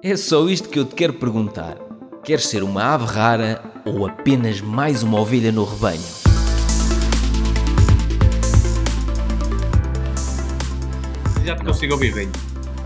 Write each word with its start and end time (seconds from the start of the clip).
É 0.00 0.14
só 0.16 0.48
isto 0.48 0.68
que 0.68 0.78
eu 0.78 0.84
te 0.84 0.94
quero 0.94 1.14
perguntar. 1.14 1.76
Queres 2.22 2.46
ser 2.46 2.62
uma 2.62 2.94
ave 2.94 3.04
rara 3.04 3.60
ou 3.84 4.06
apenas 4.06 4.60
mais 4.60 5.02
uma 5.02 5.18
ovelha 5.20 5.50
no 5.50 5.64
rebanho? 5.64 6.00
Já 11.44 11.56
te 11.56 11.64
consigo 11.64 11.94
ouvir 11.94 12.14
bem. 12.14 12.28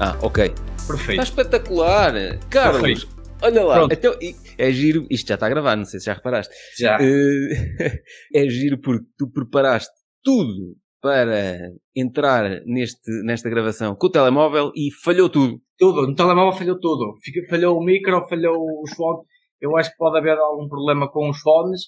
Ah, 0.00 0.16
ok. 0.22 0.54
Perfeito. 0.86 1.10
Está 1.10 1.22
espetacular! 1.22 2.38
Carlos, 2.48 2.80
Perfeito. 2.80 3.08
olha 3.42 3.62
lá. 3.62 3.74
Pronto. 3.74 3.92
Então, 3.92 4.16
é 4.56 4.72
giro, 4.72 5.06
isto 5.10 5.28
já 5.28 5.34
está 5.34 5.46
a 5.46 5.50
gravar, 5.50 5.76
não 5.76 5.84
sei 5.84 6.00
se 6.00 6.06
já 6.06 6.14
reparaste. 6.14 6.54
Já. 6.78 6.96
Eh, 6.98 8.02
é 8.34 8.48
giro 8.48 8.78
porque 8.80 9.04
tu 9.18 9.28
preparaste 9.28 9.92
tudo 10.24 10.76
para 11.02 11.58
entrar 11.96 12.62
neste, 12.64 13.10
nesta 13.24 13.50
gravação 13.50 13.96
com 13.96 14.06
o 14.06 14.10
telemóvel 14.10 14.70
e 14.76 14.90
falhou 15.04 15.28
tudo. 15.28 15.60
Tudo. 15.76 16.06
No 16.06 16.14
telemóvel 16.14 16.52
falhou 16.58 16.78
tudo. 16.80 17.14
Falhou 17.50 17.76
o 17.78 17.84
micro, 17.84 18.26
falhou 18.28 18.56
os 18.82 18.94
fones. 18.94 19.26
Eu 19.60 19.76
acho 19.76 19.90
que 19.90 19.96
pode 19.96 20.16
haver 20.18 20.38
algum 20.38 20.68
problema 20.68 21.10
com 21.10 21.28
os 21.28 21.40
fones. 21.40 21.82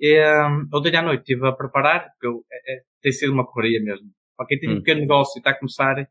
Hum, 0.00 0.68
ontem 0.74 0.96
à 0.96 1.02
noite 1.02 1.20
estive 1.20 1.46
a 1.46 1.52
preparar, 1.52 2.08
porque 2.10 2.26
eu, 2.28 2.44
é- 2.52 2.74
é- 2.74 2.80
tem 3.02 3.12
sido 3.12 3.32
uma 3.32 3.46
correria 3.46 3.80
mesmo. 3.82 4.06
Para 4.36 4.46
quem 4.46 4.58
tem 4.58 4.70
um 4.70 4.74
Hum. 4.74 4.76
pequeno 4.78 5.00
negócio 5.00 5.38
e 5.38 5.40
está 5.40 5.50
a 5.50 5.58
começar, 5.58 5.98
eh, 5.98 6.06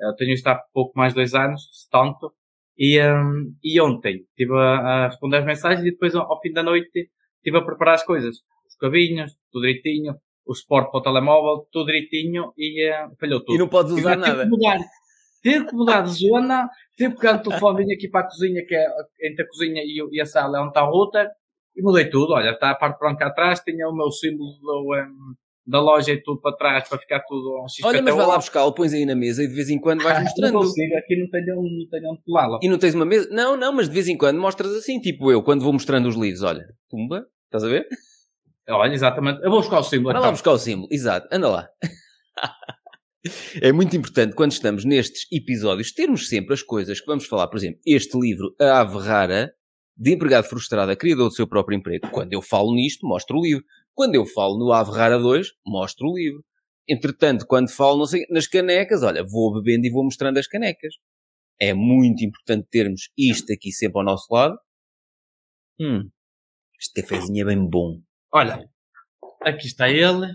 eu 0.00 0.14
tenho 0.16 0.32
isto 0.32 0.46
há 0.48 0.60
pouco 0.72 0.92
mais 0.96 1.12
de 1.12 1.16
dois 1.20 1.34
anos, 1.34 1.62
se 1.72 1.88
tanto. 1.90 2.32
E, 2.78 3.00
hum, 3.00 3.54
e 3.62 3.80
ontem 3.80 4.24
estive 4.30 4.52
a, 4.54 5.04
a 5.04 5.06
responder 5.08 5.38
as 5.38 5.44
mensagens 5.46 5.86
e 5.86 5.90
depois 5.92 6.14
ao, 6.14 6.30
ao 6.30 6.40
fim 6.40 6.52
da 6.52 6.62
noite 6.62 7.08
estive 7.38 7.58
a 7.58 7.64
preparar 7.64 7.94
as 7.94 8.04
coisas. 8.04 8.36
Os 8.68 8.76
cabinhos, 8.80 9.32
tudo 9.52 9.62
direitinho. 9.66 10.14
O 10.46 10.54
suporte 10.54 10.90
para 10.90 11.00
o 11.00 11.02
telemóvel, 11.02 11.66
tudo 11.72 11.86
direitinho 11.86 12.52
e 12.58 12.82
eh, 12.86 13.06
falhou 13.18 13.40
tudo. 13.44 13.54
E 13.54 13.58
não 13.58 13.68
podes 13.68 13.92
usar 13.92 14.10
já 14.10 14.16
tive 14.16 14.28
nada. 14.28 14.42
que 14.44 14.50
mudar. 14.50 14.78
Tive 15.42 15.66
que 15.66 15.74
mudar 15.74 16.00
de 16.02 16.10
zona, 16.12 16.68
tive 16.96 17.14
que 17.14 17.20
pegar 17.20 17.36
o 17.36 17.42
telefone, 17.42 17.84
vim 17.84 17.92
aqui 17.94 18.08
para 18.08 18.20
a 18.22 18.28
cozinha, 18.28 18.64
que 18.66 18.74
é 18.74 18.86
entre 19.28 19.44
a 19.44 19.48
cozinha 19.48 19.82
e, 19.84 20.02
o- 20.02 20.08
e 20.12 20.20
a 20.20 20.26
sala, 20.26 20.58
é 20.58 20.60
onde 20.60 20.68
está 20.70 20.86
o 20.86 20.90
router, 20.90 21.28
e 21.76 21.82
mudei 21.82 22.08
tudo. 22.08 22.32
Olha, 22.32 22.50
está 22.50 22.70
a 22.70 22.74
parte 22.74 22.98
branca 22.98 23.26
atrás, 23.26 23.60
tinha 23.60 23.86
o 23.88 23.94
meu 23.94 24.10
símbolo 24.10 24.50
do, 24.62 24.94
em, 24.96 25.06
da 25.66 25.80
loja 25.80 26.12
e 26.12 26.22
tudo 26.22 26.40
para 26.40 26.56
trás, 26.56 26.88
para 26.88 26.98
ficar 26.98 27.20
tudo 27.26 27.62
um 27.62 27.68
XPTO. 27.68 27.88
Olha, 27.88 28.02
mas 28.02 28.14
vai 28.16 28.26
lá 28.26 28.36
buscá-lo, 28.36 28.72
pões 28.74 28.92
aí 28.94 29.04
na 29.04 29.14
mesa 29.14 29.42
e 29.42 29.48
de 29.48 29.54
vez 29.54 29.68
em 29.68 29.78
quando 29.78 30.02
vais 30.02 30.18
Ah, 30.18 30.22
mostrando. 30.22 30.52
Não 30.54 30.60
consigo, 30.60 30.96
aqui 30.96 31.16
não 31.16 31.28
tenho, 31.30 31.56
não 31.56 31.88
tenho 31.90 32.10
onde 32.12 32.22
colá-la. 32.22 32.58
E 32.62 32.68
não 32.68 32.78
tens 32.78 32.94
uma 32.94 33.04
mesa? 33.04 33.28
Não, 33.30 33.54
não, 33.56 33.72
mas 33.72 33.88
de 33.88 33.94
vez 33.94 34.08
em 34.08 34.16
quando 34.16 34.38
mostras 34.40 34.72
assim, 34.74 34.98
tipo 35.00 35.30
eu, 35.30 35.42
quando 35.42 35.62
vou 35.62 35.72
mostrando 35.74 36.06
os 36.08 36.16
livros. 36.16 36.42
Olha, 36.42 36.64
pumba, 36.90 37.26
estás 37.46 37.64
a 37.64 37.68
ver? 37.68 37.86
Olha, 38.68 38.92
exatamente. 38.92 39.42
Eu 39.42 39.50
vou 39.50 39.60
buscar 39.60 39.78
o 39.78 39.82
símbolo. 39.82 40.12
Vai 40.12 40.14
lá 40.14 40.20
então. 40.20 40.32
buscar 40.32 40.52
o 40.52 40.58
símbolo, 40.58 40.88
exato, 40.90 41.28
anda 41.30 41.48
lá. 41.48 41.68
É 43.62 43.72
muito 43.72 43.96
importante 43.96 44.34
quando 44.34 44.52
estamos 44.52 44.84
nestes 44.84 45.26
episódios 45.32 45.92
termos 45.92 46.28
sempre 46.28 46.52
as 46.52 46.62
coisas 46.62 47.00
que 47.00 47.06
vamos 47.06 47.26
falar. 47.26 47.48
Por 47.48 47.56
exemplo, 47.56 47.80
este 47.86 48.18
livro, 48.18 48.54
A 48.60 48.80
Ave 48.80 48.98
Rara, 48.98 49.50
de 49.96 50.12
empregado 50.12 50.46
frustrado 50.46 50.92
a 50.92 50.96
criador 50.96 51.30
do 51.30 51.34
seu 51.34 51.48
próprio 51.48 51.76
emprego. 51.76 52.10
Quando 52.10 52.34
eu 52.34 52.42
falo 52.42 52.74
nisto, 52.74 53.06
mostro 53.06 53.38
o 53.38 53.42
livro. 53.42 53.64
Quando 53.94 54.14
eu 54.14 54.26
falo 54.26 54.58
no 54.58 54.72
Ave 54.72 54.90
Rara 54.90 55.18
2, 55.18 55.48
mostro 55.66 56.08
o 56.08 56.14
livro. 56.14 56.44
Entretanto, 56.86 57.46
quando 57.46 57.70
falo 57.70 57.98
não 57.98 58.06
sei, 58.06 58.26
nas 58.28 58.46
canecas, 58.46 59.02
olha, 59.02 59.24
vou 59.24 59.54
bebendo 59.54 59.86
e 59.86 59.90
vou 59.90 60.04
mostrando 60.04 60.38
as 60.38 60.46
canecas. 60.46 60.94
É 61.58 61.72
muito 61.72 62.24
importante 62.24 62.66
termos 62.70 63.08
isto 63.16 63.52
aqui 63.52 63.72
sempre 63.72 64.00
ao 64.00 64.04
nosso 64.04 64.26
lado. 64.30 64.58
Hum, 65.80 66.10
este 66.78 67.00
cafezinho 67.00 67.42
é 67.42 67.54
bem 67.54 67.66
bom. 67.66 68.02
Olha, 68.34 68.68
aqui 69.42 69.66
está 69.66 69.88
ele. 69.88 70.26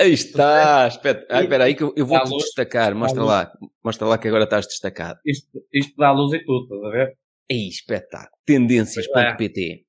Aí 0.00 0.12
está, 0.12 0.88
espera, 0.88 1.24
ah, 1.30 1.42
espera 1.42 1.64
aí 1.64 1.76
que 1.76 1.84
eu, 1.84 1.94
eu 1.96 2.04
vou-te 2.04 2.28
destacar, 2.38 2.92
mostra 2.92 3.22
lá, 3.22 3.52
mostra 3.84 4.04
lá 4.04 4.18
que 4.18 4.26
agora 4.26 4.42
estás 4.42 4.66
destacado. 4.66 5.20
Isto, 5.24 5.48
isto 5.72 5.94
dá 5.96 6.10
luz 6.10 6.32
e 6.32 6.44
tudo, 6.44 6.64
estás 6.64 6.82
a 6.82 6.90
ver? 6.90 7.16
Aí, 7.48 7.68
espetáculo. 7.68 8.36
Tendências.pt. 8.44 9.84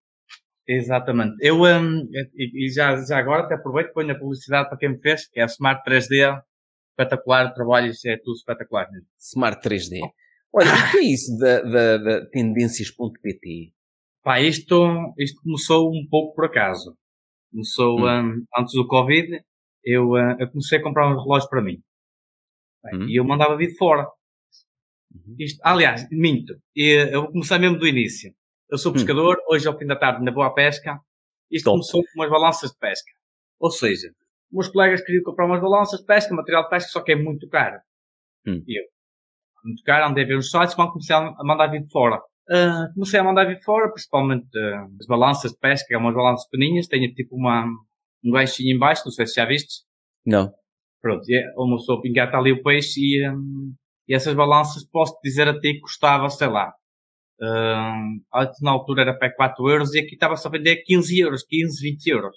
Exatamente. 0.67 1.35
Eu, 1.41 1.63
hum, 1.63 2.03
e, 2.35 2.67
e 2.67 2.69
já, 2.71 2.95
já 3.03 3.17
agora 3.17 3.43
até 3.43 3.55
aproveito 3.55 3.89
e 3.89 3.93
ponho 3.93 4.11
a 4.11 4.19
publicidade 4.19 4.69
para 4.69 4.77
quem 4.77 4.89
me 4.89 5.01
fez, 5.01 5.27
que 5.27 5.39
é 5.39 5.43
a 5.43 5.47
Smart 5.47 5.81
3D. 5.83 6.39
Espetacular, 6.91 7.87
isso 7.87 8.07
é 8.07 8.17
tudo 8.17 8.35
espetacular 8.35 8.87
mesmo. 8.91 9.07
Smart 9.19 9.67
3D. 9.67 9.99
Olha, 10.53 10.69
o 10.87 10.91
que 10.91 10.97
é 10.97 11.01
isso 11.01 11.35
da, 11.39 11.61
da, 11.61 11.97
da 11.97 12.25
tendências.pt? 12.27 13.73
Pá, 14.23 14.39
isto, 14.41 15.13
isto 15.17 15.41
começou 15.41 15.89
um 15.89 16.07
pouco 16.07 16.35
por 16.35 16.45
acaso. 16.45 16.95
Começou 17.51 17.99
Hum. 18.01 18.31
hum, 18.39 18.45
antes 18.57 18.73
do 18.73 18.87
Covid, 18.87 19.41
eu, 19.83 20.11
hum, 20.11 20.35
eu 20.39 20.49
comecei 20.49 20.79
a 20.79 20.83
comprar 20.83 21.07
uns 21.07 21.21
relógios 21.23 21.49
para 21.49 21.61
mim. 21.61 21.81
Bem, 22.83 23.01
Hum. 23.03 23.07
E 23.09 23.15
eu 23.19 23.23
mandava 23.25 23.55
vir 23.57 23.67
de 23.67 23.77
fora. 23.77 24.07
Uhum. 25.13 25.35
Isto, 25.39 25.59
aliás, 25.63 26.07
minto. 26.11 26.53
E, 26.75 26.91
Eu 27.13 27.21
vou 27.23 27.31
começar 27.31 27.57
mesmo 27.59 27.77
do 27.79 27.87
início. 27.87 28.33
Eu 28.69 28.77
sou 28.77 28.91
Hum. 28.91 28.95
pescador, 28.95 29.37
hoje 29.49 29.67
ao 29.67 29.77
fim 29.77 29.85
da 29.85 29.95
tarde 29.95 30.19
ainda 30.19 30.31
vou 30.31 30.43
à 30.43 30.53
pesca. 30.53 30.99
Isto 31.49 31.65
Top. 31.65 31.75
começou 31.79 32.01
com 32.03 32.19
umas 32.19 32.29
balanças 32.29 32.71
de 32.71 32.77
pesca. 32.77 33.11
Ou 33.59 33.71
seja, 33.71 34.09
meus 34.51 34.67
colegas 34.67 35.01
queriam 35.01 35.23
comprar 35.23 35.45
umas 35.45 35.61
balanças 35.61 35.99
de 36.01 36.05
pesca, 36.05 36.33
material 36.35 36.63
de 36.63 36.69
pesca, 36.69 36.89
só 36.89 37.01
que 37.01 37.13
é 37.13 37.15
muito 37.15 37.47
caro. 37.49 37.79
Hum. 38.45 38.61
E 38.67 38.79
eu, 38.79 38.83
muito 39.63 39.81
caro, 39.83 40.05
andei 40.05 40.25
a 40.25 40.27
ver 40.27 40.37
os 40.37 40.51
sites, 40.51 40.75
quando 40.75 40.91
comecei 40.91 41.15
a 41.15 41.19
a 41.29 41.43
mandar 41.43 41.67
vir 41.67 41.81
de 41.83 41.89
fora. 41.91 42.21
Ah, 42.49 42.87
comecei 42.93 43.19
a 43.19 43.23
mandar 43.23 43.45
vir 43.45 43.61
fora, 43.61 43.91
principalmente 43.91 44.47
ah, 44.57 44.87
as 44.99 45.05
balanças 45.07 45.51
de 45.51 45.57
pesca, 45.59 45.85
que 45.87 45.93
é 45.93 45.97
umas 45.97 46.15
balanças 46.15 46.47
pequeninhas, 46.49 46.87
tenho 46.87 47.13
tipo 47.13 47.35
uma, 47.35 47.65
um 48.23 48.31
ganchinho 48.31 48.75
em 48.75 48.79
baixo, 48.79 49.03
não 49.05 49.11
sei 49.11 49.25
se 49.27 49.35
já 49.35 49.45
viste. 49.45 49.83
Não. 50.25 50.51
Pronto, 51.01 51.23
e 51.29 51.35
é 51.35 51.43
uma 51.57 51.77
pessoa 51.77 52.01
engata 52.05 52.37
ali 52.37 52.51
o 52.51 52.63
peixe 52.63 52.99
e, 52.99 53.29
hum, 53.29 53.73
e 54.07 54.15
essas 54.15 54.33
balanças, 54.33 54.83
posso 54.89 55.15
dizer 55.23 55.47
a 55.47 55.53
ti 55.59 55.73
que 55.73 55.79
custava, 55.81 56.29
sei 56.29 56.47
lá, 56.47 56.73
na 57.39 58.71
altura 58.71 59.01
era 59.03 59.17
para 59.17 59.33
4 59.33 59.69
euros 59.69 59.93
e 59.93 59.99
aqui 59.99 60.13
estava-se 60.15 60.47
a 60.47 60.51
vender 60.51 60.77
15 60.83 61.19
euros, 61.19 61.43
15, 61.47 61.81
20 61.81 62.07
euros. 62.07 62.35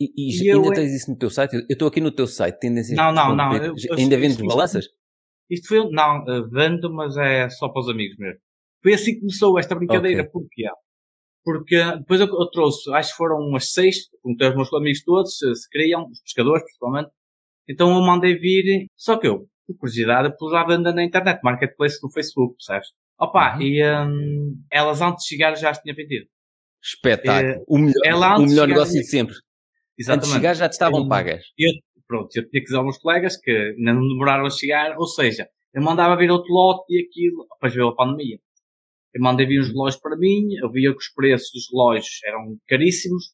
E, 0.00 0.06
e 0.16 0.44
E 0.44 0.48
eu, 0.48 0.56
ainda 0.56 0.68
é- 0.68 0.74
tens 0.74 0.92
isso 0.94 1.10
no 1.10 1.16
teu 1.18 1.30
site? 1.30 1.54
Eu 1.54 1.66
estou 1.68 1.88
aqui 1.88 2.00
no 2.00 2.10
teu 2.10 2.26
site, 2.26 2.58
tendências.pt. 2.58 2.96
Não, 2.96 3.12
não, 3.12 3.36
não, 3.36 3.56
eu- 3.56 3.74
eu- 3.88 3.96
Ainda 3.96 4.16
vendes 4.16 4.36
balanças? 4.36 4.86
Isto 5.48 5.68
foi, 5.68 5.88
não, 5.90 6.24
eh, 6.28 6.42
vendo, 6.50 6.92
mas 6.92 7.16
é 7.16 7.48
só 7.50 7.68
para 7.68 7.80
os 7.80 7.88
amigos 7.88 8.16
mesmo. 8.18 8.40
Foi 8.84 8.92
assim 8.94 9.14
que 9.14 9.20
começou 9.20 9.58
esta 9.58 9.74
brincadeira, 9.74 10.20
Ok. 10.22 10.30
porquê? 10.30 10.64
Porque 11.42 11.76
depois 11.98 12.20
eu, 12.20 12.26
eu 12.26 12.50
trouxe, 12.50 12.92
acho 12.92 13.10
que 13.12 13.16
foram 13.16 13.38
umas 13.38 13.72
seis, 13.72 14.08
perguntei 14.22 14.46
aos 14.46 14.56
meus 14.56 14.72
amigos 14.74 15.02
todos 15.04 15.36
se, 15.38 15.54
se 15.56 15.68
queriam, 15.70 16.06
os 16.08 16.20
pescadores 16.22 16.62
principalmente. 16.62 17.10
Então 17.68 17.94
eu 17.94 18.00
mandei 18.02 18.36
vir, 18.38 18.86
só 18.96 19.16
que 19.18 19.26
eu, 19.26 19.46
por 19.66 19.76
curiosidade, 19.78 20.28
eu 20.28 20.36
pus 20.36 20.52
à 20.52 20.64
venda 20.64 20.92
na 20.92 21.02
internet, 21.02 21.40
marketplace 21.42 21.98
no 22.02 22.12
Facebook, 22.12 22.56
percebes? 22.56 22.88
Opa, 23.18 23.56
Uhum. 23.56 23.62
e 23.62 23.82
hum, 23.82 24.62
elas 24.70 25.00
antes 25.00 25.24
de 25.24 25.30
chegar 25.30 25.54
já 25.56 25.70
as 25.70 25.78
tinha 25.78 25.94
vendido. 25.94 26.26
Espetáculo. 26.82 27.64
o 27.66 27.78
melhor, 27.78 28.38
o 28.38 28.42
melhor 28.46 28.68
negócio 28.68 29.00
de 29.00 29.04
sempre. 29.06 29.32
Antes 29.34 29.42
de 29.96 30.02
Exatamente. 30.02 30.32
chegar 30.34 30.54
já 30.54 30.68
te 30.68 30.72
estavam 30.72 31.00
Hum. 31.02 31.08
pagas. 31.08 31.42
Pronto, 32.06 32.28
eu 32.36 32.42
tinha 32.50 32.60
que 32.60 32.64
dizer 32.64 32.76
aos 32.76 32.84
meus 32.84 32.98
colegas 32.98 33.36
que 33.40 33.50
ainda 33.50 33.94
não 33.94 34.06
demoraram 34.06 34.44
a 34.44 34.50
chegar, 34.50 34.94
ou 34.98 35.06
seja, 35.06 35.48
eu 35.72 35.82
mandava 35.82 36.16
vir 36.16 36.30
outro 36.30 36.52
lote 36.52 36.84
e 36.90 37.02
aquilo, 37.02 37.46
depois 37.54 37.72
veio 37.74 37.88
a 37.88 37.94
pandemia. 37.96 38.38
Eu 39.14 39.22
mandei 39.22 39.46
vir 39.46 39.60
os 39.60 39.68
relógios 39.68 40.00
para 40.02 40.16
mim, 40.16 40.54
eu 40.60 40.70
via 40.70 40.90
que 40.90 40.98
os 40.98 41.08
preços 41.14 41.50
dos 41.52 41.70
relógios 41.72 42.20
eram 42.24 42.58
caríssimos, 42.68 43.32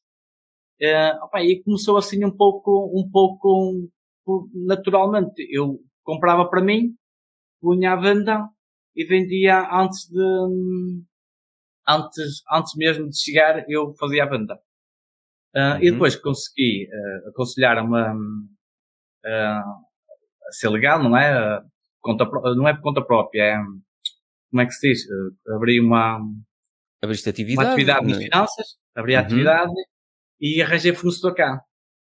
eh, 0.81 1.13
opa, 1.23 1.43
e 1.43 1.63
começou 1.63 1.97
assim 1.97 2.25
um 2.25 2.37
pouco, 2.37 2.93
um 2.95 3.09
pouco, 3.11 3.89
naturalmente, 4.67 5.47
eu 5.51 5.79
comprava 6.05 6.49
para 6.49 6.63
mim, 6.63 6.95
punha 7.61 7.93
à 7.93 7.97
venda 7.97 8.47
e 8.95 9.05
vendia 9.05 9.69
antes 9.73 10.09
de, 10.09 11.03
antes, 11.89 12.43
antes 12.53 12.75
mesmo 12.77 13.09
de 13.09 13.19
chegar, 13.19 13.65
eu 13.69 13.95
fazia 13.99 14.25
a 14.25 14.29
venda. 14.29 14.59
E 15.55 15.89
Uhum. 15.89 15.93
depois 15.95 16.15
consegui 16.17 16.87
uh, 16.87 17.29
aconselhar 17.31 17.83
uma 17.85 18.15
ah, 19.25 19.65
a 20.49 20.53
ser 20.53 20.69
legal, 20.69 21.03
não 21.03 21.17
é? 21.17 21.61
Conta, 22.01 22.25
não 22.57 22.69
é 22.69 22.75
por 22.75 22.83
conta 22.83 23.03
própria, 23.05 23.43
é 23.43 23.57
como 24.51 24.63
é 24.63 24.67
que 24.67 24.73
se 24.73 24.89
diz? 24.89 25.01
Ah, 25.49 25.57
abri 25.57 25.81
uma, 25.81 26.19
Abriste 27.03 27.29
uma 27.29 27.33
atividade. 27.33 27.69
atividade 27.71 28.03
não 28.03 28.11
nas 28.11 28.19
é? 28.19 28.25
finanças, 28.25 28.67
abri 28.95 29.15
a 29.17 29.21
Uhum. 29.21 29.25
atividade 29.27 29.73
e 30.41 30.63
arranjei 30.63 30.93
fornecedor 30.95 31.35
cá, 31.35 31.61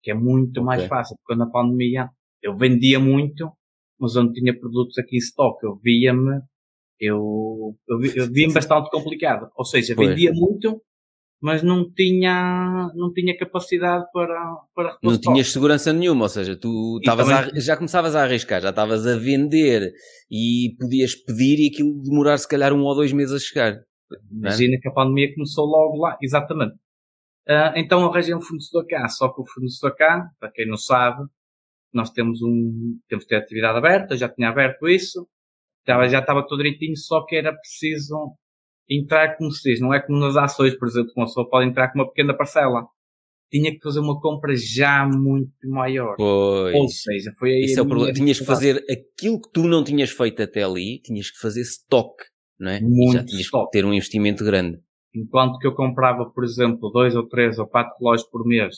que 0.03 0.11
é 0.11 0.15
muito 0.15 0.63
mais 0.63 0.81
Ok. 0.83 0.89
fácil, 0.89 1.17
porque 1.25 1.39
na 1.39 1.51
pandemia 1.51 2.09
eu 2.43 2.57
vendia 2.57 2.99
muito, 3.01 3.51
mas 3.99 4.15
não 4.15 4.33
tinha 4.33 4.59
produtos 4.59 4.99
aqui 4.99 5.17
em 5.17 5.19
stock, 5.19 5.59
eu 5.65 5.77
via-me, 5.83 6.41
eu, 7.01 7.77
eu, 7.89 8.01
eu 8.15 8.33
via-me 8.33 8.53
bastante 8.55 8.91
complicado, 8.91 9.49
ou 9.57 9.65
seja, 9.65 9.95
Pois. 9.95 10.09
vendia 10.09 10.33
muito, 10.33 10.83
mas 11.45 11.63
não 11.63 11.85
tinha, 11.93 12.91
não 12.95 13.13
tinha 13.13 13.37
capacidade 13.37 14.07
para, 14.15 14.57
para 14.75 14.97
Não 15.03 15.19
tinhas 15.19 15.53
segurança 15.53 15.93
nenhuma, 15.93 16.23
ou 16.25 16.29
seja, 16.31 16.57
tu 16.57 16.97
estavas 17.01 17.29
também- 17.29 17.53
a- 17.55 17.61
já 17.61 17.77
começavas 17.77 18.17
a 18.17 18.23
arriscar, 18.23 18.63
já 18.63 18.71
estavas 18.71 19.07
a 19.07 19.19
vender 19.19 19.93
e 20.31 20.75
podias 20.81 21.15
pedir 21.15 21.59
e 21.63 21.69
aquilo 21.71 22.01
demorar 22.03 22.39
se 22.39 22.49
calhar 22.49 22.73
um 22.73 22.81
ou 22.83 22.95
dois 22.95 23.13
meses 23.13 23.35
a 23.35 23.39
chegar. 23.47 23.77
Imagina 24.33 24.79
que 24.81 24.89
a 24.89 24.93
pandemia 24.93 25.35
começou 25.35 25.67
logo 25.67 25.99
lá, 25.99 26.17
exatamente. 26.23 26.77
Ah, 27.47 27.75
então 27.77 28.07
arranjei 28.11 28.35
um 28.35 28.41
fornecedor 28.41 28.87
cá, 28.89 29.07
só 29.09 29.29
que 29.29 29.43
o 29.43 29.47
fornecedor 29.47 29.95
cá, 29.97 30.27
para 30.41 30.51
quem 30.51 30.67
não 30.67 30.79
sabe, 30.79 31.27
nós 31.93 32.09
temos 32.11 32.41
um, 32.41 32.99
temos 33.07 33.25
que 33.25 33.29
ter 33.29 33.37
atividade 33.37 33.77
aberta, 33.77 34.17
já 34.17 34.31
tinha 34.31 34.49
aberto 34.49 34.89
isso, 34.89 35.29
estava, 35.81 36.09
já 36.09 36.21
estava 36.21 36.43
tudo 36.47 36.63
direitinho, 36.63 36.97
só 36.97 37.23
que 37.27 37.37
era 37.37 37.53
preciso 37.55 38.33
entrar 38.89 39.37
como 39.37 39.51
se 39.51 39.71
diz, 39.71 39.81
não 39.81 39.93
é 39.93 40.01
como 40.01 40.19
nas 40.19 40.37
ações, 40.37 40.77
por 40.79 40.89
exemplo, 40.89 41.13
que 41.13 41.21
uma 41.21 41.27
pessoa 41.27 41.49
pode 41.49 41.69
entrar 41.69 41.93
com 41.93 41.99
uma 41.99 42.09
pequena 42.09 42.37
parcela. 42.37 42.87
Tinha 43.51 43.71
que 43.71 43.81
fazer 43.83 44.01
uma 44.01 44.21
compra 44.21 44.55
já 44.57 45.07
muito 45.07 45.53
maior. 45.69 46.17
Pois. 46.17 46.75
Ou 46.75 46.89
seja, 46.89 47.33
foi 47.39 47.51
aí. 47.51 47.61
Esse 47.65 47.79
é 47.79 47.83
o 47.83 47.87
problema. 47.87 48.13
Tinhas 48.13 48.39
que 48.39 48.45
fazer 48.45 48.85
aquilo 48.91 49.41
que 49.41 49.53
tu 49.53 49.65
não 49.65 49.85
tinhas 49.85 50.11
feito 50.11 50.43
até 50.43 50.63
ali, 50.65 51.01
tinhas 51.01 51.31
que 51.31 51.39
fazer 51.39 51.61
stock, 51.61 52.15
não 52.59 52.71
é? 52.71 52.79
E 52.79 52.83
Muito 52.83 53.13
já 53.13 53.25
tinhas 53.25 53.43
stock. 53.43 53.67
que 53.67 53.79
ter 53.79 53.85
um 53.85 53.93
investimento 53.93 54.45
grande. 54.45 54.79
Enquanto 55.15 55.59
que 55.59 55.67
eu 55.67 55.75
comprava, 55.75 56.29
por 56.29 56.43
exemplo, 56.43 56.91
dois 56.91 57.15
ou 57.15 57.29
três 57.29 57.59
ou 57.59 57.67
quatro 57.67 57.95
relógios 58.01 58.29
por 58.29 58.45
mês 58.45 58.75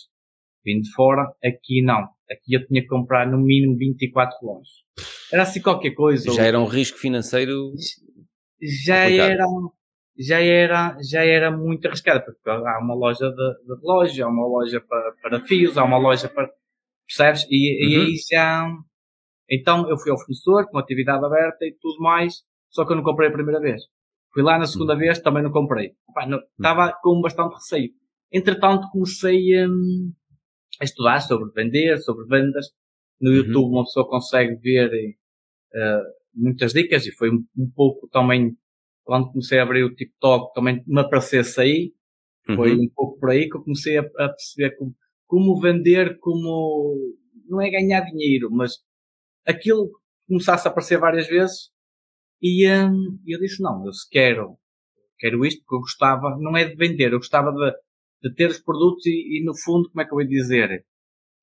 vindo 0.67 0.83
de 0.83 0.91
fora, 0.91 1.23
aqui 1.45 1.81
não. 1.81 2.03
Aqui 2.29 2.55
eu 2.55 2.67
tinha 2.67 2.83
que 2.83 2.89
comprar 2.89 3.31
no 3.31 3.39
mínimo 3.39 3.77
24 3.77 4.37
relógios. 4.43 4.85
Era 5.33 5.45
assim 5.45 5.63
qualquer 5.63 5.93
coisa. 5.93 6.33
Já 6.33 6.45
era 6.45 6.59
um 6.59 6.67
risco 6.67 6.99
financeiro. 6.99 7.73
já 8.61 9.05
complicado. 9.05 9.31
era, 9.31 9.45
já 10.19 10.41
era, 10.41 10.97
já 11.03 11.25
era 11.25 11.51
muito 11.51 11.87
arriscado, 11.87 12.25
porque 12.25 12.49
há 12.49 12.79
uma 12.81 12.95
loja 12.95 13.29
de, 13.31 13.65
de 13.65 13.81
relógio, 13.81 14.25
há 14.27 14.29
uma 14.29 14.47
loja 14.47 14.81
para, 14.81 15.13
para 15.23 15.41
fios, 15.45 15.77
há 15.79 15.85
uma 15.85 15.99
loja 15.99 16.29
para, 16.29 16.51
percebes? 17.07 17.47
E, 17.51 17.85
e 17.85 17.97
Uhum. 17.99 18.03
aí 18.05 18.15
já, 18.31 18.67
então 19.51 19.89
eu 19.91 19.99
fui 19.99 20.11
ao 20.11 20.19
fornecedor 20.19 20.69
com 20.71 20.79
atividade 20.79 21.25
aberta 21.25 21.65
e 21.65 21.73
tudo 21.81 21.99
mais, 22.01 22.43
só 22.71 22.85
que 22.85 22.93
eu 22.93 22.97
não 22.97 23.03
comprei 23.05 23.29
a 23.29 23.33
primeira 23.33 23.61
vez. 23.61 23.83
Fui 24.33 24.43
lá 24.43 24.59
na 24.59 24.67
segunda 24.67 24.93
Uhum. 24.95 24.99
vez, 25.01 25.19
também 25.21 25.43
não 25.43 25.51
comprei. 25.53 25.93
Epá, 26.11 26.27
não- 26.27 26.41
Estava 26.59 26.93
com 27.03 27.21
bastante 27.21 27.55
receio. 27.55 27.91
Entretanto 28.33 28.89
comecei 28.91 29.67
hum, 29.67 30.13
a 30.81 30.85
estudar 30.85 31.21
sobre 31.21 31.51
vender, 31.53 31.99
sobre 31.99 32.27
vendas. 32.27 32.67
No 33.21 33.31
Uhum. 33.31 33.37
YouTube 33.37 33.71
uma 33.73 33.85
pessoa 33.85 34.09
consegue 34.09 34.57
ver 34.57 34.91
eh, 35.75 36.03
muitas 36.35 36.73
dicas 36.73 37.07
e 37.07 37.13
foi 37.13 37.31
um, 37.31 37.45
um 37.57 37.71
pouco 37.75 38.09
também 38.09 38.57
quando 39.07 39.31
comecei 39.33 39.61
a 39.61 39.65
abrir 39.65 39.85
o 39.85 39.95
TikTok 39.97 40.55
também 40.55 40.85
me 40.87 41.01
aparecesse 41.03 41.61
aí. 41.63 41.95
Foi 42.55 42.73
Uhum. 42.73 42.85
um 42.85 42.89
pouco 42.95 43.19
por 43.21 43.31
aí 43.31 43.49
que 43.49 43.57
eu 43.57 43.63
comecei 43.63 43.99
a, 43.99 44.03
a 44.03 44.29
perceber 44.31 44.77
como, 44.77 44.95
como 45.27 45.61
vender 45.61 46.19
como 46.21 46.97
não 47.49 47.61
é 47.61 47.71
ganhar 47.71 48.01
dinheiro 48.03 48.51
mas 48.51 48.73
aquilo 49.47 49.91
começasse 50.29 50.69
a 50.69 50.71
aparecer 50.71 50.99
várias 50.99 51.29
vezes 51.29 51.71
e 52.43 52.69
hum, 52.71 53.19
eu 53.27 53.41
disse 53.41 53.63
não 53.63 53.85
eu 53.87 53.93
se 53.93 54.09
quero 54.11 54.59
quero 55.19 55.45
isto 55.47 55.61
porque 55.63 55.77
eu 55.77 55.81
gostava 55.81 56.37
não 56.39 56.57
é 56.57 56.65
de 56.67 56.77
vender 56.77 57.13
eu 57.13 57.19
gostava 57.19 57.53
de, 57.53 57.73
de 58.31 58.35
ter 58.37 58.51
os 58.51 58.61
produtos 58.61 59.07
e, 59.07 59.41
e 59.41 59.45
no 59.45 59.55
fundo 59.57 59.91
como 59.91 60.03
é 60.03 60.05
que 60.05 60.13
eu 60.13 60.17
vou 60.19 60.27
dizer? 60.27 60.85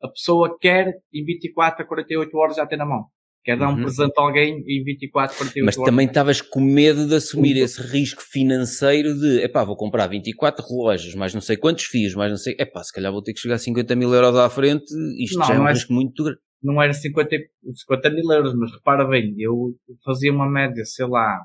A 0.03 0.09
pessoa 0.09 0.57
quer 0.59 1.01
em 1.13 1.25
24 1.25 1.83
a 1.83 1.87
48 1.87 2.37
horas 2.37 2.57
já 2.57 2.67
ter 2.67 2.77
na 2.77 2.85
mão 2.85 3.07
quer 3.43 3.57
dar 3.57 3.69
um 3.69 3.75
Uhum. 3.75 3.81
presente 3.83 4.13
a 4.17 4.21
alguém 4.21 4.63
em 4.67 4.83
24 4.83 5.33
a 5.33 5.37
48 5.37 5.65
Mas 5.65 5.77
horas 5.77 5.89
também 5.89 6.07
estavas 6.07 6.41
com 6.41 6.61
medo 6.61 7.07
de 7.07 7.15
assumir 7.15 7.55
Muito. 7.55 7.63
esse 7.65 7.81
risco 7.81 8.21
financeiro 8.21 9.13
de, 9.19 9.41
epá, 9.43 9.63
vou 9.63 9.75
comprar 9.75 10.07
24 10.07 10.65
relógios, 10.65 11.13
mais 11.15 11.33
não 11.33 11.41
sei 11.41 11.57
quantos 11.57 11.83
fios, 11.85 12.15
mais 12.15 12.31
não 12.31 12.37
sei, 12.37 12.55
epá, 12.57 12.83
se 12.83 12.93
calhar 12.93 13.11
vou 13.11 13.21
ter 13.21 13.33
que 13.33 13.39
chegar 13.39 13.55
a 13.55 13.59
50 13.59 13.95
mil 13.95 14.13
euros 14.13 14.35
à 14.35 14.49
frente, 14.49 14.85
isto 15.21 15.37
Não, 15.39 15.45
já 15.45 15.55
é 15.55 15.59
um 15.59 15.67
é- 15.67 15.73
risco 15.73 15.91
muito 15.93 16.23
grande. 16.23 16.39
não 16.61 16.81
era 16.81 16.93
50, 16.93 17.35
e- 17.35 17.49
50 17.73 18.09
mil 18.09 18.31
euros, 18.31 18.53
mas 18.55 18.71
repara 18.71 19.03
bem, 19.05 19.35
eu 19.37 19.75
fazia 20.05 20.31
uma 20.31 20.49
média, 20.49 20.85
sei 20.85 21.05
lá, 21.07 21.41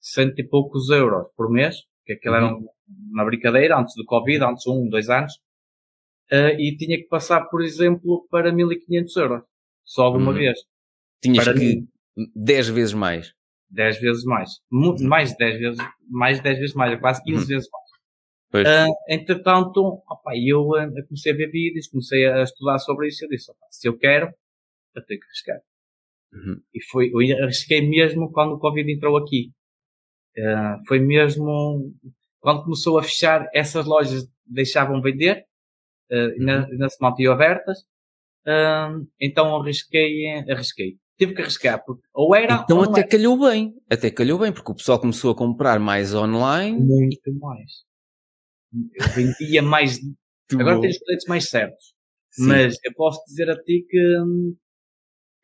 cento 0.00 0.38
e 0.38 0.44
poucos 0.48 0.88
euros 0.90 1.26
por 1.36 1.50
mês, 1.50 1.76
que 2.06 2.14
aquilo 2.14 2.34
era 2.36 2.46
Uhum. 2.46 2.60
um- 2.60 2.66
uma 3.12 3.24
brincadeira, 3.24 3.78
antes 3.78 3.94
do 3.96 4.04
Covid, 4.04 4.42
antes 4.44 4.62
de 4.64 4.70
um, 4.70 4.88
dois 4.88 5.10
anos, 5.10 5.32
eh, 6.30 6.56
e 6.58 6.76
tinha 6.76 6.96
que 6.96 7.08
passar, 7.08 7.42
por 7.50 7.62
exemplo, 7.62 8.26
para 8.30 8.52
1500 8.52 9.14
euros, 9.16 9.42
só 9.84 10.10
de 10.10 10.16
uma 10.16 10.30
Uhum. 10.32 10.38
vez, 10.38 10.58
Tinhas 11.32 11.44
para 11.44 11.54
que 11.54 11.60
mim. 11.60 11.88
10 12.34 12.68
vezes 12.68 12.94
mais. 12.94 13.32
10 13.70 14.00
vezes 14.00 14.24
mais, 14.24 14.50
Mu- 14.70 14.96
mais 15.02 15.32
de 15.32 15.38
10 15.38 15.58
vezes, 15.58 15.78
mais 16.08 16.36
de 16.38 16.42
10 16.44 16.58
vezes 16.58 16.74
mais, 16.74 16.98
quase 17.00 17.22
15 17.24 17.42
Uhum. 17.42 17.46
vezes 17.48 17.68
mais. 17.70 17.84
Pois. 18.50 18.66
Ah, 18.66 18.86
entretanto, 19.08 20.02
opa, 20.08 20.32
eu 20.36 20.70
eu 20.76 21.06
comecei 21.08 21.32
a 21.32 21.36
ver 21.36 21.50
vídeos, 21.50 21.88
comecei 21.88 22.26
a 22.26 22.42
estudar 22.42 22.78
sobre 22.78 23.08
isso, 23.08 23.24
eu 23.24 23.28
disse, 23.28 23.50
opa, 23.50 23.66
se 23.70 23.88
eu 23.88 23.98
quero, 23.98 24.32
eu 24.94 25.04
tenho 25.04 25.20
que 25.20 25.26
arriscar. 25.26 25.58
Uhum. 26.32 26.60
E 26.74 26.82
foi, 26.84 27.10
eu 27.12 27.44
arrisquei 27.44 27.80
mesmo 27.86 28.30
quando 28.32 28.52
o 28.54 28.58
Covid 28.58 28.90
entrou 28.90 29.16
aqui. 29.16 29.50
Ah, 30.38 30.78
foi 30.86 31.00
mesmo 31.00 31.92
quando 32.40 32.62
começou 32.64 32.98
a 32.98 33.02
fechar, 33.02 33.48
essas 33.52 33.84
lojas 33.84 34.28
deixavam 34.46 35.02
vender, 35.02 35.44
ah, 36.12 36.32
e 36.36 36.38
na, 36.38 36.66
ainda 36.66 36.88
se 36.88 36.98
mantinham 37.02 37.32
abertas. 37.34 37.78
Então 39.20 39.56
arrisquei, 39.60 40.26
arrisquei. 40.48 40.96
Tive 41.18 41.34
que 41.34 41.40
arriscar, 41.42 41.82
porque 41.84 42.02
ou 42.12 42.34
era 42.34 42.62
Então 42.64 42.76
não 42.82 42.90
até 42.90 43.02
calhou 43.02 43.38
bem, 43.38 43.74
até 43.90 44.10
calhou 44.10 44.38
bem, 44.38 44.52
porque 44.52 44.70
o 44.70 44.74
pessoal 44.74 45.00
começou 45.00 45.30
a 45.30 45.34
comprar 45.36 45.78
mais 45.80 46.14
online. 46.14 46.78
muito 46.78 47.32
mais. 47.40 47.70
Vendia 49.14 49.62
mais. 49.62 49.98
Agora 50.52 50.80
tenho 50.80 50.92
os 50.92 50.98
preços 50.98 51.28
mais 51.28 51.48
certos. 51.48 51.94
Sim. 52.30 52.48
Mas 52.48 52.76
eu 52.84 52.92
posso 52.94 53.24
dizer 53.26 53.48
a 53.50 53.56
ti 53.56 53.86
que, 53.88 54.16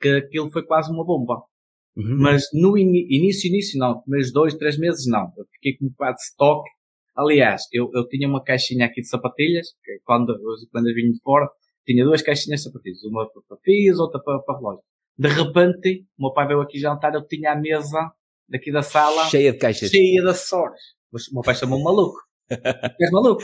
que 0.01 0.09
aquilo 0.17 0.51
foi 0.51 0.65
quase 0.65 0.91
uma 0.93 1.05
bomba. 1.05 1.43
Uhum. 1.97 2.19
Mas 2.21 2.45
no 2.53 2.77
ini- 2.77 3.07
início, 3.11 3.49
início 3.49 3.79
não. 3.79 4.01
Primeiros 4.03 4.33
dois, 4.33 4.55
três 4.55 4.79
meses 4.79 5.07
não. 5.07 5.33
Eu 5.37 5.47
fiquei 5.53 5.77
com 5.77 5.87
um 5.87 5.89
bocado 5.89 6.17
de 6.17 6.23
stock. 6.23 6.69
Aliás, 7.17 7.63
eu, 7.73 7.91
eu 7.95 8.07
tinha 8.09 8.29
uma 8.29 8.43
caixinha 8.43 8.87
aqui 8.87 9.01
de 9.03 9.09
sapatilhas, 9.09 9.69
quando, 10.05 10.31
eu- 10.33 10.69
quando 10.71 10.89
eu 10.89 10.95
vim 10.95 11.11
de 11.13 11.21
fora, 11.23 11.49
tinha 11.87 12.05
duas 12.05 12.23
caixinhas 12.23 12.61
de 12.61 12.65
sapatilhas. 12.67 13.03
Uma 13.05 13.27
para 13.31 13.57
fios, 13.63 13.99
outra 13.99 14.21
para, 14.23 14.39
para 14.41 14.57
relógio. 14.59 14.83
De 15.19 15.29
repente, 15.29 16.07
o 16.19 16.23
meu 16.25 16.33
pai 16.33 16.47
veio 16.47 16.61
aqui 16.61 16.79
jantar, 16.79 17.15
eu 17.15 17.27
tinha 17.27 17.53
a 17.53 17.57
mesa 17.57 18.13
daqui 18.49 18.73
da 18.73 18.83
sala 18.83 19.25
Cheia 19.27 19.53
de 19.53 19.59
caixas. 19.59 19.91
cheia 19.91 20.23
de 20.23 20.29
acessórios. 20.29 20.81
Mas 21.13 21.29
o 21.29 21.35
meu 21.35 21.43
pai 21.43 21.55
chamou-me 21.55 21.85
maluco. 21.85 22.19
És 23.01 23.11
maluco? 23.11 23.43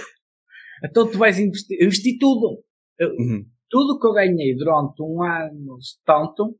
Então 0.84 1.10
tu 1.10 1.18
vais 1.18 1.38
investir. 1.38 1.76
Eu 1.80 1.86
investi 1.86 2.18
tudo. 2.18 2.62
Eu- 2.98 3.10
Uhum. 3.10 3.44
tudo 3.70 3.98
que 4.00 4.06
eu 4.06 4.12
ganhei 4.12 4.56
durante 4.56 5.02
um 5.02 5.22
ano, 5.22 5.78
tanto, 6.04 6.56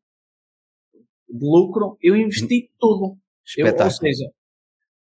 de 1.29 1.45
lucro, 1.45 1.97
eu 2.03 2.17
investi 2.17 2.71
tudo. 2.79 3.17
Eu, 3.57 3.67
ou 3.67 3.71
Espetáculo. 3.73 3.91
seja, 3.93 4.25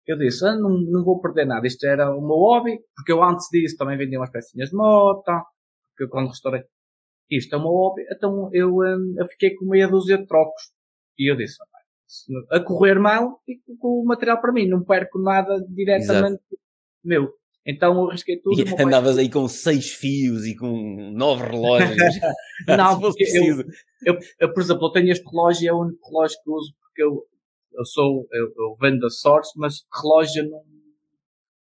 eu 0.07 0.19
disse, 0.19 0.47
ah, 0.47 0.55
não, 0.55 0.71
não 0.71 1.05
vou 1.05 1.21
perder 1.21 1.47
nada. 1.47 1.67
Isto 1.67 1.87
era 1.87 2.11
o 2.15 2.21
meu 2.21 2.37
hobby, 2.37 2.79
porque 2.95 3.13
eu 3.13 3.23
antes 3.23 3.47
disso 3.51 3.77
também 3.77 3.97
vendia 3.97 4.19
umas 4.19 4.31
pecinhas 4.31 4.71
de 4.71 4.77
moto, 4.77 5.23
porque 5.25 6.05
eu 6.05 6.09
quando 6.09 6.29
restaurei, 6.29 6.63
isto 7.31 7.55
é 7.55 7.59
meu 7.59 7.69
hobby, 7.69 8.03
então 8.11 8.51
eu, 8.53 8.77
hum, 8.77 9.15
eu 9.19 9.27
fiquei 9.29 9.55
com 9.55 9.67
meia 9.67 9.89
dúzia 9.89 10.19
de 10.19 10.27
trocos. 10.27 10.63
E 11.19 11.31
eu 11.31 11.37
disse, 11.37 11.57
"Ah, 11.63 11.67
se- 12.07 12.33
a 12.51 12.61
correr 12.61 12.99
mal, 12.99 13.41
fico 13.45 13.77
com 13.79 14.01
o 14.01 14.05
material 14.05 14.41
para 14.41 14.53
mim, 14.53 14.67
não 14.69 14.85
perco 14.85 15.19
nada 15.19 15.65
diretamente 15.69 16.43
meu. 17.03 17.33
Então 17.67 17.95
eu 18.03 18.09
arrisquei 18.11 18.39
tudo. 18.41 18.61
E 18.61 18.83
andavas 18.83 19.17
aí 19.17 19.31
com 19.31 19.49
seis 19.49 19.93
fios 19.93 20.45
e 20.45 20.55
com 20.55 21.11
nove 21.13 21.45
relógios. 21.45 21.97
Não, 22.69 22.95
Se 22.95 23.01
porque 23.01 23.25
eu, 24.05 24.15
eu, 24.15 24.19
eu, 24.39 24.53
por 24.53 24.63
exemplo, 24.63 24.87
eu 24.87 24.93
tenho 24.93 25.11
este 25.11 25.25
relógio, 25.29 25.69
é 25.69 25.73
o 25.73 25.81
único 25.81 26.07
relógio 26.09 26.37
que 26.45 26.51
uso 26.51 26.75
porque 26.81 27.03
eu, 27.03 27.27
eu 27.73 27.85
sou, 27.87 28.29
eu, 28.33 28.53
eu 28.57 28.77
vendo 28.81 29.05
a 29.07 29.11
sorte, 29.11 29.51
mas 29.57 29.85
relógio 30.03 30.49
não. 30.51 30.63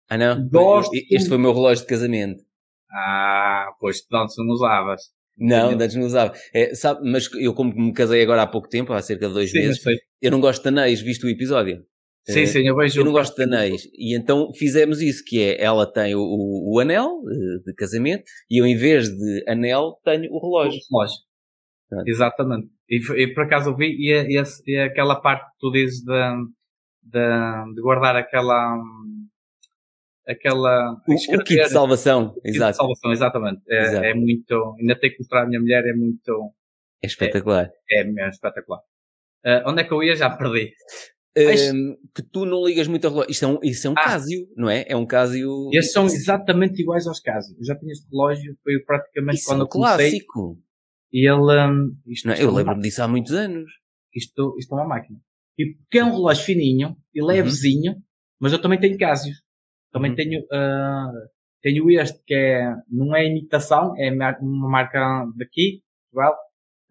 Ah, 0.09 0.17
não? 0.17 0.49
Gosto. 0.49 0.93
Este 0.95 1.29
foi 1.29 1.37
o 1.37 1.41
meu 1.41 1.53
relógio 1.53 1.83
de 1.85 1.89
casamento. 1.89 2.43
Ah, 2.91 3.71
pois 3.81 4.01
tu 4.01 4.17
antes 4.17 4.37
não 4.39 4.47
usavas. 4.49 5.03
Não, 5.39 5.71
antes 5.71 5.95
não 5.97 6.05
usava. 6.07 6.33
É, 6.53 6.75
sabe, 6.75 7.09
mas 7.11 7.29
eu, 7.35 7.55
como 7.55 7.73
me 7.75 7.93
casei 7.93 8.23
agora 8.23 8.43
há 8.43 8.47
pouco 8.47 8.69
tempo, 8.69 8.93
há 8.93 9.01
cerca 9.03 9.29
de 9.29 9.35
dois 9.35 9.51
Sim, 9.51 9.59
meses, 9.61 9.81
eu 10.21 10.31
não 10.31 10.41
gosto 10.41 10.63
de 10.63 10.69
anéis, 10.69 11.01
visto 11.01 11.25
o 11.25 11.31
episódio. 11.31 11.85
Sim, 12.27 12.45
sim, 12.45 12.67
eu 12.69 12.77
vejo. 12.77 13.01
Eu 13.01 13.05
não 13.07 13.13
gosto 13.13 13.35
de 13.35 13.43
anéis. 13.45 13.89
E 13.95 14.15
então 14.15 14.53
fizemos 14.53 15.01
isso, 15.01 15.23
que 15.27 15.41
é, 15.43 15.63
ela 15.63 15.91
tem 15.91 16.15
o, 16.15 16.21
o, 16.21 16.75
o 16.75 16.81
anel 16.81 17.23
eh, 17.31 17.63
de 17.65 17.75
casamento 17.75 18.25
e 18.51 18.61
eu, 18.61 18.67
em 18.67 18.77
vez 18.77 19.09
de 19.09 19.45
anel, 19.49 19.99
tenho 20.05 20.31
o 20.31 20.39
relógio. 20.39 20.79
relógio. 20.91 21.17
Pronto. 21.89 22.09
Exatamente. 22.09 22.69
E, 22.89 22.97
e 23.23 23.35
por 23.35 23.45
acaso 23.45 23.71
eu 23.71 23.77
vi, 23.77 23.97
e, 23.99 24.13
é- 24.13 24.27
e, 24.31 24.37
esse- 24.39 24.63
e 24.67 24.77
é 24.77 24.85
aquela 24.85 25.17
parte 25.21 25.45
que 25.47 25.57
tu 25.61 25.71
dizes 25.73 26.01
de, 26.05 26.13
de, 27.03 27.75
de 27.75 27.81
guardar 27.81 28.17
aquela. 28.17 28.77
Aquela. 30.29 30.95
O, 31.09 31.15
o 31.15 31.45
kit 31.45 31.63
de 31.63 31.69
salvação. 31.69 32.35
kit 32.35 32.43
de 32.43 32.57
Exato. 32.57 32.77
salvação, 32.77 33.13
exatamente. 33.13 33.63
É, 33.69 33.83
Exato. 33.83 34.05
é 34.05 34.15
muito. 34.15 34.77
Ainda 34.79 34.95
tenho 34.99 35.13
que 35.15 35.19
mostrar 35.21 35.43
à 35.43 35.47
minha 35.47 35.61
mulher, 35.61 35.85
é 35.87 35.93
muito. 35.93 36.53
É 37.03 37.07
espetacular. 37.07 37.71
É 37.91 38.05
mesmo 38.05 38.31
espetacular. 38.31 38.81
Ah, 39.45 39.63
onde 39.67 39.83
é 39.83 39.85
que 39.85 39.93
eu 39.93 40.03
ia? 40.03 40.17
Já 40.17 40.29
perdi. 40.31 40.73
Ehm, 41.37 41.95
que 42.15 42.23
tu 42.23 42.45
não 42.45 42.65
ligas 42.67 42.89
muito 42.89 43.07
a 43.07 43.11
relógio. 43.11 43.31
Isto 43.31 43.45
é 43.45 43.49
um, 43.49 43.59
isso 43.63 43.87
é 43.87 43.91
um 43.91 43.95
Ah. 43.97 44.03
Casio, 44.05 44.49
não 44.57 44.69
é? 44.69 44.85
É 44.89 44.97
um 44.97 45.07
Casio. 45.07 45.71
Estes 45.73 45.93
são 45.93 46.07
exatamente 46.07 46.83
iguais 46.83 47.07
aos 47.07 47.21
casos. 47.21 47.57
Eu 47.57 47.65
já 47.65 47.77
tinha 47.79 47.93
este 47.93 48.09
relógio, 48.11 48.57
foi 48.65 48.81
praticamente 48.85 49.39
Isso 49.39 49.49
é 49.51 49.53
quando 49.53 49.61
um 49.61 49.65
eu 49.65 49.69
comecei. 49.69 50.11
clássico. 50.11 50.59
E 51.13 51.29
ele. 51.29 51.71
hum, 51.71 51.97
isto, 52.09 52.27
Não 52.27 52.33
é? 52.33 52.37
isto 52.37 52.43
é 52.43 52.45
Eu 52.45 52.53
lembro-me 52.53 52.83
disso 52.83 53.03
há 53.03 53.07
muitos 53.09 53.33
anos. 53.33 53.71
isto, 54.15 54.57
isto 54.59 54.73
é 54.75 54.79
uma 54.81 54.89
máquina. 54.89 55.19
E 55.57 55.75
porque 55.75 55.99
é 55.99 56.05
um 56.05 56.11
relógio 56.13 56.45
fininho 56.45 56.97
e 57.15 57.23
levezinho, 57.23 57.97
mas 58.41 58.53
eu 58.53 58.61
também 58.61 58.79
tenho 58.81 58.99
Casio. 58.99 59.35
Também 59.93 60.11
Uhum. 60.11 60.17
tenho, 60.17 60.45
ah, 60.53 61.11
tenho 61.63 61.91
este 61.91 62.23
que 62.25 62.35
é, 62.35 62.75
não 62.91 63.15
é 63.17 63.27
imitação, 63.27 63.95
é 63.97 64.11
uma 64.41 64.69
marca 64.69 65.27
daqui, 65.37 65.83
Portugal. 66.11 66.37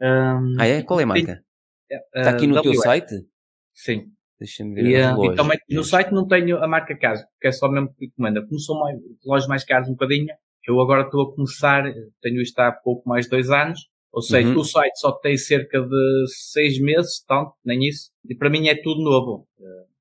Ahm, 0.01 0.55
Ah, 0.59 0.67
é? 0.67 0.83
Qual 0.83 0.99
é 0.99 1.03
a 1.03 1.07
marca? 1.07 1.43
ah, 1.91 2.19
Está 2.19 2.29
aqui 2.31 2.47
no 2.47 2.61
teu 2.61 2.71
WS. 2.71 2.83
site? 2.83 3.15
Sim. 3.73 4.11
Deixa-me 4.39 4.75
ver. 4.75 4.85
E, 4.85 4.95
as 4.95 5.17
eh, 5.19 5.25
e 5.25 5.35
também 5.35 5.57
no 5.71 5.83
site 5.83 6.11
não 6.11 6.27
tenho 6.27 6.57
a 6.63 6.67
marca 6.67 6.95
caso, 6.95 7.23
porque 7.33 7.47
é 7.47 7.51
só 7.51 7.67
mesmo 7.69 7.91
que 7.95 8.05
encomenda. 8.05 8.45
Como 8.45 8.59
são 8.59 8.79
mais, 8.79 8.99
lojas 9.25 9.47
mais 9.47 9.63
caras 9.63 9.87
um 9.87 9.93
bocadinho, 9.93 10.27
eu 10.67 10.79
agora 10.79 11.03
estou 11.03 11.21
a 11.23 11.33
começar, 11.35 11.83
tenho 12.21 12.41
isto 12.41 12.59
há 12.59 12.71
pouco 12.71 13.07
mais 13.09 13.25
de 13.25 13.31
dois 13.31 13.49
anos, 13.49 13.79
ou 14.11 14.21
seja, 14.21 14.47
Uhum. 14.49 14.59
o 14.59 14.63
site 14.63 14.99
só 14.99 15.11
tem 15.13 15.35
cerca 15.37 15.81
de 15.81 16.25
seis 16.51 16.79
meses, 16.79 17.23
tanto, 17.27 17.53
nem 17.65 17.83
isso, 17.87 18.11
e 18.29 18.35
para 18.35 18.49
mim 18.49 18.67
é 18.67 18.75
tudo 18.75 19.01
novo. 19.01 19.47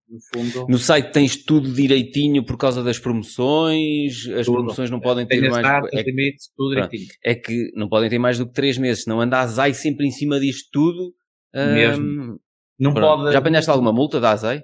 No 0.08 0.18
fundo, 0.32 0.66
No 0.68 0.78
site 0.78 1.12
tens 1.12 1.36
tudo 1.44 1.72
direitinho 1.72 2.44
por 2.44 2.56
causa 2.56 2.82
das 2.82 2.98
promoções. 2.98 4.26
As 4.28 4.46
Tudo. 4.46 4.56
promoções 4.58 4.90
não 4.90 5.00
podem 5.00 5.26
ter 5.26 5.44
as 5.44 5.50
mais. 5.50 5.62
datas, 5.66 5.92
É, 5.92 6.02
limites, 6.02 6.50
tudo 6.56 6.74
direitinho. 6.74 7.06
é 7.24 7.34
que 7.34 7.70
não 7.74 7.88
podem 7.88 8.08
ter 8.08 8.18
mais 8.18 8.38
do 8.38 8.46
que 8.46 8.52
3 8.52 8.78
meses, 8.78 9.02
senão 9.04 9.20
anda 9.20 9.38
a 9.38 9.40
Azai 9.40 9.74
sempre 9.74 10.06
em 10.06 10.10
cima 10.12 10.38
disto 10.38 10.68
tudo. 10.72 11.12
Mesmo. 11.54 12.38
Não 12.78 12.92
pronto. 12.94 13.22
pode, 13.22 13.32
Já 13.32 13.38
apanhaste 13.38 13.70
alguma 13.70 13.92
multa 13.92 14.20
da 14.20 14.30
Azai? 14.32 14.62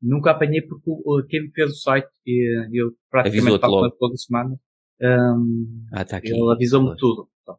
Nunca 0.00 0.30
apanhei 0.30 0.62
porque 0.62 0.90
quem 1.28 1.42
me 1.42 1.50
fez 1.52 1.70
o 1.72 1.74
site, 1.74 2.06
e 2.26 2.80
eu 2.80 2.92
praticamente 3.10 3.58
falo 3.58 3.90
toda 3.98 4.16
semana, 4.16 4.54
hum, 5.02 5.84
Ah, 5.92 6.02
está 6.02 6.18
aqui. 6.18 6.28
ele 6.30 6.52
avisou-me 6.52 6.94
tudo. 6.96 7.28
Então, 7.42 7.56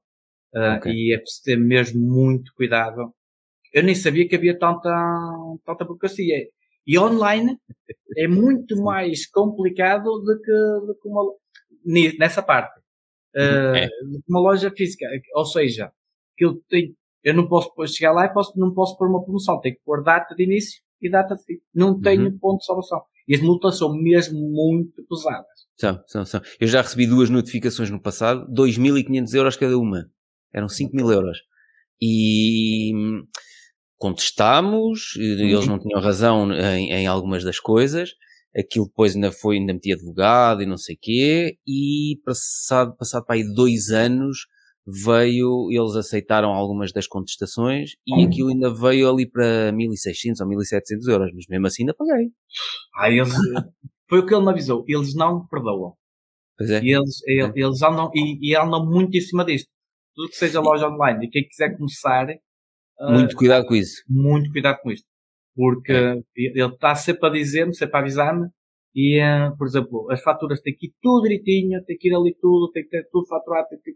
ah, 0.56 0.78
Ok. 0.78 0.92
E 0.92 1.14
é 1.14 1.18
preciso 1.18 1.44
ter 1.44 1.58
mesmo 1.58 2.00
muito 2.02 2.52
cuidado. 2.56 3.14
Eu 3.74 3.84
nem 3.84 3.94
sabia 3.94 4.28
que 4.28 4.36
havia 4.36 4.58
tanta, 4.58 4.90
tanta 5.66 5.84
burocracia. 5.86 6.48
E 6.88 6.98
online 6.98 7.58
é 8.18 8.28
muito 8.28 8.82
mais 8.82 9.28
complicado 9.30 10.04
do 10.06 10.40
que, 10.42 10.52
do 10.52 10.98
que 11.02 11.08
uma, 11.08 11.34
nessa 12.18 12.42
parte. 12.42 12.80
Ah, 13.36 13.78
É. 13.78 13.86
do 13.88 14.20
que 14.20 14.26
uma 14.30 14.40
loja 14.42 14.72
física. 14.76 15.06
Ou 15.36 15.46
seja, 15.46 15.92
que 16.36 16.46
eu 16.46 16.62
tenho, 16.68 16.94
eu 17.24 17.34
não 17.34 17.48
posso 17.48 17.72
chegar 17.88 18.12
lá 18.12 18.26
e 18.26 18.34
posso, 18.34 18.58
não 18.60 18.74
posso 18.74 18.98
pôr 18.98 19.08
uma 19.08 19.24
promoção. 19.24 19.60
Tenho 19.62 19.76
que 19.76 19.82
pôr 19.86 20.04
data 20.04 20.34
de 20.36 20.44
início 20.44 20.82
e 21.02 21.10
data 21.10 21.36
de 21.36 21.44
fim. 21.44 21.60
Não 21.74 22.00
tenho 22.00 22.26
Uhum. 22.26 22.38
ponto 22.40 22.60
de 22.60 22.66
salvação. 22.66 23.02
E 23.28 23.36
as 23.36 23.42
multas 23.42 23.78
são 23.78 23.94
mesmo 23.96 24.40
muito 24.40 25.04
pesadas. 25.08 25.46
São, 25.78 26.04
são, 26.08 26.26
são. 26.26 26.42
Eu 26.60 26.68
já 26.68 26.82
recebi 26.82 27.06
duas 27.06 27.30
notificações 27.30 27.90
no 27.92 28.02
passado, 28.02 28.48
2.500 28.52 29.34
euros 29.36 29.56
cada 29.56 29.78
uma. 29.78 30.10
Eram 30.52 30.68
5.000 30.68 31.12
euros. 31.14 31.38
E 32.02 32.92
contestámos, 34.00 35.16
e 35.18 35.22
eles 35.44 35.66
Uhum. 35.66 35.74
não 35.74 35.80
tinham 35.80 36.02
razão 36.02 36.52
em, 36.54 36.92
em 36.92 37.08
algumas 37.08 37.44
das 37.44 37.60
coisas. 37.60 38.12
Aquilo 38.58 38.88
depois 38.88 39.16
ainda 39.16 39.32
foi, 39.32 39.58
ainda 39.58 39.74
meti 39.74 39.94
advogado 39.94 40.64
e 40.64 40.66
não 40.66 40.78
sei 40.78 40.98
quê. 41.00 41.58
E 41.68 42.20
passado, 42.26 42.96
passado 42.98 43.26
para 43.26 43.36
aí 43.36 43.44
dois 43.54 43.90
anos, 43.90 44.48
veio, 44.88 45.70
eles 45.72 45.96
aceitaram 45.96 46.50
algumas 46.52 46.92
das 46.92 47.06
contestações 47.08 47.92
e 48.08 48.24
aquilo 48.26 48.50
ainda 48.50 48.74
veio 48.74 49.08
ali 49.10 49.30
para 49.30 49.72
1.600 49.72 50.40
ou 50.42 50.48
1.700 50.48 51.08
euros. 51.08 51.32
Mas 51.36 51.46
mesmo 51.48 51.68
assim 51.68 51.84
ainda 51.84 51.94
paguei. 51.94 52.30
Ah, 52.96 53.12
eles, 53.12 53.30
foi 54.10 54.20
o 54.20 54.26
que 54.26 54.34
ele 54.34 54.44
me 54.46 54.52
avisou. 54.52 54.84
Eles 54.88 55.14
não 55.16 55.46
perdoam. 55.48 55.94
Pois 56.58 56.72
é. 56.72 56.82
E 56.84 56.96
eles, 56.96 57.22
e- 57.28 57.52
eles 57.56 57.82
andam, 57.84 58.10
e, 58.16 58.52
e 58.52 58.56
andam 58.56 58.86
muito 58.86 59.16
em 59.16 59.22
cima 59.22 59.46
disto. 59.46 59.68
Tudo 60.16 60.30
que 60.30 60.36
seja 60.38 60.60
loja 60.60 60.88
online. 60.90 61.28
E 61.28 61.30
quem 61.30 61.48
quiser 61.48 61.78
começar, 61.78 62.28
Muito 63.02 63.36
cuidado 63.36 63.66
com 63.66 63.76
isso. 63.76 64.02
muito 64.10 64.52
cuidado 64.52 64.80
com 64.82 64.92
isto. 64.92 65.08
Porque 65.56 65.92
ele 66.36 66.66
está 66.74 66.96
sempre 66.96 67.28
a 67.28 67.32
dizer-me, 67.32 67.76
sempre 67.76 67.98
a 67.98 68.00
avisar-me. 68.00 68.48
E, 68.96 69.20
ah, 69.20 69.54
por 69.58 69.68
exemplo, 69.68 70.08
as 70.12 70.22
faturas 70.22 70.62
têm 70.62 70.76
que 70.76 70.88
ir 70.88 70.94
tudo 71.02 71.24
direitinho, 71.24 71.84
tem 71.86 71.98
que 71.98 72.10
ir 72.10 72.16
ali 72.16 72.36
tudo, 72.40 72.72
tem 72.72 72.84
que 72.84 72.90
ter 72.90 73.08
tudo 73.12 73.28
faturado, 73.28 73.68
que, 73.84 73.92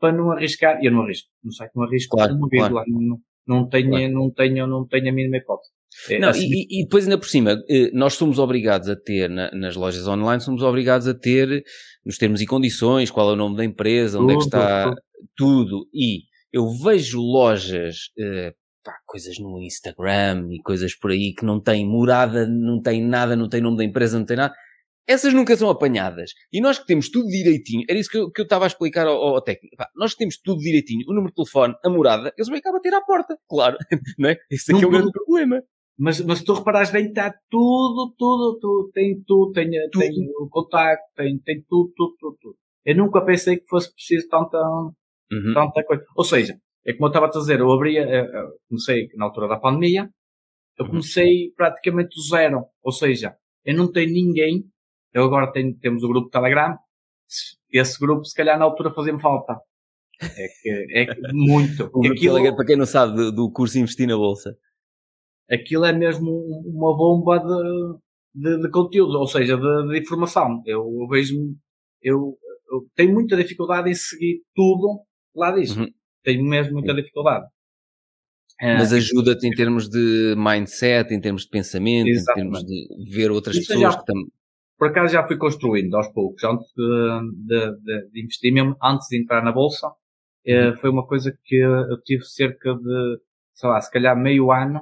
para 0.00 0.12
não 0.16 0.30
arriscar. 0.32 0.80
E 0.82 0.86
eu 0.86 0.92
não 0.92 1.02
arrisco. 1.02 1.28
No 1.42 1.52
site 1.52 1.72
não 1.74 1.84
arrisco 1.84 2.16
Claro, 2.16 2.34
uma 2.34 2.48
vírgula. 2.48 2.82
Não, 2.88 3.18
não 3.46 3.68
tenho, 3.68 3.90
Claro. 3.90 4.12
não 4.12 4.30
tenho, 4.30 4.66
não 4.66 4.86
tenho 4.86 5.08
a 5.08 5.12
mínima 5.12 5.36
hipótese. 5.36 5.70
É, 6.08 6.18
Não, 6.18 6.28
assim, 6.30 6.46
e, 6.50 6.80
e 6.80 6.84
depois 6.84 7.04
ainda 7.04 7.18
por 7.18 7.26
cima, 7.28 7.56
eh, 7.68 7.90
nós 7.92 8.14
somos 8.14 8.38
obrigados 8.38 8.88
a 8.88 8.96
ter, 8.96 9.28
na- 9.28 9.50
nas 9.50 9.76
lojas 9.76 10.06
online, 10.08 10.40
somos 10.40 10.62
obrigados 10.62 11.06
a 11.06 11.12
ter, 11.14 11.62
nos 12.06 12.16
termos 12.16 12.40
e 12.40 12.46
condições, 12.46 13.10
qual 13.10 13.28
é 13.28 13.32
o 13.34 13.36
nome 13.36 13.56
da 13.56 13.64
empresa, 13.64 14.18
onde 14.18 14.32
é 14.32 14.36
que 14.36 14.44
Tudo, 14.44 14.56
está 14.56 14.84
tudo. 14.84 15.02
tudo. 15.36 15.88
E 15.92 16.20
eu 16.52 16.68
vejo 16.68 17.20
lojas, 17.20 18.10
eh, 18.18 18.52
pá, 18.84 18.94
coisas 19.06 19.38
no 19.38 19.60
Instagram 19.60 20.48
e 20.50 20.60
coisas 20.62 20.94
por 20.94 21.10
aí 21.10 21.34
que 21.34 21.44
não 21.44 21.60
têm 21.60 21.86
morada, 21.86 22.46
não 22.46 22.80
têm 22.80 23.02
nada, 23.02 23.34
não 23.36 23.48
têm 23.48 23.60
nome 23.60 23.78
da 23.78 23.84
empresa, 23.84 24.18
não 24.18 24.26
têm 24.26 24.36
nada. 24.36 24.54
Essas 25.06 25.34
nunca 25.34 25.56
são 25.56 25.68
apanhadas. 25.68 26.30
E 26.52 26.60
nós 26.60 26.78
que 26.78 26.86
temos 26.86 27.10
tudo 27.10 27.26
direitinho, 27.26 27.84
era 27.88 27.98
isso 27.98 28.10
que 28.10 28.18
eu, 28.18 28.30
que 28.30 28.40
eu 28.40 28.44
estava 28.44 28.64
a 28.64 28.68
explicar 28.68 29.06
ao, 29.06 29.16
ao 29.16 29.42
técnico. 29.42 29.76
Pá, 29.76 29.88
nós 29.96 30.12
que 30.12 30.18
temos 30.18 30.38
tudo 30.38 30.60
direitinho, 30.60 31.04
o 31.08 31.12
número 31.12 31.28
de 31.28 31.34
telefone, 31.34 31.74
a 31.84 31.90
morada, 31.90 32.32
eles 32.36 32.48
vêm 32.48 32.60
cá 32.60 32.70
bater 32.70 32.94
à 32.94 33.00
porta. 33.00 33.36
Claro, 33.48 33.76
não 34.18 34.28
é? 34.28 34.36
Esse 34.50 34.72
aqui 34.72 34.84
é 34.84 34.86
o 34.86 34.90
grande 34.90 35.10
problema. 35.10 35.62
Mas, 35.98 36.20
mas 36.20 36.38
se 36.38 36.44
tu 36.44 36.54
reparares 36.54 36.90
bem, 36.90 37.06
está 37.06 37.32
tudo, 37.50 38.14
tudo, 38.16 38.58
tudo, 38.60 38.90
tem 38.92 39.22
tudo, 39.26 39.52
tem, 39.52 39.70
Tudo. 39.90 40.00
tem 40.00 40.12
o 40.40 40.48
contacto, 40.48 41.04
tem, 41.14 41.38
tem 41.38 41.64
tudo, 41.68 41.92
tudo, 41.94 42.16
tudo, 42.18 42.36
tudo. 42.40 42.56
Eu 42.84 42.96
nunca 42.96 43.24
pensei 43.24 43.58
que 43.58 43.68
fosse 43.68 43.92
preciso 43.94 44.28
tanta, 44.28 44.58
Uhum. 45.32 45.54
tanta 45.54 45.84
coisa. 45.84 46.04
Ou 46.16 46.24
seja, 46.24 46.54
é 46.86 46.92
como 46.92 47.06
eu 47.06 47.08
estava 47.08 47.26
a 47.26 47.30
dizer, 47.30 47.60
eu 47.60 47.72
abria, 47.72 48.02
eh, 48.02 48.20
eh, 48.20 48.46
comecei 48.68 49.08
na 49.16 49.24
altura 49.26 49.48
da 49.48 49.58
pandemia, 49.58 50.08
eu 50.78 50.84
Uhum. 50.84 50.90
comecei 50.90 51.52
praticamente 51.56 52.14
do 52.16 52.22
zero. 52.22 52.64
Ou 52.82 52.92
seja, 52.92 53.34
eu 53.64 53.74
não 53.76 53.90
tenho 53.90 54.12
ninguém, 54.12 54.64
eu 55.12 55.24
agora 55.24 55.50
tenho, 55.52 55.76
temos 55.78 56.02
o 56.02 56.08
grupo 56.08 56.28
Telegram, 56.30 56.76
se- 57.28 57.56
esse 57.72 57.98
grupo 57.98 58.24
se 58.24 58.34
calhar 58.34 58.58
na 58.58 58.64
altura 58.64 58.92
fazia-me 58.92 59.20
falta. 59.20 59.58
É 60.20 60.48
que, 60.62 60.86
é 60.92 61.06
que 61.06 61.20
muito. 61.32 61.84
Aquilo- 61.84 62.14
Telegram, 62.14 62.54
para 62.56 62.66
quem 62.66 62.76
não 62.76 62.86
sabe 62.86 63.16
do, 63.16 63.32
do 63.32 63.50
curso 63.52 63.78
Investir 63.78 64.06
na 64.06 64.16
Bolsa. 64.16 64.56
aquilo 65.50 65.84
é 65.84 65.92
mesmo 65.92 66.30
um- 66.30 66.62
uma 66.78 66.96
bomba 66.96 67.38
de, 67.38 67.98
de, 68.34 68.62
de 68.62 68.70
conteúdo, 68.70 69.18
ou 69.18 69.26
seja, 69.26 69.56
de, 69.56 69.88
de 69.88 69.98
informação. 70.00 70.62
Eu 70.66 70.84
vejo, 71.08 71.34
eu, 72.02 72.36
eu 72.70 72.86
tenho 72.94 73.12
muita 73.12 73.36
dificuldade 73.36 73.90
em 73.90 73.94
seguir 73.94 74.42
tudo 74.54 75.00
lá 75.34 75.50
disso. 75.52 75.80
Uhum. 75.80 75.88
Tenho 76.24 76.44
mesmo 76.44 76.74
muita 76.74 76.94
dificuldade. 76.94 77.46
É, 78.60 78.76
Mas 78.76 78.92
ajuda-te 78.92 79.46
em 79.46 79.50
termos 79.50 79.88
de 79.88 80.34
mindset, 80.36 81.12
em 81.12 81.20
termos 81.20 81.42
de 81.42 81.48
pensamento, 81.50 82.08
em 82.08 82.24
termos 82.34 82.60
Exatamente. 82.62 82.66
de 82.66 83.10
ver 83.10 83.30
outras 83.30 83.56
Isso 83.56 83.68
pessoas 83.68 83.94
já- 83.94 83.98
que 84.00 84.06
também. 84.06 84.26
por 84.78 84.88
acaso 84.88 85.12
já 85.12 85.26
fui 85.26 85.36
construindo 85.36 85.94
aos 85.96 86.08
poucos, 86.12 86.44
antes 86.44 86.66
de, 86.76 87.20
de, 87.46 87.76
de, 87.80 88.08
de 88.10 88.22
investir, 88.22 88.52
mesmo 88.52 88.76
antes 88.82 89.08
de 89.08 89.20
entrar 89.20 89.42
na 89.42 89.50
bolsa, 89.52 89.90
eh, 90.46 90.68
Uhum. 90.68 90.76
foi 90.76 90.90
uma 90.90 91.06
coisa 91.06 91.36
que 91.44 91.56
eu 91.56 92.00
tive 92.02 92.24
cerca 92.24 92.74
de, 92.74 93.18
sei 93.54 93.68
lá, 93.68 93.80
se 93.80 93.90
calhar 93.90 94.16
meio 94.16 94.52
ano 94.52 94.80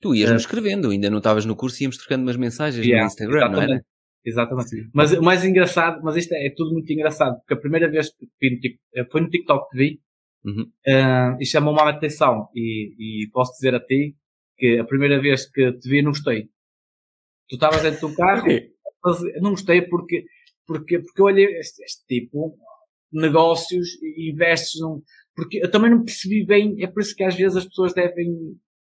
Tu 0.00 0.14
ias-me 0.14 0.34
É. 0.36 0.38
escrevendo, 0.38 0.90
ainda 0.90 1.10
não 1.10 1.18
estavas 1.18 1.44
no 1.44 1.56
curso 1.56 1.80
e 1.80 1.84
íamos 1.84 1.96
trocando 1.96 2.22
umas 2.22 2.36
mensagens 2.36 2.86
Yeah, 2.86 3.02
no 3.02 3.06
Instagram, 3.08 3.48
não 3.48 3.62
era? 3.62 3.82
Exatamente. 4.24 4.88
Mas 4.92 5.12
o 5.12 5.22
mais 5.22 5.44
engraçado, 5.44 6.00
mas 6.02 6.16
isto 6.16 6.32
é, 6.34 6.46
é 6.46 6.50
tudo 6.54 6.72
muito 6.72 6.92
engraçado, 6.92 7.36
porque 7.38 7.54
a 7.54 7.56
primeira 7.56 7.90
vez 7.90 8.10
que 8.10 8.26
vi 8.40 8.50
no 8.54 8.60
Tik- 8.60 8.80
eh, 8.94 9.04
foi 9.10 9.20
no 9.20 9.30
TikTok 9.30 9.70
que 9.70 9.76
vi, 9.78 10.00
Uhum. 10.44 10.70
eh, 10.86 11.36
e 11.40 11.46
chamou-me 11.46 11.80
a 11.80 11.88
atenção, 11.88 12.48
e, 12.54 13.24
e 13.24 13.30
posso 13.32 13.52
dizer 13.54 13.74
a 13.74 13.80
ti 13.80 14.14
que 14.56 14.78
a 14.78 14.84
primeira 14.84 15.20
vez 15.20 15.50
que 15.50 15.72
te 15.72 15.88
vi 15.88 16.02
não 16.02 16.10
gostei. 16.12 16.44
Tu 17.48 17.54
estavas 17.54 17.82
dentro 17.82 18.08
do 18.08 18.14
carro, 18.14 18.48
eu 18.50 19.42
não 19.42 19.50
gostei 19.50 19.82
porque, 19.82 20.24
porque, 20.66 20.98
porque 20.98 21.20
eu 21.20 21.26
olhei 21.26 21.46
este, 21.58 21.82
este 21.82 22.04
tipo, 22.06 22.56
negócios, 23.12 23.88
e 24.02 24.30
investes 24.30 24.80
num, 24.80 25.00
porque 25.34 25.58
eu 25.64 25.70
também 25.70 25.90
não 25.90 26.04
percebi 26.04 26.44
bem, 26.44 26.82
é 26.82 26.86
por 26.86 27.00
isso 27.00 27.14
que 27.16 27.24
às 27.24 27.34
vezes 27.34 27.56
as 27.56 27.64
pessoas 27.66 27.94
devem 27.94 28.28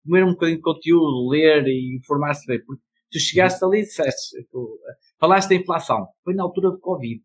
comer 0.03 0.23
um 0.25 0.31
bocadinho 0.31 0.57
de 0.57 0.63
conteúdo, 0.63 1.29
ler 1.29 1.65
e 1.67 1.95
informar-se 1.97 2.45
bem, 2.47 2.63
porque 2.65 2.81
tu 3.11 3.19
chegaste 3.19 3.63
ali 3.63 3.79
e 3.79 3.83
disseste, 3.83 4.43
tu, 4.51 4.79
falaste 5.19 5.49
da 5.49 5.55
inflação, 5.55 6.07
foi 6.23 6.33
na 6.35 6.43
altura 6.43 6.71
do 6.71 6.79
Covid. 6.79 7.21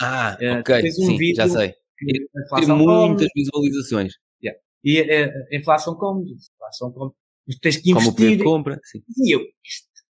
Ah, 0.00 0.36
Eh, 0.40 0.60
ok, 0.60 0.74
um 0.88 0.90
sim, 0.92 1.16
vídeo 1.16 1.36
já 1.36 1.48
sei. 1.48 1.72
que 1.98 2.06
Tem 2.06 2.66
muitas 2.66 3.16
come, 3.18 3.30
visualizações. 3.34 4.12
e 4.84 4.98
eh, 5.00 5.32
a 5.52 5.56
inflação 5.56 5.94
come, 5.96 6.30
a 6.30 6.34
inflação 6.34 6.92
mas 7.46 7.58
tens 7.58 7.76
que 7.76 7.92
Como 7.92 8.08
o 8.08 8.12
poder 8.12 8.24
investir, 8.24 8.38
de 8.38 8.44
compra. 8.44 8.80
Sim. 8.84 9.02
E 9.18 9.34
eu, 9.34 9.40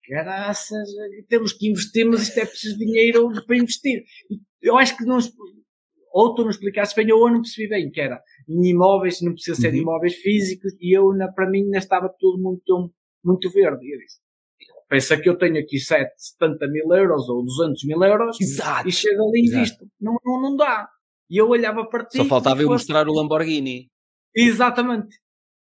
caraças, 0.08 0.88
temos 1.28 1.52
que 1.52 1.68
investir, 1.68 2.06
mas 2.06 2.22
isto 2.22 2.38
é 2.38 2.46
preciso 2.46 2.78
dinheiro 2.78 3.28
para 3.46 3.56
investir. 3.56 4.04
E 4.30 4.38
Eu 4.62 4.78
acho 4.78 4.96
que 4.96 5.04
não, 5.04 5.18
ou 6.12 6.34
tu 6.34 6.42
não 6.42 6.50
explicaste 6.50 6.94
bem, 6.94 7.10
ou 7.12 7.26
eu 7.26 7.32
não 7.34 7.42
percebi 7.42 7.68
bem, 7.68 7.90
que 7.90 8.00
era 8.00 8.22
em 8.48 8.68
imóveis, 8.70 9.20
não 9.20 9.32
precisa 9.32 9.60
ser 9.60 9.72
Uhum. 9.74 9.80
imóveis 9.80 10.14
físicos, 10.14 10.72
e 10.80 10.96
eu, 10.96 11.12
na, 11.12 11.30
para 11.32 11.50
mim, 11.50 11.64
ainda 11.64 11.78
estava 11.78 12.08
tudo 12.18 12.40
muito, 12.40 12.92
muito 13.24 13.50
verde. 13.50 13.84
E 13.84 13.94
eu 13.94 13.98
disse, 13.98 14.18
pensa 14.88 15.16
que 15.20 15.28
eu 15.28 15.36
tenho 15.36 15.58
aqui 15.58 15.78
7, 15.78 16.10
70 16.16 16.66
mil 16.68 16.92
euros, 16.94 17.28
ou 17.28 17.44
200 17.44 17.84
mil 17.84 18.02
euros, 18.02 18.40
Exato. 18.40 18.88
e 18.88 18.92
chego 18.92 19.28
ali 19.28 19.46
e 19.46 19.50
visto. 19.60 19.84
Não, 20.00 20.16
não, 20.24 20.40
não 20.42 20.56
dá. 20.56 20.88
E 21.30 21.36
eu 21.40 21.48
olhava 21.48 21.86
para 21.88 22.04
ti. 22.04 22.18
Só 22.18 22.24
faltava 22.24 22.60
eu 22.62 22.66
fosse- 22.68 22.84
mostrar 22.88 23.08
o 23.08 23.12
Lamborghini. 23.12 23.88
Exatamente. 24.34 25.16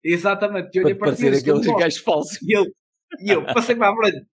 Exatamente. 0.03 0.71
E 0.75 0.79
eu 0.81 0.85
olhei 0.85 0.95
Para 0.95 1.09
para 1.09 1.17
ti 1.17 1.26
e 1.26 1.31
disse, 1.31 1.43
aqueles 1.50 1.67
"Não 1.67 1.76
gajos 1.76 1.99
falsos. 1.99 2.38
e 2.43 2.57
eu, 2.57 2.64
e 3.21 3.31
eu 3.31 3.45
passei 3.47 3.75
para 3.76 3.91
a 3.93 3.97
frente. 3.97 4.26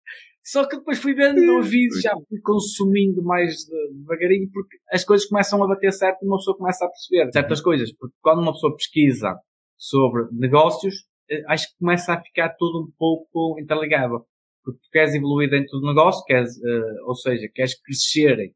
Só 0.43 0.67
que 0.67 0.77
depois 0.79 0.99
fui 0.99 1.15
vendo 1.15 1.59
os 1.59 1.69
vídeos, 1.69 2.01
já 2.01 2.13
fui 2.29 2.41
consumindo 2.43 3.23
mais 3.23 3.57
de- 3.67 3.93
devagarinho, 3.99 4.51
porque 4.53 4.79
as 4.91 5.05
coisas 5.05 5.29
começam 5.29 5.63
a 5.63 5.69
bater 5.69 5.93
certo 5.93 6.23
e 6.23 6.27
uma 6.27 6.39
pessoa 6.39 6.57
começa 6.57 6.85
a 6.85 6.89
perceber 6.89 7.31
certas 7.33 7.61
coisas. 7.61 7.93
Porque 7.95 8.17
quando 8.23 8.41
uma 8.41 8.53
pessoa 8.53 8.75
pesquisa 8.75 9.37
sobre 9.77 10.25
negócios, 10.33 10.95
eh, 11.31 11.43
acho 11.47 11.69
que 11.69 11.79
começa 11.79 12.15
a 12.15 12.23
ficar 12.23 12.55
tudo 12.59 12.85
um 12.85 12.91
pouco 12.99 13.61
interligado. 13.61 14.25
Porque 14.63 14.81
tu 14.81 14.91
queres 14.91 15.15
evoluir 15.15 15.51
dentro 15.51 15.79
do 15.79 15.87
negócio, 15.87 16.25
queres, 16.25 16.57
uh, 16.57 17.07
ou 17.07 17.15
seja, 17.15 17.49
queres 17.55 17.81
crescer 17.81 18.53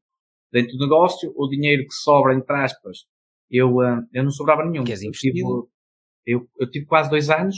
dentro 0.53 0.77
do 0.77 0.85
negócio, 0.85 1.33
o 1.35 1.49
dinheiro 1.49 1.83
que 1.83 1.95
sobra, 1.95 2.35
entre 2.35 2.55
aspas, 2.55 2.99
eu, 3.51 3.77
uh, 3.77 4.03
eu 4.13 4.23
não 4.23 4.31
sobrava 4.31 4.65
nenhum. 4.65 4.85
Queres 4.85 5.03
eu 5.03 5.11
tive, 5.13 5.41
eu, 6.27 6.49
eu 6.59 6.71
tive 6.71 6.87
quase 6.87 7.11
dois 7.11 7.31
anos, 7.31 7.57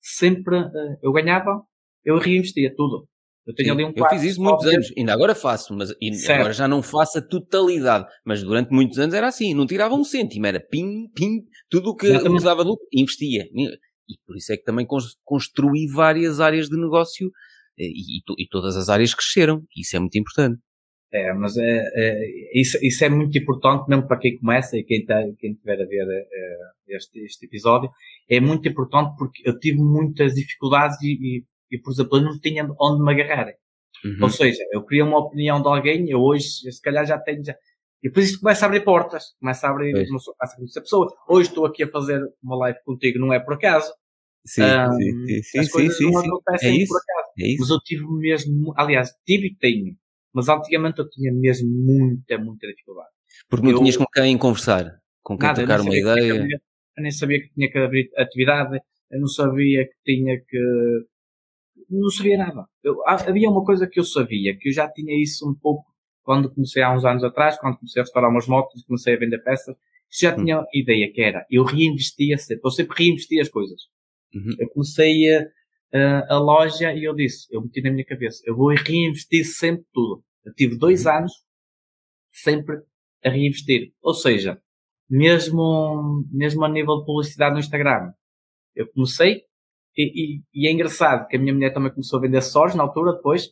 sempre 0.00 0.58
uh, 0.58 0.98
eu 1.02 1.12
ganhava, 1.12 1.62
eu 2.04 2.18
reinvestia 2.18 2.74
tudo. 2.76 3.08
Eu 3.46 3.54
tenho 3.54 3.68
Sim, 3.68 3.72
ali 3.72 3.84
um 3.84 3.92
Eu 3.96 4.08
fiz 4.10 4.22
isso 4.24 4.42
muitos 4.42 4.66
anos, 4.66 4.92
ainda 4.94 5.14
agora 5.14 5.34
faço, 5.34 5.74
mas 5.74 5.90
agora 6.28 6.52
já 6.52 6.68
não 6.68 6.82
faço 6.82 7.18
a 7.18 7.22
totalidade. 7.22 8.06
Mas 8.22 8.42
durante 8.42 8.70
muitos 8.70 8.98
anos 8.98 9.14
era 9.14 9.26
assim, 9.26 9.54
não 9.54 9.66
tirava 9.66 9.94
um 9.94 10.04
cêntimo, 10.04 10.46
era 10.46 10.60
pim, 10.60 11.08
pim, 11.14 11.40
tudo 11.70 11.90
o 11.90 11.96
que 11.96 12.08
usava 12.28 12.62
lucro, 12.62 12.86
investia. 12.92 13.44
E 13.54 14.18
por 14.26 14.36
isso 14.36 14.52
é 14.52 14.56
que 14.58 14.64
também 14.64 14.86
construí 15.24 15.86
várias 15.90 16.40
áreas 16.40 16.68
de 16.68 16.78
negócio 16.78 17.30
e, 17.78 18.18
e, 18.18 18.42
e 18.42 18.48
todas 18.48 18.76
as 18.76 18.88
áreas 18.88 19.14
cresceram. 19.14 19.62
Isso 19.76 19.96
é 19.96 20.00
muito 20.00 20.18
importante. 20.18 20.58
É, 21.10 21.32
mas 21.32 21.56
é, 21.56 21.84
é, 21.94 22.60
isso, 22.60 22.78
isso 22.82 23.02
é 23.02 23.08
muito 23.08 23.36
importante 23.38 23.88
mesmo 23.88 24.06
para 24.06 24.18
quem 24.18 24.38
começa 24.38 24.76
e 24.76 24.84
quem, 24.84 25.06
tá, 25.06 25.22
quem 25.38 25.54
tiver 25.54 25.80
a 25.80 25.86
ver 25.86 26.06
é, 26.06 26.96
este, 26.96 27.20
este 27.20 27.46
episódio. 27.46 27.90
É 28.28 28.40
muito 28.40 28.68
importante 28.68 29.14
porque 29.16 29.48
eu 29.48 29.58
tive 29.58 29.78
muitas 29.78 30.34
dificuldades 30.34 31.00
e, 31.02 31.12
e, 31.12 31.44
e 31.70 31.78
por 31.80 31.92
exemplo, 31.92 32.18
eu 32.18 32.22
não 32.22 32.38
tinha 32.38 32.68
onde 32.78 33.02
me 33.02 33.12
agarrar. 33.12 33.52
Uhum. 34.04 34.18
Ou 34.22 34.28
seja, 34.28 34.62
eu 34.70 34.84
queria 34.84 35.04
uma 35.04 35.18
opinião 35.18 35.62
de 35.62 35.68
alguém, 35.68 36.10
eu 36.10 36.20
hoje, 36.20 36.70
se 36.70 36.82
calhar 36.82 37.06
já 37.06 37.18
tenho, 37.18 37.42
já, 37.42 37.54
e 38.02 38.10
por 38.10 38.22
isso 38.22 38.38
começa 38.40 38.64
a 38.64 38.66
abrir 38.66 38.84
portas, 38.84 39.24
começa 39.40 39.66
a 39.66 39.70
abrir, 39.70 39.92
começa 40.06 40.32
a 40.40 40.56
conhecer 40.56 40.80
pessoas. 40.80 41.12
Hoje 41.28 41.48
estou 41.48 41.66
aqui 41.66 41.82
a 41.82 41.90
fazer 41.90 42.20
uma 42.42 42.56
live 42.58 42.78
contigo, 42.84 43.18
não 43.18 43.32
é 43.32 43.40
por 43.40 43.54
acaso. 43.54 43.92
Sim, 44.46 44.62
um, 44.62 44.92
sim, 45.26 45.42
sim, 45.42 45.58
as 45.58 45.68
coisas 45.68 45.98
sim, 45.98 46.04
não 46.04 46.20
sim, 46.20 46.28
acontecem 46.28 46.82
é 46.82 46.86
por 46.86 46.96
acaso. 46.96 47.27
É 47.40 47.56
mas 47.58 47.70
eu 47.70 47.78
tive 47.80 48.04
mesmo, 48.06 48.72
aliás, 48.76 49.10
tive 49.24 49.48
e 49.48 49.54
tenho 49.54 49.96
mas 50.32 50.48
antigamente 50.48 50.98
eu 51.00 51.08
tinha 51.08 51.32
mesmo 51.32 51.68
muita, 51.68 52.38
muita 52.38 52.66
dificuldade. 52.68 53.08
Porque 53.48 53.66
não 53.66 53.72
eu, 53.72 53.78
tinhas 53.78 53.96
com 53.96 54.06
quem 54.06 54.38
conversar, 54.38 55.00
com 55.22 55.36
quem 55.36 55.48
nada, 55.48 55.64
trocar 55.64 55.80
uma 55.80 55.96
ideia. 55.96 56.46
Eu 56.96 57.02
nem 57.02 57.10
sabia 57.10 57.40
que 57.40 57.52
tinha 57.52 57.70
que 57.70 57.78
abrir 57.78 58.10
atividade, 58.16 58.78
eu 59.10 59.20
não 59.20 59.26
sabia 59.26 59.84
que 59.84 59.94
tinha 60.04 60.38
que. 60.38 60.58
Não 61.90 62.10
sabia 62.10 62.38
nada. 62.38 62.66
Eu, 62.84 62.96
havia 63.06 63.48
uma 63.48 63.64
coisa 63.64 63.86
que 63.86 63.98
eu 63.98 64.04
sabia, 64.04 64.56
que 64.56 64.68
eu 64.68 64.72
já 64.72 64.88
tinha 64.88 65.20
isso 65.20 65.48
um 65.48 65.54
pouco 65.54 65.86
quando 66.22 66.52
comecei 66.52 66.82
há 66.82 66.94
uns 66.94 67.04
anos 67.04 67.24
atrás, 67.24 67.58
quando 67.58 67.78
comecei 67.78 68.00
a 68.00 68.04
restaurar 68.04 68.30
umas 68.30 68.46
motos, 68.46 68.84
comecei 68.84 69.14
a 69.14 69.18
vender 69.18 69.38
peças, 69.38 69.74
já 70.10 70.34
hum. 70.34 70.44
tinha 70.44 70.64
ideia 70.74 71.10
que 71.10 71.20
era, 71.20 71.46
eu 71.50 71.64
reinvestia 71.64 72.36
sempre, 72.36 72.60
eu 72.64 72.70
sempre 72.70 72.96
reinvestia 72.96 73.40
as 73.40 73.48
coisas. 73.48 73.80
Uhum. 74.34 74.54
Eu 74.58 74.68
comecei 74.68 75.34
a, 75.34 75.46
a, 75.92 76.34
a, 76.34 76.38
loja 76.38 76.92
e 76.92 77.04
eu 77.04 77.14
disse, 77.14 77.46
eu 77.50 77.62
meti 77.62 77.80
na 77.80 77.90
minha 77.90 78.04
cabeça, 78.04 78.42
eu 78.46 78.56
vou 78.56 78.68
reinvestir 78.74 79.44
sempre 79.44 79.86
tudo. 79.92 80.22
Eu 80.44 80.54
tive 80.54 80.76
dois 80.76 81.06
uhum. 81.06 81.12
anos 81.12 81.32
sempre 82.30 82.76
a 83.24 83.30
reinvestir. 83.30 83.92
Ou 84.02 84.14
seja, 84.14 84.60
mesmo, 85.08 86.24
mesmo 86.30 86.64
a 86.64 86.68
nível 86.68 86.98
de 86.98 87.06
publicidade 87.06 87.54
no 87.54 87.60
Instagram, 87.60 88.12
eu 88.74 88.86
comecei 88.92 89.42
e, 89.96 90.36
e, 90.36 90.42
e 90.54 90.68
é 90.68 90.72
engraçado 90.72 91.26
que 91.26 91.36
a 91.36 91.40
minha 91.40 91.52
mulher 91.52 91.72
também 91.72 91.90
começou 91.90 92.18
a 92.18 92.22
vender 92.22 92.38
acessórios 92.38 92.76
na 92.76 92.84
altura 92.84 93.14
depois 93.14 93.50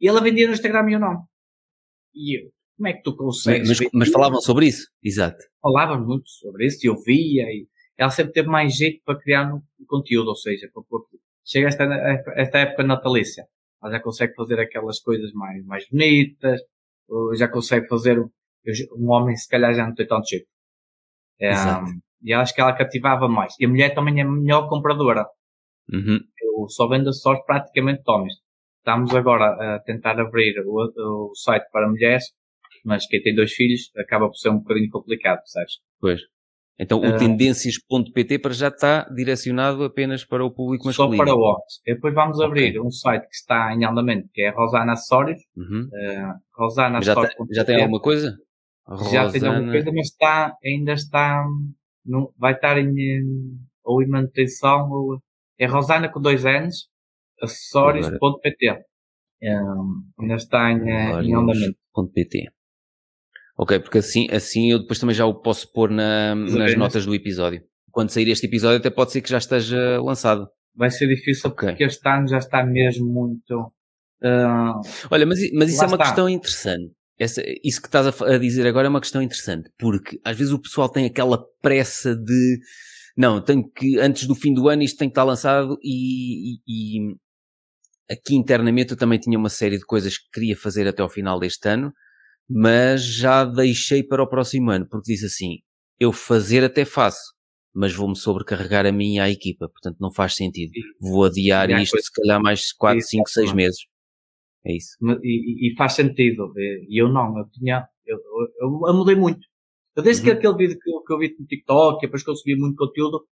e 0.00 0.08
ela 0.08 0.20
vendia 0.20 0.46
no 0.46 0.52
Instagram 0.52 0.90
e 0.90 0.94
eu 0.94 1.00
não. 1.00 1.24
E 2.14 2.38
eu, 2.38 2.50
como 2.76 2.88
é 2.88 2.92
que 2.92 3.02
tu 3.02 3.16
consegues? 3.16 3.68
Mas, 3.68 3.90
mas 3.92 4.08
falavam 4.10 4.40
sobre 4.40 4.66
isso, 4.66 4.88
exato. 5.02 5.44
Falavam 5.60 6.04
muito 6.04 6.28
sobre 6.28 6.66
isso 6.66 6.84
e 6.84 6.88
eu 6.88 6.96
via 6.96 7.44
e 7.44 7.68
ela 7.96 8.10
sempre 8.10 8.32
teve 8.32 8.48
mais 8.48 8.76
jeito 8.76 9.02
para 9.04 9.18
criar 9.18 9.48
no 9.48 9.62
conteúdo, 9.86 10.28
ou 10.28 10.36
seja, 10.36 10.70
para, 10.72 10.82
para, 10.82 11.17
chega 11.48 11.68
esta, 11.68 11.84
esta 12.36 12.58
época 12.58 12.82
natalícia 12.84 13.44
ela 13.82 13.92
já 13.92 14.00
consegue 14.00 14.34
fazer 14.34 14.60
aquelas 14.60 15.00
coisas 15.00 15.32
mais, 15.32 15.64
mais 15.64 15.88
bonitas, 15.88 16.60
já 17.36 17.48
consegue 17.48 17.86
fazer, 17.88 18.18
um 18.18 19.10
homem 19.10 19.36
se 19.36 19.48
calhar 19.48 19.72
já 19.74 19.86
não 19.86 19.94
tem 19.94 20.06
tanto 20.06 20.28
jeito. 20.28 20.46
É, 21.40 21.52
e 22.22 22.32
acho 22.32 22.52
que 22.52 22.60
ela 22.60 22.76
cativava 22.76 23.28
mais. 23.28 23.54
E 23.60 23.64
a 23.64 23.68
mulher 23.68 23.94
também 23.94 24.18
é 24.18 24.22
a 24.22 24.28
melhor 24.28 24.68
compradora. 24.68 25.24
Uhum. 25.92 26.18
Eu 26.42 26.68
só 26.68 26.88
vendo 26.88 27.12
só 27.12 27.40
praticamente 27.42 28.02
homens. 28.06 28.34
Estamos 28.78 29.14
agora 29.14 29.76
a 29.76 29.80
tentar 29.80 30.18
abrir 30.18 30.58
o, 30.66 31.30
o, 31.30 31.34
site 31.34 31.68
para 31.70 31.88
mulheres, 31.88 32.24
mas 32.84 33.06
quem 33.06 33.22
tem 33.22 33.34
dois 33.34 33.52
filhos 33.52 33.90
acaba 33.96 34.26
por 34.26 34.34
ser 34.34 34.48
um 34.48 34.58
bocadinho 34.58 34.90
complicado, 34.90 35.40
sabes? 35.44 35.74
Pois. 36.00 36.20
Então 36.78 37.00
o 37.00 37.08
uh, 37.08 37.18
tendências.pt 37.18 38.38
para 38.38 38.52
já 38.52 38.68
está 38.68 39.02
direcionado 39.08 39.82
apenas 39.82 40.24
para 40.24 40.44
o 40.44 40.50
público 40.50 40.86
masculino. 40.86 41.16
Só 41.16 41.24
para 41.24 41.34
homens. 41.34 41.80
Depois 41.84 42.14
vamos 42.14 42.40
abrir 42.40 42.68
okay. 42.68 42.80
um 42.80 42.90
site 42.90 43.22
que 43.22 43.34
está 43.34 43.74
em 43.74 43.84
andamento, 43.84 44.28
que 44.32 44.42
é 44.42 44.50
Rosana 44.50 44.92
Acessórios. 44.92 45.40
Uhum. 45.56 45.88
Uh, 45.92 46.34
Rosana 46.56 47.02
já, 47.02 47.14
tem, 47.16 47.30
já 47.50 47.64
tem 47.64 47.80
alguma 47.80 48.00
coisa? 48.00 48.38
Rosana... 48.86 49.10
Já 49.10 49.30
tem 49.32 49.48
alguma 49.48 49.72
coisa, 49.72 49.92
mas 49.92 50.06
está, 50.06 50.56
ainda 50.64 50.92
está, 50.92 51.44
não, 52.06 52.30
vai 52.38 52.52
estar 52.52 52.78
em, 52.78 53.22
ou 53.84 54.00
em 54.00 54.08
manutenção, 54.08 54.88
ou, 54.90 55.18
é 55.58 55.66
Rosana 55.66 56.08
com 56.08 56.20
dois 56.20 56.44
N's, 56.44 56.88
acessórios.pt. 57.42 58.84
Um, 59.42 60.02
ainda 60.20 60.34
está 60.34 60.70
em, 60.70 60.88
em 60.88 61.34
andamento. 61.34 61.76
.pt. 62.14 62.48
Ok, 63.58 63.80
porque 63.80 63.98
assim, 63.98 64.28
assim 64.30 64.70
eu 64.70 64.78
depois 64.78 65.00
também 65.00 65.16
já 65.16 65.26
o 65.26 65.34
posso 65.34 65.70
pôr 65.72 65.90
na, 65.90 66.34
nas 66.34 66.76
notas 66.76 67.04
do 67.04 67.14
episódio. 67.14 67.60
Quando 67.90 68.10
sair 68.10 68.28
este 68.28 68.46
episódio 68.46 68.78
até 68.78 68.88
pode 68.88 69.10
ser 69.10 69.20
que 69.20 69.28
já 69.28 69.38
esteja 69.38 70.00
lançado. 70.00 70.48
Vai 70.76 70.90
ser 70.90 71.08
difícil 71.08 71.50
okay. 71.50 71.70
porque 71.70 71.82
este 71.82 72.08
ano 72.08 72.28
já 72.28 72.38
está 72.38 72.64
mesmo 72.64 73.06
muito... 73.06 73.72
Uh, 74.22 74.80
Olha, 75.10 75.26
mas, 75.26 75.40
mas 75.52 75.70
isso 75.70 75.82
é 75.82 75.86
uma 75.86 75.96
está. 75.96 76.04
questão 76.04 76.28
interessante. 76.28 76.92
Essa, 77.18 77.42
isso 77.64 77.82
que 77.82 77.88
estás 77.88 78.06
a, 78.06 78.34
a, 78.34 78.38
dizer 78.38 78.64
agora 78.64 78.86
é 78.86 78.90
uma 78.90 79.00
questão 79.00 79.20
interessante, 79.20 79.68
porque 79.76 80.20
às 80.24 80.38
vezes 80.38 80.52
o 80.52 80.60
pessoal 80.60 80.88
tem 80.88 81.04
aquela 81.04 81.44
pressa 81.60 82.14
de 82.14 82.60
não, 83.16 83.42
tenho 83.42 83.68
que, 83.68 83.98
antes 83.98 84.28
do 84.28 84.36
fim 84.36 84.54
do 84.54 84.68
ano 84.68 84.84
isto 84.84 84.96
tem 84.96 85.08
que 85.08 85.12
estar 85.12 85.24
lançado 85.24 85.76
e, 85.82 86.54
e, 86.54 86.60
e 86.64 87.16
aqui 88.08 88.36
internamente 88.36 88.92
eu 88.92 88.96
também 88.96 89.18
tinha 89.18 89.36
uma 89.36 89.48
série 89.48 89.76
de 89.76 89.84
coisas 89.84 90.16
que 90.16 90.30
queria 90.32 90.56
fazer 90.56 90.86
até 90.86 91.02
ao 91.02 91.08
final 91.08 91.40
deste 91.40 91.68
ano, 91.68 91.92
mas 92.48 93.04
já 93.04 93.44
deixei 93.44 94.02
para 94.02 94.22
o 94.22 94.28
próximo 94.28 94.70
ano, 94.70 94.86
porque 94.88 95.12
diz 95.12 95.22
assim, 95.22 95.58
eu 96.00 96.12
fazer 96.12 96.64
até 96.64 96.84
faço, 96.84 97.34
mas 97.74 97.94
vou-me 97.94 98.16
sobrecarregar 98.16 98.86
a 98.86 98.92
mim 98.92 99.16
e 99.16 99.20
à 99.20 99.28
equipa, 99.28 99.68
portanto 99.68 99.96
não 100.00 100.12
faz 100.12 100.34
sentido. 100.34 100.72
Vou 101.00 101.24
adiar 101.24 101.70
isto 101.70 101.92
coisa. 101.92 102.06
se 102.06 102.12
calhar 102.12 102.42
mais 102.42 102.72
4, 102.72 103.00
5, 103.02 103.28
6 103.28 103.52
meses. 103.52 103.80
É 104.64 104.76
isso. 104.76 104.96
E, 105.22 105.72
e, 105.72 105.76
faz 105.76 105.92
sentido. 105.92 106.52
E 106.56 107.00
eu 107.00 107.08
não, 107.08 107.38
eu 107.38 107.48
tinha, 107.50 107.86
eu, 108.06 108.18
eu, 108.60 108.80
eu 108.86 108.94
mudei 108.94 109.14
muito. 109.14 109.46
Eu 109.94 110.02
desde 110.02 110.22
uhum. 110.22 110.26
que 110.26 110.38
aquele 110.38 110.56
vídeo 110.56 110.78
que, 110.80 110.90
que 111.06 111.12
eu 111.12 111.18
vi 111.18 111.36
no 111.38 111.46
TikTok, 111.46 112.00
depois 112.00 112.22
que 112.22 112.30
eu 112.30 112.36
subi 112.36 112.56
muito 112.56 112.76
conteúdo, 112.76 113.26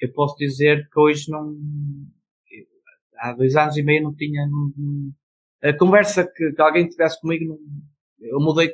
eu 0.00 0.12
posso 0.12 0.36
dizer 0.36 0.88
que 0.92 1.00
hoje 1.00 1.30
não, 1.30 1.54
há 3.18 3.32
dois 3.32 3.56
anos 3.56 3.76
e 3.76 3.82
meio 3.82 4.02
não 4.02 4.14
tinha, 4.14 4.46
não, 4.46 4.70
a 5.62 5.76
conversa 5.76 6.26
que, 6.26 6.52
que 6.52 6.62
alguém 6.62 6.88
tivesse 6.88 7.20
comigo 7.20 7.46
não, 7.46 7.58
eu 8.20 8.40
mudei 8.40 8.70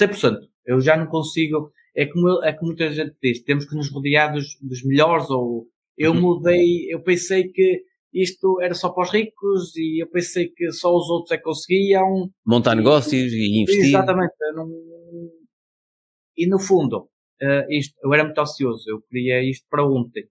100%. 0.00 0.38
Eu 0.64 0.80
já 0.80 0.96
não 0.96 1.06
consigo. 1.06 1.70
É 1.96 2.06
como, 2.06 2.44
é 2.44 2.52
como 2.52 2.68
muita 2.68 2.90
gente 2.92 3.16
diz, 3.20 3.42
temos 3.42 3.66
que 3.66 3.74
nos 3.74 3.90
rodear 3.90 4.32
dos, 4.32 4.56
dos 4.60 4.84
melhores, 4.84 5.28
ou 5.30 5.66
eu 5.96 6.12
uhum. 6.12 6.20
mudei, 6.20 6.92
eu 6.92 7.02
pensei 7.02 7.48
que 7.48 7.82
isto 8.12 8.60
era 8.60 8.74
só 8.74 8.90
para 8.90 9.02
os 9.02 9.10
ricos 9.10 9.74
e 9.76 10.02
eu 10.02 10.08
pensei 10.08 10.48
que 10.48 10.70
só 10.70 10.94
os 10.94 11.08
outros 11.10 11.32
é 11.32 11.36
que 11.36 11.42
conseguiam. 11.42 12.30
Montar 12.46 12.74
negócios 12.74 13.32
e 13.32 13.62
investir. 13.62 13.86
Exatamente. 13.86 14.32
Não... 14.54 14.68
E 16.36 16.46
no 16.46 16.60
fundo, 16.60 17.08
uh, 17.42 17.70
isto, 17.72 17.94
eu 18.02 18.14
era 18.14 18.24
muito 18.24 18.40
ansioso, 18.40 18.84
eu 18.88 19.02
queria 19.02 19.42
isto 19.42 19.66
para 19.68 19.84
ontem. 19.84 20.28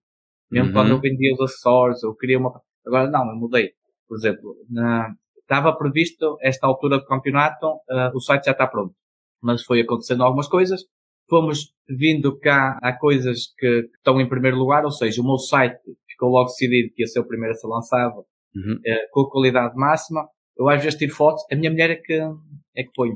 Mesmo 0.50 0.70
uhum. 0.70 0.74
quando 0.74 0.90
eu 0.92 1.02
vendia 1.02 1.34
os 1.34 1.42
acessórios, 1.42 2.02
eu 2.02 2.16
queria 2.16 2.40
uma. 2.40 2.62
Agora 2.86 3.10
não, 3.10 3.30
eu 3.30 3.36
mudei. 3.36 3.72
Por 4.08 4.18
exemplo, 4.18 4.56
na, 4.70 5.14
estava 5.48 5.76
previsto 5.76 6.38
esta 6.42 6.68
altura 6.68 7.00
do 7.00 7.06
campeonato, 7.06 7.66
uh, 7.68 8.12
o 8.14 8.20
site 8.20 8.46
já 8.46 8.52
está 8.52 8.68
pronto. 8.68 8.94
Mas 9.42 9.64
foi 9.64 9.82
acontecendo 9.82 10.24
algumas 10.24 10.48
coisas. 10.48 10.82
Fomos 11.30 11.74
vindo 11.88 12.38
cá 12.38 12.78
a 12.82 12.94
coisas 12.94 13.54
que, 13.58 13.84
que 13.84 13.98
estão 13.98 14.20
em 14.20 14.28
primeiro 14.28 14.58
lugar, 14.58 14.84
ou 14.84 14.92
seja, 14.92 15.22
o 15.22 15.26
meu 15.26 15.38
site 15.38 15.80
ficou 16.10 16.30
logo 16.30 16.48
decidido 16.48 16.94
que 16.94 17.02
ia 17.02 17.08
ser 17.08 17.22
o 17.22 17.28
primeiro 17.28 17.54
a 17.54 17.58
ser 17.58 17.68
lançado, 17.68 18.26
uhum. 18.56 18.74
uh, 18.74 19.12
com 19.12 19.22
a 19.22 19.30
qualidade 19.30 19.76
máxima. 19.76 20.28
Eu 20.58 20.68
às 20.68 20.84
vezes 20.84 20.98
tiro 20.98 21.14
fotos, 21.14 21.44
a 21.52 21.56
minha 21.56 21.72
mulher 21.72 21.92
é 21.92 21.96
que, 21.96 22.14
é 22.76 22.84
que 22.84 22.92
põe. 22.96 23.12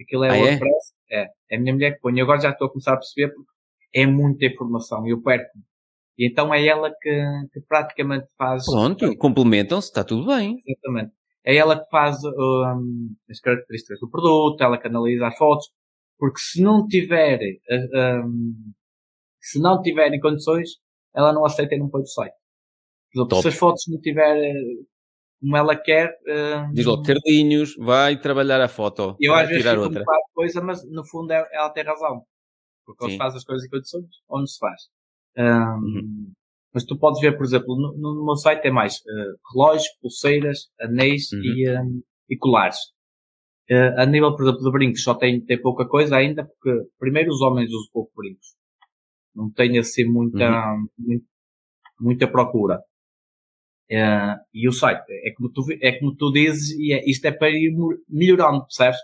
Aquilo 0.00 0.24
é 0.24 0.30
ah, 0.30 0.38
WordPress, 0.38 0.92
é? 1.10 1.22
é? 1.22 1.28
É 1.50 1.56
a 1.56 1.60
minha 1.60 1.74
mulher 1.74 1.94
que 1.94 2.00
põe. 2.00 2.16
E 2.16 2.20
agora 2.20 2.40
já 2.40 2.50
estou 2.50 2.68
a 2.68 2.70
começar 2.70 2.94
a 2.94 2.96
perceber 2.96 3.34
porque 3.34 3.50
é 3.94 4.06
muita 4.06 4.46
informação 4.46 5.06
e 5.06 5.10
eu 5.10 5.22
perco-me. 5.22 5.64
E 6.18 6.26
então 6.26 6.52
é 6.54 6.64
ela 6.64 6.90
que, 6.90 7.24
que 7.52 7.60
praticamente 7.60 8.26
faz. 8.38 8.64
Pronto, 8.64 9.16
complementam-se, 9.16 9.88
está 9.88 10.02
tudo 10.02 10.26
bem. 10.26 10.58
Exatamente. 10.66 11.12
É 11.46 11.54
ela 11.56 11.78
que 11.78 11.88
faz 11.90 12.16
um, 12.24 13.14
as 13.30 13.38
características 13.40 14.00
do 14.00 14.10
produto, 14.10 14.60
ela 14.62 14.76
que 14.78 14.88
analisa 14.88 15.28
as 15.28 15.36
fotos, 15.38 15.68
porque 16.18 16.40
se 16.40 16.60
não 16.60 16.86
tiver, 16.88 17.38
um, 18.24 18.72
se 19.40 19.60
não 19.60 19.80
tiverem 19.80 20.18
condições, 20.18 20.70
ela 21.14 21.32
não 21.32 21.44
aceita 21.44 21.74
e 21.74 21.78
não 21.78 21.88
põe 21.88 22.02
do 22.02 22.08
site. 22.08 22.34
Exemplo, 23.14 23.40
se 23.42 23.48
as 23.48 23.54
fotos 23.54 23.84
não 23.88 24.00
tiverem, 24.00 24.52
como 25.40 25.56
ela 25.56 25.76
quer. 25.76 26.10
Uh, 26.26 26.72
Diz 26.74 26.84
logo, 26.84 27.02
Carlinhos, 27.04 27.74
vai 27.78 28.20
trabalhar 28.20 28.60
a 28.60 28.68
foto. 28.68 29.16
Eu 29.20 29.32
às 29.32 29.48
vezes 29.48 29.64
fico 29.64 29.80
outra. 29.80 30.00
um 30.00 30.04
bocado 30.04 30.22
coisa, 30.34 30.60
mas 30.60 30.84
no 30.90 31.06
fundo 31.06 31.30
é- 31.32 31.48
ela 31.52 31.70
tem 31.70 31.84
razão. 31.84 32.22
Porque 32.84 33.04
Sim. 33.04 33.10
eles 33.12 33.18
fazem 33.18 33.36
as 33.38 33.44
coisas 33.44 33.66
em 33.66 33.70
condições 33.70 34.06
onde 34.28 34.50
se 34.50 34.58
faz. 34.58 34.82
Um, 35.38 35.44
Uhum. 35.44 36.32
Mas 36.76 36.84
tu 36.84 36.98
podes 36.98 37.22
ver, 37.22 37.34
por 37.38 37.46
exemplo, 37.46 37.74
no, 37.74 37.96
no 37.96 38.22
meu 38.26 38.36
site 38.36 38.60
tem 38.60 38.70
mais 38.70 38.96
uh, 38.96 39.50
relógios, 39.50 39.88
pulseiras, 39.98 40.58
anéis 40.78 41.32
Uhum. 41.32 41.40
e, 41.42 41.70
um, 41.80 42.02
e 42.28 42.36
colares. 42.36 42.76
Uh, 43.70 43.98
a 43.98 44.04
nível, 44.04 44.36
por 44.36 44.42
exemplo, 44.44 44.62
de 44.62 44.70
brincos 44.70 45.02
só 45.02 45.14
tem, 45.14 45.40
tem 45.42 45.58
pouca 45.58 45.88
coisa 45.88 46.14
ainda, 46.18 46.44
porque 46.44 46.86
primeiro 46.98 47.30
os 47.30 47.40
homens 47.40 47.70
usam 47.70 47.88
pouco 47.94 48.12
brincos. 48.14 48.48
Não 49.34 49.50
tem 49.50 49.78
assim 49.78 50.04
muita, 50.04 50.44
Uhum. 50.50 50.86
mu- 50.98 51.24
muita 51.98 52.28
procura. 52.30 52.78
Uh, 53.90 54.36
e 54.52 54.68
o 54.68 54.72
site 54.72 55.04
é 55.08 55.32
como 55.34 55.48
tu, 55.50 55.62
é 55.80 55.98
como 55.98 56.14
tu 56.14 56.30
dizes, 56.32 56.70
e 56.78 56.92
é- 56.92 57.08
isto 57.08 57.24
é 57.24 57.32
para 57.32 57.48
ir 57.48 57.72
melhorando, 58.08 58.62
percebes? 58.66 58.98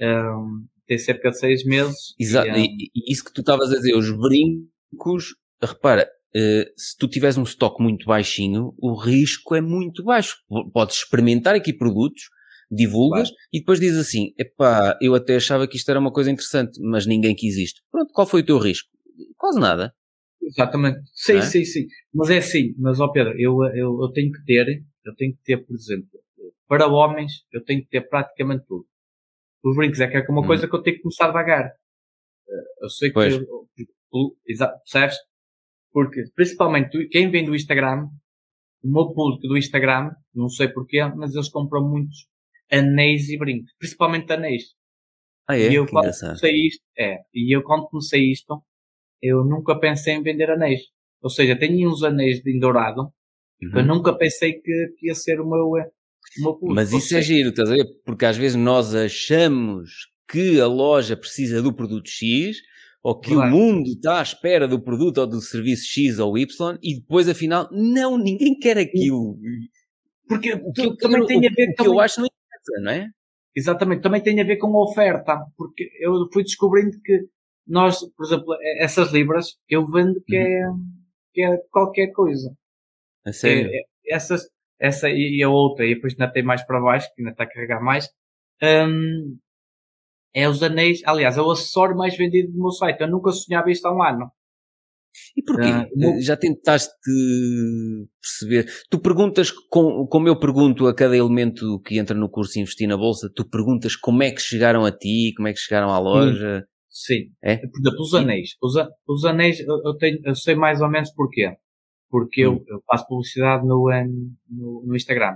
Um, 0.00 0.66
tem 0.86 0.98
cerca 0.98 1.30
de 1.30 1.38
seis 1.38 1.64
meses. 1.64 2.14
Exato. 2.18 2.48
e, 2.48 2.52
um, 2.52 2.56
E, 2.56 2.90
e 2.92 3.12
isso 3.12 3.22
que 3.24 3.32
tu 3.32 3.40
estavas 3.42 3.70
a 3.70 3.76
dizer, 3.76 3.94
os 3.94 4.10
brincos, 4.10 5.36
repara, 5.62 6.08
eh, 6.34 6.72
se 6.76 6.96
tu 6.98 7.06
tiveres 7.08 7.36
um 7.38 7.42
estoque 7.42 7.82
muito 7.82 8.06
baixinho, 8.06 8.74
o 8.78 8.94
risco 8.94 9.54
é 9.54 9.60
muito 9.60 10.02
baixo. 10.04 10.36
Podes 10.72 10.96
experimentar 10.96 11.54
aqui 11.54 11.72
produtos, 11.72 12.24
divulgas 12.70 13.30
e 13.52 13.60
depois 13.60 13.78
dizes 13.78 13.98
assim, 13.98 14.32
epá, 14.38 14.98
eu 15.00 15.14
até 15.14 15.36
achava 15.36 15.68
que 15.68 15.76
isto 15.76 15.88
era 15.90 16.00
uma 16.00 16.12
coisa 16.12 16.30
interessante, 16.30 16.80
mas 16.82 17.06
ninguém 17.06 17.34
quis 17.34 17.56
isto. 17.56 17.80
Pronto, 17.90 18.12
qual 18.12 18.26
foi 18.26 18.40
o 18.40 18.44
teu 18.46 18.58
risco? 18.58 18.88
Quase 19.36 19.60
nada. 19.60 19.94
Exatamente. 20.42 21.00
Sim, 21.14 21.36
é? 21.38 21.42
sim, 21.42 21.64
sim. 21.64 21.86
Mas 22.12 22.30
é 22.30 22.38
assim, 22.38 22.74
mas 22.78 23.00
ó 23.00 23.08
Pedro, 23.08 23.32
eu, 23.38 23.62
eu, 23.74 24.00
eu 24.02 24.12
tenho 24.12 24.30
que 24.32 24.44
ter, 24.44 24.82
eu 25.04 25.14
tenho 25.14 25.32
que 25.34 25.42
ter, 25.42 25.58
por 25.58 25.74
exemplo, 25.74 26.08
para 26.68 26.86
homens, 26.86 27.32
eu 27.52 27.62
tenho 27.64 27.82
que 27.82 27.88
ter 27.88 28.02
praticamente 28.08 28.64
tudo. 28.66 28.86
Os 29.62 29.76
brincos 29.76 30.00
é 30.00 30.08
que 30.08 30.16
é 30.16 30.26
uma 30.28 30.42
Hum. 30.42 30.46
coisa 30.46 30.68
que 30.68 30.74
eu 30.74 30.82
tenho 30.82 30.96
que 30.96 31.02
começar 31.02 31.28
devagar. 31.28 31.66
Eh, 32.48 32.64
Eu 32.82 32.88
sei 32.90 33.08
que, 33.08 33.14
Pois. 33.14 33.32
eu- 33.32 33.68
percebes? 34.84 35.16
Porque, 35.94 36.24
principalmente, 36.34 37.08
quem 37.08 37.30
vem 37.30 37.44
do 37.44 37.54
Instagram, 37.54 38.08
o 38.82 38.90
meu 38.92 39.14
público 39.14 39.46
do 39.46 39.56
Instagram, 39.56 40.10
não 40.34 40.48
sei 40.48 40.66
porquê, 40.68 41.02
mas 41.16 41.34
eles 41.36 41.48
compram 41.48 41.88
muitos 41.88 42.26
anéis 42.70 43.28
e 43.28 43.38
brincos. 43.38 43.72
Principalmente 43.78 44.32
anéis. 44.32 44.64
Ah, 45.48 45.56
é? 45.56 45.70
E 45.70 45.74
eu 45.76 45.86
que 45.86 45.92
quando 45.92 46.06
engraçado. 46.06 46.30
comecei 46.40 46.66
isto, 46.66 46.82
é, 46.98 47.18
e 47.32 47.56
eu 47.56 47.62
quando 47.62 47.86
comecei 47.86 48.30
isto, 48.32 48.60
eu 49.22 49.44
nunca 49.44 49.78
pensei 49.78 50.14
em 50.14 50.22
vender 50.22 50.50
anéis. 50.50 50.80
Ou 51.22 51.30
seja, 51.30 51.56
tenho 51.56 51.88
uns 51.88 52.02
anéis 52.02 52.42
de 52.42 52.58
dourado, 52.58 53.12
Uhum. 53.62 53.78
eu 53.78 53.86
nunca 53.86 54.12
pensei 54.12 54.54
que, 54.54 54.88
que 54.98 55.06
ia 55.06 55.14
ser 55.14 55.40
o 55.40 55.48
meu, 55.48 55.78
eh, 55.78 55.88
o 56.40 56.42
meu 56.42 56.52
público. 56.54 56.74
Mas 56.74 56.92
isso 56.92 57.14
é 57.16 57.22
seja, 57.22 57.34
giro, 57.34 57.50
estás 57.50 57.70
a 57.70 57.74
ver? 57.74 57.84
Porque 58.04 58.26
às 58.26 58.36
vezes 58.36 58.56
nós 58.56 58.92
achamos 58.94 60.08
que 60.28 60.60
a 60.60 60.66
loja 60.66 61.16
precisa 61.16 61.62
do 61.62 61.72
produto 61.72 62.08
X 62.08 62.56
ou 63.04 63.20
que 63.20 63.28
Verdade. 63.30 63.52
o 63.52 63.56
mundo 63.56 63.86
está 63.86 64.18
à 64.18 64.22
espera 64.22 64.66
do 64.66 64.80
produto 64.80 65.18
ou 65.18 65.26
do 65.26 65.40
serviço 65.42 65.84
X 65.86 66.18
ou 66.18 66.38
Y 66.38 66.78
e 66.82 66.98
depois 66.98 67.28
afinal, 67.28 67.68
não, 67.70 68.16
ninguém 68.16 68.58
quer 68.58 68.78
aquilo. 68.78 69.38
Porque 70.26 70.54
O 70.54 70.72
que, 70.72 70.80
eu, 70.86 70.96
também 70.96 71.26
tem 71.26 71.36
a 71.46 71.50
ver 71.50 71.64
o 71.64 71.66
que 71.68 71.74
também, 71.74 71.92
eu 71.92 72.00
acho 72.00 72.18
não 72.20 72.26
interessa, 72.26 72.80
não 72.82 72.92
é? 72.92 73.10
exatamente, 73.54 74.00
também 74.02 74.22
tem 74.22 74.40
a 74.40 74.44
ver 74.44 74.56
com 74.56 74.68
a 74.74 74.84
oferta, 74.90 75.38
porque 75.54 75.86
eu 76.00 76.12
fui 76.32 76.42
descobrindo 76.44 76.98
que 77.04 77.26
nós, 77.66 77.98
por 78.16 78.24
exemplo, 78.24 78.56
essas 78.80 79.12
libras, 79.12 79.48
eu 79.68 79.84
vendo 79.86 80.20
que 80.26 80.36
é, 80.36 80.62
que 81.34 81.42
é 81.42 81.58
qualquer 81.70 82.08
coisa. 82.08 82.50
A 83.24 83.32
sério. 83.32 83.68
É- 83.70 83.76
é- 83.76 83.84
essas, 84.16 84.48
essa 84.78 85.08
e 85.10 85.38
e 85.38 85.42
a 85.42 85.48
outra, 85.50 85.84
e 85.86 85.94
depois 85.94 86.14
ainda 86.14 86.32
tem 86.32 86.42
mais 86.42 86.62
para 86.66 86.80
baixo, 86.80 87.06
que 87.14 87.20
ainda 87.20 87.32
está 87.32 87.44
a 87.44 87.48
carregar 87.48 87.82
mais, 87.82 88.08
hum, 88.62 89.36
é 90.34 90.48
os 90.48 90.62
anéis, 90.62 91.00
aliás, 91.06 91.36
é 91.38 91.40
o 91.42 91.50
acessório 91.50 91.96
mais 91.96 92.16
vendido 92.16 92.52
do 92.52 92.58
meu 92.58 92.70
site. 92.70 93.00
Eu 93.00 93.08
nunca 93.10 93.30
sonhava 93.32 93.70
isto 93.70 93.86
há 93.86 93.94
um 93.94 94.02
ano. 94.02 94.30
E 95.36 95.42
porquê? 95.42 95.68
Ah, 95.68 95.86
meu- 95.94 96.20
Já 96.20 96.36
tentaste 96.36 96.92
perceber? 98.20 98.66
Tu 98.90 98.98
perguntas, 98.98 99.50
com- 99.70 100.06
como 100.06 100.28
eu 100.28 100.38
pergunto 100.38 100.86
a 100.86 100.94
cada 100.94 101.16
elemento 101.16 101.80
que 101.80 101.98
entra 101.98 102.16
no 102.16 102.28
curso 102.28 102.58
Investir 102.58 102.88
na 102.88 102.96
Bolsa, 102.96 103.30
tu 103.34 103.48
perguntas 103.48 103.94
como 103.96 104.22
é 104.22 104.30
que 104.30 104.40
chegaram 104.40 104.84
a 104.84 104.90
ti, 104.90 105.32
como 105.36 105.48
é 105.48 105.52
que 105.52 105.58
chegaram 105.58 105.90
à 105.90 105.98
loja. 105.98 106.64
Sim. 106.90 107.30
É? 107.42 107.56
Por 107.58 107.80
exemplo, 107.80 108.00
os 108.02 108.14
anéis. 108.14 108.48
Os, 108.62 108.74
os 109.08 109.24
anéis, 109.24 109.60
eu, 109.60 109.80
eu 109.84 109.96
tenho, 109.96 110.18
eu 110.24 110.34
sei 110.34 110.54
mais 110.54 110.80
ou 110.80 110.88
menos 110.88 111.12
porquê. 111.12 111.50
Porque 112.08 112.46
Hum. 112.46 112.54
eu, 112.68 112.76
eu 112.76 112.82
faço 112.86 113.06
publicidade 113.08 113.66
no, 113.66 113.90
eh, 113.90 114.04
no, 114.48 114.84
no 114.86 114.94
Instagram. 114.96 115.34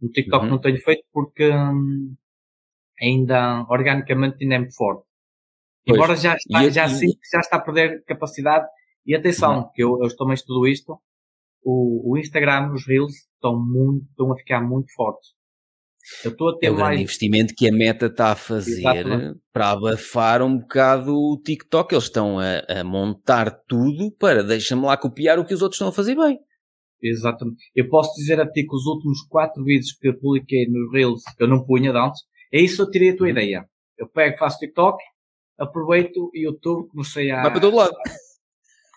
No 0.00 0.10
TikTok 0.10 0.44
Uhum. 0.44 0.50
não 0.52 0.60
tenho 0.60 0.78
feito 0.78 1.02
porque 1.12 1.48
hum, 1.48 2.14
ainda 3.00 3.64
organicamente 3.68 4.36
ainda 4.42 4.54
é 4.56 4.58
muito 4.58 4.74
forte. 4.74 5.04
Pois. 5.86 5.96
Embora 5.98 6.16
já, 6.16 6.34
está, 6.34 6.64
E 6.64 6.70
já 6.70 6.86
e- 6.86 7.18
já 7.32 7.40
está 7.40 7.56
a 7.56 7.60
perder 7.60 8.02
capacidade. 8.04 8.66
E 9.06 9.14
atenção, 9.14 9.58
Uhum. 9.58 9.70
que 9.74 9.82
eu, 9.84 9.98
eu 10.02 10.16
também 10.16 10.34
estudo 10.34 10.66
isto. 10.66 10.98
O, 11.62 12.12
o 12.12 12.18
Instagram, 12.18 12.72
os 12.72 12.86
Reels, 12.86 13.12
estão 13.34 13.56
muito, 13.58 14.04
estão 14.10 14.32
a 14.32 14.36
ficar 14.36 14.60
muito 14.60 14.92
fortes. 14.94 15.30
Eu 16.24 16.30
estou 16.30 16.50
a 16.50 16.58
ter 16.58 16.66
É 16.66 16.70
o 16.70 16.74
grande 16.76 16.88
mais. 16.90 17.00
investimento 17.00 17.52
que 17.56 17.68
a 17.68 17.72
Meta 17.72 18.06
está 18.06 18.30
a 18.32 18.36
fazer 18.36 18.78
Exatamente. 18.80 19.40
para 19.52 19.70
abafar 19.72 20.40
um 20.42 20.58
bocado 20.58 21.12
o 21.12 21.40
TikTok. 21.44 21.92
Eles 21.94 22.04
estão 22.04 22.38
a, 22.38 22.80
a 22.80 22.84
montar 22.84 23.50
tudo 23.66 24.12
para 24.12 24.42
deixa-me 24.44 24.82
lá 24.86 24.96
copiar 24.96 25.38
o 25.38 25.44
que 25.44 25.52
os 25.54 25.62
outros 25.62 25.76
estão 25.76 25.88
a 25.88 25.92
fazer 25.92 26.14
bem. 26.14 26.38
Exatamente. 27.02 27.58
Eu 27.74 27.88
posso 27.88 28.14
dizer 28.16 28.40
a 28.40 28.46
ti 28.50 28.64
que 28.64 28.74
os 28.74 28.86
últimos 28.86 29.22
quatro 29.28 29.62
vídeos 29.64 29.92
que 29.92 30.08
eu 30.08 30.18
publiquei 30.18 30.66
nos 30.68 30.92
Reels, 30.92 31.22
eu 31.38 31.48
não 31.48 31.64
punha 31.64 31.92
de 31.92 31.98
antes, 31.98 32.22
é 32.52 32.60
isso 32.60 32.82
eu 32.82 32.90
tirei 32.90 33.08
a 33.08 33.12
Uhum. 33.12 33.16
tua 33.18 33.30
ideia. 33.30 33.68
Eu 33.98 34.08
pego, 34.08 34.38
faço 34.38 34.58
TikTok, 34.58 35.02
aproveito 35.58 36.16
o 36.18 36.30
YouTube, 36.34 36.88
comecei 36.88 37.30
a. 37.30 37.42
Vai 37.42 37.50
para 37.52 37.60
todo 37.60 37.76
lado. 37.76 37.92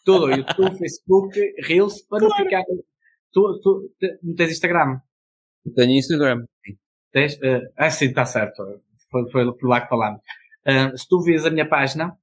Tudo, 0.06 0.32
YouTube, 0.32 0.78
Facebook, 0.78 1.38
Reels, 1.60 2.02
para 2.04 2.20
não 2.24 2.36
ficar. 2.36 2.64
Tu, 3.32 3.60
tu 3.62 3.92
te- 4.00 4.18
não 4.24 4.34
tens 4.36 4.52
Instagram? 4.52 5.00
Tenho 5.76 5.92
Instagram. 5.92 6.46
Tens? 7.12 7.38
eh, 7.44 7.62
ah, 7.78 7.90
sim, 7.92 8.06
está 8.06 8.26
certo. 8.26 8.64
Foi, 9.12 9.30
foi 9.30 9.54
por 9.58 9.68
lá 9.70 9.82
que 9.82 9.90
falamos. 9.90 10.22
Ah, 10.66 10.96
se 10.98 11.08
tu 11.08 11.22
vês 11.22 11.46
a 11.46 11.52
minha 11.52 11.68
página, 11.68 12.18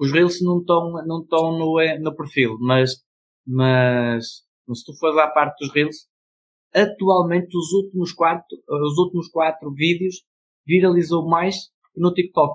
os 0.00 0.10
Reels 0.10 0.40
não 0.42 0.58
estão 0.60 0.90
não 1.06 1.20
estão 1.22 1.56
no, 1.58 1.78
eh, 1.80 1.98
no 1.98 2.14
perfil, 2.16 2.56
mas, 2.60 3.02
mas 3.46 4.24
se 4.74 4.84
tu 4.84 4.94
fores 4.98 5.16
à 5.18 5.28
parte 5.28 5.58
dos 5.64 5.72
Reels, 5.74 6.08
atualmente 6.74 7.56
os 7.56 7.72
últimos 7.72 8.12
quatro, 8.12 8.44
os 8.68 8.98
últimos 8.98 9.28
quatro 9.28 9.72
vídeos 9.72 10.24
viralizou 10.68 11.26
mais 11.28 11.56
no 11.96 12.12
TikTok. 12.12 12.54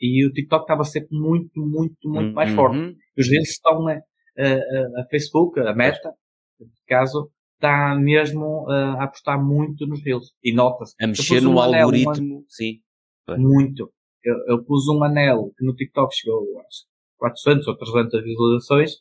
E 0.00 0.26
o 0.26 0.32
TikTok 0.32 0.64
estava 0.64 0.82
sempre 0.84 1.16
muito, 1.16 1.60
muito, 1.60 1.96
muito 2.08 2.34
mais 2.34 2.50
Uhum. 2.50 2.56
forte. 2.56 2.96
Os 3.16 3.28
Reels 3.28 3.50
estão 3.50 3.86
a, 3.86 3.92
a, 3.92 5.00
a- 5.02 5.06
Facebook, 5.10 5.60
a 5.60 5.72
Meta, 5.74 6.12
neste 6.58 6.84
caso, 6.88 7.30
está 7.54 7.94
mesmo 7.94 8.68
a 8.68 9.04
apostar 9.04 9.40
muito 9.40 9.86
nos 9.86 10.02
Reels. 10.02 10.32
E 10.42 10.52
nota-se. 10.52 10.94
A 11.00 11.06
mexer 11.06 11.40
no 11.40 11.52
um 11.52 11.60
anel, 11.60 11.84
algoritmo. 11.84 12.44
Sim. 12.48 12.80
uma- 13.28 13.38
muito. 13.38 13.92
Eu, 14.24 14.34
eu 14.48 14.64
pus 14.64 14.88
um 14.88 15.04
anel 15.04 15.52
que 15.56 15.64
no 15.64 15.74
TikTok 15.74 16.12
chegou 16.14 16.42
a 16.58 16.62
400 17.18 17.68
ou 17.68 17.76
300 17.76 18.24
visualizações. 18.24 18.92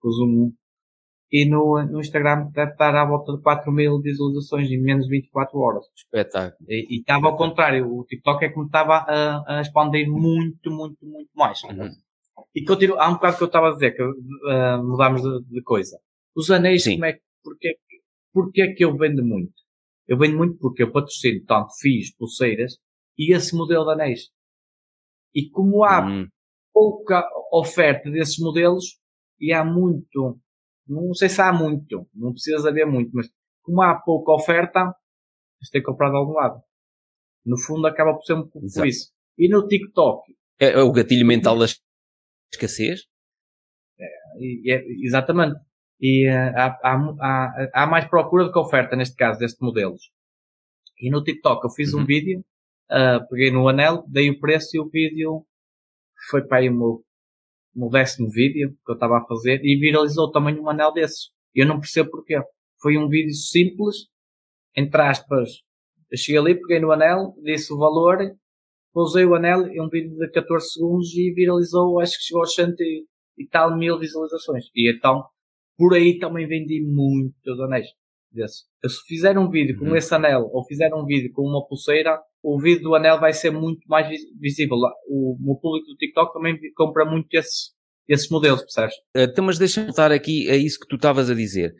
Pus 0.00 0.18
um. 0.18 0.52
E 1.32 1.44
no, 1.48 1.80
no 1.84 2.00
Instagram 2.00 2.50
deve 2.52 2.72
estar 2.72 2.94
à 2.94 3.04
volta 3.04 3.32
de 3.36 3.40
4 3.42 3.70
mil 3.70 4.00
visualizações 4.00 4.68
em 4.70 4.80
menos 4.82 5.04
de 5.06 5.10
24 5.12 5.56
horas. 5.58 5.84
Espetáculo. 5.96 6.66
E 6.68 6.86
e 6.96 7.00
estava 7.00 7.28
ao 7.28 7.36
contrário. 7.36 7.86
O 7.88 8.04
TikTok 8.04 8.44
é 8.44 8.48
como 8.48 8.66
estava 8.66 8.96
a, 9.08 9.58
a 9.58 9.60
expandir 9.60 10.10
muito, 10.10 10.70
muito, 10.70 10.98
muito 11.06 11.30
mais. 11.34 11.62
Uhum. 11.64 11.88
E 12.54 12.64
continuo, 12.64 12.98
há 12.98 13.08
um 13.08 13.14
bocado 13.14 13.36
que 13.36 13.42
eu 13.44 13.46
estava 13.46 13.68
a 13.68 13.72
dizer 13.72 13.92
que 13.92 14.02
uh, 14.02 14.82
mudámos 14.82 15.22
de, 15.22 15.44
de 15.54 15.62
coisa. 15.62 15.98
Os 16.34 16.50
anéis, 16.50 16.82
Sim. 16.82 16.94
como 16.94 17.04
é, 17.04 17.12
que- 17.12 17.22
porque, 17.44 17.76
porque 18.32 18.62
é 18.62 18.72
que 18.72 18.84
eu 18.84 18.96
vendo 18.96 19.24
muito? 19.24 19.52
Eu 20.08 20.18
vendo 20.18 20.36
muito 20.36 20.58
porque 20.58 20.82
eu 20.82 20.90
patrocino 20.90 21.44
tanto 21.46 21.68
fios, 21.80 22.10
pulseiras 22.18 22.76
e 23.16 23.32
esse 23.32 23.54
modelo 23.54 23.84
de 23.84 23.92
anéis. 23.92 24.30
E 25.34 25.48
como 25.48 25.84
há 25.84 26.04
Hum. 26.04 26.26
pouca 26.72 27.24
oferta 27.52 28.10
desses 28.10 28.38
modelos 28.38 28.98
e 29.40 29.52
há 29.52 29.64
muito, 29.64 30.38
não 30.90 31.14
sei 31.14 31.28
se 31.28 31.40
há 31.40 31.52
muito, 31.52 32.06
não 32.14 32.32
precisa 32.32 32.68
haver 32.68 32.86
muito, 32.86 33.10
mas 33.14 33.28
como 33.62 33.80
há 33.82 33.94
pouca 33.94 34.32
oferta, 34.32 34.92
isto 35.62 35.72
tem 35.72 35.80
que 35.80 35.86
comprar 35.86 36.10
de 36.10 36.16
algum 36.16 36.32
lado. 36.32 36.60
No 37.44 37.58
fundo 37.58 37.86
acaba 37.86 38.12
por 38.14 38.22
ser 38.24 38.34
um 38.34 38.42
pouco 38.42 38.60
por 38.60 38.64
Exato. 38.66 38.86
isso. 38.86 39.12
E 39.38 39.48
no 39.48 39.66
TikTok, 39.66 40.34
É, 40.60 40.72
é 40.72 40.78
o 40.82 40.92
gatilho 40.92 41.26
mental 41.26 41.58
da 41.58 41.66
escassez. 42.52 43.00
E 44.38 44.72
é- 44.72 44.84
exatamente. 45.06 45.56
E 46.00 46.26
eh, 46.26 46.52
há, 46.56 46.66
há, 46.82 46.94
há, 47.20 47.82
há 47.82 47.86
mais 47.86 48.06
procura 48.08 48.44
do 48.44 48.52
que 48.52 48.58
oferta, 48.58 48.96
neste 48.96 49.16
caso, 49.16 49.38
destes 49.38 49.60
modelos. 49.60 50.10
E 50.98 51.10
no 51.10 51.22
TikTok 51.22 51.64
eu 51.64 51.70
fiz 51.70 51.92
um 51.94 52.00
Uhum. 52.00 52.06
vídeo, 52.06 52.44
ah, 52.90 53.20
peguei 53.30 53.50
no 53.50 53.68
anel, 53.68 54.04
dei 54.08 54.30
o 54.30 54.38
preço 54.40 54.76
e 54.76 54.80
o 54.80 54.88
vídeo 54.88 55.46
foi 56.30 56.46
para 56.46 56.58
aí 56.58 56.68
o 56.68 56.74
meu, 56.74 57.04
o 57.74 57.80
meu 57.80 57.88
décimo 57.88 58.28
vídeo 58.30 58.70
que 58.84 58.92
eu 58.92 58.94
estava 58.94 59.18
a 59.18 59.26
fazer 59.26 59.60
e 59.64 59.78
viralizou 59.78 60.30
também 60.30 60.58
um 60.58 60.68
anel 60.68 60.92
desses. 60.92 61.30
Eu 61.54 61.66
não 61.66 61.78
percebo 61.78 62.10
porquê. 62.10 62.40
Foi 62.80 62.96
um 62.96 63.08
vídeo 63.08 63.34
simples, 63.34 64.06
entre 64.76 65.00
aspas, 65.02 65.50
eu 66.10 66.18
cheguei 66.18 66.40
ali, 66.40 66.60
peguei 66.60 66.80
no 66.80 66.90
anel, 66.90 67.34
disse 67.42 67.72
o 67.72 67.78
valor, 67.78 68.18
pousei 68.92 69.24
o 69.24 69.34
anel 69.34 69.66
em 69.68 69.80
um 69.80 69.88
vídeo 69.88 70.16
de 70.16 70.30
14 70.30 70.72
segundos 70.72 71.14
e 71.14 71.32
viralizou, 71.32 72.00
acho 72.00 72.16
que 72.16 72.24
chegou 72.24 72.42
aos 72.42 72.54
100 72.54 72.74
e, 72.80 73.04
e 73.38 73.46
tal 73.46 73.76
mil 73.76 73.98
visualizações. 73.98 74.64
E 74.74 74.92
então, 74.92 75.24
por 75.76 75.94
aí 75.94 76.18
também 76.18 76.48
vendi 76.48 76.82
muitos 76.82 77.60
anéis 77.60 77.86
desse. 78.32 78.64
Se 78.86 79.06
fizer 79.06 79.38
um 79.38 79.48
vídeo 79.48 79.78
com 79.78 79.86
uhum. 79.86 79.96
esse 79.96 80.12
anel 80.14 80.48
ou 80.52 80.64
fizer 80.64 80.92
um 80.94 81.04
vídeo 81.04 81.32
com 81.32 81.42
uma 81.42 81.66
pulseira, 81.66 82.20
o 82.42 82.60
vídeo 82.60 82.82
do 82.82 82.94
anel 82.94 83.20
vai 83.20 83.32
ser 83.32 83.50
muito 83.50 83.80
mais 83.86 84.08
visível. 84.40 84.76
O 85.08 85.36
meu 85.40 85.56
público 85.56 85.86
do 85.86 85.96
TikTok 85.96 86.32
também 86.32 86.58
compra 86.74 87.04
muito 87.04 87.28
esses, 87.34 87.72
esses 88.08 88.28
modelos, 88.28 88.62
percebes? 88.62 88.94
Então, 89.14 89.44
mas 89.44 89.58
deixa-me 89.58 89.86
voltar 89.86 90.12
aqui 90.12 90.50
a 90.50 90.56
isso 90.56 90.78
que 90.78 90.88
tu 90.88 90.96
estavas 90.96 91.30
a 91.30 91.34
dizer. 91.34 91.74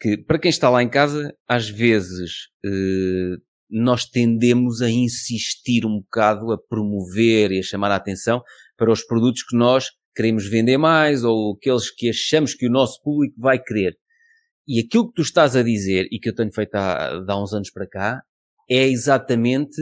Que 0.00 0.16
para 0.16 0.38
quem 0.38 0.48
está 0.48 0.70
lá 0.70 0.82
em 0.82 0.88
casa, 0.88 1.34
às 1.48 1.68
vezes 1.68 2.48
eh, 2.64 3.36
nós 3.70 4.04
tendemos 4.04 4.82
a 4.82 4.88
insistir 4.88 5.84
um 5.84 6.00
bocado, 6.00 6.52
a 6.52 6.58
promover 6.58 7.52
e 7.52 7.58
a 7.58 7.62
chamar 7.62 7.90
a 7.90 7.96
atenção 7.96 8.42
para 8.76 8.92
os 8.92 9.04
produtos 9.04 9.42
que 9.42 9.56
nós 9.56 9.90
queremos 10.14 10.48
vender 10.48 10.78
mais 10.78 11.24
ou 11.24 11.56
aqueles 11.56 11.90
que 11.90 12.08
achamos 12.08 12.54
que 12.54 12.66
o 12.66 12.70
nosso 12.70 13.02
público 13.02 13.34
vai 13.38 13.60
querer. 13.60 13.96
E 14.66 14.80
aquilo 14.80 15.08
que 15.08 15.14
tu 15.14 15.22
estás 15.22 15.56
a 15.56 15.62
dizer 15.62 16.06
e 16.10 16.18
que 16.18 16.28
eu 16.28 16.34
tenho 16.34 16.52
feito 16.52 16.74
há, 16.74 17.20
há 17.28 17.42
uns 17.42 17.52
anos 17.52 17.70
para 17.70 17.86
cá 17.86 18.22
é 18.70 18.86
exatamente 18.86 19.76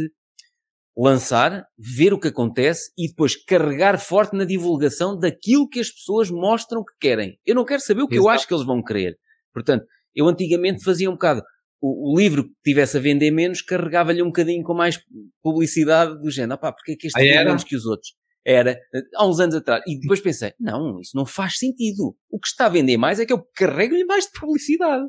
lançar, 0.97 1.67
ver 1.79 2.13
o 2.13 2.19
que 2.19 2.29
acontece 2.29 2.93
e 2.97 3.09
depois 3.09 3.35
carregar 3.35 3.99
forte 3.99 4.37
na 4.37 4.45
divulgação 4.45 5.19
daquilo 5.19 5.69
que 5.69 5.81
as 5.81 5.91
pessoas 5.91 6.31
mostram 6.31 6.85
que 6.85 6.93
querem. 7.01 7.39
Eu 7.47 7.55
não 7.55 7.65
quero 7.65 7.81
saber 7.81 8.03
o 8.03 8.09
que 8.09 8.17
Exato. 8.17 8.29
eu 8.29 8.31
acho 8.31 8.47
que 8.47 8.55
eles 8.55 8.67
vão 8.67 8.83
querer. 8.83 9.17
Portanto, 9.53 9.87
eu 10.15 10.29
antigamente 10.29 10.85
fazia 10.85 11.09
um 11.09 11.15
bocado. 11.15 11.43
O, 11.81 12.13
o 12.13 12.19
livro 12.19 12.45
que 12.45 12.55
tivesse 12.65 12.97
a 12.97 13.01
vender 13.01 13.31
menos 13.31 13.63
carregava-lhe 13.63 14.23
um 14.23 14.27
bocadinho 14.27 14.63
com 14.63 14.75
mais 14.75 15.01
publicidade 15.43 16.21
do 16.21 16.31
género. 16.31 16.55
Opá, 16.55 16.73
porque 16.73 16.93
é 16.93 16.97
que 16.97 17.07
este 17.07 17.19
ah, 17.19 17.23
vende 17.23 17.45
menos 17.45 17.65
que 17.65 17.75
os 17.75 17.87
outros? 17.87 18.15
Era 18.45 18.79
há 19.17 19.27
uns 19.27 19.41
anos 19.41 19.55
atrás. 19.55 19.83
E 19.87 19.99
depois 19.99 20.21
pensei, 20.21 20.53
não, 20.61 21.01
isso 21.01 21.17
não 21.17 21.25
faz 21.25 21.59
sentido. 21.59 22.17
O 22.31 22.39
que 22.39 22.49
está 22.49 22.67
a 22.67 22.69
vender 22.69 22.97
mais 22.97 23.19
é 23.19 23.27
que 23.27 23.33
eu 23.33 23.43
carrego-lhe 23.55 24.05
mais 24.05 24.25
de 24.25 24.33
publicidade. 24.39 25.05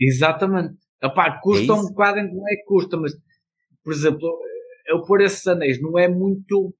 Exatamente. 0.00 0.74
Epá, 1.02 1.38
custa 1.40 1.72
é 1.72 1.74
um 1.74 1.82
bocado, 1.82 2.16
não 2.16 2.48
é 2.48 2.56
que 2.56 2.64
custa, 2.64 2.96
mas, 2.96 3.12
por 3.82 3.92
exemplo, 3.92 4.38
eu 4.86 5.02
pôr 5.02 5.20
esses 5.22 5.46
anéis 5.46 5.80
não 5.80 5.98
é 5.98 6.08
muito 6.08 6.74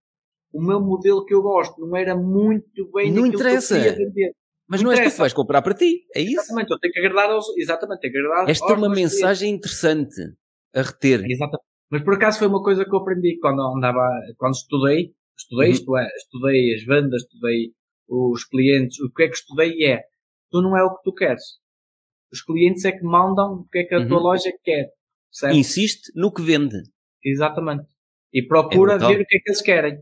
o 0.53 0.63
meu 0.63 0.81
modelo 0.81 1.25
que 1.25 1.35
eu 1.35 1.43
gosto, 1.43 1.81
não 1.81 1.97
era 1.97 2.15
muito 2.15 2.91
bem 2.93 3.13
não 3.13 3.27
interessa. 3.27 3.81
que 3.81 3.89
eu 3.89 3.93
queria 3.93 4.07
vender. 4.09 4.33
Mas 4.69 4.83
não, 4.83 4.91
não 4.91 4.99
és 4.99 5.09
tu 5.09 5.13
que 5.15 5.19
vais 5.19 5.33
comprar 5.33 5.63
para 5.63 5.75
ti, 5.75 6.05
é 6.15 6.21
isso? 6.21 6.41
Exatamente, 6.41 6.71
eu 6.71 6.79
tenho 6.79 6.93
que 6.93 7.01
agradar 7.01 7.31
aos. 7.31 7.47
Exatamente, 7.59 8.01
tenho 8.01 8.13
que 8.13 8.19
agradar 8.19 8.51
Esta 8.51 8.73
é 8.73 8.77
uma 8.77 8.89
mensagem 8.89 9.49
clientes. 9.51 9.71
interessante 9.71 10.37
a 10.75 10.83
reter. 10.83 11.25
Exatamente. 11.25 11.67
Mas 11.91 12.03
por 12.03 12.15
acaso 12.15 12.39
foi 12.39 12.49
uma 12.49 12.63
coisa 12.63 12.85
que 12.85 12.95
eu 12.95 13.01
aprendi 13.01 13.39
quando 13.39 13.61
andava, 13.77 14.09
quando 14.39 14.55
estudei, 14.55 15.13
Estudei 15.37 15.69
uhum. 15.69 15.73
isto 15.73 15.97
é, 15.97 16.09
estudei 16.17 16.75
as 16.75 16.85
vendas, 16.85 17.23
estudei 17.23 17.73
os 18.09 18.45
clientes. 18.45 19.01
O 19.01 19.11
que 19.13 19.25
é 19.25 19.29
que 19.29 19.35
estudei 19.35 19.85
é, 19.85 20.03
tu 20.51 20.61
não 20.61 20.77
é 20.77 20.83
o 20.83 20.95
que 20.95 21.03
tu 21.03 21.13
queres. 21.13 21.43
Os 22.33 22.43
clientes 22.43 22.85
é 22.85 22.93
que 22.93 23.05
mandam 23.05 23.61
o 23.61 23.69
que 23.69 23.79
é 23.81 23.85
que 23.85 23.95
a 23.95 23.99
uhum. 23.99 24.09
tua 24.09 24.21
loja 24.21 24.53
quer. 24.63 24.89
Certo? 25.31 25.57
Insiste 25.57 26.13
no 26.15 26.33
que 26.33 26.43
vende. 26.43 26.83
Exatamente. 27.25 27.87
E 28.33 28.47
procura 28.47 28.95
é 28.95 28.99
ver 28.99 29.21
o 29.21 29.27
que 29.27 29.37
é 29.37 29.41
que 29.41 29.51
eles 29.51 29.63
querem. 29.63 29.99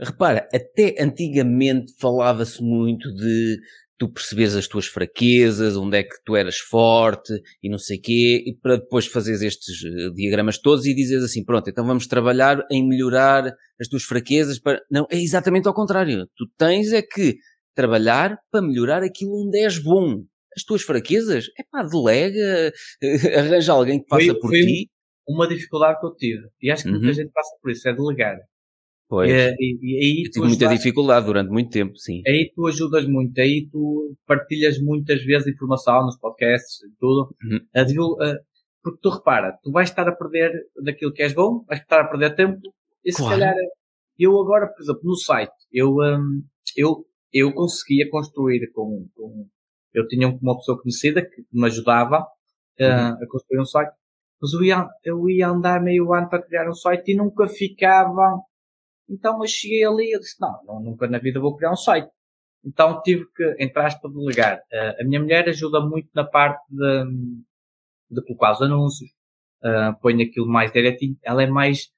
Repara, 0.00 0.48
até 0.52 0.94
antigamente 0.98 1.92
falava-se 1.98 2.62
muito 2.62 3.12
de 3.14 3.58
tu 3.98 4.08
percebes 4.08 4.54
as 4.54 4.68
tuas 4.68 4.86
fraquezas, 4.86 5.76
onde 5.76 5.98
é 5.98 6.02
que 6.04 6.14
tu 6.24 6.36
eras 6.36 6.56
forte 6.56 7.32
e 7.62 7.68
não 7.68 7.78
sei 7.78 7.98
quê, 7.98 8.42
e 8.46 8.54
para 8.54 8.76
depois 8.76 9.06
fazeres 9.06 9.42
estes 9.42 9.84
eh, 9.84 10.10
diagramas 10.14 10.58
todos 10.58 10.86
e 10.86 10.94
dizes 10.94 11.22
assim, 11.22 11.44
pronto, 11.44 11.68
então 11.68 11.84
vamos 11.84 12.06
trabalhar 12.06 12.64
em 12.70 12.86
melhorar 12.86 13.52
as 13.80 13.88
tuas 13.88 14.04
fraquezas 14.04 14.60
para... 14.60 14.80
Não, 14.88 15.04
é 15.10 15.18
exatamente 15.18 15.66
ao 15.66 15.74
contrário. 15.74 16.28
Tu 16.36 16.46
tens 16.56 16.92
é 16.92 17.02
que 17.02 17.36
trabalhar 17.74 18.38
para 18.52 18.62
melhorar 18.62 19.02
aquilo 19.02 19.44
onde 19.44 19.58
és 19.58 19.78
bom. 19.78 20.22
As 20.56 20.62
tuas 20.62 20.82
fraquezas, 20.82 21.46
é 21.58 21.64
pá, 21.70 21.82
delega, 21.82 22.72
arranja 23.36 23.72
alguém 23.72 24.00
que 24.00 24.08
faça 24.08 24.26
foi, 24.26 24.40
por 24.40 24.50
foi 24.50 24.60
ti. 24.60 24.90
Uma 25.28 25.46
dificuldade 25.46 26.00
que 26.00 26.06
eu 26.06 26.14
tive, 26.14 26.48
e 26.62 26.70
acho 26.70 26.84
que 26.84 26.90
muita 26.90 27.06
uhum. 27.06 27.12
gente 27.12 27.30
passa 27.32 27.56
por 27.60 27.70
isso, 27.70 27.88
é 27.88 27.92
delegar. 27.92 28.38
Pois. 29.08 29.30
E, 29.30 29.54
e, 29.58 29.96
aí 29.96 30.22
eu 30.26 30.30
tive 30.30 30.46
muita 30.46 30.68
dificuldade 30.68 31.26
durante 31.26 31.50
muito 31.50 31.70
tempo, 31.70 31.96
sim. 31.96 32.22
Aí 32.26 32.50
tu 32.54 32.66
ajudas 32.66 33.06
muito, 33.06 33.38
aí 33.40 33.68
tu 33.70 34.14
partilhas 34.26 34.80
muitas 34.80 35.22
vezes 35.24 35.48
informação 35.48 36.04
nos 36.04 36.18
podcasts 36.18 36.82
e 36.82 36.90
tudo. 36.98 37.34
Uhum. 37.42 37.60
A, 37.74 37.80
a, 37.80 38.38
porque 38.82 38.98
tu 39.02 39.10
repara, 39.10 39.58
tu 39.62 39.70
vais 39.70 39.88
estar 39.88 40.08
a 40.08 40.12
perder 40.12 40.52
daquilo 40.82 41.12
que 41.12 41.22
és 41.22 41.32
bom, 41.32 41.64
vais 41.66 41.80
estar 41.80 42.00
a 42.00 42.08
perder 42.08 42.34
tempo, 42.34 42.60
e 43.04 43.12
se 43.12 43.22
calhar 43.22 43.54
eu 44.18 44.38
agora, 44.40 44.66
por 44.66 44.82
exemplo, 44.82 45.02
no 45.04 45.16
site, 45.16 45.52
eu, 45.72 45.94
um, 45.94 46.42
eu, 46.76 47.06
eu 47.32 47.52
conseguia 47.54 48.10
construir 48.10 48.70
com, 48.72 49.06
com, 49.14 49.46
eu 49.94 50.06
tinha 50.08 50.28
uma 50.28 50.56
pessoa 50.56 50.80
conhecida 50.80 51.22
que 51.22 51.44
me 51.52 51.66
ajudava 51.66 52.20
uh, 52.80 52.84
uhum. 52.84 53.22
a 53.22 53.26
construir 53.28 53.60
um 53.60 53.64
site, 53.64 53.92
mas 54.40 54.52
eu 54.52 54.62
ia, 54.62 54.88
eu 55.04 55.28
ia 55.28 55.48
andar 55.48 55.82
meio 55.82 56.12
ano 56.12 56.28
para 56.28 56.42
criar 56.42 56.68
um 56.68 56.74
site 56.74 57.12
e 57.12 57.16
nunca 57.16 57.46
ficava 57.46 58.40
então 59.08 59.40
eu 59.40 59.48
cheguei 59.48 59.84
ali 59.84 60.14
e 60.14 60.18
disse, 60.18 60.40
não, 60.40 60.62
não, 60.64 60.80
nunca 60.80 61.08
na 61.08 61.18
vida 61.18 61.40
vou 61.40 61.56
criar 61.56 61.72
um 61.72 61.76
site. 61.76 62.10
Então 62.64 63.00
tive 63.02 63.24
que, 63.34 63.56
entre 63.58 63.80
aspas, 63.82 64.12
delegar. 64.12 64.58
Uh, 64.70 65.02
a 65.02 65.04
minha 65.04 65.20
mulher 65.20 65.48
ajuda 65.48 65.80
muito 65.80 66.08
na 66.14 66.24
parte 66.24 66.62
de, 66.68 67.04
de 68.10 68.22
colocar 68.26 68.52
os 68.52 68.62
anúncios, 68.62 69.10
uh, 69.62 69.98
põe 70.00 70.22
aquilo 70.22 70.46
mais 70.46 70.70
direitinho. 70.70 71.16
Ela 71.22 71.44
é 71.44 71.46
mais, 71.46 71.88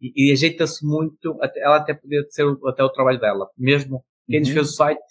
e, 0.00 0.28
e 0.28 0.32
ajeita-se 0.32 0.86
muito, 0.86 1.36
até, 1.42 1.60
ela 1.60 1.76
até 1.76 1.94
podia 1.94 2.22
ser 2.28 2.46
até 2.66 2.84
o 2.84 2.92
trabalho 2.92 3.18
dela. 3.18 3.48
Mesmo 3.58 4.04
quem 4.28 4.38
uhum. 4.38 4.44
nos 4.44 4.50
fez 4.50 4.68
o 4.68 4.72
site, 4.72 5.02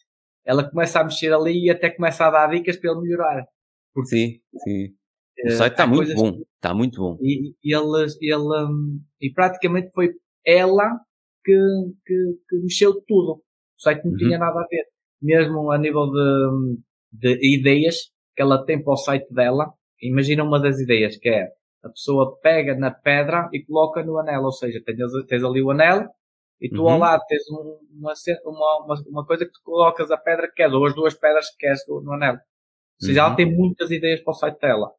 ela 0.46 0.70
começa 0.70 1.02
a 1.02 1.04
mexer 1.04 1.34
ali 1.34 1.66
e 1.66 1.70
até 1.70 1.90
começa 1.90 2.26
a 2.26 2.32
dar 2.32 2.48
dicas 2.48 2.78
para 2.78 2.92
ele 2.92 3.02
melhorar. 3.02 3.46
Porque, 3.94 4.10
sim, 4.10 4.42
sim. 4.64 4.96
O 5.46 5.52
site 5.52 5.72
está 5.74 5.88
muito 5.88 6.14
bom, 6.16 6.42
está 6.56 6.74
muito 6.74 7.02
bom. 7.02 7.18
E, 7.22 7.54
e 7.64 7.76
ele, 7.76 8.06
ele, 8.22 8.66
um, 8.66 9.00
e 9.22 9.32
praticamente 9.32 9.92
foi 9.94 10.12
ela 10.46 11.00
que, 11.44 11.56
que, 12.06 12.16
que 12.50 12.56
mexeu 12.58 12.94
tudo. 13.08 13.42
O 13.78 13.82
site 13.82 14.04
não 14.04 14.12
uhum. 14.12 14.18
tinha 14.18 14.38
nada 14.38 14.60
a 14.60 14.68
ver. 14.70 14.86
Mesmo 15.22 15.72
a 15.72 15.78
nível 15.78 16.08
de, 16.12 16.78
de 17.12 17.58
ideias 17.58 17.96
que 18.36 18.42
ela 18.42 18.64
tem 18.66 18.82
para 18.84 18.94
o 18.94 18.98
site 18.98 19.34
dela, 19.34 19.74
imagina 20.02 20.44
uma 20.44 20.60
das 20.60 20.80
ideias 20.80 21.18
que 21.18 21.30
é 21.30 21.48
a 21.84 21.90
pessoa 21.90 22.38
pega 22.42 22.76
na 22.76 22.92
pedra 22.92 23.50
e 23.54 23.64
coloca 23.64 24.04
no 24.04 24.18
anel, 24.18 24.44
ou 24.44 24.52
seja, 24.52 24.82
tens, 24.86 24.98
tens 25.28 25.44
ali 25.44 25.62
o 25.62 25.72
anel 25.72 26.10
e 26.60 26.70
tu 26.70 26.82
uhum. 26.82 26.90
ao 26.90 27.00
lado 27.00 27.24
tens 27.28 27.44
uma, 27.50 28.14
uma, 28.46 28.96
uma, 29.08 29.26
coisa 29.26 29.46
que 29.46 29.52
tu 29.52 29.62
colocas 29.64 30.12
a 30.12 30.18
pedra 30.18 30.48
que 30.48 30.56
queres, 30.56 30.74
ou 30.74 30.86
as 30.86 30.94
duas 30.94 31.14
pedras 31.14 31.50
que 31.52 31.58
queres 31.58 31.82
no 31.88 32.12
anel. 32.14 32.34
Ou 32.34 33.08
seja, 33.08 33.22
uhum. 33.22 33.28
ela 33.28 33.36
tem 33.36 33.56
muitas 33.56 33.92
ideias 33.92 34.22
para 34.22 34.32
o 34.32 34.36
site 34.36 34.60
dela. 34.60 34.92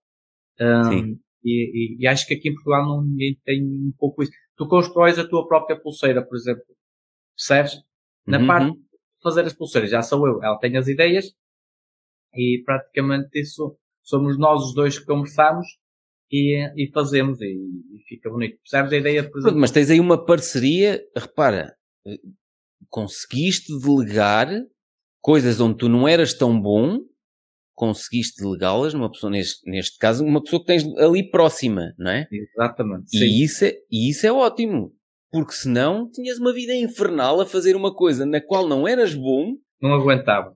Um, 0.61 1.19
e, 1.43 1.97
e, 1.97 1.97
e, 2.01 2.07
acho 2.07 2.27
que 2.27 2.35
aqui 2.35 2.51
em 2.51 2.55
Portugal 2.55 2.87
não, 2.87 3.03
ninguém 3.03 3.39
tem 3.45 3.65
um 3.65 3.95
pouco 3.99 4.23
isso 4.23 4.33
tu 4.61 4.69
constróis 4.69 5.19
a 5.19 5.27
tua 5.27 5.49
própria 5.49 5.81
pulseira, 5.81 6.23
por 6.23 6.37
exemplo. 6.37 6.63
Percebes? 7.35 7.83
Na 8.27 8.39
uhum. 8.39 8.47
parte 8.47 8.73
de 8.75 8.83
fazer 9.23 9.47
as 9.47 9.55
pulseiras, 9.55 9.91
já 9.91 10.03
sou 10.03 10.27
eu. 10.27 10.43
Ela 10.43 10.59
tem 10.59 10.77
as 10.77 10.87
ideias 10.87 11.33
e 12.35 12.63
praticamente 12.63 13.41
isso 13.41 13.75
somos 14.03 14.39
nós 14.39 14.63
os 14.63 14.75
dois 14.75 14.99
que 14.99 15.07
conversamos 15.07 15.67
e, 16.31 16.59
e 16.77 16.91
fazemos 16.93 17.41
e, 17.41 17.47
e, 17.47 18.03
fica 18.07 18.29
bonito. 18.29 18.59
Percebes 18.59 18.93
a 18.93 18.97
ideia? 18.99 19.31
Por 19.31 19.39
exemplo? 19.39 19.59
Mas 19.59 19.71
tens 19.71 19.89
aí 19.89 19.99
uma 19.99 20.23
parceria, 20.23 21.03
repara, 21.17 21.75
conseguiste 22.91 23.73
delegar 23.81 24.47
coisas 25.23 25.59
onde 25.59 25.79
tu 25.79 25.89
não 25.89 26.07
eras 26.07 26.35
tão 26.35 26.61
bom 26.61 27.01
conseguiste 27.81 28.43
delegá-las 28.43 28.93
numa 28.93 29.11
pessoa, 29.11 29.31
neste, 29.31 29.69
neste 29.69 29.97
caso, 29.97 30.23
uma 30.23 30.43
pessoa 30.43 30.61
que 30.61 30.67
tens 30.67 30.85
ali 30.99 31.31
próxima, 31.31 31.95
não 31.99 32.11
é? 32.11 32.29
Exatamente. 32.31 33.07
E 33.17 33.43
isso, 33.43 33.65
é, 33.65 33.73
e 33.91 34.11
isso 34.11 34.27
é 34.27 34.31
ótimo. 34.31 34.93
Porque 35.33 35.53
senão 35.53 36.11
tinhas 36.11 36.39
uma 36.39 36.53
vida 36.53 36.75
infernal 36.75 37.41
a 37.41 37.47
fazer 37.47 37.75
uma 37.75 37.95
coisa 37.95 38.27
na 38.27 38.39
qual 38.39 38.69
não 38.69 38.87
eras 38.87 39.15
bom. 39.15 39.55
Não 39.81 39.95
aguentava. 39.95 40.55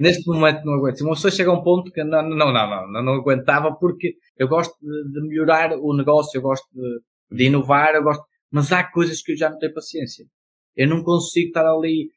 Neste 0.00 0.26
momento 0.26 0.64
não 0.64 0.74
aguento. 0.74 0.96
Se 0.96 1.04
uma 1.04 1.12
pessoa 1.12 1.30
chega 1.30 1.50
a 1.50 1.54
um 1.54 1.62
ponto 1.62 1.92
que 1.92 2.02
não, 2.02 2.22
não, 2.22 2.36
não, 2.36 2.52
não, 2.52 2.90
não, 2.90 3.02
não 3.02 3.12
aguentava 3.14 3.74
porque 3.74 4.14
eu 4.38 4.48
gosto 4.48 4.74
de, 4.80 5.12
de, 5.12 5.28
melhorar 5.28 5.76
o 5.76 5.94
negócio, 5.94 6.38
eu 6.38 6.42
gosto 6.42 6.66
de, 6.72 7.36
de 7.36 7.44
inovar, 7.48 7.94
eu 7.94 8.02
gosto, 8.02 8.24
mas 8.50 8.72
há 8.72 8.82
coisas 8.82 9.20
que 9.20 9.32
eu 9.32 9.36
já 9.36 9.50
não 9.50 9.58
tenho 9.58 9.74
paciência. 9.74 10.24
Eu 10.74 10.88
não 10.88 11.02
consigo 11.02 11.48
estar 11.48 11.66
ali 11.66 12.08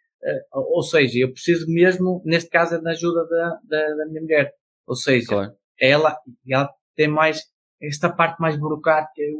ou 0.52 0.84
seja, 0.84 1.20
eu 1.20 1.32
preciso 1.32 1.66
mesmo, 1.68 2.22
neste 2.26 2.50
caso, 2.50 2.82
da 2.82 2.92
ajuda 2.92 3.26
da, 3.28 3.60
da, 3.64 3.96
da 3.96 4.06
minha 4.08 4.22
mulher. 4.22 4.54
Ou 4.88 4.96
seja, 4.96 5.28
claro. 5.28 5.54
ela, 5.80 6.18
ela 6.48 6.70
tem 6.96 7.08
mais, 7.08 7.42
esta 7.82 8.10
parte 8.10 8.40
mais 8.40 8.58
burocrática, 8.58 9.22
eu, 9.22 9.40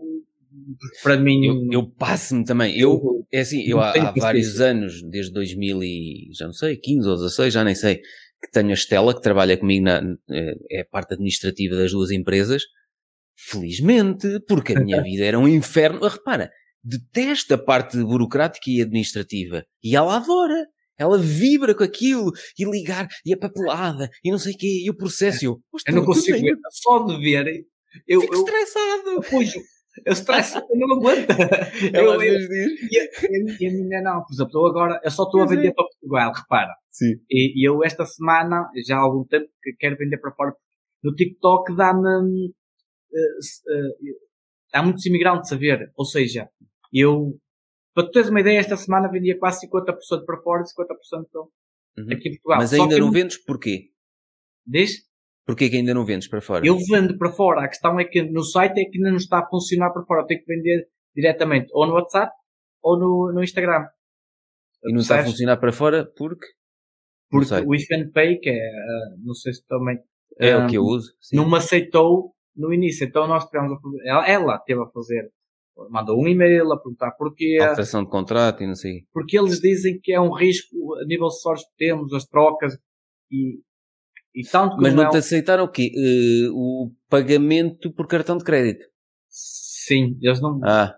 para 1.02 1.18
mim. 1.18 1.46
Eu, 1.46 1.82
eu 1.82 1.90
passo-me 1.90 2.46
também. 2.46 2.78
Eu, 2.78 3.26
é 3.32 3.40
assim, 3.40 3.64
eu 3.64 3.80
há, 3.80 3.92
há 3.92 4.12
vários 4.12 4.62
anos, 4.62 5.02
desde 5.10 5.34
2000 5.34 5.84
e, 5.84 6.30
já 6.34 6.46
não 6.46 6.54
sei, 6.54 6.78
15 6.78 7.10
ou 7.10 7.16
16, 7.16 7.54
já 7.54 7.64
nem 7.64 7.76
sei, 7.76 7.98
que 8.42 8.52
tenho 8.52 8.70
a 8.70 8.74
Estela, 8.74 9.16
que 9.16 9.22
trabalha 9.22 9.58
comigo 9.58 9.86
na, 9.86 10.02
é 10.70 10.82
a 10.82 10.86
parte 10.86 11.14
administrativa 11.14 11.76
das 11.76 11.92
duas 11.92 12.12
empresas, 12.12 12.64
Felizmente, 13.36 14.40
porque 14.48 14.74
a 14.74 14.80
minha 14.80 15.02
vida 15.04 15.26
era 15.26 15.40
um 15.40 15.48
inferno. 15.48 16.06
Ah, 16.06 16.10
repara, 16.10 16.52
detesta 16.84 17.56
a 17.56 17.58
parte 17.58 17.98
burocrática 17.98 18.70
e 18.70 18.82
administrativa. 18.82 19.66
E 19.84 19.96
ela 19.96 20.18
adora. 20.18 20.68
Ela 20.98 21.18
vibra 21.18 21.74
com 21.76 21.84
aquilo, 21.84 22.32
e 22.58 22.64
ligar, 22.66 23.08
e 23.26 23.34
a 23.34 23.38
papelada, 23.38 24.10
e 24.24 24.32
não 24.32 24.38
sei 24.38 24.54
o 24.54 24.58
quê, 24.58 24.84
e 24.86 24.90
o 24.90 24.96
processo. 24.98 25.44
Eu, 25.46 25.60
eu 25.88 25.96
não 25.96 26.06
consigo 26.06 26.40
ver, 26.40 26.56
só 26.72 27.00
de 27.06 27.18
ver. 27.20 27.66
Eu, 28.08 28.22
Fico 28.22 28.34
eu, 28.36 28.40
estressado. 28.40 29.22
Pois, 29.30 29.54
eu 30.06 30.14
estresso, 30.14 30.58
eu 30.58 30.66
não 30.78 30.98
aguento. 30.98 31.28
Ela 31.94 32.18
vezes 32.18 32.48
diz. 32.50 32.92
E 32.92 33.00
a, 33.00 33.04
e 33.60 33.68
a 33.68 33.72
minha 33.72 34.02
não, 34.02 34.24
por 34.24 34.34
exemplo, 34.34 34.52
eu 34.62 34.66
agora, 34.68 35.00
eu 35.04 35.12
só 35.12 35.24
estou 35.24 35.42
a 35.42 35.46
Pois 35.46 35.56
vender 35.58 35.70
é. 35.70 35.74
para 35.74 35.86
Portugal, 35.86 36.32
repara. 36.36 36.74
Sim. 36.92 37.14
E, 37.30 37.62
e 37.62 37.68
eu 37.68 37.84
esta 37.84 38.06
semana, 38.06 38.70
já 38.88 38.98
há 38.98 39.00
algum 39.02 39.24
tempo, 39.26 39.48
que 39.62 39.74
quero 39.80 39.98
vender 39.98 40.18
para 40.20 40.32
fora. 40.34 40.54
No 41.04 41.14
TikTok 41.16 41.76
dá-me, 41.76 42.52
se- 43.42 43.62
eh, 43.70 44.14
há 44.74 44.82
muitos 44.84 45.06
imigrantes 45.06 45.52
a 45.52 45.56
ver. 45.56 45.92
Ou 45.96 46.06
seja, 46.06 46.48
eu, 46.92 47.36
para 47.94 48.06
tu 48.06 48.12
teres 48.12 48.30
uma 48.30 48.40
ideia, 48.42 48.60
esta 48.60 48.76
semana 48.78 49.10
vendia 49.10 49.38
quase 49.38 49.68
50% 49.68 50.26
para 50.26 50.42
fora 50.42 50.62
e 50.64 50.66
50% 50.66 51.50
Uhum. 51.96 52.06
aqui 52.12 52.30
em 52.30 52.32
Portugal. 52.34 52.58
Mas 52.58 52.74
ainda 52.74 52.98
não 52.98 53.08
eu- 53.08 53.12
vendes 53.14 53.38
porquê? 53.38 53.90
Diz? 54.66 55.04
Porquê 55.46 55.70
que 55.70 55.76
ainda 55.76 55.94
não 55.94 56.06
vendes 56.06 56.28
para 56.28 56.42
fora? 56.42 56.66
Eu 56.66 56.78
vendo 56.90 57.18
para 57.18 57.32
fora. 57.32 57.66
A 57.66 57.68
questão 57.68 58.00
é 58.00 58.06
que 58.06 58.24
no 58.24 58.44
site 58.44 58.80
é 58.80 58.86
que 58.86 58.98
ainda 58.98 59.10
não 59.12 59.18
está 59.18 59.40
a 59.40 59.48
funcionar 59.48 59.92
para 59.92 60.04
fora. 60.06 60.22
Eu 60.22 60.26
tenho 60.26 60.40
que 60.40 60.48
vender 60.56 60.88
diretamente 61.16 61.68
ou 61.74 61.86
no 61.86 61.94
WhatsApp 61.94 62.32
ou 62.82 62.98
no, 62.98 63.32
no 63.34 63.44
Instagram. 63.44 63.86
E 64.86 64.92
não 64.94 65.02
está 65.02 65.20
a 65.20 65.24
funcionar 65.24 65.58
para 65.58 65.72
fora 65.72 66.06
porque? 66.18 66.46
Porque 67.30 67.54
o 67.66 67.76
If 67.76 67.86
and 67.92 68.12
Pay, 68.12 68.40
que 68.40 68.50
é, 68.50 68.54
ah, 68.58 69.16
não 69.24 69.34
sei 69.34 69.54
se 69.54 69.66
também, 69.68 69.98
É 70.40 70.54
ah, 70.54 70.66
o 70.66 70.70
que 70.70 70.78
eu 70.78 70.84
uso. 70.84 71.12
Sim. 71.22 71.36
não 71.36 71.50
me 71.50 71.58
aceitou 71.58 72.34
no 72.56 72.74
início. 72.74 73.06
Então 73.06 73.28
nós 73.28 73.46
tivemos 73.46 73.72
a 73.74 73.80
fazer, 73.80 74.08
ela, 74.08 74.28
ela 74.28 74.60
teve 74.60 74.82
a 74.82 74.88
fazer, 74.88 75.30
mandou 75.90 76.20
um 76.22 76.28
e-mail 76.28 76.72
a 76.72 76.78
perguntar 76.80 77.12
porquê, 77.12 77.58
Alteração 77.62 78.04
de 78.04 78.10
contrato 78.10 78.64
e 78.64 78.68
não 78.68 78.76
sei. 78.76 79.06
porque 79.14 79.38
eles 79.38 79.60
dizem 79.60 80.00
que 80.02 80.12
é 80.14 80.20
um 80.22 80.32
risco 80.34 80.76
a 81.02 81.06
nível 81.06 81.28
de 81.28 81.40
sorte 81.42 81.64
que 81.66 81.76
temos, 81.78 82.14
as 82.14 82.26
trocas, 82.26 82.74
e, 83.32 83.60
e 84.36 84.44
tanto 84.44 84.78
Mas 84.78 84.94
não 84.94 85.04
é 85.04 85.10
te 85.10 85.16
um- 85.16 85.20
aceitaram 85.20 85.64
o 85.66 85.72
quê? 85.72 85.92
Eh, 85.96 86.50
o 86.52 86.92
pagamento 87.10 87.92
por 87.94 88.08
cartão 88.08 88.38
de 88.38 88.44
crédito. 88.44 88.86
sim, 89.30 90.18
eles 90.22 90.40
não, 90.42 90.60
Ah. 90.64 90.96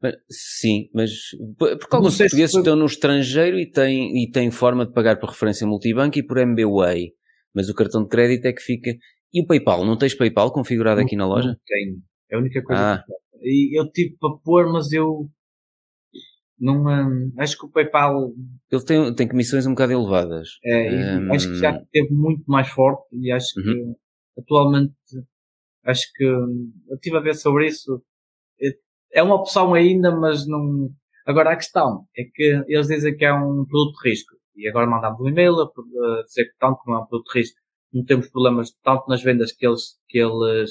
Mas- 0.00 0.16
sim, 0.28 0.90
mas 0.92 1.10
porque 1.56 1.86
Não 1.92 1.98
alguns 1.98 2.14
se 2.14 2.24
portugueses 2.24 2.50
foi- 2.52 2.60
estão 2.60 2.74
no 2.76 2.86
estrangeiro 2.86 3.56
e 3.58 3.70
têm, 3.70 4.22
e 4.24 4.28
têm 4.30 4.50
forma 4.50 4.84
de 4.84 4.92
pagar 4.92 5.20
por 5.20 5.28
referência 5.30 5.64
multibanco 5.66 6.18
e 6.18 6.26
por 6.26 6.38
MBWay. 6.38 7.12
Mas 7.54 7.68
o 7.68 7.74
cartão 7.74 8.02
de 8.02 8.08
crédito 8.08 8.46
é 8.46 8.52
que 8.52 8.60
fica. 8.62 8.90
E 9.32 9.40
o 9.42 9.46
PayPal? 9.46 9.84
Não 9.84 9.96
tens 9.96 10.14
PayPal 10.14 10.52
configurado 10.52 11.00
aqui 11.00 11.14
na 11.14 11.26
loja? 11.26 11.48
Não 11.50 11.56
tenho. 11.66 11.96
É 12.32 12.36
a 12.36 12.38
única 12.38 12.62
coisa 12.62 12.82
Ah. 12.82 13.04
que. 13.06 13.12
E 13.48 13.78
eu 13.78 13.90
tive 13.90 14.16
para 14.18 14.36
pôr, 14.44 14.72
mas 14.72 14.90
eu 14.92 15.28
não 16.58 16.84
hum, 16.86 17.32
acho 17.38 17.58
que 17.58 17.66
o 17.66 17.70
PayPal 17.70 18.32
Ele 18.70 18.84
tem, 18.84 19.14
tem 19.14 19.28
comissões 19.28 19.66
um 19.66 19.70
bocado 19.70 19.92
elevadas. 19.92 20.48
é, 20.64 21.18
Hum. 21.18 21.32
acho 21.32 21.48
que 21.48 21.56
já 21.58 21.76
esteve 21.76 22.12
muito 22.14 22.44
mais 22.46 22.68
forte 22.68 23.04
e 23.12 23.30
acho 23.32 23.58
Uhum. 23.58 23.64
que 23.64 24.40
atualmente 24.40 24.94
acho 25.84 26.06
que 26.14 26.24
hum, 26.24 26.72
eu 26.88 26.94
estive 26.96 27.16
a 27.16 27.20
ver 27.20 27.34
sobre 27.34 27.66
isso. 27.66 28.02
É- 28.60 28.82
É 29.14 29.22
uma 29.22 29.34
opção 29.34 29.74
ainda, 29.74 30.10
mas 30.16 30.46
não. 30.48 30.88
Agora 31.26 31.50
a 31.52 31.56
questão 31.56 32.06
é 32.16 32.24
que 32.24 32.64
eles 32.66 32.86
dizem 32.88 33.14
que 33.16 33.24
é 33.26 33.32
um 33.34 33.64
produto 33.66 34.00
de 34.02 34.08
risco. 34.10 34.34
E 34.56 34.66
agora 34.68 34.86
mandamos 34.86 35.20
um 35.20 35.28
e-mail 35.28 35.54
a 35.60 35.64
a 35.64 36.22
dizer 36.24 36.46
que 36.46 36.56
tanto 36.58 36.78
como 36.78 36.96
é 36.96 37.00
um 37.00 37.06
produto 37.06 37.30
de 37.32 37.38
risco, 37.40 37.60
não 37.92 38.04
temos 38.06 38.28
problemas 38.30 38.70
tanto 38.82 39.06
nas 39.08 39.22
vendas 39.22 39.52
que 39.52 39.66
eles, 39.66 39.98
que 40.08 40.18
eles, 40.18 40.70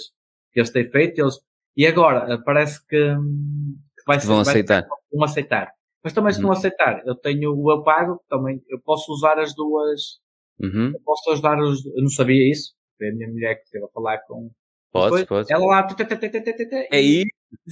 que 0.54 0.60
eles 0.60 0.71
têm 0.71 0.89
feito. 0.89 1.19
Eles, 1.21 1.36
e 1.75 1.86
agora 1.88 2.34
eh, 2.34 2.38
parece 2.43 2.86
que, 2.88 2.97
hum, 3.13 3.77
que 3.97 4.03
vai 4.05 4.19
Que 4.19 4.25
vão 4.25 4.43
vai- 4.43 4.51
aceitar. 4.53 4.88
vão 5.12 5.23
aceitar. 5.23 5.71
Mas 6.03 6.13
também 6.13 6.34
se 6.34 6.39
Uhum. 6.39 6.47
não 6.47 6.53
aceitar, 6.53 7.01
eu 7.05 7.15
tenho 7.15 7.53
o 7.55 7.71
eu 7.71 7.84
pago, 7.84 8.17
que 8.19 8.27
também 8.27 8.62
eu 8.69 8.79
posso 8.81 9.12
usar 9.12 9.38
as 9.39 9.53
duas, 9.55 10.19
Uhum. 10.60 10.91
eu 10.93 10.99
posso 11.05 11.29
ajudar 11.31 11.60
os, 11.60 11.86
eu 11.86 12.01
não 12.01 12.10
sabia 12.10 12.49
isso. 12.51 12.73
Foi 12.97 13.10
a 13.10 13.13
minha 13.13 13.27
mulher 13.29 13.55
que 13.55 13.63
esteve 13.63 13.86
a 13.86 13.89
falar 13.89 14.19
com, 14.27 14.49
Podes, 14.93 15.21
Depois, 15.21 15.27
podes. 15.45 15.49
ela 15.51 15.65
lá, 15.65 15.84
tê, 15.84 16.03
tê, 16.03 16.17
tê, 16.17 16.88
É 16.91 16.97
aí, 16.97 17.23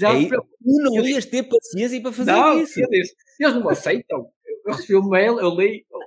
ela, 0.01 0.13
é 0.13 0.17
aí. 0.17 0.29
"Eu- 0.31 0.41
Tu 0.41 0.83
não 0.83 0.95
eu- 0.95 1.03
ias 1.05 1.25
ter 1.25 1.43
paciência 1.43 2.01
para 2.01 2.13
fazer 2.13 2.31
não, 2.31 2.62
isso. 2.62 2.79
eu 2.79 2.88
disse, 2.89 3.13
eles 3.39 3.55
não 3.55 3.67
aceitam. 3.69 4.29
Eu, 4.65 4.73
recebi 4.73 4.95
o 4.95 5.03
mail, 5.03 5.38
eu 5.39 5.49
li, 5.49 5.85
eu- 5.91 5.99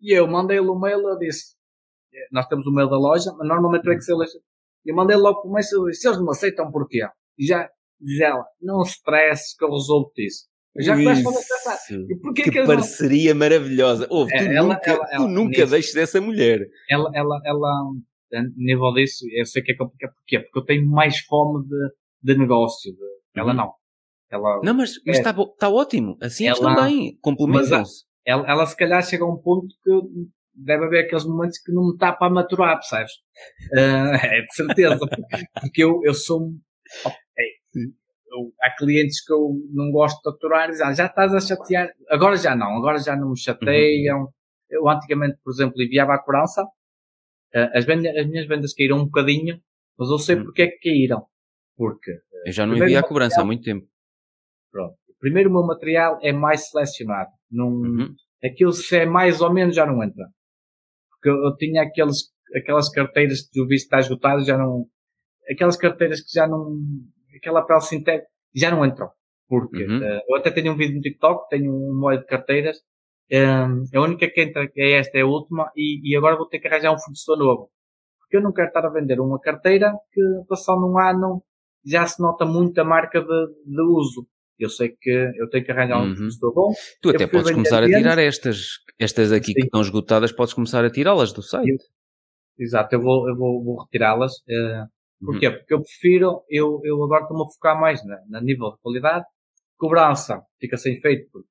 e 0.00 0.12
eu 0.16 0.28
mandei-lhe 0.28 0.68
o 0.68 0.78
mail, 0.78 1.00
eu 1.08 1.18
disse, 1.18 1.56
eh, 2.14 2.28
nós 2.30 2.46
temos 2.46 2.66
o 2.68 2.72
mail 2.72 2.88
da 2.88 2.96
loja, 2.96 3.32
mas 3.36 3.48
normalmente 3.48 3.88
é 3.90 3.94
que 3.96 4.00
se 4.02 4.12
eles, 4.14 4.30
eu 4.86 4.94
mandei 4.94 5.16
logo 5.16 5.40
o 5.48 5.52
mail, 5.52 5.66
eu 5.72 5.86
disse, 5.86 6.06
eles 6.06 6.20
não 6.20 6.30
aceitam 6.30 6.70
porquê? 6.70 7.00
E 7.38 7.46
já, 7.46 7.68
diz 8.00 8.20
ela, 8.20 8.44
não 8.60 8.82
stresses 8.82 9.56
que 9.56 9.64
eu 9.64 9.70
resolvo 9.70 10.10
isso. 10.18 10.46
Eu 10.76 10.82
já 10.84 10.94
começo 10.96 11.28
a 11.28 11.32
porquê 12.22 12.42
Que 12.42 12.50
que 12.50 12.58
eles 12.58 12.68
não 12.68 12.74
parceria 12.76 13.34
maravilhosa. 13.34 14.06
Ouve, 14.10 14.32
tu 14.36 14.42
ela- 14.44 14.68
nunca, 14.74 14.90
ela- 14.90 15.06
tu 15.06 15.12
ela- 15.14 15.28
nunca 15.28 15.58
nisso. 15.60 15.70
deixes 15.70 15.94
dessa 15.94 16.20
mulher. 16.20 16.60
ela, 16.90 17.10
ela, 17.14 17.40
ela, 17.44 17.68
a 18.34 18.42
nível 18.56 18.92
disso, 18.94 19.24
eu 19.32 19.46
sei 19.46 19.62
que 19.62 19.72
é 19.72 19.76
complicado. 19.76 20.12
Porquê? 20.14 20.40
Porque 20.40 20.58
eu 20.58 20.64
tenho 20.64 20.90
mais 20.90 21.18
fome 21.20 21.64
de, 21.68 22.32
de 22.34 22.38
negócio. 22.38 22.92
de- 22.92 22.98
ela 23.40 23.50
Uhum. 23.52 23.56
não. 23.56 23.72
Ela, 24.30 24.60
Não, 24.64 24.74
mas 24.74 24.94
É. 25.06 25.10
está 25.12 25.32
tá 25.58 25.68
ótimo. 25.68 26.16
Assim 26.20 26.48
Ela- 26.48 26.58
também. 26.74 27.16
Complementam-se. 27.20 28.04
ela, 28.26 28.44
ela 28.50 28.66
se 28.66 28.76
calhar 28.76 29.00
chega 29.04 29.22
a 29.24 29.28
um 29.32 29.36
ponto 29.36 29.68
que 29.68 29.90
deve 30.56 30.86
haver 30.86 31.04
aqueles 31.04 31.24
momentos 31.24 31.58
que 31.58 31.70
não 31.72 31.86
me 31.86 31.92
está 31.92 32.12
para 32.12 32.32
maturar, 32.32 32.74
percebes? 32.74 33.12
Ah, 33.76 34.10
é 34.34 34.40
de 34.42 34.54
certeza. 34.54 34.98
Porque 35.60 35.84
eu, 35.84 36.00
eu 36.02 36.14
sou. 36.14 36.50
Ok, 37.04 37.44
eu- 38.32 38.52
há 38.60 38.70
clientes 38.76 39.24
que 39.24 39.32
eu 39.32 39.50
não 39.72 39.90
gosto 39.92 40.20
de 40.22 40.36
aturar 40.36 40.68
e 40.68 40.72
dizem, 40.72 40.86
ah, 40.86 40.92
já 40.92 41.06
estás 41.06 41.32
a 41.34 41.40
chatear. 41.40 41.90
Agora 42.08 42.36
já 42.36 42.54
não, 42.56 42.76
agora 42.76 42.98
já 42.98 43.14
não 43.16 43.30
me 43.30 43.38
chateiam. 43.38 44.28
Eu 44.68 44.88
antigamente, 44.88 45.38
por 45.44 45.52
exemplo, 45.52 45.80
enviava 45.80 46.14
a 46.14 46.18
cobrança, 46.18 46.62
ah, 47.54 47.70
as, 47.74 47.84
vendas, 47.84 48.16
as 48.16 48.26
minhas 48.26 48.46
vendas 48.48 48.72
caíram 48.74 48.98
um 48.98 49.04
bocadinho, 49.04 49.60
mas 49.98 50.08
eu 50.08 50.18
sei 50.18 50.36
Hum. 50.36 50.44
porque 50.44 50.62
é 50.62 50.66
que 50.68 50.78
caíram. 50.90 51.24
Porque, 51.76 52.12
Eu 52.46 52.52
já 52.52 52.66
não 52.66 52.76
envia 52.76 53.00
a 53.00 53.02
cobrança 53.02 53.40
há 53.40 53.44
muito 53.44 53.62
tempo. 53.64 53.86
pronto, 54.72 54.96
primeiro 55.20 55.48
o 55.50 55.52
meu 55.52 55.62
material 55.66 56.18
é 56.22 56.32
mais 56.32 56.68
selecionado. 56.70 57.30
Não, 57.50 57.68
Uhum. 57.68 58.14
aquilo 58.44 58.72
se 58.72 58.96
é 58.98 59.06
mais 59.06 59.40
ou 59.40 59.52
menos 59.52 59.74
já 59.76 59.86
não 59.86 60.02
entra. 60.02 60.24
Porque 61.10 61.28
eu, 61.30 61.34
eu 61.44 61.56
tinha 61.56 61.82
aqueles, 61.82 62.32
aquelas 62.56 62.88
carteiras 62.90 63.42
que 63.42 63.50
tu 63.52 63.66
viste 63.66 63.84
está 63.86 63.98
esgotado, 64.00 64.44
já 64.44 64.56
não, 64.58 64.86
aquelas 65.50 65.76
carteiras 65.76 66.20
que 66.20 66.32
já 66.32 66.46
não, 66.46 66.76
aquela 67.36 67.62
pele 67.62 67.80
sintética, 67.80 68.28
já 68.54 68.70
não 68.70 68.84
entram. 68.84 69.10
Porque 69.48 69.84
Uhum. 69.84 70.02
eh, 70.02 70.20
eu 70.28 70.36
até 70.36 70.50
tenho 70.50 70.72
um 70.72 70.76
vídeo 70.76 70.96
no 70.96 71.02
TikTok, 71.02 71.48
tenho 71.50 71.72
um 71.72 71.94
molho 71.98 72.20
de 72.20 72.26
carteiras, 72.26 72.78
Ehm, 73.30 73.84
a 73.94 74.00
única 74.00 74.28
que 74.28 74.42
entra 74.42 74.68
é 74.76 74.92
esta, 74.98 75.16
é 75.18 75.22
a 75.22 75.26
última, 75.26 75.70
e, 75.76 76.12
e 76.12 76.16
agora 76.16 76.36
vou 76.36 76.46
ter 76.46 76.58
que 76.58 76.68
arranjar 76.68 76.92
um 76.94 76.98
fornecedor 76.98 77.38
novo. 77.38 77.70
Porque 78.18 78.36
eu 78.36 78.42
não 78.42 78.52
quero 78.52 78.68
estar 78.68 78.84
a 78.84 78.90
vender 78.90 79.20
uma 79.20 79.40
carteira 79.40 79.92
que 80.12 80.20
passando 80.48 80.86
um 80.86 80.98
ano 80.98 81.42
já 81.84 82.06
se 82.06 82.20
nota 82.20 82.44
muito 82.44 82.78
a 82.80 82.84
marca 82.84 83.20
de, 83.20 83.26
de 83.66 83.82
uso. 83.82 84.26
Eu 84.58 84.68
sei 84.68 84.90
que 84.90 85.10
eu 85.36 85.48
tenho 85.50 85.64
que 85.64 85.72
arranjar 85.72 86.00
um 86.02 86.08
Uhum. 86.08 86.14
fornecedor 86.14 86.54
bom, 86.54 86.72
Tu 87.02 87.08
Eu 87.10 87.14
até 87.16 87.26
podes 87.26 87.50
começar 87.50 87.82
a 87.82 87.86
tirar 87.88 88.18
estas. 88.18 88.58
Estas 88.98 89.32
aqui 89.32 89.52
que 89.52 89.62
Sim. 89.62 89.66
estão 89.66 89.80
esgotadas, 89.80 90.30
podes 90.30 90.54
começar 90.54 90.84
a 90.84 90.90
tirá-las 90.90 91.32
do 91.32 91.42
site. 91.42 91.82
Exato, 92.56 92.94
eu 92.94 93.00
vou, 93.00 93.28
eu 93.28 93.36
vou, 93.36 93.64
vou 93.64 93.82
retirá-las. 93.82 94.34
Eh, 95.24 95.26
Uhum. 95.26 95.32
porquê? 95.32 95.50
Porque 95.50 95.74
eu 95.74 95.82
prefiro, 95.82 96.42
eu, 96.48 96.80
eu 96.84 97.02
agora 97.02 97.22
estou-me 97.22 97.42
a 97.44 97.46
focar 97.52 97.80
mais 97.80 98.04
na, 98.04 98.18
na 98.28 98.40
nível 98.40 98.72
de 98.72 98.78
qualidade. 98.82 99.24
Cobrança, 99.76 100.42
fica 100.60 100.76
sem 100.76 100.94
efeito. 100.94 101.28
porque 101.32 101.48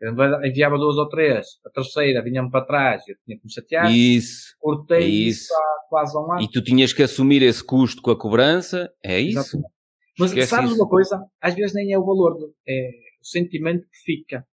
Eu 0.00 0.12
enviava 0.44 0.76
duas 0.76 0.96
ou 0.96 1.08
três, 1.08 1.46
a 1.66 1.70
terceira 1.70 2.22
vinha-me 2.22 2.50
para 2.50 2.64
trás, 2.64 3.02
eu 3.08 3.16
tinha 3.24 3.38
que 3.38 3.44
me 3.44 3.52
chatear. 3.52 3.90
Isso. 3.90 4.54
Cortei 4.60 4.98
é 4.98 5.06
isso. 5.06 5.44
isso. 5.44 5.54
há 5.54 5.88
quase 5.88 6.16
um 6.18 6.32
ano. 6.32 6.42
E 6.42 6.48
tu 6.50 6.62
tinhas 6.62 6.92
que 6.92 7.02
assumir 7.02 7.42
esse 7.42 7.64
custo 7.64 8.02
com 8.02 8.10
a 8.10 8.18
cobrança. 8.18 8.90
É 9.02 9.18
isso. 9.20 9.38
Exatamente. 9.38 9.74
Mas 10.18 10.30
Esquece 10.30 10.48
sabes 10.50 10.70
isso. 10.70 10.80
uma 10.80 10.88
coisa? 10.88 11.24
Às 11.40 11.54
vezes 11.54 11.74
nem 11.74 11.92
é 11.92 11.98
o 11.98 12.04
valor, 12.04 12.36
é 12.68 12.90
o 13.20 13.26
sentimento 13.26 13.82
que 13.82 13.98
fica. 14.04 14.46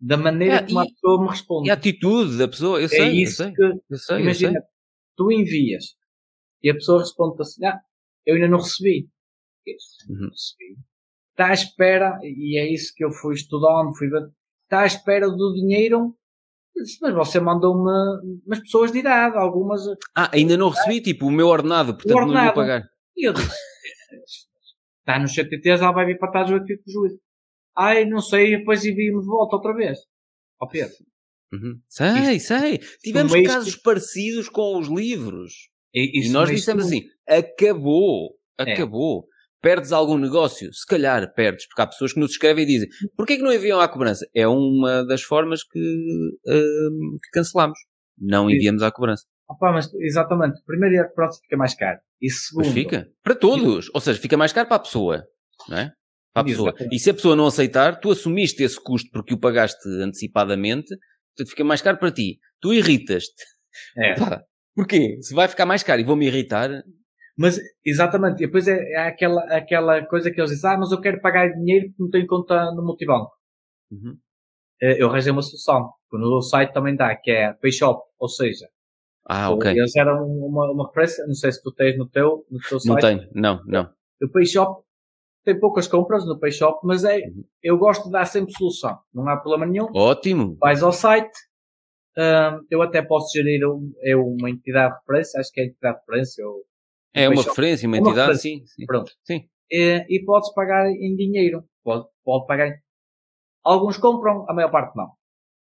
Da 0.00 0.16
maneira 0.16 0.56
Ah, 0.58 0.66
como 0.66 0.80
a 0.80 0.84
pessoa 0.86 1.22
me 1.22 1.28
responde. 1.28 1.68
E 1.68 1.70
a 1.70 1.74
atitude 1.74 2.38
da 2.38 2.48
pessoa. 2.48 2.80
Eu 2.80 2.88
sei, 2.88 3.00
é 3.00 3.08
eu 3.08 3.12
isso 3.14 3.36
sei. 3.36 3.52
que, 3.52 3.62
Eu 3.62 3.72
sei, 3.72 3.90
eu 3.90 3.98
sei. 3.98 4.20
imagina, 4.20 4.60
tu 5.16 5.30
envias 5.30 5.84
e 6.62 6.70
a 6.70 6.74
pessoa 6.74 7.00
responde 7.00 7.36
assim, 7.40 7.64
ah, 7.66 7.78
eu 8.26 8.34
ainda 8.34 8.48
não 8.48 8.58
recebi. 8.58 9.08
Isso, 9.66 10.10
Uhum. 10.10 10.20
não 10.20 10.28
recebi. 10.30 10.76
Está 11.30 11.48
à 11.48 11.52
espera, 11.52 12.18
e 12.22 12.58
é 12.58 12.72
isso 12.72 12.92
que 12.94 13.04
eu 13.04 13.10
fui 13.10 13.34
estudando, 13.34 13.96
fui 13.96 14.08
ver, 14.08 14.22
está 14.64 14.80
à 14.80 14.86
espera 14.86 15.28
do 15.30 15.54
dinheiro, 15.54 16.14
mas 17.00 17.14
você 17.14 17.40
mandou-me 17.40 17.90
umas 18.46 18.60
pessoas 18.60 18.92
de 18.92 18.98
idade, 18.98 19.36
algumas, 19.36 19.82
Ah, 20.16 20.30
ainda 20.32 20.56
não 20.56 20.68
recebi, 20.68 21.00
tipo, 21.00 21.26
o 21.26 21.30
meu 21.30 21.46
ordenado, 21.48 21.94
portanto 21.94 22.10
não 22.14 22.22
ordenado. 22.22 22.46
vou 22.54 22.54
pagar. 22.64 22.82
e 23.16 23.28
eu 23.28 23.32
disse, 23.32 23.50
está 25.00 25.18
no 25.18 25.28
CTTs, 25.28 25.82
ela 25.82 25.92
vai 25.92 26.06
vir 26.06 26.18
para 26.18 26.30
trás 26.30 26.50
aqui 26.50 26.74
o 26.74 26.90
juízo. 26.90 27.18
Ai, 27.76 28.04
não 28.04 28.20
sei, 28.20 28.58
depois 28.58 28.84
envio-me 28.84 29.20
de 29.20 29.26
volta 29.26 29.56
outra 29.56 29.74
vez. 29.74 29.98
Ó 30.60 30.66
Pedro, 30.66 30.94
Uhum. 31.54 31.78
Sei, 31.86 32.40
sei. 32.40 32.78
Tivemos 33.02 33.32
casos 33.46 33.76
parecidos 33.76 34.48
com 34.48 34.78
os 34.78 34.88
livros. 34.88 35.68
E, 35.94 36.26
E 36.26 36.28
nós 36.30 36.48
dissemos 36.48 36.86
assim, 36.86 37.02
acabou. 37.28 38.36
É. 38.58 38.72
Acabou. 38.72 39.26
Perdes 39.60 39.92
algum 39.92 40.18
negócio? 40.18 40.72
Se 40.72 40.84
calhar 40.84 41.32
perdes, 41.34 41.66
porque 41.68 41.82
há 41.82 41.86
pessoas 41.86 42.12
que 42.12 42.18
nos 42.18 42.32
escrevem 42.32 42.64
e 42.64 42.66
dizem 42.66 42.88
porquê 43.16 43.36
que 43.36 43.42
não 43.42 43.52
enviam 43.52 43.80
à 43.80 43.86
cobrança? 43.88 44.26
É 44.34 44.46
uma 44.46 45.04
das 45.06 45.22
formas 45.22 45.62
que, 45.62 45.78
hum, 45.78 47.18
que 47.22 47.30
cancelamos. 47.32 47.78
Não 48.18 48.50
enviamos 48.50 48.82
à 48.82 48.90
cobrança. 48.90 49.24
Opa, 49.48 49.72
mas 49.72 49.92
exatamente. 49.94 50.60
Primeiro, 50.64 51.02
a 51.02 51.08
cobrança 51.08 51.38
fica 51.42 51.56
mais 51.56 51.74
caro. 51.74 52.00
E 52.20 52.30
segundo, 52.30 52.64
Mas 52.64 52.74
fica. 52.74 53.08
Para 53.22 53.34
todos. 53.34 53.90
Ou 53.94 54.00
seja, 54.00 54.20
fica 54.20 54.36
mais 54.36 54.52
caro 54.52 54.68
para 54.68 54.76
a 54.76 54.80
pessoa. 54.80 55.24
Não 55.68 55.78
é? 55.78 55.92
Para 56.32 56.42
a 56.42 56.44
pessoa. 56.44 56.68
Exatamente. 56.70 56.96
E 56.96 56.98
se 56.98 57.10
a 57.10 57.14
pessoa 57.14 57.36
não 57.36 57.46
aceitar, 57.46 58.00
tu 58.00 58.10
assumiste 58.10 58.62
esse 58.62 58.82
custo 58.82 59.10
porque 59.12 59.34
o 59.34 59.38
pagaste 59.38 59.86
antecipadamente, 60.00 60.88
portanto 60.88 61.50
fica 61.50 61.64
mais 61.64 61.82
caro 61.82 61.98
para 61.98 62.10
ti. 62.10 62.38
Tu 62.60 62.72
irritas-te. 62.74 63.44
É. 63.96 64.14
Pá, 64.14 64.42
Porquê? 64.74 65.18
Se 65.22 65.34
vai 65.34 65.48
ficar 65.48 65.66
mais 65.66 65.82
caro 65.82 66.00
e 66.00 66.04
vou-me 66.04 66.26
irritar, 66.26 66.70
Mas, 67.36 67.58
exatamente, 67.84 68.42
e 68.42 68.46
depois 68.46 68.68
é, 68.68 68.78
é 68.92 69.06
aquela, 69.08 69.42
aquela 69.56 70.04
coisa 70.06 70.30
que 70.30 70.38
eles 70.40 70.50
dizem, 70.50 70.70
ah, 70.70 70.78
mas 70.78 70.92
eu 70.92 71.00
quero 71.00 71.20
pagar 71.20 71.48
dinheiro 71.50 71.86
porque 71.88 72.02
não 72.02 72.10
tenho 72.10 72.26
conta 72.26 72.70
no 72.72 72.82
multibanco. 72.84 73.30
Uhum. 73.90 74.16
Eh, 74.82 75.02
Eu 75.02 75.08
arranjei 75.08 75.32
uma 75.32 75.42
solução, 75.42 75.90
que 76.10 76.18
no 76.18 76.40
site 76.42 76.72
também 76.74 76.94
dá, 76.94 77.14
que 77.16 77.30
é 77.30 77.52
PayShop, 77.54 78.02
ou 78.18 78.28
seja, 78.28 78.66
Ah, 79.26 79.50
ok. 79.50 79.70
eles 79.70 79.96
eram 79.96 80.26
uma, 80.26 80.70
uma 80.72 80.86
referência, 80.88 81.24
não 81.26 81.34
sei 81.34 81.52
se 81.52 81.62
tu 81.62 81.72
tens 81.72 81.96
no 81.96 82.06
teu, 82.08 82.44
no 82.50 82.58
teu 82.60 82.78
Não 82.86 83.00
site. 83.00 83.00
tenho. 83.02 83.30
Não, 83.34 83.62
não. 83.66 83.88
O 84.22 84.28
PayShop 84.30 84.82
tem 85.44 85.58
poucas 85.58 85.88
compras 85.88 86.26
no 86.26 86.38
PayShop, 86.38 86.80
mas 86.84 87.02
é, 87.04 87.16
Uhum. 87.16 87.44
eu 87.62 87.78
gosto 87.78 88.04
de 88.04 88.10
dar 88.12 88.24
sempre 88.26 88.52
solução, 88.52 88.98
não 89.12 89.26
há 89.28 89.36
problema 89.38 89.64
nenhum. 89.66 89.86
Ótimo. 89.94 90.56
Vais 90.60 90.82
ao 90.82 90.92
site, 90.92 91.32
hum, 92.18 92.66
eu 92.70 92.82
até 92.82 93.02
posso 93.02 93.32
gerir 93.36 93.66
um, 93.68 93.92
é 94.02 94.16
uma 94.16 94.50
entidade 94.50 94.94
de 94.94 95.00
referência, 95.00 95.40
acho 95.40 95.52
que 95.52 95.60
é 95.60 95.64
entidade 95.66 95.96
de 95.96 96.00
referência, 96.02 96.46
ou, 96.46 96.62
É 97.14 97.28
uma 97.28 97.42
referência, 97.42 97.88
uma 97.88 97.96
É 97.96 98.00
uma 98.00 98.08
entidade, 98.10 98.32
referência. 98.32 98.66
sim. 98.66 98.66
sim. 98.66 98.86
pronto. 98.86 99.12
Sim. 99.24 99.48
E, 99.70 100.04
e 100.08 100.24
podes 100.24 100.52
pagar 100.54 100.86
em 100.90 101.16
dinheiro, 101.16 101.64
pode, 101.84 102.06
pode 102.24 102.46
pagar. 102.46 102.68
em- 102.68 102.78
Alguns 103.64 103.96
compram, 103.98 104.44
a 104.48 104.54
maior 104.54 104.70
parte 104.70 104.96
não. 104.96 105.10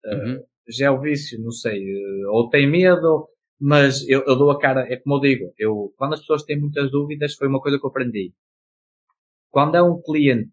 Uhum. 0.06 0.44
já 0.68 0.88
é 0.88 0.92
o 0.92 1.00
vício, 1.00 1.42
não 1.42 1.52
sei, 1.52 1.80
eh, 1.82 2.28
ou 2.30 2.50
tem 2.50 2.70
medo, 2.70 3.28
mas 3.60 4.08
eu, 4.08 4.24
eu 4.28 4.36
dou 4.38 4.52
a 4.52 4.60
cara, 4.60 4.82
é 4.92 4.98
como 4.98 5.16
eu 5.18 5.22
digo, 5.22 5.54
eu, 5.58 5.94
quando 5.98 6.14
as 6.14 6.20
pessoas 6.22 6.44
têm 6.44 6.60
muitas 6.60 6.92
dúvidas, 6.92 7.34
foi 7.36 7.48
uma 7.48 7.62
coisa 7.62 7.80
que 7.80 7.86
eu 7.86 7.90
aprendi. 7.90 8.34
Quando 9.52 9.76
é 9.76 9.82
um 9.82 10.02
cliente, 10.02 10.52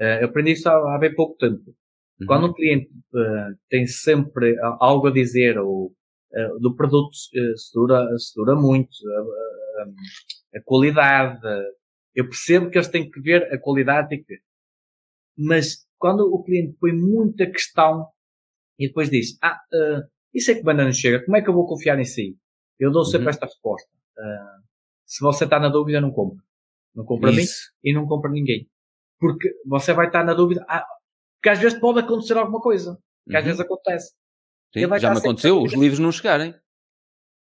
eh, 0.00 0.22
eu 0.22 0.28
aprendi 0.28 0.52
isso 0.52 0.68
há, 0.68 0.94
há 0.94 0.98
bem 0.98 1.14
pouco 1.14 1.36
tempo, 1.38 1.74
Uhum. 2.24 2.26
quando 2.26 2.46
um 2.48 2.52
cliente 2.52 2.90
eh, 3.14 3.50
tem 3.68 3.86
sempre 3.86 4.56
algo 4.80 5.08
a 5.08 5.12
dizer, 5.12 5.58
ou 5.58 5.92
eh, 6.32 6.48
do 6.60 6.74
produto 6.74 7.10
eh, 7.34 7.56
se, 7.56 7.72
dura, 7.72 8.18
se 8.18 8.34
dura 8.34 8.54
muito, 8.54 8.90
a, 10.54 10.60
qualidade, 10.64 11.40
eu 12.14 12.24
percebo 12.28 12.70
que 12.70 12.78
eles 12.78 12.88
têm 12.88 13.10
que 13.10 13.20
ver 13.20 13.52
a 13.52 13.58
qualidade, 13.58 14.08
têm 14.08 14.22
que 14.22 14.34
ver. 14.34 14.42
Mas 15.36 15.86
quando 15.98 16.20
o 16.32 16.42
cliente 16.42 16.76
põe 16.80 16.92
muita 16.92 17.46
questão 17.46 18.06
e 18.78 18.86
depois 18.88 19.10
diz, 19.10 19.36
ah, 19.42 19.60
isso 20.32 20.50
é 20.50 20.54
que 20.54 20.62
banda 20.62 20.84
não 20.84 20.92
chega, 20.92 21.24
como 21.24 21.36
é 21.36 21.42
que 21.42 21.48
eu 21.48 21.54
vou 21.54 21.66
confiar 21.66 21.98
em 21.98 22.04
si? 22.04 22.36
Eu 22.78 22.90
dou 22.90 23.04
sempre 23.04 23.26
Uhum. 23.26 23.30
esta 23.30 23.46
resposta. 23.46 23.88
Se 25.06 25.20
você 25.20 25.44
está 25.44 25.58
na 25.60 25.68
dúvida, 25.68 26.00
não 26.00 26.10
compra. 26.10 26.42
Não 26.94 27.04
compra 27.04 27.30
a 27.30 27.32
mim 27.32 27.42
Isso. 27.42 27.72
e 27.82 27.92
não 27.92 28.06
compra 28.06 28.30
ninguém. 28.30 28.68
Porque 29.18 29.52
você 29.66 29.92
vai 29.92 30.06
estar 30.06 30.24
na 30.24 30.34
dúvida, 30.34 30.64
ah, 30.68 30.86
porque 31.44 31.50
às 31.50 31.58
vezes 31.58 31.78
pode 31.78 32.00
acontecer 32.00 32.38
alguma 32.38 32.58
coisa. 32.58 32.98
Que 33.28 33.36
às 33.36 33.42
Uhum. 33.42 33.48
vezes 33.48 33.60
acontece. 33.60 34.14
Sim, 34.72 34.80
Já 34.98 35.10
me 35.10 35.18
aconteceu, 35.18 35.60
os 35.62 35.74
livros 35.74 35.98
não 35.98 36.10
chegarem. 36.10 36.54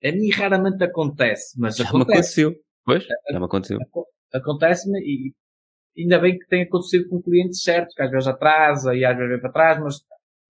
A 0.04 0.12
mim 0.12 0.30
raramente 0.32 0.84
acontece, 0.84 1.58
mas 1.58 1.78
Já 1.78 1.86
me 1.86 1.90
acontece. 1.92 2.12
aconteceu. 2.42 2.56
Pois, 2.84 3.06
já 3.32 3.40
me 3.40 3.46
aconteceu. 3.46 3.80
Acontece-me 4.34 5.00
e 5.00 5.34
ainda 5.98 6.20
bem 6.20 6.38
que 6.38 6.46
tem 6.48 6.64
acontecido 6.64 7.08
com 7.08 7.22
clientes 7.22 7.62
certos, 7.64 7.96
que 7.96 8.02
às 8.02 8.12
vezes 8.12 8.28
atrasa 8.28 8.94
e 8.94 9.06
às 9.06 9.16
vezes 9.16 9.32
vem 9.32 9.40
para 9.42 9.52
trás, 9.54 9.80
mas 9.80 10.02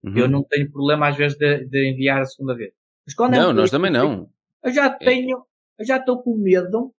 Uhum. 0.04 0.18
eu 0.18 0.28
não 0.28 0.42
tenho 0.42 0.70
problema 0.72 1.08
às 1.08 1.16
vezes 1.16 1.38
de, 1.38 1.64
de 1.66 1.88
enviar 1.92 2.20
a 2.22 2.24
segunda 2.24 2.56
vez. 2.56 2.72
Mas 3.06 3.14
quando 3.14 3.34
é 3.34 3.38
um 3.38 3.40
Não, 3.42 3.46
nós 3.52 3.70
cliente 3.70 3.70
também 3.70 3.90
não. 3.92 4.28
Eu 4.64 4.72
já 4.72 4.90
tenho, 4.90 5.46
eu 5.78 5.86
já 5.86 5.98
estou 5.98 6.20
com 6.20 6.36
medo. 6.36 6.92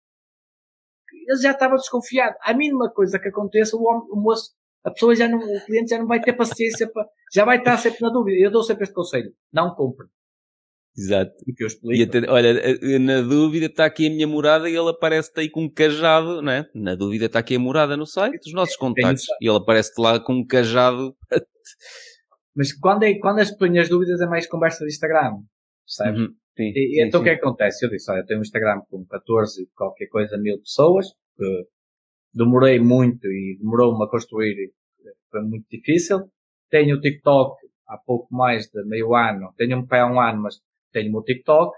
Eu 1.27 1.37
já 1.41 1.51
estava 1.51 1.75
desconfiado. 1.75 2.35
A 2.41 2.53
mínima 2.53 2.89
coisa 2.89 3.19
que 3.19 3.27
aconteça, 3.27 3.75
o, 3.75 3.83
homem- 3.83 4.07
o 4.11 4.15
moço, 4.15 4.51
a 4.87 4.91
pessoa 4.91 5.15
já 5.15 5.27
não, 5.27 5.37
o 5.39 5.65
cliente 5.65 5.89
já 5.89 5.99
não 5.99 6.07
vai 6.07 6.19
ter 6.21 6.33
paciência 6.33 6.89
para, 6.91 7.05
já 7.33 7.43
vai 7.45 7.57
estar 7.57 7.77
sempre 7.77 7.99
na 8.01 8.09
dúvida. 8.09 8.37
Eu 8.39 8.51
dou 8.51 8.63
sempre 8.63 8.83
este 8.83 8.93
conselho. 8.93 9.31
Não 9.51 9.75
compre. 9.75 10.07
Exato. 10.97 11.31
E 11.45 11.53
que 11.53 11.63
eu 11.63 11.67
E 11.67 11.69
explico. 11.71 12.17
até, 12.17 12.31
olha, 12.31 12.47
eh, 12.47 12.97
na 12.99 13.21
dúvida 13.21 13.67
está 13.67 13.85
aqui 13.85 14.07
a 14.07 14.09
minha 14.09 14.25
morada 14.27 14.67
e 14.69 14.75
ele 14.75 14.89
aparece-te 14.89 15.39
aí 15.41 15.49
com 15.49 15.65
um 15.65 15.69
cajado, 15.71 16.41
não 16.41 16.51
é? 16.51 16.65
Na 16.73 16.95
dúvida 16.95 17.25
está 17.25 17.39
aqui 17.39 17.55
a 17.55 17.59
morada 17.59 17.95
no 17.95 18.05
site, 18.07 18.47
os 18.47 18.53
nossos 18.53 18.75
contactos. 18.75 19.23
isso. 19.23 19.33
E 19.41 19.47
ele 19.47 19.57
aparece-te 19.57 20.01
lá 20.01 20.19
com 20.19 20.33
um 20.33 20.45
cajado. 20.45 21.15
Mas 22.55 22.73
quando, 22.73 23.03
é, 23.03 23.13
quando 23.19 23.39
as 23.39 23.55
ponho 23.55 23.79
as 23.79 23.89
dúvidas 23.89 24.19
é 24.21 24.25
mais 24.25 24.47
conversa 24.47 24.79
de 24.85 24.91
Instagram. 24.91 25.37
Percebes? 25.85 26.19
Uhum. 26.21 26.27
Sim, 26.57 26.63
E, 26.63 26.69
e 26.69 26.95
sim, 26.95 27.07
então 27.07 27.21
o 27.21 27.23
que 27.23 27.29
é 27.29 27.35
que 27.35 27.41
acontece? 27.45 27.85
Eu 27.85 27.89
disse, 27.91 28.09
olha, 28.11 28.21
eu 28.21 28.25
tenho 28.25 28.39
um 28.39 28.41
Instagram 28.41 28.81
com 28.89 29.05
14 29.05 29.61
e 29.61 29.67
qualquer 29.75 30.07
coisa 30.07 30.37
mil 30.39 30.57
pessoas, 30.59 31.05
que 31.37 31.67
demorei 32.33 32.79
muito 32.79 33.25
e 33.27 33.57
demorou-me 33.59 34.03
a 34.03 34.07
construir, 34.07 34.71
foi 35.31 35.41
muito 35.41 35.65
difícil. 35.69 36.29
Tenho 36.69 36.97
o 36.97 37.01
TikTok 37.01 37.55
há 37.87 37.97
pouco 37.97 38.27
mais 38.33 38.67
de 38.67 38.83
meio 38.85 39.15
ano, 39.15 39.53
tenho 39.57 39.77
um 39.77 39.85
pé 39.87 39.99
há 40.01 40.07
um 40.07 40.19
ano, 40.19 40.43
mas 40.43 40.55
tenho 40.91 41.09
o 41.09 41.11
meu 41.13 41.23
TikTok. 41.23 41.75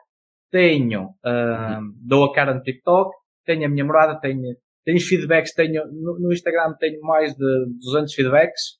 Tenho, 0.52 1.14
ah, 1.24 1.80
dou 1.96 2.26
a 2.26 2.34
cara 2.34 2.56
no 2.56 2.62
TikTok, 2.64 3.16
tenho 3.46 3.66
a 3.68 3.70
minha 3.70 3.86
morada, 3.86 4.20
tenho, 4.20 4.56
tenho 4.84 4.98
os 4.98 5.08
feedbacks, 5.08 5.54
tenho, 5.54 5.86
no, 5.92 6.20
no 6.20 6.34
Instagram 6.34 6.74
tenho 6.80 7.00
mais 7.02 7.36
de 7.36 7.66
200 7.86 8.14
feedbacks. 8.14 8.80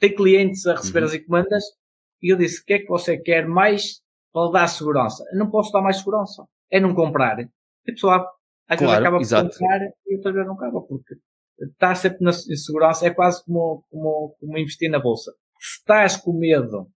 Tenho 0.00 0.16
clientes 0.16 0.66
a 0.66 0.74
receber 0.74 1.00
Uhum. 1.00 1.04
as 1.06 1.14
encomendas 1.14 1.64
e 2.22 2.32
eu 2.32 2.36
disse, 2.36 2.60
o 2.60 2.64
que 2.64 2.72
é 2.74 2.78
que 2.80 2.88
você 2.88 3.16
quer 3.18 3.46
mais 3.46 4.00
para 4.32 4.50
dar 4.50 4.66
segurança? 4.66 5.24
Eu 5.32 5.38
não 5.38 5.50
posso 5.50 5.72
dar 5.72 5.82
mais 5.82 5.98
segurança. 5.98 6.44
É 6.70 6.80
não 6.80 6.94
comprar. 6.94 7.38
A 7.40 7.46
pessoa 7.84 8.28
às 8.68 8.78
vezes 8.78 8.94
Claro, 8.94 9.06
acaba 9.06 9.18
por 9.18 9.28
comprar 9.28 9.80
e 10.06 10.16
outras 10.16 10.34
vezes 10.34 10.48
não 10.48 10.54
acaba, 10.54 10.80
porque 10.82 11.14
está 11.60 11.94
sempre 11.94 12.18
na 12.22 12.32
segurança. 12.32 13.06
É 13.06 13.10
quase 13.10 13.44
como, 13.44 13.84
como, 13.90 14.36
como 14.38 14.58
investir 14.58 14.90
na 14.90 14.98
bolsa. 15.00 15.32
Se 15.58 15.78
estás 15.80 16.16
com 16.16 16.32
medo, 16.38 16.86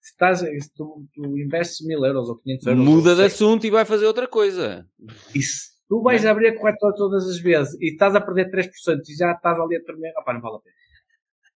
se, 0.00 0.10
estás, 0.12 0.40
se 0.40 0.74
tu, 0.74 1.06
tu 1.14 1.38
investes 1.38 1.86
mil 1.86 2.04
euros 2.04 2.28
ou 2.28 2.36
500 2.36 2.66
euros, 2.66 2.84
Muda 2.84 3.10
de 3.10 3.16
100, 3.16 3.26
assunto 3.26 3.66
e 3.66 3.70
vai 3.70 3.84
fazer 3.84 4.06
outra 4.06 4.26
coisa. 4.26 4.86
e 5.34 5.40
se 5.40 5.68
tu 5.88 6.02
vais 6.02 6.26
abrir 6.26 6.48
a 6.48 6.58
corretora 6.58 6.94
todas 6.94 7.26
as 7.28 7.38
vezes 7.38 7.74
e 7.80 7.92
estás 7.92 8.14
a 8.14 8.20
perder 8.20 8.50
3% 8.50 8.68
e 9.08 9.14
já 9.16 9.32
estás 9.32 9.58
ali 9.58 9.76
a 9.76 9.82
tremer, 9.82 10.12
opá, 10.18 10.34
não 10.34 10.40
vale 10.40 10.56
a 10.56 10.60
pena. 10.60 10.74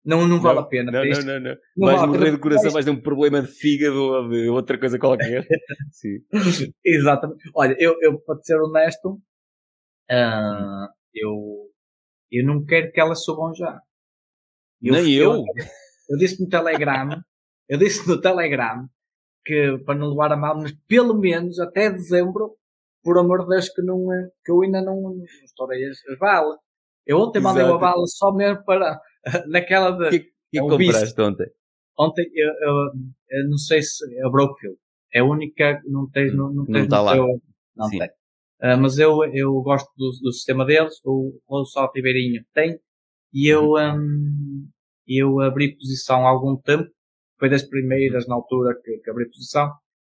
Não, 0.05 0.27
não 0.27 0.41
vale 0.41 0.61
a 0.61 0.63
pena. 0.63 0.91
Não, 0.91 1.05
não, 1.05 1.23
não, 1.23 1.41
não. 1.41 1.57
Não 1.77 1.87
vais 1.87 2.01
vale 2.01 2.03
a 2.03 2.07
morrer 2.07 2.31
de 2.31 2.39
coração, 2.39 2.71
Vais- 2.71 2.85
ter 2.85 2.91
um 2.91 3.01
problema 3.01 3.43
de 3.43 3.49
fígado 3.49 4.01
ou 4.03 4.29
de 4.29 4.49
outra 4.49 4.79
coisa 4.79 4.99
qualquer. 4.99 5.47
Sim. 5.93 6.19
Exatamente. 6.85 7.51
Olha, 7.55 7.77
eu, 7.79 7.97
eu 8.01 8.19
para 8.21 8.41
ser 8.43 8.61
honesto, 8.61 9.21
ah, 10.11 10.89
eu, 11.15 11.69
eu 12.31 12.47
não 12.47 12.65
quero 12.65 12.91
que 12.93 13.01
elas 13.01 13.23
subam 13.25 13.55
já. 13.55 13.81
Nem 14.81 15.13
eu. 15.13 15.45
Eu 16.09 16.17
disse 16.17 16.41
no 16.41 16.49
Telegram, 16.49 17.21
eu 17.69 17.79
disse 17.79 18.09
no 18.09 18.21
Telegram 18.21 18.89
que 19.45 19.79
para 19.85 19.95
não 19.99 20.11
levar 20.11 20.33
a 20.33 20.37
mal, 20.37 20.57
mas 20.57 20.73
pelo 20.87 21.15
menos 21.15 21.59
até 21.59 21.91
dezembro, 21.91 22.57
por 23.03 23.19
amor 23.19 23.43
de 23.43 23.49
Deus, 23.49 23.69
que, 23.69 23.83
não, 23.83 24.07
que 24.45 24.51
eu 24.51 24.63
ainda 24.63 24.81
não, 24.81 25.01
não 25.01 25.25
estourei 25.45 25.85
as, 25.87 25.99
as 26.07 26.19
balas. 26.19 26.59
Eu 27.07 27.19
ontem 27.19 27.41
mandei 27.41 27.65
uma 27.65 27.79
bala 27.79 28.07
só 28.07 28.33
mesmo 28.33 28.63
para, 28.65 29.01
naquela 29.49 29.91
de, 29.93 30.11
que, 30.11 30.19
que 30.51 30.59
É 30.59 30.63
um 30.63 30.69
compraste 30.69 31.21
ontem? 31.21 31.51
ontem, 31.99 32.31
eu, 32.35 32.49
eu- 32.49 32.93
eu 33.31 33.49
não 33.49 33.59
sei 33.59 33.83
se 33.83 34.05
é 34.19 34.25
a 34.27 34.31
Brookfield. 34.31 34.79
É 35.13 35.21
a 35.21 35.25
única, 35.25 35.81
não 35.87 36.09
tens, 36.11 36.35
não, 36.37 36.53
não 36.53 36.67
Não 36.67 36.73
tens 36.73 36.89
tá 36.89 36.97
no 36.97 37.03
lá. 37.03 37.15
teu- 37.15 37.43
não 37.77 37.89
Sim. 37.91 37.99
tem. 37.99 38.11
Ah, 38.61 38.77
mas 38.77 38.99
eu, 38.99 39.25
eu 39.35 39.53
gosto 39.63 39.89
do, 39.97 40.11
do 40.23 40.33
sistema 40.33 40.65
deles, 40.67 40.95
o, 41.05 41.39
o 41.49 41.65
Salto 41.65 41.95
Ribeirinho 41.95 42.45
tem, 42.55 42.79
e 43.33 43.49
eu, 43.49 43.73
Uhum. 43.73 44.01
hum, 44.01 44.69
eu 45.07 45.41
abri 45.41 45.77
posição 45.77 46.27
há 46.27 46.31
algum 46.31 46.57
tempo, 46.57 46.89
foi 47.39 47.49
das 47.51 47.63
primeiras 47.63 48.27
na 48.29 48.35
altura 48.35 48.75
que, 48.83 48.99
que 48.99 49.11
abri 49.11 49.27
posição, 49.31 49.71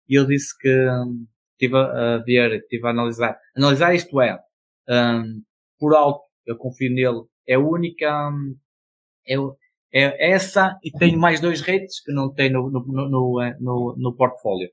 e 0.08 0.14
eu 0.18 0.26
disse 0.26 0.56
que 0.58 0.68
hum, 0.70 1.26
estive 1.52 1.76
a 1.78 2.18
ver, 2.18 2.54
estive 2.60 2.86
a 2.86 2.90
analisar. 2.90 3.36
Analisar 3.56 3.94
isto 3.94 4.20
é, 4.20 4.38
hum, 4.88 5.42
por 5.78 5.94
alto, 5.94 6.22
eu 6.46 6.56
confio 6.56 6.92
nele, 6.92 7.22
é 7.48 7.54
a 7.54 7.60
única, 7.60 8.30
hum, 8.30 8.56
é, 9.26 9.38
o- 9.38 9.56
é 9.92 10.32
essa, 10.32 10.78
e 10.82 10.90
tenho 10.90 11.18
mais 11.18 11.40
dois 11.40 11.60
rates 11.60 12.02
que 12.02 12.12
não 12.12 12.32
tem 12.32 12.50
no, 12.52 12.70
no, 12.70 12.84
no, 12.86 13.08
no, 13.08 13.42
eh, 13.42 13.56
no, 13.60 14.14
portfólio. 14.16 14.68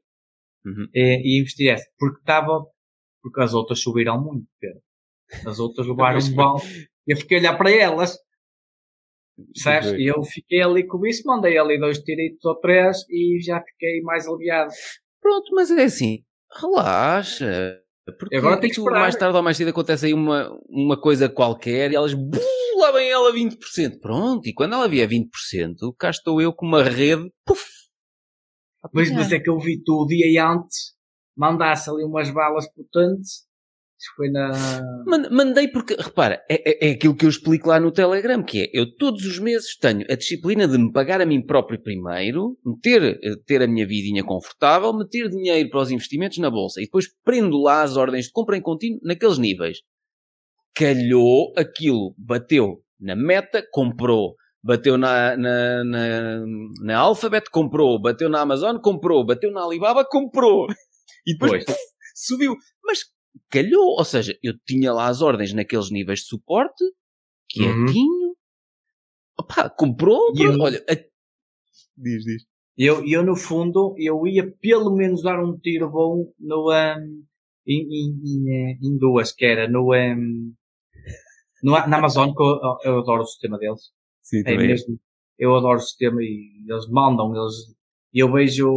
Uhum. 0.66 0.88
E, 0.94 1.22
e 1.38 1.40
investi 1.42 1.70
essa, 1.70 1.86
porque 1.98 2.20
estava, 2.20 2.66
porque 3.22 3.42
as 3.42 3.54
outras 3.54 3.82
subiram 3.82 4.22
muito, 4.22 4.48
Pedro. 4.60 4.82
As 5.48 5.60
outras 5.60 5.86
levaram 5.88 6.20
um 6.20 6.36
bom. 6.36 6.60
Eu 7.08 7.18
fiquei 7.18 7.38
a 7.38 7.40
olhar 7.42 7.58
para 7.58 7.72
elas? 7.72 8.18
Foi. 9.64 10.02
E 10.02 10.08
eu 10.08 10.22
fiquei 10.24 10.62
ali 10.62 10.86
com 10.86 11.06
isso, 11.06 11.24
mandei 11.26 11.58
ali 11.58 11.80
dois 11.80 12.00
tiritos 12.00 12.44
ou 12.46 12.56
três 12.60 12.98
e 13.10 13.40
já 13.42 13.62
fiquei 13.62 14.02
mais 14.02 14.28
aliviado. 14.28 14.72
Pronto, 15.20 15.54
mas 15.54 15.72
é 15.72 15.84
assim, 15.84 16.24
relaxa. 16.60 17.81
Porque 18.18 18.36
Agora 18.36 18.60
tem 18.60 18.70
que 18.70 18.78
esperar. 18.78 19.00
mais 19.00 19.16
tarde 19.16 19.36
ou 19.38 19.44
mais 19.44 19.58
cedo 19.58 19.70
acontece 19.70 20.06
aí 20.08 20.14
uma, 20.14 20.50
uma 20.70 21.00
coisa 21.00 21.28
qualquer 21.30 21.92
e 21.92 21.96
elas, 21.96 22.14
"Buh, 22.14 22.40
lá 22.80 22.92
vem 22.92 23.10
ela 23.10 23.32
20%. 23.32 24.00
Pronto, 24.00 24.48
e 24.48 24.54
quando 24.54 24.74
ela 24.74 24.88
vier 24.88 25.08
20%, 25.08 25.94
cá 25.98 26.10
estou 26.10 26.42
eu 26.42 26.54
com 26.54 26.66
uma 26.66 26.84
rede, 26.84 27.30
puf. 27.46 27.64
Mas, 28.94 29.12
mas 29.12 29.32
é 29.32 29.40
que 29.40 29.50
eu 29.50 29.60
vi 29.60 29.82
tu 29.84 30.04
o 30.04 30.08
dia 30.08 30.48
antes, 30.50 30.94
mandasse 31.38 31.90
ali 31.90 32.04
umas 32.04 32.30
balas 32.32 32.66
potentes. 32.74 33.46
Isso 34.02 34.10
foi 34.16 34.32
na. 34.32 34.50
Man- 35.06 35.30
Mandei 35.30 35.68
porque, 35.68 35.94
repara, 35.94 36.42
é, 36.50 36.88
é, 36.88 36.90
é 36.90 36.92
aquilo 36.94 37.16
que 37.16 37.24
eu 37.26 37.30
explico 37.30 37.70
lá 37.70 37.80
no 37.80 37.92
Telegram, 37.92 38.42
que 38.42 38.64
é, 38.64 38.70
eu 38.74 38.96
todos 38.98 39.24
os 39.26 39.38
meses 39.38 39.78
tenho 39.78 40.04
a 40.10 40.16
disciplina 40.16 40.68
de 40.68 40.76
me 40.76 40.92
pagar 40.92 41.22
a 41.22 41.26
mim 41.26 41.46
próprio 41.46 41.80
primeiro, 41.80 42.58
meter, 42.66 43.20
eh, 43.24 43.36
ter 43.46 43.62
a 43.62 43.68
minha 43.68 43.86
vidinha 43.86 44.24
confortável, 44.24 44.92
meter 44.92 45.30
dinheiro 45.30 45.70
para 45.70 45.82
os 45.82 45.92
investimentos 45.92 46.40
na 46.40 46.50
bolsa 46.50 46.82
e 46.82 46.86
depois 46.86 47.06
prendo 47.24 47.62
lá 47.62 47.84
as 47.84 47.96
ordens 47.96 48.26
de 48.26 48.32
compra 48.32 48.58
em 48.58 48.62
contínuo 48.62 49.00
naqueles 49.04 49.38
níveis. 49.38 49.78
Calhou 50.74 51.54
aquilo, 51.58 52.16
bateu 52.18 52.82
na 53.00 53.16
meta, 53.16 53.64
comprou. 53.72 54.36
Bateu 54.64 54.96
na, 54.98 55.36
na, 55.36 55.84
na, 55.84 56.46
na 56.84 56.98
Alphabet, 56.98 57.50
comprou. 57.52 58.00
Bateu 58.00 58.30
na 58.30 58.42
Amazon, 58.42 58.78
comprou. 58.78 59.26
Bateu 59.26 59.52
na 59.52 59.64
Alibaba, 59.64 60.04
comprou. 60.06 60.68
E 61.28 61.34
depois 61.34 61.52
Pois. 61.52 61.66
puf, 61.66 61.78
subiu. 62.16 62.56
Mas 62.84 63.00
calhou. 63.50 63.98
Ou 63.98 64.06
seja, 64.06 64.38
eu 64.44 64.54
tinha 64.66 64.92
lá 64.94 65.08
as 65.08 65.22
ordens 65.22 65.54
naqueles 65.54 65.90
níveis 65.92 66.20
de 66.20 66.26
suporte, 66.26 66.84
quietinho. 67.50 68.36
Opa, 69.40 69.70
comprou. 69.70 70.32
E 70.34 70.38
pronto, 70.38 70.54
eu- 70.58 70.62
Olha, 70.62 70.86
a- 70.90 70.96
diz, 71.98 72.24
diz. 72.24 72.44
Eu, 72.78 73.06
eu, 73.06 73.24
no 73.24 73.36
fundo, 73.36 73.94
eu 73.98 74.26
ia 74.26 74.50
pelo 74.60 74.96
menos 74.96 75.22
dar 75.22 75.44
um 75.44 75.58
tiro 75.58 75.90
bom 75.90 76.34
no, 76.40 76.72
um, 76.72 77.24
em, 77.68 77.82
em, 77.84 78.22
em, 78.26 78.50
eh, 78.72 78.78
em 78.82 78.98
duas, 78.98 79.32
que 79.32 79.46
era 79.46 79.68
no, 79.68 79.94
um, 79.94 80.54
no, 81.62 81.72
na 81.74 81.98
Amazon, 81.98 82.34
que 82.34 82.42
eu, 82.42 82.60
eu 82.86 83.00
adoro 83.00 83.22
o 83.24 83.26
sistema 83.28 83.58
deles. 83.60 83.92
Sim, 84.22 84.40
É 84.40 84.44
também. 84.54 84.68
mesmo. 84.68 85.00
Eu 85.38 85.56
adoro 85.56 85.78
o 85.78 85.82
sistema 85.82 86.24
e 86.24 86.66
eles 86.68 86.88
mandam, 86.90 87.36
eles, 87.36 87.56
e 88.14 88.20
eu 88.20 88.32
vejo, 88.32 88.68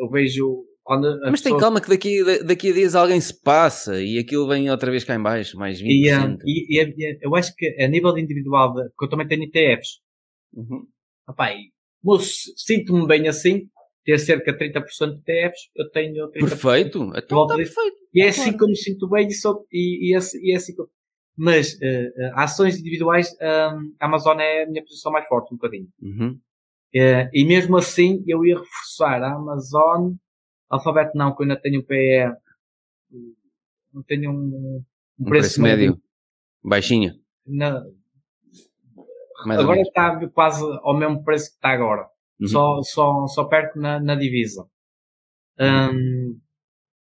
eu 0.00 0.08
vejo, 0.10 0.64
Mas 0.88 1.40
tem 1.40 1.52
pessoas- 1.52 1.60
calma 1.60 1.80
que 1.80 1.88
daqui, 1.88 2.42
daqui 2.44 2.70
a 2.70 2.72
dias 2.74 2.94
alguém 2.94 3.20
se 3.20 3.34
passa 3.42 4.00
e 4.00 4.18
aquilo 4.18 4.46
vem 4.46 4.70
outra 4.70 4.90
vez 4.90 5.02
cá 5.04 5.14
em 5.14 5.22
baixo, 5.22 5.58
mais 5.58 5.80
20%. 5.80 5.88
e, 5.90 6.14
um, 6.14 6.36
e, 6.44 6.80
e, 6.80 6.94
e 6.96 7.18
eu 7.22 7.34
acho 7.34 7.54
que 7.56 7.66
a 7.82 7.88
nível 7.88 8.16
individual, 8.16 8.72
porque 8.74 9.04
eu 9.04 9.08
também 9.08 9.26
tenho 9.28 9.44
ETFs, 9.44 10.00
Uhum. 10.54 10.86
Rapaz, 11.28 11.58
mas 12.02 12.34
sinto-me 12.56 13.06
bem 13.06 13.26
assim, 13.28 13.68
ter 14.04 14.16
cerca 14.18 14.52
de 14.52 14.58
30% 14.58 15.14
de 15.16 15.32
ETFs, 15.32 15.60
eu 15.76 15.90
tenho 15.90 16.30
30%. 16.30 16.48
Perfeito. 16.48 17.12
Então 17.16 17.42
está 17.42 17.56
perfeito. 17.56 17.96
E 18.14 18.22
é 18.22 18.32
Claro. 18.32 18.40
assim 18.48 18.56
como 18.56 18.70
me 18.70 18.76
sinto 18.76 19.08
bem 19.08 19.26
e, 19.26 19.34
sou, 19.34 19.66
e, 19.72 20.10
e, 20.10 20.14
é 20.14 20.16
assim- 20.18 20.38
e 20.40 20.52
é 20.52 20.56
assim 20.56 20.74
que 20.74 20.80
eu- 20.80 20.88
Mas 21.36 21.76
eh, 21.82 22.08
ações 22.34 22.78
individuais, 22.78 23.28
hum, 23.32 23.92
a 24.00 24.06
Amazon 24.06 24.38
é 24.40 24.62
a 24.62 24.66
minha 24.66 24.82
posição 24.82 25.12
mais 25.12 25.26
forte, 25.28 25.52
um 25.52 25.56
bocadinho. 25.58 25.88
Uhum. 26.00 26.38
Eh, 26.94 27.28
e 27.34 27.44
mesmo 27.44 27.76
assim, 27.76 28.24
eu 28.26 28.42
ia 28.46 28.54
reforçar 28.58 29.22
a 29.22 29.34
Amazon, 29.34 30.14
Alphabet 30.68 31.10
não, 31.14 31.34
que 31.34 31.42
eu 31.42 31.44
ainda 31.44 31.60
tenho 31.60 31.80
um 31.80 31.84
PE, 31.84 32.32
não 33.92 34.02
tenho 34.02 34.30
um, 34.32 34.82
Um 35.18 35.24
preço 35.24 35.60
médio. 35.62 36.00
Baixinho. 36.64 37.12
na- 37.46 37.84
agora 39.58 39.80
está 39.80 40.28
quase 40.30 40.62
ao 40.82 40.96
mesmo 40.96 41.22
preço 41.24 41.50
que 41.50 41.56
está 41.56 41.70
agora. 41.70 42.06
Uhum. 42.40 42.48
Só, 42.48 42.82
só, 42.82 43.26
só 43.28 43.44
perto 43.44 43.78
na, 43.78 44.00
na 44.00 44.14
divisa. 44.14 44.66
Hum, 45.58 46.38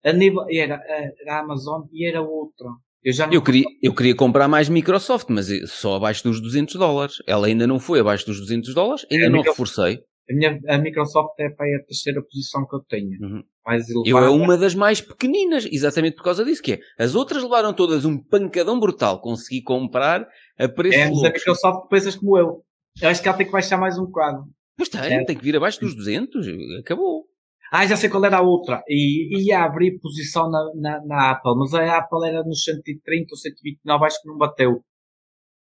a 0.03 0.13
nível, 0.13 0.45
era, 0.49 0.81
era 1.21 1.35
a 1.35 1.39
Amazon 1.39 1.83
e 1.91 2.07
era 2.07 2.21
outra. 2.21 2.67
Eu 3.03 3.13
já 3.13 3.29
Eu 3.31 3.41
queria, 3.41 3.65
eu 3.81 3.93
queria 3.93 4.15
comprar 4.15 4.47
mais 4.47 4.67
Microsoft, 4.69 5.27
mas 5.29 5.47
só 5.71 5.95
abaixo 5.95 6.23
dos 6.23 6.41
200 6.41 6.75
dólares. 6.75 7.15
Ela 7.27 7.47
ainda 7.47 7.67
não 7.67 7.79
foi 7.79 7.99
abaixo 7.99 8.25
dos 8.25 8.39
200 8.39 8.73
dólares, 8.73 9.05
ainda 9.11 9.25
É, 9.25 9.29
não 9.29 9.37
Micro- 9.37 9.51
reforcei. 9.51 10.03
A, 10.29 10.33
minha, 10.33 10.59
a 10.67 10.77
Microsoft 10.77 11.33
é 11.39 11.49
para 11.49 11.65
aí 11.65 11.75
a 11.75 11.83
terceira 11.85 12.21
posição 12.21 12.65
que 12.67 12.75
eu 12.75 12.79
tenho. 12.87 13.17
Uhum. 13.21 13.43
Mais 13.65 13.89
Eu 13.89 14.01
elevada. 14.05 14.25
é 14.27 14.29
uma 14.29 14.57
das 14.57 14.73
mais 14.75 15.01
pequeninas, 15.01 15.65
exatamente 15.71 16.15
por 16.15 16.23
causa 16.23 16.43
disso, 16.45 16.61
que 16.61 16.73
é, 16.73 16.79
as 16.97 17.15
outras 17.15 17.43
levaram 17.43 17.73
todas 17.73 18.05
um 18.05 18.17
pancadão 18.17 18.79
brutal, 18.79 19.21
consegui 19.21 19.61
comprar 19.61 20.27
a 20.57 20.67
preço 20.67 20.97
É, 20.97 21.09
mas 21.09 21.23
a. 21.23 21.31
Microsoft 21.31 21.87
pensas 21.89 22.15
como 22.15 22.37
eu. 22.37 22.63
Eu 23.01 23.09
acho 23.09 23.21
que 23.21 23.27
ela 23.27 23.37
tem 23.37 23.45
que 23.45 23.51
baixar 23.51 23.77
mais 23.77 23.97
um 23.97 24.05
bocado. 24.05 24.43
Mas 24.77 24.89
tem, 24.89 25.01
É. 25.01 25.23
tem 25.25 25.35
que 25.37 25.43
vir 25.43 25.55
abaixo 25.55 25.79
dos 25.79 25.95
200, 25.95 26.47
acabou. 26.79 27.25
Ah, 27.71 27.85
já 27.85 27.95
sei 27.95 28.09
qual 28.09 28.25
era 28.25 28.37
a 28.37 28.41
outra. 28.41 28.81
E 28.87 29.45
ia 29.47 29.63
abrir 29.63 29.99
posição 29.99 30.49
na, 30.49 30.71
na, 30.75 31.05
na 31.05 31.31
Apple, 31.31 31.53
mas 31.55 31.73
a 31.75 31.97
Apple 31.99 32.27
era 32.27 32.43
nos 32.43 32.63
130 32.63 33.27
ou 33.31 33.37
129, 33.37 34.05
acho 34.05 34.21
que 34.21 34.27
não 34.27 34.37
bateu. 34.37 34.81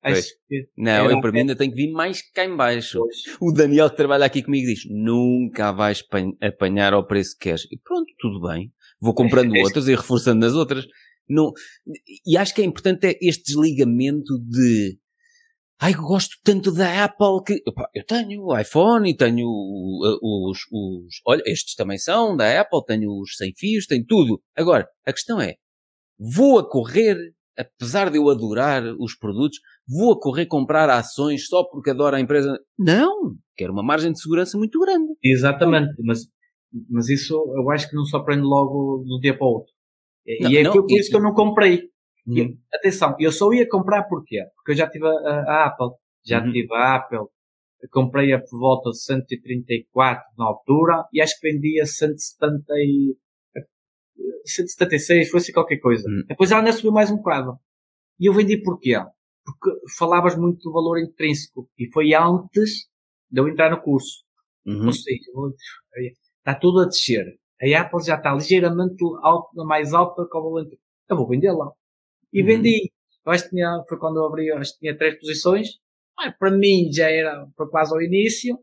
Acho 0.02 0.28
que. 0.48 0.68
Não, 0.76 1.10
eu 1.10 1.20
para 1.20 1.30
mim 1.32 1.40
ainda 1.40 1.56
tenho 1.56 1.70
que 1.70 1.76
vir 1.76 1.92
mais 1.92 2.22
cá 2.32 2.44
em 2.44 2.56
baixo. 2.56 2.98
Pois. 2.98 3.16
O 3.40 3.52
Daniel 3.52 3.90
que 3.90 3.96
trabalha 3.96 4.24
aqui 4.24 4.42
comigo 4.42 4.66
diz, 4.66 4.80
nunca 4.88 5.72
vais 5.72 6.00
pan- 6.02 6.32
apanhar 6.40 6.92
ao 6.94 7.06
preço 7.06 7.36
que 7.38 7.44
queres. 7.50 7.64
E 7.70 7.78
pronto, 7.78 8.12
tudo 8.18 8.40
bem. 8.40 8.72
Vou 9.00 9.14
comprando 9.14 9.52
outras 9.60 9.88
e 9.88 9.94
reforçando 9.94 10.40
nas 10.40 10.54
outras. 10.54 10.86
Não, 11.28 11.52
e 12.26 12.36
acho 12.36 12.54
que 12.54 12.60
é 12.62 12.64
importante 12.64 13.06
é 13.06 13.18
este 13.22 13.44
desligamento 13.44 14.38
de 14.40 14.98
ai, 15.80 15.94
eu 15.94 16.02
gosto 16.02 16.36
tanto 16.42 16.72
da 16.72 17.04
Apple 17.04 17.42
que 17.46 17.62
Epá, 17.66 17.88
eu 17.94 18.04
tenho 18.04 18.42
o 18.42 18.58
iPhone 18.58 19.08
e 19.08 19.16
tenho 19.16 19.46
os, 19.48 20.58
os 20.72 21.20
olha, 21.26 21.42
estes 21.46 21.74
também 21.74 21.98
são 21.98 22.36
da 22.36 22.60
Apple, 22.60 22.84
tenho 22.86 23.10
os 23.20 23.36
sem 23.36 23.52
fios, 23.56 23.86
tenho 23.86 24.04
tudo. 24.04 24.42
Agora, 24.56 24.88
a 25.06 25.12
questão 25.12 25.40
é, 25.40 25.54
vou 26.18 26.58
a 26.58 26.68
correr, 26.68 27.16
apesar 27.58 28.10
de 28.10 28.18
eu 28.18 28.28
adorar 28.30 28.82
os 28.98 29.14
produtos, 29.16 29.58
vou 29.88 30.12
a 30.12 30.20
correr 30.20 30.46
comprar 30.46 30.88
ações 30.90 31.46
só 31.46 31.64
porque 31.64 31.90
adoro 31.90 32.16
a 32.16 32.20
empresa? 32.20 32.58
Não! 32.78 33.34
Quero 33.56 33.72
uma 33.72 33.82
margem 33.82 34.12
de 34.12 34.20
segurança 34.20 34.56
muito 34.56 34.78
grande. 34.80 35.12
Exatamente, 35.22 35.92
mas, 36.04 36.20
mas 36.88 37.08
isso 37.08 37.34
eu 37.56 37.70
acho 37.70 37.88
que 37.88 37.96
não 37.96 38.04
se 38.04 38.16
aprende 38.16 38.42
logo 38.42 39.04
do 39.06 39.18
dia 39.20 39.36
para 39.36 39.46
o 39.46 39.50
outro. 39.50 39.72
E 40.26 40.42
Não, 40.42 40.50
é 40.56 40.62
não, 40.62 40.70
aquilo 40.70 40.86
por 40.86 40.92
e- 40.96 41.00
isso 41.00 41.10
que 41.10 41.16
eu 41.16 41.22
não 41.22 41.34
comprei. 41.34 41.90
Uhum. 42.26 42.56
atenção, 42.72 43.16
eu 43.18 43.32
só 43.32 43.52
ia 43.52 43.66
comprar 43.68 44.04
porquê? 44.04 44.44
Porque 44.54 44.72
eu 44.72 44.76
já 44.76 44.88
tive 44.88 45.06
a, 45.06 45.10
a 45.10 45.66
Apple, 45.66 45.88
já 46.24 46.42
Uhum. 46.44 46.52
tive 46.52 46.72
a 46.74 46.96
Apple, 46.96 47.18
eu 47.18 47.88
comprei-a 47.90 48.38
por 48.38 48.58
volta 48.58 48.90
de 48.90 49.02
134 49.02 50.22
na 50.38 50.44
altura 50.46 51.04
e 51.12 51.20
acho 51.20 51.34
que 51.40 51.50
vendia 51.50 51.84
170 51.86 52.72
e, 52.76 53.14
176, 54.44 55.30
foi 55.30 55.40
assim 55.40 55.52
qualquer 55.52 55.78
coisa. 55.78 56.08
Uhum. 56.08 56.24
Depois 56.28 56.50
ela 56.50 56.60
ainda 56.60 56.72
subiu 56.72 56.92
mais 56.92 57.10
um 57.10 57.16
bocado. 57.16 57.58
E 58.18 58.26
eu 58.26 58.32
vendi 58.34 58.56
porquê? 58.62 58.94
Porque 59.44 59.70
falavas 59.98 60.36
muito 60.36 60.60
do 60.62 60.72
valor 60.72 60.98
intrínseco 60.98 61.68
e 61.78 61.90
foi 61.92 62.14
antes 62.14 62.86
de 63.30 63.40
eu 63.40 63.48
entrar 63.48 63.70
no 63.70 63.80
curso. 63.82 64.24
Uhum. 64.66 64.86
Ou 64.86 64.92
seja, 64.92 65.20
está 66.38 66.54
tudo 66.58 66.80
a 66.80 66.86
descer. 66.86 67.26
A 67.62 67.80
Apple 67.80 68.02
já 68.04 68.16
está 68.16 68.32
ligeiramente 68.34 69.04
alta, 69.22 69.64
mais 69.64 69.92
alta 69.92 70.26
que 70.30 70.36
o 70.36 70.42
valor. 70.42 70.66
Eu 71.08 71.16
vou 71.16 71.28
vendê-la. 71.28 71.70
E 72.32 72.40
Uhum. 72.40 72.46
vendi. 72.46 72.90
Eu 73.26 73.32
acho 73.32 73.44
que 73.44 73.50
tinha, 73.50 73.82
foi 73.88 73.98
quando 73.98 74.16
eu 74.18 74.24
abri, 74.24 74.50
acho 74.52 74.72
que 74.74 74.80
tinha 74.80 74.96
três 74.96 75.18
posições. 75.18 75.68
Ah, 76.18 76.32
para 76.38 76.50
mim 76.50 76.90
já 76.92 77.10
era 77.10 77.46
quase 77.70 77.92
ao 77.92 78.00
início. 78.00 78.58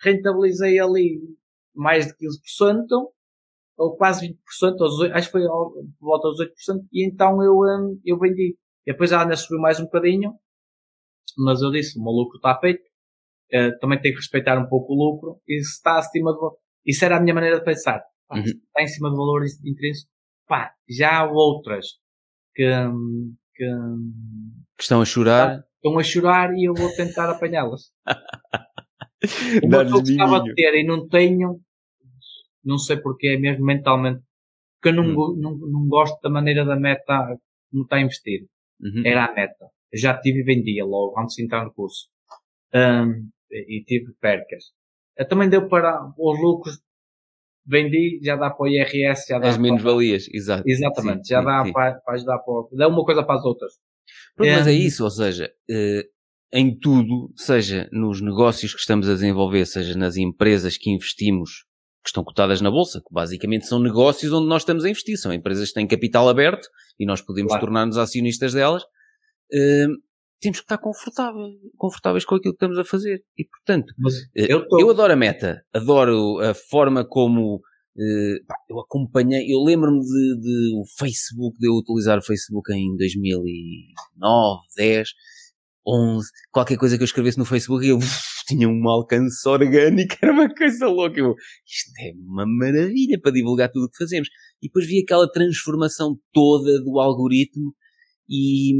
Rentabilizei 0.00 0.78
ali 0.78 1.18
mais 1.74 2.06
de 2.08 2.14
15%, 2.16 3.08
ou 3.76 3.96
quase 3.96 4.26
20%, 4.28 4.80
ou 4.80 4.88
18, 4.88 5.14
acho 5.14 5.26
que 5.28 5.32
foi 5.32 5.44
ao- 5.46 5.70
por 5.72 6.06
volta 6.06 6.28
dos 6.28 6.40
8%, 6.40 6.86
e 6.92 7.06
então 7.06 7.42
eu, 7.42 7.54
hum, 7.58 8.00
eu 8.04 8.18
vendi. 8.18 8.56
E 8.86 8.92
depois 8.92 9.12
ela 9.12 9.22
ainda 9.22 9.36
subiu 9.36 9.60
mais 9.60 9.78
um 9.80 9.84
bocadinho, 9.84 10.34
mas 11.38 11.62
eu 11.62 11.70
disse, 11.70 11.98
o 11.98 12.02
meu 12.02 12.12
lucro 12.12 12.36
está 12.36 12.58
feito, 12.58 12.82
eh, 13.52 13.70
também 13.78 14.00
tenho 14.00 14.14
que 14.14 14.20
respeitar 14.20 14.58
um 14.58 14.68
pouco 14.68 14.92
o 14.92 14.96
lucro, 14.96 15.40
e 15.48 15.60
se 15.62 15.72
está 15.76 15.98
acima 15.98 16.32
do 16.32 16.58
isso 16.84 17.04
era 17.04 17.16
a 17.16 17.20
minha 17.20 17.34
maneira 17.34 17.58
de 17.58 17.64
pensar. 17.64 18.02
Pá, 18.28 18.36
Uhum. 18.38 18.44
se 18.44 18.50
está 18.56 18.82
em 18.82 18.86
cima 18.88 19.08
do 19.10 19.16
valor 19.16 19.42
intrínseco, 19.64 20.10
pá, 20.48 20.72
já 20.88 21.18
há 21.20 21.30
outras 21.30 21.86
que, 22.54 22.68
hum, 22.68 23.34
que 23.54 23.64
hum, 23.66 24.12
Que 24.76 24.82
estão 24.82 25.00
a 25.00 25.04
chorar. 25.04 25.64
estão 25.76 25.98
a 25.98 26.02
chorar 26.02 26.52
e 26.54 26.64
eu 26.68 26.74
vou 26.74 26.90
tentar 26.96 27.30
apanhá-las. 27.30 27.92
Uma 29.62 29.84
que 29.84 29.92
eu 29.94 30.00
gostava 30.00 30.40
de 30.42 30.54
ter 30.54 30.74
e 30.74 30.84
não 30.84 31.06
tenho, 31.08 31.60
não 32.64 32.78
sei 32.78 32.96
porque 32.96 33.28
é 33.28 33.38
mesmo 33.38 33.64
mentalmente, 33.64 34.22
porque 34.80 34.96
eu 34.96 35.02
não, 35.02 35.10
Hum. 35.10 35.14
go- 35.14 35.36
não, 35.36 35.56
não 35.56 35.88
gosto 35.88 36.20
da 36.22 36.30
maneira 36.30 36.64
da 36.64 36.76
meta 36.76 37.38
como 37.70 37.84
está 37.84 37.96
a 37.96 38.00
investir. 38.02 38.46
Uhum. 38.80 39.02
Era 39.04 39.26
a 39.26 39.34
meta. 39.34 39.66
Eu 39.92 39.98
já 39.98 40.18
tive 40.18 40.40
e 40.40 40.44
vendia 40.44 40.84
logo 40.84 41.18
antes 41.20 41.36
de 41.36 41.44
entrar 41.44 41.64
no 41.64 41.72
curso. 41.72 42.08
Hum, 42.74 43.28
e 43.50 43.84
tive 43.84 44.12
percas. 44.20 44.64
Eu 45.16 45.28
também 45.28 45.48
deu 45.48 45.68
para 45.68 46.10
os 46.18 46.40
lucros, 46.40 46.80
vendi, 47.66 48.18
já 48.22 48.36
dá 48.36 48.50
para 48.50 48.64
o 48.64 48.68
IRS, 48.68 49.26
já 49.28 49.38
dá 49.38 49.48
As 49.50 49.58
menos-valias, 49.58 50.26
exato. 50.32 50.62
Exatamente, 50.66 51.26
Sim, 51.26 51.34
já 51.34 51.40
sim, 51.40 51.44
dá 51.46 51.64
sim. 51.64 51.72
para, 51.72 52.00
para 52.00 52.14
ajudar 52.14 52.38
para, 52.38 52.52
o- 52.54 52.68
dá 52.72 52.88
uma 52.88 53.04
coisa 53.04 53.22
para 53.22 53.38
as 53.38 53.44
outras. 53.44 53.72
Pronto, 54.34 54.50
mas 54.52 54.66
é 54.66 54.72
É. 54.72 54.74
isso, 54.74 55.04
ou 55.04 55.10
seja, 55.10 55.52
eh, 55.70 56.08
em 56.52 56.78
tudo, 56.78 57.30
seja 57.36 57.88
nos 57.92 58.20
negócios 58.20 58.72
que 58.74 58.80
estamos 58.80 59.08
a 59.08 59.14
desenvolver, 59.14 59.64
seja 59.66 59.96
nas 59.96 60.16
empresas 60.16 60.76
que 60.76 60.90
investimos 60.90 61.64
que 62.02 62.08
estão 62.08 62.24
cotadas 62.24 62.60
na 62.60 62.70
bolsa, 62.70 63.00
que 63.00 63.12
basicamente 63.12 63.66
são 63.66 63.78
negócios 63.78 64.32
onde 64.32 64.48
nós 64.48 64.62
estamos 64.62 64.84
a 64.84 64.90
investir, 64.90 65.16
são 65.16 65.32
empresas 65.32 65.68
que 65.68 65.74
têm 65.74 65.86
capital 65.86 66.28
aberto 66.28 66.68
e 66.98 67.06
nós 67.06 67.20
podemos 67.20 67.50
claro. 67.50 67.66
tornar-nos 67.66 67.96
acionistas 67.96 68.52
delas. 68.52 68.82
Uh, 69.52 69.94
temos 70.40 70.58
que 70.58 70.64
estar 70.64 70.78
confortáveis, 70.78 71.54
confortáveis 71.76 72.24
com 72.24 72.34
aquilo 72.34 72.52
que 72.52 72.56
estamos 72.56 72.76
a 72.78 72.84
fazer. 72.84 73.22
E, 73.38 73.44
portanto, 73.44 73.94
eh, 74.36 74.46
eu, 74.52 74.64
eu, 74.80 74.90
adoro 74.90 75.12
a 75.12 75.16
meta, 75.16 75.62
adoro 75.72 76.40
a 76.40 76.52
forma 76.52 77.06
como 77.06 77.56
uh, 77.56 78.46
pá, 78.46 78.56
eu 78.68 78.80
acompanhei, 78.80 79.46
eu 79.48 79.62
lembro-me 79.62 80.00
de, 80.00 80.40
de, 80.40 80.74
o 80.74 80.82
Facebook, 80.98 81.56
de 81.58 81.68
eu 81.68 81.74
utilizar 81.74 82.18
o 82.18 82.22
Facebook 82.22 82.72
em 82.72 82.96
2009, 82.96 84.62
10, 84.76 85.08
11, 85.86 86.28
qualquer 86.50 86.76
coisa 86.76 86.96
que 86.96 87.02
eu 87.02 87.06
escrevesse 87.06 87.38
no 87.38 87.44
Facebook, 87.44 87.86
eu 87.86 87.98
uf, 87.98 88.22
tinha 88.46 88.68
um 88.68 88.88
alcance 88.88 89.48
orgânico, 89.48 90.16
era 90.22 90.32
uma 90.32 90.52
coisa 90.52 90.86
louca. 90.86 91.18
Eu, 91.18 91.34
isto 91.66 91.90
é 92.00 92.12
uma 92.16 92.44
maravilha 92.46 93.20
para 93.20 93.32
divulgar 93.32 93.70
tudo 93.70 93.86
o 93.86 93.90
que 93.90 93.98
fazemos. 93.98 94.28
E 94.60 94.68
depois 94.68 94.86
vi 94.86 95.02
aquela 95.02 95.30
transformação 95.30 96.16
toda 96.32 96.80
do 96.82 97.00
algoritmo 97.00 97.74
e, 98.28 98.72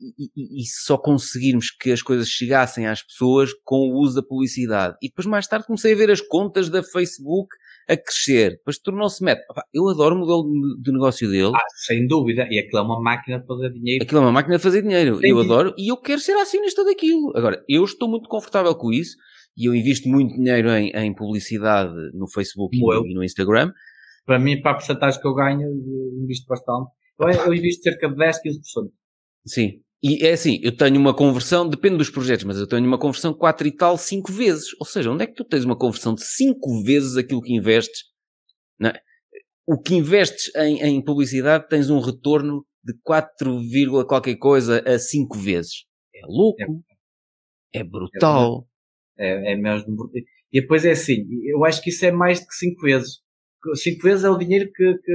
e, 0.00 0.62
e, 0.62 0.66
só 0.66 0.96
conseguirmos 0.96 1.70
que 1.70 1.90
as 1.90 2.02
coisas 2.02 2.28
chegassem 2.28 2.86
às 2.86 3.02
pessoas 3.02 3.50
com 3.64 3.76
o 3.76 4.00
uso 4.00 4.14
da 4.16 4.26
publicidade. 4.26 4.96
E 5.02 5.08
depois 5.08 5.26
mais 5.26 5.46
tarde 5.46 5.66
comecei 5.66 5.92
a 5.92 5.96
ver 5.96 6.10
as 6.10 6.20
contas 6.20 6.68
da 6.68 6.82
Facebook 6.82 7.48
a 7.88 7.96
crescer. 7.96 8.50
Depois 8.52 8.78
tornou-se 8.78 9.22
meta. 9.22 9.42
Eu 9.72 9.88
adoro 9.88 10.16
o 10.16 10.18
modelo 10.18 10.44
de 10.80 10.92
negócio 10.92 11.28
dele. 11.30 11.52
Ah, 11.54 11.60
sem 11.86 12.06
dúvida. 12.06 12.46
E 12.50 12.58
aquilo 12.58 12.78
é 12.78 12.82
uma 12.82 13.00
máquina 13.00 13.38
de 13.38 13.46
fazer 13.46 13.72
dinheiro. 13.72 14.04
Aquilo 14.04 14.20
é 14.20 14.22
uma 14.24 14.32
máquina 14.32 14.56
de 14.56 14.62
fazer 14.62 14.82
dinheiro. 14.82 15.20
Eu 15.22 15.38
adoro 15.38 15.74
e 15.78 15.90
eu 15.90 15.96
quero 15.96 16.20
ser 16.20 16.32
acionista 16.32 16.84
daquilo. 16.84 17.32
Agora, 17.36 17.62
eu 17.68 17.84
estou 17.84 18.08
muito 18.08 18.28
confortável 18.28 18.74
com 18.74 18.92
isso 18.92 19.16
e 19.56 19.66
eu 19.68 19.74
invisto 19.74 20.08
muito 20.08 20.34
dinheiro 20.34 20.68
em, 20.70 20.90
em 20.90 21.14
publicidade 21.14 21.94
no 22.12 22.28
Facebook 22.28 22.76
e, 22.76 22.80
e 22.80 23.14
no 23.14 23.24
Instagram. 23.24 23.72
Para 24.24 24.38
mim, 24.38 24.60
para 24.60 24.72
a 24.72 24.74
porcentagem 24.74 25.20
que 25.20 25.26
eu 25.26 25.34
ganho, 25.34 25.62
eu 25.62 26.22
invisto 26.22 26.46
bastante. 26.48 26.90
Eu, 27.18 27.28
eu 27.46 27.54
invisto 27.54 27.82
cerca 27.82 28.08
de 28.08 28.16
10, 28.16 28.36
15%. 28.36 28.40
Sim, 29.46 29.80
e 30.06 30.24
é 30.24 30.32
assim, 30.32 30.60
eu 30.62 30.76
tenho 30.76 31.00
uma 31.00 31.14
conversão, 31.14 31.68
depende 31.68 31.96
dos 31.96 32.10
projetos, 32.10 32.44
mas 32.44 32.58
eu 32.58 32.66
tenho 32.68 32.86
uma 32.86 32.98
conversão 32.98 33.34
4 33.34 33.66
e 33.66 33.72
tal 33.72 33.98
5 33.98 34.30
vezes. 34.32 34.68
Ou 34.78 34.86
seja, 34.86 35.10
onde 35.10 35.24
é 35.24 35.26
que 35.26 35.34
tu 35.34 35.44
tens 35.44 35.64
uma 35.64 35.76
conversão 35.76 36.14
de 36.14 36.22
5 36.22 36.84
vezes 36.84 37.16
aquilo 37.16 37.42
que 37.42 37.52
investes? 37.52 38.04
É? 38.82 39.00
O 39.66 39.80
que 39.80 39.94
investes 39.94 40.54
em, 40.54 40.80
em, 40.80 41.02
publicidade 41.02 41.66
tens 41.68 41.90
um 41.90 41.98
retorno 41.98 42.64
de 42.84 42.94
4, 43.02 44.06
qualquer 44.06 44.36
coisa 44.36 44.80
a 44.86 44.96
5 44.96 45.36
vezes. 45.38 45.86
É 46.14 46.20
louco. 46.26 46.62
É, 47.74 47.80
é 47.80 47.84
brutal. 47.84 48.68
É, 49.18 49.54
é 49.54 49.56
mesmo. 49.56 50.08
E 50.52 50.60
depois 50.60 50.84
é 50.84 50.92
assim, 50.92 51.26
eu 51.44 51.64
acho 51.64 51.82
que 51.82 51.90
isso 51.90 52.04
é 52.04 52.12
mais 52.12 52.38
de 52.38 52.46
que 52.46 52.54
5 52.54 52.80
vezes. 52.80 53.20
5 53.74 54.02
vezes 54.02 54.24
é 54.24 54.30
o 54.30 54.38
dinheiro 54.38 54.70
que, 54.72 54.94
que 54.98 55.12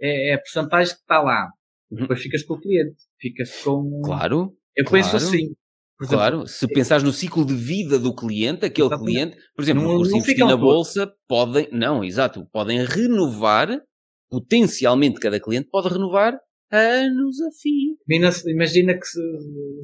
é, 0.00 0.30
é 0.30 0.34
a 0.34 0.38
porcentagem 0.38 0.94
que 0.94 1.00
está 1.00 1.22
lá. 1.22 1.48
Depois 1.90 2.20
ficas 2.20 2.42
com 2.42 2.54
o 2.54 2.60
cliente, 2.60 2.96
ficas 3.20 3.62
com. 3.62 4.00
Claro. 4.04 4.56
Eu 4.76 4.84
claro, 4.84 5.04
penso 5.04 5.16
assim. 5.16 5.36
Exemplo, 5.36 5.56
claro, 5.98 6.46
se 6.46 6.68
pensares 6.68 7.02
no 7.02 7.12
ciclo 7.12 7.44
de 7.46 7.54
vida 7.54 7.98
do 7.98 8.14
cliente, 8.14 8.66
aquele 8.66 8.90
cliente, 8.98 9.36
por 9.54 9.62
exemplo, 9.62 9.82
não, 9.82 10.04
se 10.04 10.16
investir 10.16 10.44
na 10.44 10.56
bolsa, 10.56 11.10
podem, 11.26 11.68
não, 11.72 12.04
exato, 12.04 12.46
podem 12.52 12.84
renovar, 12.84 13.80
potencialmente 14.28 15.18
cada 15.18 15.40
cliente 15.40 15.68
pode 15.70 15.88
renovar 15.88 16.38
anos 16.70 17.40
a 17.40 17.48
fio. 17.62 17.96
Imagina 18.50 18.94
que 18.94 19.06
se, 19.06 19.20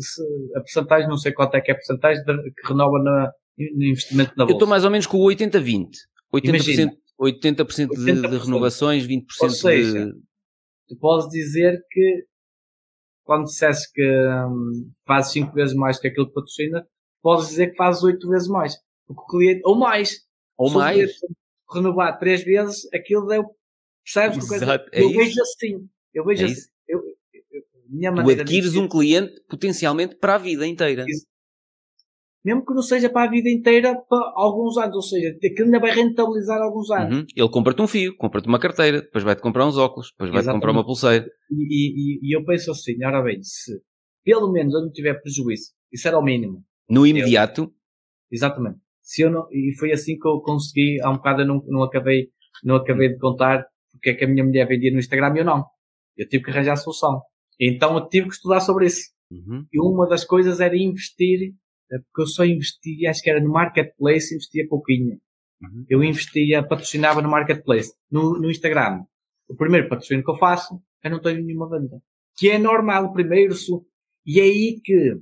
se 0.00 0.22
a 0.56 0.60
porcentagem, 0.60 1.08
não 1.08 1.16
sei 1.16 1.32
quanto 1.32 1.54
é 1.54 1.60
que 1.60 1.70
é 1.70 1.74
a 1.74 1.76
porcentagem 1.76 2.22
que 2.24 2.68
renova 2.68 2.98
na, 3.02 3.32
no 3.74 3.84
investimento 3.84 4.32
na 4.36 4.44
bolsa. 4.44 4.52
Eu 4.52 4.56
estou 4.56 4.68
mais 4.68 4.84
ou 4.84 4.90
menos 4.90 5.06
com 5.06 5.18
o 5.18 5.26
80-20. 5.28 5.88
80%, 6.34 6.90
80%, 7.20 7.56
80%, 7.56 7.88
de, 7.88 8.28
de 8.28 8.38
renovações, 8.38 9.06
20% 9.06 9.22
ou 9.40 9.50
seja, 9.50 10.06
de 10.06 10.12
tu 10.92 10.98
podes 10.98 11.28
dizer 11.28 11.82
que 11.90 12.26
quando 13.24 13.44
dissesse 13.44 13.90
que 13.92 14.02
hum, 14.02 14.90
fazes 15.06 15.32
5 15.32 15.52
vezes 15.52 15.74
mais 15.74 15.98
que 15.98 16.08
aquilo 16.08 16.26
que 16.26 16.34
patrocina, 16.34 16.86
podes 17.22 17.48
dizer 17.48 17.70
que 17.70 17.76
fazes 17.76 18.02
8 18.02 18.28
vezes 18.28 18.48
mais. 18.48 18.76
Porque 19.06 19.22
o 19.22 19.26
cliente, 19.26 19.62
ou 19.64 19.76
mais. 19.76 20.20
Ou 20.58 20.68
Se 20.68 20.74
mais. 20.76 21.10
Renovar 21.72 22.18
3 22.18 22.44
vezes, 22.44 22.92
aquilo 22.92 23.26
deu. 23.26 23.44
Percebes? 24.04 24.50
Exato, 24.50 24.88
é 24.92 25.02
eu 25.02 25.08
isso. 25.08 25.18
vejo 25.18 25.42
assim. 25.42 25.88
Eu 26.12 26.24
vejo 26.24 26.42
é 26.42 26.46
assim. 26.46 26.60
Eu, 26.88 27.00
eu, 27.32 27.62
minha 27.88 28.12
tu 28.12 28.30
adquires 28.30 28.74
um 28.74 28.88
cliente 28.88 29.40
potencialmente 29.48 30.16
para 30.16 30.34
a 30.34 30.38
vida 30.38 30.66
inteira. 30.66 31.06
Mesmo 32.44 32.64
que 32.64 32.74
não 32.74 32.82
seja 32.82 33.08
para 33.08 33.28
a 33.28 33.30
vida 33.30 33.48
inteira, 33.48 33.94
para 34.08 34.32
alguns 34.34 34.76
anos, 34.76 34.96
ou 34.96 35.02
seja, 35.02 35.28
aquilo 35.28 35.66
ainda 35.66 35.78
vai 35.78 35.92
rentabilizar 35.92 36.60
alguns 36.60 36.90
anos. 36.90 37.18
Uhum. 37.18 37.26
Ele 37.36 37.48
compra-te 37.48 37.82
um 37.82 37.86
fio, 37.86 38.16
compra-te 38.16 38.48
uma 38.48 38.58
carteira, 38.58 39.00
depois 39.00 39.22
vai-te 39.22 39.40
comprar 39.40 39.66
uns 39.66 39.76
óculos, 39.76 40.10
depois 40.10 40.30
vai-te 40.32 40.52
comprar 40.52 40.72
uma 40.72 40.84
pulseira. 40.84 41.24
E, 41.50 41.54
e, 41.54 42.28
e, 42.28 42.36
eu 42.36 42.44
penso 42.44 42.72
assim, 42.72 43.02
ora 43.04 43.22
bem, 43.22 43.40
se 43.42 43.72
pelo 44.24 44.50
menos 44.50 44.74
eu 44.74 44.80
não 44.82 44.90
tiver 44.90 45.14
prejuízo, 45.20 45.70
isso 45.92 46.08
era 46.08 46.18
o 46.18 46.22
mínimo. 46.22 46.64
No 46.90 47.06
imediato? 47.06 47.62
Eu, 47.62 47.72
exatamente. 48.30 48.78
Se 49.00 49.22
eu 49.22 49.30
não, 49.30 49.46
e 49.52 49.72
foi 49.78 49.92
assim 49.92 50.18
que 50.18 50.26
eu 50.26 50.40
consegui, 50.40 51.00
há 51.00 51.10
um 51.10 51.16
bocado 51.16 51.42
eu 51.42 51.46
não, 51.46 51.62
não 51.66 51.82
acabei, 51.84 52.28
não 52.64 52.76
acabei 52.76 53.08
de 53.08 53.18
contar 53.18 53.64
porque 53.92 54.10
é 54.10 54.14
que 54.14 54.24
a 54.24 54.28
minha 54.28 54.44
mulher 54.44 54.66
vendia 54.66 54.90
no 54.90 54.98
Instagram 54.98 55.34
e 55.36 55.38
eu 55.38 55.44
não. 55.44 55.64
Eu 56.16 56.28
tive 56.28 56.42
que 56.42 56.50
arranjar 56.50 56.72
a 56.72 56.76
solução. 56.76 57.20
Então 57.60 57.96
eu 57.96 58.08
tive 58.08 58.28
que 58.28 58.34
estudar 58.34 58.60
sobre 58.60 58.86
isso. 58.86 59.10
Uhum. 59.30 59.64
E 59.72 59.80
uma 59.80 60.08
das 60.08 60.24
coisas 60.24 60.60
era 60.60 60.76
investir 60.76 61.54
porque 61.98 62.22
eu 62.22 62.26
só 62.26 62.44
investi, 62.44 63.06
acho 63.06 63.22
que 63.22 63.30
era 63.30 63.40
no 63.40 63.50
Marketplace, 63.50 64.34
investia 64.34 64.66
pouquinho. 64.68 65.18
Uhum. 65.62 65.84
Eu 65.88 66.02
investia, 66.02 66.66
patrocinava 66.66 67.22
no 67.22 67.30
Marketplace. 67.30 67.92
No, 68.10 68.38
no 68.38 68.50
Instagram, 68.50 69.04
o 69.48 69.54
primeiro 69.54 69.88
patrocínio 69.88 70.24
que 70.24 70.30
eu 70.30 70.36
faço, 70.38 70.80
eu 71.04 71.10
não 71.10 71.20
tenho 71.20 71.42
nenhuma 71.44 71.68
venda. 71.68 72.00
Que 72.36 72.50
é 72.50 72.58
normal, 72.58 73.06
o 73.06 73.12
primeiro, 73.12 73.54
e 74.26 74.40
é 74.40 74.44
aí 74.44 74.80
que 74.82 75.20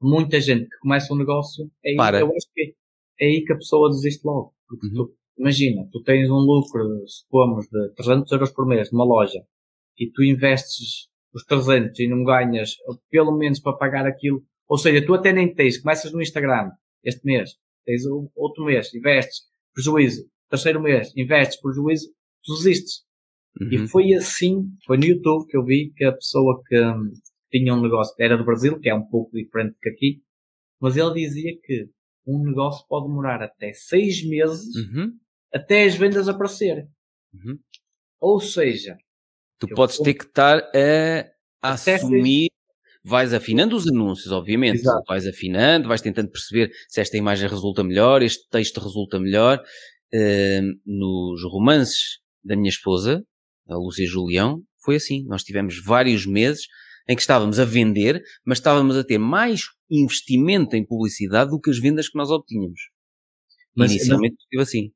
muita 0.00 0.40
gente 0.40 0.68
que 0.68 0.78
começa 0.78 1.12
um 1.12 1.18
negócio, 1.18 1.70
é 1.84 1.90
aí, 1.90 1.96
Para. 1.96 2.20
eu 2.20 2.26
acho 2.28 2.46
que 2.52 2.74
é, 3.20 3.24
é 3.24 3.28
aí 3.28 3.44
que 3.44 3.52
a 3.52 3.56
pessoa 3.56 3.90
desiste 3.90 4.24
logo. 4.24 4.54
Porque 4.68 4.86
uhum. 4.86 4.94
tu, 4.94 5.16
imagina, 5.38 5.88
tu 5.92 6.02
tens 6.02 6.30
um 6.30 6.38
lucro, 6.38 6.82
supomos, 7.06 7.66
de 7.66 7.94
300 7.94 8.30
euros 8.32 8.52
por 8.52 8.66
mês 8.66 8.90
numa 8.90 9.04
loja, 9.04 9.44
e 9.98 10.10
tu 10.10 10.22
investes 10.22 11.08
os 11.32 11.44
300 11.44 11.98
e 11.98 12.08
não 12.08 12.24
ganhas, 12.24 12.76
pelo 13.10 13.36
menos 13.36 13.60
para 13.60 13.76
pagar 13.76 14.06
aquilo, 14.06 14.42
ou 14.68 14.78
seja, 14.78 15.04
tu 15.04 15.14
até 15.14 15.32
nem 15.32 15.52
tens, 15.54 15.78
começas 15.78 16.12
no 16.12 16.22
Instagram 16.22 16.70
este 17.02 17.24
mês, 17.24 17.50
tens 17.84 18.02
outro 18.34 18.64
mês, 18.64 18.92
investes, 18.94 19.42
prejuízo, 19.74 20.26
terceiro 20.48 20.80
mês, 20.80 21.12
investes, 21.16 21.60
prejuízo, 21.60 22.08
tu 22.42 22.54
desistes. 22.54 23.04
Uhum. 23.60 23.68
E 23.70 23.88
foi 23.88 24.14
assim, 24.14 24.64
foi 24.86 24.96
no 24.96 25.04
YouTube 25.04 25.46
que 25.46 25.56
eu 25.56 25.64
vi 25.64 25.92
que 25.94 26.04
a 26.04 26.12
pessoa 26.12 26.60
que 26.66 26.80
um, 26.80 27.12
tinha 27.50 27.74
um 27.74 27.82
negócio, 27.82 28.14
era 28.18 28.36
do 28.36 28.44
Brasil, 28.44 28.80
que 28.80 28.88
é 28.88 28.94
um 28.94 29.06
pouco 29.06 29.36
diferente 29.36 29.76
que 29.80 29.88
aqui, 29.88 30.22
mas 30.80 30.96
ele 30.96 31.14
dizia 31.14 31.52
que 31.62 31.88
um 32.26 32.42
negócio 32.42 32.84
pode 32.88 33.06
demorar 33.06 33.42
até 33.42 33.72
seis 33.72 34.26
meses 34.26 34.74
uhum. 34.76 35.12
até 35.52 35.84
as 35.84 35.94
vendas 35.94 36.28
aparecerem. 36.28 36.86
Uhum. 37.32 37.58
Ou 38.20 38.40
seja, 38.40 38.96
tu 39.58 39.68
podes 39.68 39.98
ter 39.98 40.14
que 40.14 40.24
estar 40.24 40.58
a 41.62 41.72
assumir 41.72 42.50
vais 43.04 43.34
afinando 43.34 43.76
os 43.76 43.86
anúncios, 43.86 44.32
obviamente. 44.32 44.80
Exato. 44.80 45.04
Vais 45.06 45.26
afinando, 45.26 45.88
vais 45.88 46.00
tentando 46.00 46.30
perceber 46.30 46.70
se 46.88 47.00
esta 47.00 47.16
imagem 47.16 47.48
resulta 47.48 47.84
melhor, 47.84 48.22
este 48.22 48.48
texto 48.48 48.80
resulta 48.80 49.20
melhor. 49.20 49.62
Uh, 50.12 50.62
nos 50.86 51.42
romances 51.42 52.20
da 52.42 52.56
minha 52.56 52.68
esposa, 52.68 53.22
a 53.68 53.76
Lúcia 53.76 54.06
Julião, 54.06 54.62
foi 54.82 54.96
assim. 54.96 55.24
Nós 55.26 55.42
tivemos 55.42 55.82
vários 55.84 56.24
meses 56.24 56.66
em 57.08 57.14
que 57.14 57.20
estávamos 57.20 57.58
a 57.58 57.64
vender, 57.64 58.22
mas 58.44 58.58
estávamos 58.58 58.96
a 58.96 59.04
ter 59.04 59.18
mais 59.18 59.62
investimento 59.90 60.74
em 60.76 60.86
publicidade 60.86 61.50
do 61.50 61.60
que 61.60 61.70
as 61.70 61.78
vendas 61.78 62.08
que 62.08 62.16
nós 62.16 62.30
obtínhamos. 62.30 62.80
Mas, 63.76 63.90
Inicialmente 63.90 64.36
estive 64.40 64.62
assim. 64.62 64.92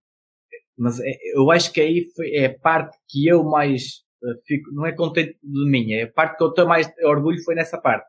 Mas 0.76 1.00
é, 1.00 1.12
eu 1.34 1.50
acho 1.50 1.72
que 1.72 1.80
aí 1.80 2.08
foi, 2.14 2.30
é 2.30 2.46
a 2.46 2.58
parte 2.58 2.96
que 3.08 3.26
eu 3.26 3.42
mais 3.44 4.04
fico, 4.46 4.72
não 4.72 4.86
é 4.86 4.92
contente 4.92 5.38
de 5.42 5.70
mim, 5.70 5.92
é 5.92 6.02
a 6.02 6.12
parte 6.12 6.36
que 6.36 6.44
eu 6.44 6.52
tenho 6.52 6.68
mais 6.68 6.90
orgulho 7.02 7.42
foi 7.44 7.54
nessa 7.54 7.78
parte. 7.78 8.06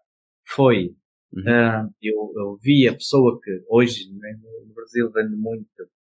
Foi, 0.48 0.96
uhum. 1.34 1.42
uh, 1.42 1.90
eu, 2.02 2.34
eu, 2.36 2.58
vi 2.62 2.88
a 2.88 2.94
pessoa 2.94 3.40
que 3.42 3.52
hoje 3.70 4.12
né, 4.14 4.36
no 4.66 4.74
Brasil 4.74 5.12
vende 5.12 5.36
muito, 5.36 5.68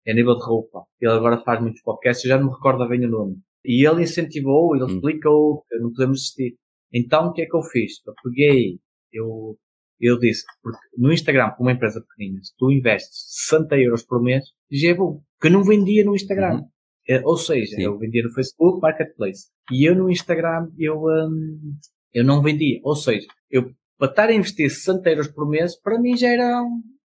é 0.06 0.12
a 0.12 0.16
nível 0.16 0.38
de 0.38 0.46
roupa, 0.46 0.84
ele 1.00 1.12
agora 1.12 1.40
faz 1.40 1.62
muitos 1.62 1.82
podcasts, 1.82 2.24
eu 2.26 2.30
já 2.30 2.38
não 2.38 2.48
me 2.48 2.54
recordo 2.54 2.88
bem 2.88 3.06
o 3.06 3.10
nome. 3.10 3.38
E 3.66 3.88
ele 3.88 4.04
incentivou, 4.04 4.76
ele 4.76 4.86
uhum. 4.86 4.96
explicou 4.96 5.64
que 5.68 5.78
não 5.78 5.92
podemos 5.92 6.20
desistir. 6.20 6.56
Então 6.94 7.28
o 7.28 7.34
que 7.34 7.42
é 7.42 7.46
que 7.46 7.56
eu 7.56 7.62
fiz? 7.64 7.94
Eu 8.06 8.14
peguei, 8.24 8.80
eu, 9.12 9.58
eu 10.00 10.18
disse, 10.18 10.44
porque 10.62 10.80
no 10.98 11.12
Instagram, 11.12 11.52
como 11.52 11.70
uma 11.70 11.76
empresa 11.76 12.02
pequenina, 12.02 12.42
se 12.44 12.54
tu 12.58 12.72
investes 12.72 13.26
60 13.50 13.78
euros 13.78 14.04
por 14.04 14.22
mês, 14.22 14.46
já 14.72 14.90
é 14.90 14.94
bom. 14.94 15.22
Que 15.42 15.48
eu 15.48 15.52
não 15.52 15.64
vendia 15.64 16.06
no 16.06 16.16
Instagram. 16.16 16.56
Uhum. 16.56 16.70
É, 17.10 17.26
ou 17.26 17.36
seja, 17.36 17.76
Sim. 17.76 17.82
eu 17.82 17.98
vendia 17.98 18.22
no 18.22 18.32
Facebook 18.32 18.80
Marketplace. 18.80 19.48
E 19.72 19.90
eu 19.90 19.96
no 19.96 20.12
Instagram, 20.12 20.70
eu, 20.78 21.06
um, 21.06 21.76
eu 22.14 22.24
não 22.24 22.44
vendia. 22.44 22.80
Ou 22.84 22.96
seja, 22.96 23.26
eu, 23.50 23.72
para 23.98 24.12
estar 24.12 24.30
a 24.30 24.34
investir 24.34 24.70
60 24.70 25.10
euros 25.10 25.28
por 25.28 25.50
mês, 25.50 25.76
para 25.76 26.00
mim 26.00 26.16
já 26.16 26.30
era, 26.30 26.64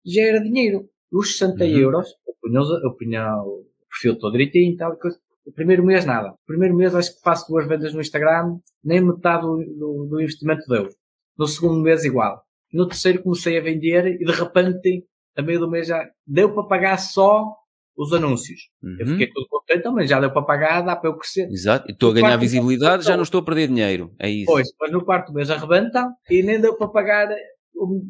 já 0.02 0.22
era 0.22 0.40
dinheiro. 0.40 0.88
Os 1.12 1.36
60 1.36 1.62
uhum. 1.62 1.70
euros, 1.70 2.08
eu 2.26 2.34
punha, 2.40 2.60
eu 2.82 2.96
punha 2.96 3.36
o 3.42 3.66
perfil 3.90 4.18
todo 4.18 4.32
direitinho 4.32 4.72
e 4.72 4.76
tal. 4.78 4.96
Coisa. 4.96 5.18
O 5.44 5.52
primeiro 5.52 5.84
mês 5.84 6.06
nada. 6.06 6.30
O 6.30 6.46
primeiro 6.46 6.74
mês 6.74 6.94
acho 6.94 7.14
que 7.14 7.20
faço 7.20 7.46
duas 7.48 7.68
vendas 7.68 7.92
no 7.92 8.00
Instagram, 8.00 8.56
nem 8.82 9.04
metade 9.04 9.42
do, 9.42 9.58
do, 9.58 10.06
do 10.08 10.20
investimento 10.22 10.66
deu. 10.68 10.88
No 11.36 11.46
segundo 11.46 11.82
mês 11.82 12.02
igual. 12.02 12.42
No 12.72 12.88
terceiro 12.88 13.22
comecei 13.22 13.58
a 13.58 13.62
vender 13.62 14.06
e 14.06 14.24
de 14.24 14.32
repente, 14.32 15.04
a 15.36 15.42
meio 15.42 15.60
do 15.60 15.70
mês 15.70 15.88
já 15.88 16.08
deu 16.26 16.54
para 16.54 16.64
pagar 16.64 16.96
só 16.96 17.54
os 17.96 18.12
anúncios. 18.12 18.70
Uhum. 18.82 18.96
Eu 18.98 19.06
fiquei 19.06 19.30
todo 19.30 19.46
contente, 19.48 19.88
mas 19.90 20.08
já 20.08 20.20
deu 20.20 20.32
para 20.32 20.42
pagar, 20.42 20.82
dá 20.82 20.96
para 20.96 21.10
eu 21.10 21.16
crescer. 21.16 21.48
Exato, 21.50 21.90
estou 21.90 22.10
a 22.10 22.14
ganhar 22.14 22.36
visibilidade, 22.36 23.04
já 23.04 23.16
não 23.16 23.22
estou 23.22 23.40
a 23.40 23.44
perder 23.44 23.68
dinheiro. 23.68 24.14
É 24.18 24.28
isso. 24.28 24.46
Pois, 24.46 24.68
mas 24.80 24.90
no 24.90 25.04
quarto 25.04 25.32
mês 25.32 25.50
arrebenta 25.50 26.08
e 26.30 26.42
nem 26.42 26.60
deu 26.60 26.76
para 26.76 26.88
pagar 26.88 27.28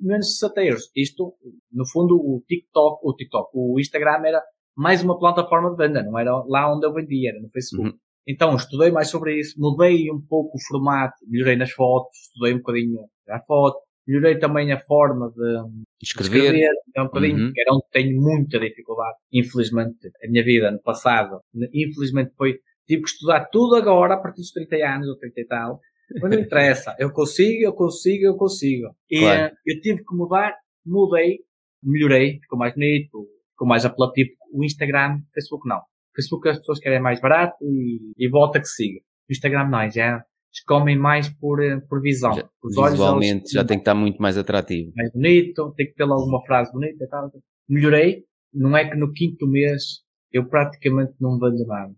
menos 0.03 0.39
60 0.39 0.65
euros. 0.65 0.91
Isto, 0.95 1.35
no 1.73 1.87
fundo, 1.89 2.15
o 2.15 2.43
TikTok, 2.47 3.01
o 3.03 3.15
TikTok, 3.15 3.51
o 3.55 3.81
Instagram 3.81 4.23
era 4.25 4.43
mais 4.77 5.03
uma 5.03 5.19
plataforma 5.19 5.71
de 5.71 5.77
venda, 5.77 6.03
não 6.03 6.19
era 6.19 6.33
lá 6.47 6.75
onde 6.75 6.87
eu 6.87 6.93
vendia, 6.93 7.31
era 7.31 7.41
no 7.41 7.51
Facebook. 7.51 7.91
Uhum. 7.91 7.99
Então, 8.27 8.55
estudei 8.55 8.91
mais 8.91 9.09
sobre 9.09 9.39
isso, 9.39 9.59
mudei 9.59 10.11
um 10.11 10.21
pouco 10.21 10.57
o 10.57 10.61
formato, 10.69 11.15
melhorei 11.27 11.57
nas 11.57 11.73
fotos, 11.73 12.17
estudei 12.27 12.55
um 12.55 12.59
bocadinho 12.59 13.01
a 13.29 13.41
foto, 13.41 13.79
melhorei 14.07 14.39
também 14.39 14.73
a 14.73 14.81
forma 14.81 15.31
de 15.31 15.83
escrever, 16.03 16.45
escrever 16.45 16.69
é 16.97 17.03
um 17.03 17.07
bocadinho, 17.07 17.37
uhum. 17.37 17.53
era 17.57 17.75
onde 17.75 17.85
tenho 17.91 18.21
muita 18.21 18.59
dificuldade. 18.59 19.17
Infelizmente, 19.33 20.11
a 20.25 20.29
minha 20.29 20.45
vida 20.45 20.71
no 20.71 20.81
passado, 20.81 21.41
infelizmente 21.73 22.33
foi, 22.37 22.59
tive 22.87 23.03
que 23.03 23.09
estudar 23.09 23.47
tudo 23.47 23.77
agora, 23.77 24.15
a 24.15 24.21
partir 24.21 24.41
dos 24.41 24.51
30 24.51 24.77
anos 24.77 25.09
ou 25.09 25.17
30 25.17 25.41
e 25.41 25.47
tal, 25.47 25.81
mas 26.21 26.31
não 26.31 26.39
interessa, 26.41 26.95
eu 26.99 27.13
consigo, 27.13 27.65
eu 27.65 27.73
consigo, 27.73 28.27
eu 28.27 28.37
consigo. 28.37 28.89
E 29.11 29.21
claro. 29.21 29.53
uh, 29.53 29.57
eu 29.67 29.81
tive 29.81 30.05
que 30.05 30.15
mudar, 30.15 30.55
mudei, 30.85 31.39
melhorei, 31.83 32.39
ficou 32.41 32.59
mais 32.59 32.75
bonito, 32.75 33.27
ficou 33.53 33.67
mais 33.67 33.85
apelativo. 33.85 34.31
O 34.53 34.65
Instagram, 34.65 35.21
Facebook 35.33 35.67
não. 35.69 35.81
Facebook 36.15 36.49
as 36.49 36.59
pessoas 36.59 36.79
querem 36.79 37.01
mais 37.01 37.21
barato 37.21 37.57
e, 37.63 38.13
e 38.19 38.29
volta 38.29 38.61
que 38.61 38.67
siga. 38.67 39.01
O 39.29 39.33
Instagram 39.33 39.69
não, 39.69 39.91
já 39.91 40.23
comem 40.61 40.99
mais 40.99 41.29
por, 41.29 41.63
eh, 41.63 41.81
por 41.89 42.01
visão. 42.01 42.35
Já, 42.35 42.49
Os 42.63 42.75
visualmente 42.91 43.43
olhos, 43.43 43.51
já 43.53 43.65
tem 43.65 43.79
que 43.79 43.83
estar 43.83 43.95
muito 43.95 44.21
mais 44.21 44.37
atrativo. 44.37 44.93
Mais 44.95 45.11
bonito, 45.13 45.73
tem 45.77 45.87
que 45.87 45.95
ter 45.95 46.03
alguma 46.03 46.43
frase 46.45 46.71
bonita 46.73 47.05
e 47.05 47.09
tal. 47.09 47.31
Melhorei. 47.69 48.25
Não 48.53 48.77
é 48.77 48.89
que 48.89 48.97
no 48.97 49.13
quinto 49.13 49.47
mês 49.47 50.03
eu 50.31 50.47
praticamente 50.47 51.15
não 51.21 51.39
vendo 51.39 51.65
nada. 51.67 51.95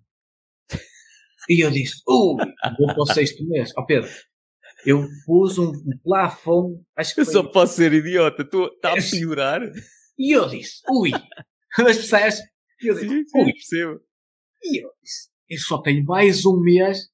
E 1.48 1.64
eu 1.64 1.70
disse, 1.70 1.96
uh, 2.08 2.36
vou 2.78 2.86
para 2.86 3.02
o 3.02 3.06
sexto 3.06 3.46
mês. 3.46 3.70
Ó 3.76 3.82
oh, 3.82 3.86
Pedro, 3.86 4.08
eu 4.86 5.06
pus 5.26 5.58
um 5.58 5.72
plafond, 6.02 6.80
acho 6.96 7.14
que 7.14 7.20
Eu 7.20 7.24
foi... 7.24 7.34
só 7.34 7.42
posso 7.42 7.74
ser 7.74 7.92
idiota, 7.92 8.42
estou 8.42 8.70
a 8.82 8.94
piorar. 9.10 9.60
E 10.18 10.32
eu 10.36 10.48
disse, 10.48 10.80
ui, 10.88 11.10
mas 11.78 11.96
percebes? 11.96 12.38
E 12.80 12.88
eu 12.88 12.94
disse, 12.94 13.08
sim, 13.08 13.24
sim, 13.26 13.38
ui. 13.38 13.52
percebo. 13.52 14.00
E 14.62 14.84
eu 14.84 14.90
disse, 15.02 15.28
eu 15.48 15.58
só 15.58 15.78
tenho 15.82 16.04
mais 16.04 16.46
um 16.46 16.60
mês, 16.60 17.10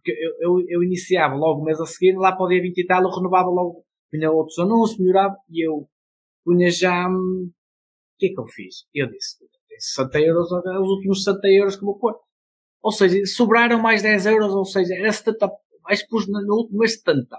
porque 0.00 0.12
eu, 0.12 0.58
eu, 0.58 0.66
eu 0.68 0.82
iniciava 0.82 1.34
logo 1.34 1.60
o 1.60 1.64
mês 1.64 1.78
a 1.80 1.86
seguir, 1.86 2.16
lá 2.16 2.32
para 2.32 2.46
o 2.46 2.48
dia 2.48 2.62
20 2.62 2.78
e 2.78 2.86
tal, 2.86 3.02
eu 3.02 3.10
renovava 3.10 3.48
logo, 3.48 3.84
punha 4.10 4.30
outros 4.30 4.58
anúncios, 4.58 4.98
melhorava, 4.98 5.36
e 5.50 5.66
eu 5.66 5.86
punha 6.44 6.70
já, 6.70 7.08
hum, 7.08 7.50
o 7.50 8.18
que 8.18 8.26
é 8.26 8.28
que 8.30 8.40
eu 8.40 8.46
fiz? 8.46 8.86
Eu 8.94 9.10
disse, 9.10 9.36
60 9.78 10.20
euros, 10.20 10.50
os 10.50 10.88
últimos 10.88 11.24
60 11.24 11.48
euros 11.48 11.76
que 11.76 11.84
vou 11.84 11.98
pôr. 11.98 12.14
Ou 12.82 12.92
seja, 12.92 13.24
sobraram 13.26 13.80
mais 13.80 14.02
10 14.02 14.26
euros, 14.26 14.54
ou 14.54 14.64
seja, 14.64 14.94
era 14.94 15.12
70, 15.12 15.50
mais 15.82 16.06
pus 16.06 16.26
no, 16.26 16.40
no 16.40 16.54
último 16.54 16.78
mês 16.78 16.94
70. 16.94 17.36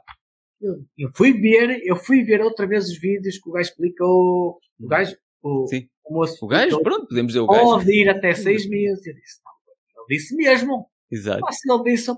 Eu, 0.62 0.76
eu, 0.98 1.10
fui 1.16 1.34
ver, 1.34 1.82
eu 1.84 1.96
fui 1.96 2.24
ver 2.24 2.42
outra 2.42 2.68
vez 2.68 2.86
os 2.86 3.00
vídeos 3.00 3.40
que 3.40 3.50
o 3.50 3.54
gajo 3.54 3.70
explicou, 3.70 4.60
o 4.80 4.88
gajo, 4.88 5.16
o, 5.42 5.66
Sim. 5.68 5.88
o 6.06 6.14
moço. 6.14 6.46
O 6.46 6.48
gajo, 6.48 6.80
pronto, 6.82 7.08
podemos 7.08 7.34
dizer 7.34 7.40
o 7.40 7.48
gajo. 7.48 7.64
Pode 7.64 7.92
ir 7.92 8.08
até 8.10 8.36
6 8.36 8.70
meses. 8.70 9.06
Eu 9.08 9.16
disse, 9.16 9.42
não, 9.44 9.52
ele 9.98 10.18
disse 10.18 10.36
mesmo. 10.36 10.88
Exato. 11.12 11.42
Se 11.52 11.72
ele 11.72 11.84
disse. 11.84 12.12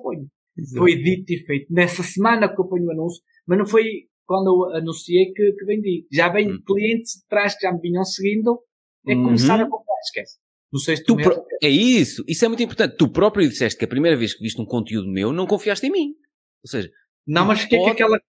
Exato. 0.55 0.77
Foi 0.77 0.95
dito 0.95 1.31
e 1.31 1.45
feito. 1.45 1.73
Nessa 1.73 2.03
semana 2.03 2.53
que 2.53 2.61
eu 2.61 2.65
ponho 2.65 2.85
o 2.85 2.91
anúncio, 2.91 3.21
mas 3.47 3.57
não 3.57 3.65
foi 3.65 4.07
quando 4.25 4.47
eu 4.47 4.77
anunciei 4.77 5.33
que, 5.33 5.53
que 5.53 5.65
vendi. 5.65 6.05
Já 6.11 6.29
vem 6.29 6.51
hum. 6.51 6.61
clientes 6.65 7.13
de 7.13 7.27
trás 7.27 7.55
que 7.55 7.65
já 7.65 7.73
me 7.73 7.79
vinham 7.81 8.03
seguindo, 8.03 8.61
é 9.07 9.15
uhum. 9.15 9.23
começar 9.23 9.59
a 9.59 9.67
comprar, 9.67 9.95
esquece 10.03 10.37
no 10.73 10.79
sexto 10.79 11.15
mês. 11.15 11.27
Pro... 11.27 11.45
É 11.61 11.69
isso, 11.69 12.23
isso 12.27 12.43
é 12.43 12.47
muito 12.47 12.63
importante. 12.63 12.97
Tu 12.97 13.07
próprio 13.07 13.47
disseste 13.47 13.77
que 13.77 13.85
a 13.85 13.87
primeira 13.87 14.17
vez 14.17 14.33
que 14.33 14.41
viste 14.41 14.59
um 14.59 14.65
conteúdo 14.65 15.07
meu, 15.07 15.31
não 15.31 15.45
confiaste 15.45 15.85
em 15.85 15.91
mim. 15.91 16.15
Ou 16.63 16.69
seja, 16.69 16.89
não, 17.27 17.45
mas 17.45 17.61
fiquei 17.61 17.77
pode... 17.77 17.95
que 17.95 18.03
aquela. 18.03 18.19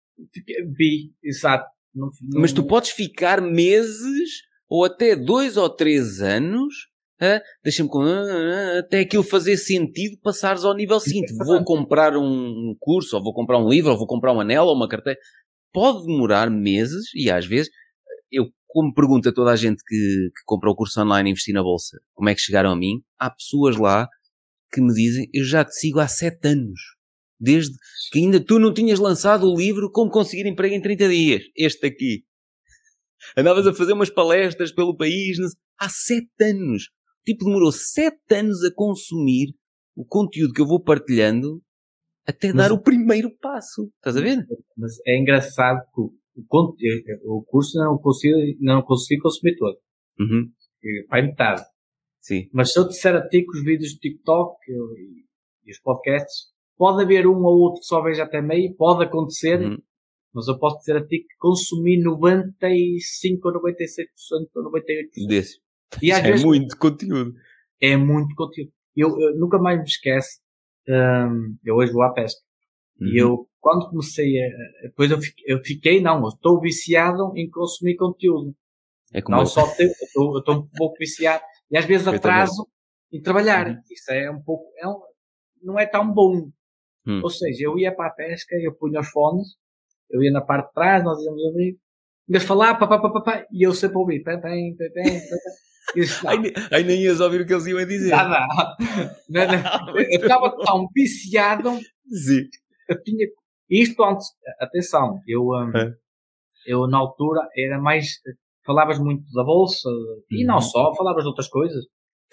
Vi, 0.77 1.13
exato. 1.23 1.67
Não, 1.95 2.11
não... 2.23 2.41
Mas 2.43 2.53
tu 2.53 2.63
podes 2.65 2.91
ficar 2.91 3.41
meses 3.41 4.43
ou 4.69 4.85
até 4.85 5.17
dois 5.17 5.57
ou 5.57 5.71
três 5.71 6.21
anos. 6.21 6.93
Uh, 7.25 7.41
Deixa-me 7.63 7.89
com. 7.89 8.03
Uh, 8.03 8.79
até 8.79 9.01
aquilo 9.01 9.23
fazer 9.23 9.57
sentido 9.57 10.19
passares 10.23 10.65
ao 10.65 10.75
nível 10.75 11.01
seguinte. 11.01 11.33
Vou 11.45 11.65
comprar 11.65 12.17
um 12.17 12.77
curso, 12.79 13.17
ou 13.17 13.23
vou 13.23 13.33
comprar 13.33 13.59
um 13.59 13.69
livro, 13.69 13.93
ou 13.93 13.99
vou 13.99 14.07
comprar 14.07 14.33
um 14.33 14.41
anel, 14.41 14.65
ou 14.65 14.75
uma 14.75 14.89
carteira. 14.89 15.19
Pode 15.73 16.07
demorar 16.07 16.51
meses, 16.51 17.07
e 17.15 17.31
às 17.31 17.47
vezes, 17.47 17.71
eu 18.31 18.47
como 18.75 18.93
pergunta 18.93 19.33
toda 19.33 19.53
a 19.53 19.57
gente 19.57 19.83
que, 19.87 19.97
que 19.97 20.43
compra 20.45 20.69
o 20.69 20.75
curso 20.75 21.01
online 21.01 21.31
e 21.31 21.33
investir 21.33 21.55
na 21.55 21.63
bolsa, 21.63 22.01
como 22.13 22.29
é 22.29 22.35
que 22.35 22.41
chegaram 22.41 22.73
a 22.73 22.77
mim, 22.77 23.01
há 23.19 23.31
pessoas 23.31 23.77
lá 23.77 24.09
que 24.73 24.81
me 24.81 24.93
dizem, 24.93 25.31
eu 25.33 25.45
já 25.45 25.65
te 25.65 25.73
sigo 25.77 26.01
há 26.01 26.09
sete 26.09 26.49
anos. 26.49 26.81
Desde 27.39 27.73
que 28.11 28.19
ainda 28.19 28.41
tu 28.41 28.59
não 28.59 28.75
tinhas 28.75 28.99
lançado 28.99 29.49
o 29.49 29.57
livro 29.57 29.91
Como 29.93 30.11
Conseguir 30.11 30.47
Emprego 30.47 30.75
em 30.75 30.83
30 30.83 31.09
Dias. 31.09 31.43
Este 31.57 31.87
aqui. 31.87 32.25
Andavas 33.37 33.67
a 33.67 33.73
fazer 33.73 33.93
umas 33.93 34.11
palestras 34.11 34.73
pelo 34.73 34.97
país 34.97 35.39
há 35.79 35.89
sete 35.89 36.29
anos. 36.41 36.91
Tipo, 37.25 37.45
demorou 37.47 37.73
sete 37.73 38.35
anos 38.35 38.63
a 38.65 38.73
consumir 38.75 39.55
o 39.97 40.05
conteúdo 40.05 40.53
que 40.53 40.61
eu 40.61 40.67
vou 40.67 40.83
partilhando 40.83 41.63
até 42.27 42.49
mas, 42.49 42.57
dar 42.57 42.73
o 42.73 42.81
primeiro 42.81 43.31
passo. 43.39 43.91
Estás 43.97 44.17
a 44.17 44.21
ver? 44.21 44.47
Mas 44.77 44.93
é 45.07 45.19
engraçado 45.19 45.81
que 45.95 46.01
o, 46.01 47.43
curso 47.47 47.79
não 47.79 47.99
consigo, 47.99 48.37
não 48.61 48.83
consigo 48.83 49.23
consumir 49.23 49.57
todo. 49.57 49.79
Uhum. 50.19 50.51
Vai 51.09 51.23
metade. 51.23 51.63
Sim. 52.21 52.49
Mas 52.53 52.73
se 52.73 52.79
eu 52.79 52.89
disser 52.89 53.15
a 53.15 53.27
ti 53.29 53.43
que 53.43 53.59
os 53.59 53.65
vídeos 53.65 53.95
do 53.95 54.01
TikTok 54.01 54.57
e, 54.71 55.25
e, 55.67 55.71
os 55.71 55.79
podcasts, 55.81 56.53
pode 56.77 57.03
haver 57.03 57.27
um 57.27 57.43
ou 57.45 57.59
outro 57.61 57.81
que 57.81 57.87
só 57.87 58.03
veja 58.03 58.25
até 58.25 58.41
meio, 58.41 58.75
pode 58.75 59.05
acontecer, 59.05 59.61
uhum. 59.61 59.77
mas 60.33 60.49
eu 60.49 60.59
posso 60.59 60.79
dizer 60.79 60.97
a 60.97 61.07
ti 61.07 61.21
que 61.21 61.37
consumi 61.39 62.03
95 62.03 63.49
ou 63.49 63.55
96% 63.63 64.07
ou 64.57 64.73
98%. 64.73 65.29
Desses. 65.29 65.64
E 66.03 66.13
às 66.13 66.21
é 66.21 66.23
vezes, 66.23 66.45
muito 66.45 66.77
conteúdo. 66.77 67.35
É 67.81 67.97
muito 67.97 68.35
conteúdo. 68.35 68.73
Eu, 68.97 69.09
eu 69.21 69.37
nunca 69.39 69.59
mais 69.59 69.79
me 69.79 69.85
esqueço. 69.85 70.41
Um, 70.89 71.57
eu 71.65 71.77
hoje 71.77 71.93
vou 71.93 72.03
à 72.03 72.13
pesca. 72.13 72.41
Uhum. 73.01 73.09
E 73.09 73.19
eu, 73.19 73.49
quando 73.61 73.89
comecei 73.89 74.43
a, 74.43 74.49
depois 74.83 75.11
eu 75.11 75.21
fiquei, 75.21 75.45
eu 75.47 75.61
fiquei, 75.65 76.01
não, 76.01 76.21
eu 76.23 76.29
estou 76.29 76.61
viciado 76.61 77.33
em 77.37 77.49
consumir 77.51 77.97
conteúdo. 77.97 78.55
É 79.13 79.23
como 79.23 79.37
não 79.37 79.45
eu. 79.45 79.47
só 79.47 79.67
estou, 79.67 80.35
eu 80.35 80.39
estou 80.39 80.57
um 80.57 80.69
pouco 80.77 80.97
viciado. 80.99 81.43
E 81.71 81.77
às 81.77 81.85
vezes 81.85 82.07
atraso 82.07 82.69
em 83.13 83.21
trabalhar. 83.21 83.67
Uhum. 83.69 83.81
Isso 83.91 84.13
é 84.13 84.31
um 84.31 84.43
pouco, 84.43 84.73
é 84.79 84.87
um, 84.87 85.01
não 85.63 85.79
é 85.79 85.87
tão 85.87 86.13
bom. 86.13 86.51
Hum. 87.07 87.21
Ou 87.23 87.31
seja, 87.31 87.65
eu 87.65 87.79
ia 87.79 87.95
para 87.95 88.09
a 88.09 88.13
pesca, 88.13 88.57
eu 88.57 88.75
punha 88.75 89.01
os 89.01 89.09
fones, 89.09 89.57
eu 90.11 90.23
ia 90.23 90.31
na 90.31 90.41
parte 90.41 90.69
de 90.69 90.75
trás, 90.75 91.05
nós 91.05 91.23
íamos 91.23 91.45
abrir, 91.47 91.79
ia 92.29 92.41
falar, 92.41 92.77
papá, 92.77 93.47
e 93.53 93.67
eu 93.67 93.73
sempre 93.73 93.99
ouvi, 93.99 94.23
pé, 94.23 94.39
pé, 94.39 94.51
pé, 94.79 94.89
pé, 94.89 95.21
Aí 96.71 96.85
nem 96.85 97.03
ias 97.03 97.21
ouvir 97.21 97.43
o 97.43 97.47
que 97.47 97.53
eles 97.53 97.67
iam 97.67 97.85
dizer. 97.87 98.11
Nada. 98.11 98.47
Não, 99.29 99.47
não. 99.47 99.97
Eu 99.99 100.21
estava 100.21 100.57
tão 100.57 100.89
viciado 100.95 101.79
Sim 102.09 102.49
eu 102.89 103.03
tinha. 103.03 103.27
Isto 103.69 104.03
antes, 104.05 104.27
atenção, 104.61 105.21
eu, 105.27 105.43
um, 105.43 105.77
é. 105.77 105.95
eu 106.67 106.87
na 106.87 106.99
altura 106.99 107.41
era 107.57 107.79
mais. 107.81 108.21
Falavas 108.67 108.99
muito 108.99 109.31
da 109.33 109.45
bolsa 109.45 109.91
e 110.31 110.43
não 110.43 110.55
uhum. 110.55 110.61
só, 110.63 110.95
falavas 110.95 111.23
de 111.23 111.29
outras 111.29 111.49
coisas. 111.49 111.85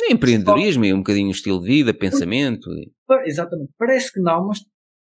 Empreendedorismo 0.09 0.85
e 0.85 0.93
um 0.93 0.99
bocadinho 0.99 1.29
estilo 1.29 1.59
de 1.59 1.67
vida, 1.67 1.93
pensamento. 1.93 2.69
Exatamente. 3.25 3.73
Parece 3.77 4.13
que 4.13 4.21
não, 4.21 4.47
mas 4.47 4.59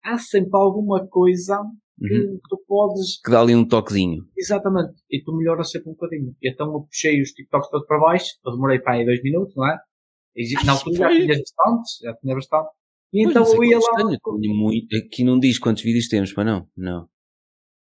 há 0.06 0.18
sempre 0.18 0.52
alguma 0.54 1.06
coisa 1.08 1.62
que, 2.00 2.14
uhum. 2.14 2.40
tu 2.48 2.64
podes. 2.68 3.22
Que 3.24 3.32
dá 3.32 3.42
ali 3.42 3.56
um 3.56 3.68
toquezinho. 3.68 4.24
Exatamente. 4.38 4.94
E 5.10 5.24
tu 5.24 5.36
melhoras 5.36 5.72
sempre 5.72 5.90
um 5.90 5.94
bocadinho. 5.94 6.36
E 6.42 6.50
então 6.50 6.72
eu 6.74 6.82
puxei 6.82 7.22
os 7.22 7.32
TikToks 7.32 7.70
todos 7.70 7.88
para 7.88 8.00
baixo, 8.00 8.36
eu 8.46 8.52
demorei 8.52 8.80
para 8.80 8.94
aí 8.94 9.06
dois 9.06 9.22
minutos, 9.24 9.56
não 9.56 9.68
é? 9.68 9.78
E, 10.36 10.54
na 10.66 10.74
altura 10.74 10.96
já 10.96 11.10
tinha 11.10 11.28
bastante, 11.28 12.04
já 12.04 12.14
tinha 12.16 12.36
bastante. 12.36 12.70
E 13.14 13.24
então 13.24 13.44
eu 13.44 13.64
ia 13.64 13.80
lá. 13.80 14.04
Muito, 14.28 14.96
aqui 14.96 15.24
não 15.24 15.40
diz 15.40 15.58
quantos 15.58 15.82
vídeos 15.82 16.08
temos, 16.08 16.32
para 16.32 16.44
não? 16.44 16.68
Não. 16.78 17.08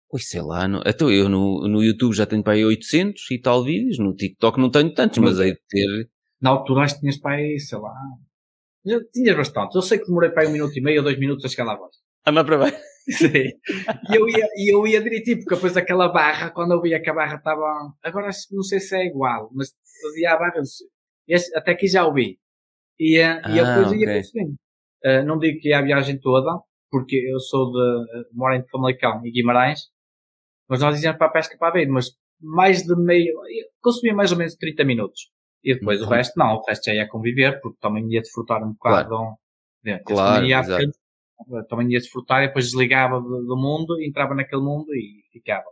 Pois 0.09 0.29
sei 0.29 0.43
lá, 0.43 0.67
não. 0.67 0.83
Então 0.85 1.11
eu 1.11 1.29
no, 1.29 1.69
no 1.69 1.83
YouTube 1.83 2.17
já 2.17 2.27
tenho 2.27 2.43
para 2.43 2.55
aí 2.55 2.65
800 2.65 3.31
e 3.31 3.41
tal 3.41 3.63
vídeos, 3.63 3.99
no 3.99 4.15
TikTok 4.15 4.59
não 4.59 4.71
tenho 4.71 4.93
tantos, 4.93 5.19
mas 5.19 5.39
hei 5.39 5.53
de 5.53 5.61
ter. 5.69 6.11
Na 6.41 6.51
altura 6.51 6.83
acho 6.83 6.95
que 6.95 7.01
tinhas 7.01 7.19
para 7.19 7.37
aí, 7.37 7.61
sei 7.61 7.79
lá. 7.79 7.95
Já 8.85 8.99
tinhas 9.13 9.37
bastantes. 9.37 9.77
Eu 9.77 9.83
sei 9.83 9.99
que 9.99 10.07
demorei 10.07 10.31
para 10.31 10.43
aí 10.43 10.49
um 10.49 10.53
minuto 10.53 10.77
e 10.77 10.81
meio 10.81 10.99
ou 10.99 11.05
dois 11.05 11.19
minutos 11.19 11.45
a 11.45 11.49
chegar 11.49 11.65
lá 11.65 11.75
abaixo. 11.75 11.99
Andar 12.27 12.45
para 12.45 12.59
baixo. 12.59 12.77
Sim. 13.11 13.29
E 14.11 14.15
eu 14.15 14.29
ia, 14.29 14.47
e 14.57 14.75
eu 14.75 14.87
ia 14.87 15.01
direitinho, 15.01 15.39
porque 15.39 15.55
depois 15.55 15.77
aquela 15.77 16.09
barra, 16.09 16.51
quando 16.51 16.73
eu 16.73 16.81
via 16.83 17.01
que 17.01 17.11
a 17.11 17.15
barra 17.15 17.37
estava. 17.37 17.93
Agora 18.03 18.31
não 18.53 18.63
sei 18.63 18.81
se 18.81 18.97
é 18.97 19.07
igual, 19.07 19.51
mas 19.55 19.71
fazia 20.03 20.33
a 20.33 20.37
barra. 20.39 20.61
Até 21.57 21.73
aqui 21.73 21.87
já 21.87 22.07
ouvi. 22.07 22.39
E, 22.99 23.19
eh, 23.19 23.41
e 23.49 23.57
eu 23.59 23.65
Ah, 23.65 23.69
depois 23.69 23.93
ia 23.93 24.09
ok. 24.09 24.17
consumindo. 24.17 24.55
Eh, 25.05 25.23
não 25.23 25.39
digo 25.39 25.59
que 25.61 25.69
ia 25.69 25.79
a 25.79 25.83
viagem 25.83 26.19
toda, 26.21 26.61
porque 26.91 27.17
eu 27.17 27.39
sou 27.41 27.73
de, 27.73 27.79
eh, 28.19 28.25
moro 28.33 28.55
em 28.55 28.65
Famalicão 28.69 29.25
e 29.25 29.31
Guimarães, 29.31 29.81
mas 30.69 30.81
nós 30.81 31.03
íamos 31.03 31.19
para 31.19 31.29
a 31.29 31.31
pesca 31.31 31.57
para 31.59 31.69
a 31.69 31.73
beira, 31.73 31.91
mas 31.91 32.11
mais 32.41 32.83
de 32.83 32.95
meio, 32.97 33.35
consumia 33.81 34.15
mais 34.15 34.33
ou 34.33 34.39
menos 34.39 34.55
30 34.57 34.85
minutos. 34.85 35.31
E 35.65 35.75
depois 35.75 36.01
Uhum. 36.01 36.07
o 36.07 36.11
resto 36.11 36.35
não, 36.39 36.57
o 36.57 36.65
resto 36.67 36.85
já 36.87 36.95
ia 36.95 37.09
conviver, 37.09 37.61
porque 37.61 37.79
também 37.81 38.07
ia 38.13 38.21
desfrutar 38.21 38.63
um 38.63 38.73
bocado. 38.73 39.09
de- 39.83 39.93
esse 39.93 40.05
Claro, 40.05 40.45
também 41.45 41.53
ia, 41.53 41.59
exato. 41.59 41.61
porque 41.61 41.69
também 41.69 41.93
ia 41.93 41.99
desfrutar 41.99 42.43
e 42.43 42.47
depois 42.49 42.67
desligava 42.67 43.21
do, 43.21 43.45
do 43.47 43.57
mundo, 43.57 44.01
entrava 44.03 44.35
naquele 44.35 44.63
mundo 44.63 44.87
e 44.95 45.23
ficava. 45.33 45.65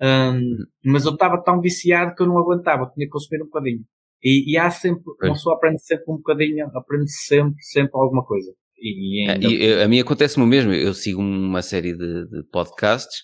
Hum, 0.00 0.06
Uhum. 0.38 0.56
mas 0.84 1.04
eu 1.06 1.12
estava 1.14 1.42
tão 1.42 1.60
viciado 1.60 2.14
que 2.14 2.22
eu 2.22 2.26
não 2.26 2.38
aguentava, 2.38 2.90
tinha 2.94 3.06
que 3.06 3.10
consumir 3.12 3.42
um 3.42 3.46
bocadinho. 3.46 3.80
E, 4.22 4.52
e 4.52 4.58
há 4.58 4.70
sempre, 4.70 5.02
uma 5.22 5.32
pessoa 5.32 5.56
aprende 5.56 5.82
sempre 5.82 6.04
um 6.08 6.16
bocadinho, 6.16 6.66
aprende 6.74 7.10
sempre, 7.10 7.62
sempre 7.62 7.92
alguma 7.94 8.24
coisa. 8.24 8.52
E, 8.78 9.26
É, 9.28 9.32
ainda, 9.32 9.46
e, 9.48 9.66
eh, 9.66 9.82
a 9.84 9.88
mim 9.88 9.98
acontece-me 10.00 10.44
o 10.44 10.46
mesmo. 10.48 10.72
Eu 10.72 10.92
sigo 10.92 11.20
uma 11.22 11.62
série 11.62 11.92
de, 11.96 12.26
de 12.28 12.42
podcasts 12.52 13.22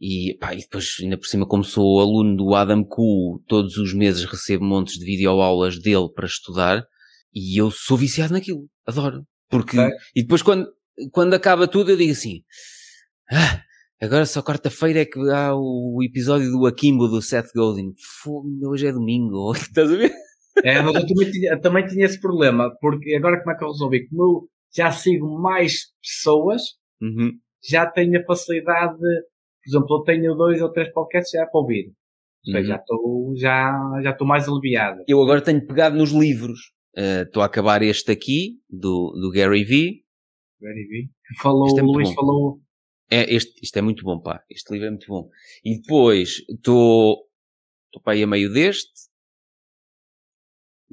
e, 0.00 0.36
pá, 0.40 0.54
e 0.54 0.58
depois, 0.60 0.96
ainda 1.02 1.18
por 1.18 1.26
cima, 1.26 1.46
como 1.46 1.62
sou 1.64 2.00
aluno 2.00 2.34
do 2.36 2.54
Adam 2.54 2.82
Ku, 2.84 3.42
todos 3.46 3.76
os 3.76 3.92
meses 3.92 4.24
recebo 4.24 4.64
montes 4.64 4.98
de 4.98 5.04
videoaulas 5.04 5.78
dele 5.80 6.08
para 6.14 6.26
estudar 6.26 6.82
e 7.34 7.60
eu 7.60 7.70
sou 7.70 7.96
viciado 7.96 8.32
naquilo. 8.32 8.66
Adoro. 8.86 9.22
Porque, 9.50 9.78
Ok. 9.78 9.90
e 10.14 10.22
depois 10.22 10.40
quando, 10.42 10.66
quando 11.12 11.34
acaba 11.34 11.66
tudo 11.68 11.90
eu 11.90 11.96
digo 11.96 12.12
assim, 12.12 12.42
ah, 13.30 13.60
agora 14.00 14.26
só 14.26 14.42
quarta-feira 14.42 15.00
é 15.00 15.04
que 15.04 15.18
há 15.30 15.54
o 15.54 15.98
episódio 16.02 16.50
do 16.50 16.66
Akimbo 16.66 17.08
do 17.08 17.20
Seth 17.22 17.50
Godin. 17.54 17.92
Fogo, 18.22 18.48
hoje 18.68 18.86
é 18.86 18.92
domingo. 18.92 19.52
Estás 19.56 19.90
a 19.92 19.96
ver? 19.96 20.12
É, 20.64 20.80
mas 20.80 20.94
eu 20.94 21.06
também 21.06 21.30
tinha, 21.30 21.60
também 21.60 21.86
tinha 21.86 22.06
esse 22.06 22.20
problema, 22.20 22.70
porque 22.80 23.14
agora 23.14 23.38
como 23.40 23.50
é 23.54 23.58
que 23.58 23.64
eu 23.64 23.68
resolvi? 23.72 24.08
Como 24.08 24.22
eu 24.22 24.48
já 24.74 24.90
sigo 24.90 25.38
mais 25.40 25.92
pessoas, 26.02 26.62
Uhum. 27.00 27.32
já 27.68 27.84
tenho 27.84 28.18
a 28.18 28.24
facilidade 28.24 28.94
de, 28.94 29.20
por 29.62 29.68
exemplo, 29.68 29.96
eu 29.98 30.02
tenho 30.04 30.34
dois 30.34 30.62
ou 30.62 30.72
três 30.72 30.90
podcasts 30.94 31.30
já 31.32 31.44
para 31.46 31.60
ouvir. 31.60 31.92
Ou 32.46 32.52
seja, 32.52 32.58
Uhum. 32.60 32.66
já 32.66 32.76
estou, 32.76 33.34
já, 33.36 34.00
já 34.02 34.16
mais 34.24 34.48
aliviado. 34.48 35.02
Eu 35.06 35.20
agora 35.22 35.42
tenho 35.42 35.66
pegado 35.66 35.96
nos 35.96 36.10
livros. 36.10 36.58
Eh, 36.96 37.22
Estou 37.22 37.42
a 37.42 37.46
acabar 37.46 37.82
este 37.82 38.10
aqui, 38.10 38.54
do, 38.70 39.12
do 39.20 39.30
Gary 39.30 39.62
Vee. 39.64 40.05
Very. 40.60 41.10
Falou, 41.40 41.66
Isto 41.68 41.80
é 41.80 41.82
Luís 41.82 42.08
bom. 42.08 42.14
falou, 42.14 42.60
É, 43.10 43.34
este, 43.34 43.52
isto 43.62 43.76
é 43.76 43.82
muito 43.82 44.02
bom, 44.04 44.18
pá. 44.20 44.42
Este 44.50 44.72
livro 44.72 44.86
é 44.88 44.90
muito 44.90 45.06
bom. 45.06 45.28
E 45.64 45.80
depois 45.80 46.42
estou 46.48 47.24
estou 47.86 48.02
para 48.02 48.14
aí 48.14 48.22
a 48.22 48.26
meio 48.26 48.52
deste. 48.52 48.90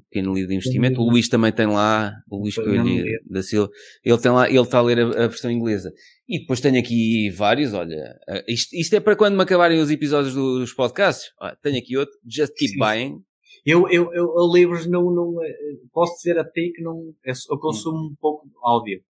Pequeno 0.09 0.33
livro 0.33 0.49
de 0.49 0.55
investimento. 0.55 1.01
O 1.01 1.09
Luís 1.09 1.27
também 1.29 1.51
tem 1.51 1.67
lá, 1.67 2.11
o 2.29 2.37
Luís 2.41 2.55
Coelho 2.55 3.03
da 3.29 3.41
Silva. 3.43 3.69
Ele 4.03 4.17
tem 4.19 4.31
lá, 4.31 4.47
ele 4.49 4.59
está 4.59 4.77
a 4.79 4.81
ler 4.81 4.99
a, 4.99 5.05
a 5.25 5.27
versão 5.27 5.49
inglesa. 5.51 5.91
E 6.27 6.39
depois 6.39 6.59
tenho 6.61 6.79
aqui 6.79 7.29
vários, 7.31 7.73
olha. 7.73 8.15
eh, 8.27 8.43
Isto, 8.47 8.75
isto 8.75 8.95
é 8.95 8.99
para 8.99 9.15
quando 9.15 9.35
me 9.35 9.43
acabarem 9.43 9.79
os 9.79 9.89
episódios 9.91 10.33
do- 10.33 10.59
dos 10.59 10.73
podcasts. 10.73 11.31
Olha, 11.39 11.55
tenho 11.61 11.77
aqui 11.79 11.95
outro. 11.97 12.13
Just 12.27 12.53
Keep 12.55 12.73
Sim. 12.73 12.79
Buying. 12.79 13.23
eu, 13.65 13.87
eu, 13.89 14.11
eu, 14.13 14.51
livros 14.53 14.87
não, 14.87 15.03
não, 15.13 15.43
eh, 15.43 15.55
posso 15.91 16.15
dizer 16.17 16.37
a 16.39 16.43
ti 16.43 16.71
que 16.75 16.81
não, 16.81 17.13
eu, 17.23 17.33
eu 17.51 17.59
consumo 17.59 17.97
um 18.11 18.15
pouco 18.19 18.47
de 18.47 18.53
áudio. 18.63 19.01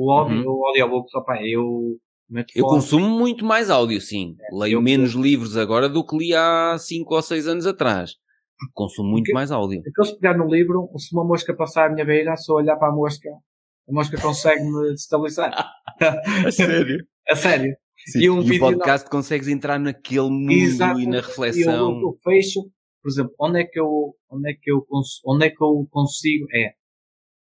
O 0.00 0.12
áudio, 0.12 0.36
Uhum. 0.38 0.44
o 0.60 0.66
audiobook, 0.68 1.10
pá, 1.26 1.42
eu 1.42 1.98
Eu 2.54 2.66
consumo 2.66 3.08
muito 3.08 3.44
mais 3.44 3.68
áudio, 3.70 4.00
sim. 4.00 4.36
Leio 4.52 4.74
eu- 4.74 4.82
menos 4.82 5.12
livros 5.14 5.56
agora 5.56 5.88
do 5.88 6.06
que 6.06 6.16
li 6.16 6.34
há 6.34 6.76
5 6.78 7.14
ou 7.16 7.22
6 7.22 7.48
anos 7.48 7.66
atrás. 7.66 8.12
Consumo 8.74 9.08
muito 9.10 9.24
Porque- 9.24 9.32
mais 9.34 9.50
áudio. 9.50 9.80
Aquilo 9.80 10.04
se 10.06 10.18
pegar 10.20 10.36
no 10.38 10.46
livro, 10.46 10.88
se 10.98 11.12
uma 11.14 11.24
mosca 11.24 11.54
passar 11.56 11.86
à 11.86 11.92
minha 11.92 12.04
beira, 12.04 12.36
se 12.36 12.50
eu 12.52 12.56
olhar 12.56 12.76
para 12.76 12.92
a 12.92 12.94
mosca, 12.94 13.28
a 13.88 13.92
mosca 13.92 14.20
consegue-me 14.20 14.90
destabilizar. 14.90 15.52
A 16.46 16.50
sério? 16.52 17.04
a 17.28 17.34
sério. 17.36 17.74
Sim. 18.06 18.18
E 18.20 18.30
um 18.30 18.42
e 18.42 18.56
o 18.56 18.60
podcast 18.60 19.08
consegues 19.10 19.48
entrar 19.48 19.80
naquele 19.80 20.28
mundo 20.30 20.52
Exato. 20.52 21.00
e 21.00 21.06
na 21.06 21.16
E 21.16 21.18
eu, 21.18 21.22
reflexão. 21.26 22.00
eu 22.00 22.18
fecho, 22.22 22.62
por 23.02 23.08
exemplo, 23.10 23.34
onde 23.40 23.60
é 23.60 23.64
que 23.64 23.80
eu, 23.80 24.14
onde 24.30 24.50
é 24.50 24.54
que 24.54 24.70
eu, 24.70 24.82
cons- 24.82 25.20
onde 25.26 25.46
é 25.46 25.50
que 25.50 25.62
eu 25.62 25.86
consigo, 25.90 26.46
é 26.54 26.72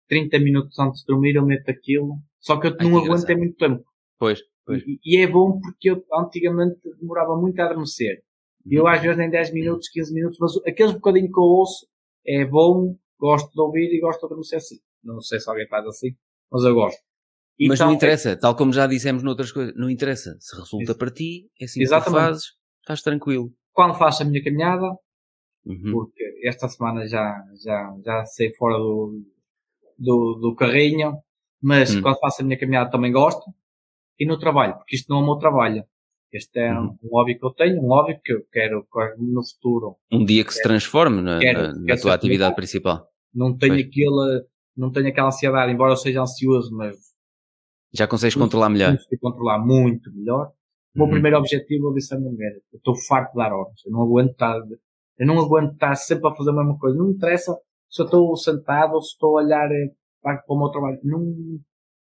30 0.10 0.38
minutos 0.40 0.78
antes 0.78 1.00
de 1.02 1.06
dormir 1.08 1.36
eu 1.36 1.46
meto 1.46 1.70
aquilo, 1.70 2.18
só 2.44 2.60
que 2.60 2.68
eu 2.68 2.76
Ai, 2.80 2.88
não 2.90 3.02
que 3.02 3.08
aguento 3.08 3.30
é 3.30 3.36
muito 3.36 3.56
tempo. 3.58 3.84
Pois, 4.20 4.40
pois. 4.66 4.84
E, 4.86 5.00
e 5.04 5.18
é 5.18 5.28
bom 5.28 5.60
porque 5.60 5.90
eu 5.90 6.04
antigamente 6.14 6.80
demorava 7.00 7.36
muito 7.36 7.60
a 7.60 7.66
adormecer. 7.66 8.22
E 8.66 8.76
eu 8.76 8.84
Uhum. 8.84 8.90
às 8.90 9.02
vezes 9.02 9.20
em 9.20 9.30
10 9.30 9.54
minutos, 9.54 9.90
15 9.90 10.14
minutos, 10.14 10.38
mas 10.40 10.52
aqueles 10.68 10.94
bocadinho 10.94 11.32
que 11.32 11.40
eu 11.40 11.44
ouço 11.44 11.88
é 12.26 12.46
bom, 12.46 12.96
gosto 13.20 13.52
de 13.52 13.60
ouvir 13.62 13.94
e 13.94 14.00
gosto 14.00 14.20
de 14.20 14.26
adormecer 14.26 14.58
assim. 14.58 14.78
Não 15.04 15.20
sei 15.20 15.40
se 15.40 15.50
alguém 15.50 15.68
faz 15.68 15.86
assim, 15.88 16.10
mas 16.52 16.64
eu 16.64 16.74
gosto. 16.74 17.00
Mas 17.60 17.78
Então, 17.80 17.88
não 17.88 17.94
interessa, 17.94 18.38
tal 18.38 18.56
como 18.56 18.72
já 18.74 18.88
dissemos 18.88 19.22
noutras 19.24 19.52
coisas, 19.52 19.74
não 19.76 19.90
interessa. 19.90 20.36
Se 20.40 20.56
resulta 20.58 20.96
para 20.96 21.12
ti, 21.12 21.50
é 21.60 21.66
assim 21.66 21.80
que 21.80 21.84
Exatamente. 21.86 22.22
fazes, 22.22 22.44
estás 22.82 23.02
tranquilo. 23.02 23.52
Quando 23.74 23.96
faço 23.96 24.24
a 24.24 24.26
minha 24.26 24.44
caminhada, 24.44 24.86
Uhum. 25.66 25.92
porque 25.94 26.24
esta 26.46 26.68
semana 26.68 27.08
já, 27.08 27.42
já, 27.64 27.96
já 28.04 28.26
saí 28.26 28.54
fora 28.56 28.78
do, 28.78 29.24
do, 29.98 30.40
do 30.42 30.56
carrinho, 30.56 31.14
mas 31.64 31.96
Hum. 31.96 32.02
quando 32.02 32.20
faço 32.20 32.42
a 32.42 32.46
minha 32.46 32.60
caminhada 32.60 32.92
também 32.92 33.12
gosto. 33.12 33.44
E 34.20 34.26
no 34.28 34.38
trabalho, 34.38 34.76
porque 34.78 34.96
isto 34.96 35.10
não 35.10 35.20
é 35.20 35.24
o 35.24 35.26
meu 35.26 35.36
trabalho. 35.38 35.84
Este 36.32 36.60
é 36.60 36.72
Uhum. 36.74 36.98
um 37.04 37.10
hobby 37.12 37.38
que 37.38 37.46
eu 37.46 37.52
tenho, 37.52 37.82
um 37.82 37.88
hobby 37.88 38.20
que 38.24 38.34
eu 38.34 38.44
quero 38.52 38.84
que 38.84 39.22
no 39.24 39.42
futuro. 39.44 39.96
Um 40.12 40.26
dia 40.26 40.44
que 40.44 40.54
se 40.54 40.62
transforme 40.62 41.22
na, 41.22 41.40
Quero- 41.40 41.62
na- 41.62 41.74
na 41.74 41.86
quero 41.86 42.02
tua 42.02 42.14
atividade 42.14 42.56
principal. 42.56 43.08
Não 43.34 43.56
tenho 43.58 43.74
Pois. 43.76 43.86
aquele, 43.88 44.46
não 44.78 44.92
tenho 44.92 45.08
aquela 45.08 45.28
ansiedade, 45.28 45.72
embora 45.72 45.94
eu 45.94 45.98
seja 45.98 46.22
ansioso, 46.22 46.76
mas 46.76 46.96
Já 47.94 48.08
consegues 48.08 48.36
controlar 48.36 48.70
melhor. 48.70 48.94
consigo 48.98 49.22
controlar 49.22 49.60
muito 49.60 50.12
melhor. 50.14 50.48
O 50.96 51.00
meu 51.00 51.06
Uhum. 51.06 51.12
primeiro 51.14 51.38
objetivo, 51.38 51.88
eu 51.90 51.94
disse 51.94 52.14
à 52.14 52.20
minha 52.20 52.32
mulher, 52.32 52.54
eu 52.72 52.78
estou 52.78 52.96
farto 53.08 53.32
de 53.32 53.38
dar 53.38 53.52
horas. 53.54 53.82
Eu 53.86 53.92
não 53.92 54.02
aguento 54.04 54.32
estar, 54.32 54.56
eu 55.20 55.28
não 55.28 55.40
aguento 55.40 55.74
estar 55.74 55.96
sempre 55.96 56.28
a 56.28 56.36
fazer 56.36 56.50
a 56.52 56.54
mesma 56.54 56.78
coisa. 56.78 56.98
Não 56.98 57.08
me 57.08 57.14
interessa 57.14 57.56
se 57.90 58.02
eu 58.02 58.06
estou 58.06 58.36
sentado 58.36 58.94
ou 58.94 59.02
se 59.02 59.10
estou 59.14 59.38
a 59.38 59.44
olhar 59.44 59.70
para, 60.24 60.38
para 60.38 60.56
o 60.56 60.60
meu 60.60 60.70
trabalho. 60.70 61.00
Não, 61.04 61.36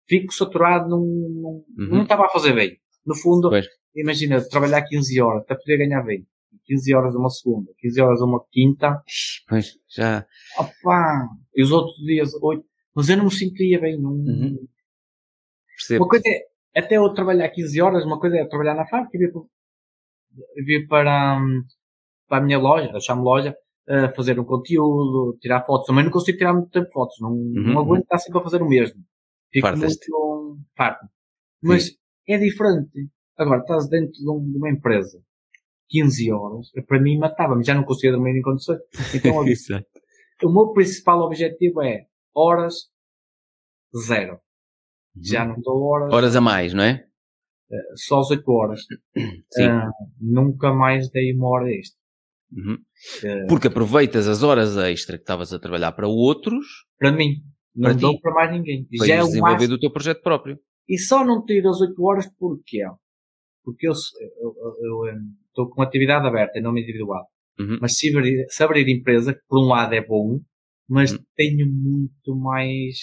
fico 0.07 0.33
saturado, 0.33 0.87
não, 0.89 0.99
não, 0.99 1.51
Uhum. 1.77 1.95
não 1.95 2.03
estava 2.03 2.25
a 2.25 2.29
fazer 2.29 2.53
bem. 2.53 2.77
No 3.05 3.15
fundo, 3.15 3.49
Pois. 3.49 3.65
imagina, 3.95 4.41
trabalhar 4.47 4.83
15 4.83 5.19
horas, 5.21 5.41
até 5.43 5.55
poder 5.55 5.77
ganhar 5.79 6.03
bem. 6.03 6.25
15 6.65 6.93
horas 6.93 7.15
uma 7.15 7.29
segunda, 7.29 7.71
15 7.79 7.99
horas 8.01 8.21
uma 8.21 8.41
quinta. 8.51 9.01
Pois, 9.49 9.73
já. 9.89 10.25
Opá! 10.57 11.27
E 11.55 11.63
os 11.63 11.71
outros 11.71 11.97
dias, 11.97 12.31
oito. 12.41 12.63
Mas 12.95 13.09
eu 13.09 13.17
não 13.17 13.25
me 13.25 13.31
sentia 13.31 13.79
bem. 13.81 13.99
Não, 13.99 14.11
Uhum. 14.11 14.67
Percebo. 15.77 16.03
Uma 16.03 16.09
coisa 16.09 16.23
é, 16.27 16.79
até 16.79 16.97
eu 16.97 17.13
trabalhar 17.13 17.49
15 17.49 17.81
horas, 17.81 18.05
uma 18.05 18.19
coisa 18.19 18.37
é 18.37 18.45
trabalhar 18.45 18.75
na 18.75 18.85
fábrica 18.87 19.17
e 19.17 19.19
vir, 19.19 19.31
para- 19.31 19.43
vir 20.65 20.87
para, 20.87 21.39
hum, 21.41 21.63
para 22.27 22.37
a 22.37 22.41
minha 22.45 22.59
loja, 22.59 22.91
eu 22.93 23.01
chamo 23.01 23.23
loja, 23.23 23.55
eh, 23.87 24.13
fazer 24.15 24.39
um 24.39 24.43
conteúdo, 24.45 25.37
tirar 25.41 25.63
fotos. 25.65 25.87
Também 25.87 26.03
não 26.05 26.11
consigo 26.11 26.37
tirar 26.37 26.53
muito 26.53 26.69
tempo 26.69 26.89
fotos, 26.91 27.15
não, 27.19 27.29
não 27.31 27.73
Uhum. 27.73 27.79
aguento 27.79 28.03
estar 28.03 28.17
sempre 28.19 28.39
a 28.39 28.43
fazer 28.43 28.61
o 28.61 28.67
mesmo. 28.69 29.01
Fico 29.51 29.67
Fartas-te. 29.67 30.09
muito 30.11 30.59
farto. 30.77 31.05
Mas 31.61 31.91
é 32.27 32.37
diferente. 32.37 33.09
Agora, 33.37 33.61
estás 33.61 33.87
dentro 33.89 34.11
de, 34.13 34.29
um- 34.29 34.51
de 34.51 34.57
uma 34.57 34.69
empresa, 34.69 35.21
15 35.89 36.31
horas, 36.31 36.69
para 36.87 37.01
mim 37.01 37.17
matava-me, 37.17 37.63
já 37.63 37.73
não 37.75 37.83
conseguia 37.83 38.11
dormir 38.11 38.37
em 38.37 38.41
condições. 38.41 38.79
Então, 39.13 39.45
Exato. 39.47 39.85
o 40.43 40.49
meu 40.51 40.71
principal 40.73 41.19
objetivo 41.21 41.81
é 41.81 42.05
horas 42.35 42.89
zero. 44.07 44.39
Já 45.21 45.43
não 45.45 45.59
dou 45.59 45.81
horas, 45.83 46.09
Uhum. 46.09 46.15
Horas 46.17 46.35
a 46.35 46.41
mais, 46.41 46.73
não 46.73 46.83
é? 46.83 47.05
só 47.95 48.19
às 48.19 48.29
8 48.29 48.51
horas. 48.51 48.81
Sim. 49.53 49.63
Ah, 49.63 49.89
nunca 50.19 50.73
mais 50.73 51.09
dei 51.09 51.33
uma 51.33 51.47
hora 51.47 51.69
extra. 51.73 51.97
Uhum. 52.53 52.77
Eh, 53.23 53.45
Porque 53.47 53.67
aproveitas 53.67 54.27
as 54.27 54.43
horas 54.43 54.75
extra 54.77 55.17
que 55.17 55.23
estavas 55.23 55.53
a 55.53 55.59
trabalhar 55.59 55.91
para 55.93 56.07
outros 56.07 56.65
para 56.99 57.11
mim. 57.11 57.35
Não 57.73 57.83
Para 57.89 57.95
ti. 57.95 58.01
dou 58.01 58.19
para 58.19 58.33
mais 58.33 58.51
ninguém. 58.51 58.85
para 58.97 59.07
Já 59.07 59.15
é 59.15 59.23
o 59.23 59.25
desenvolver 59.27 59.53
máximo. 59.53 59.69
do 59.75 59.79
teu 59.79 59.91
projeto 59.91 60.21
próprio. 60.21 60.59
E 60.89 60.97
só 60.97 61.23
não 61.25 61.45
tiro 61.45 61.69
as 61.69 61.79
8 61.79 62.03
horas 62.03 62.27
porquê? 62.37 62.79
Porque 63.63 63.87
eu 63.87 63.93
estou 63.93 65.69
com 65.69 65.81
atividade 65.81 66.27
aberta 66.27 66.59
em 66.59 66.61
nome 66.61 66.81
individual. 66.81 67.25
Uhum. 67.59 67.77
Mas 67.81 67.97
se 67.97 68.09
abrir, 68.15 68.45
se 68.49 68.63
abrir 68.63 68.89
empresa, 68.89 69.33
que 69.33 69.41
por 69.47 69.59
um 69.63 69.67
lado 69.67 69.93
é 69.93 70.05
bom, 70.05 70.39
mas 70.89 71.11
Uhum. 71.13 71.19
tenho 71.35 71.67
muito 71.71 72.35
mais 72.35 72.97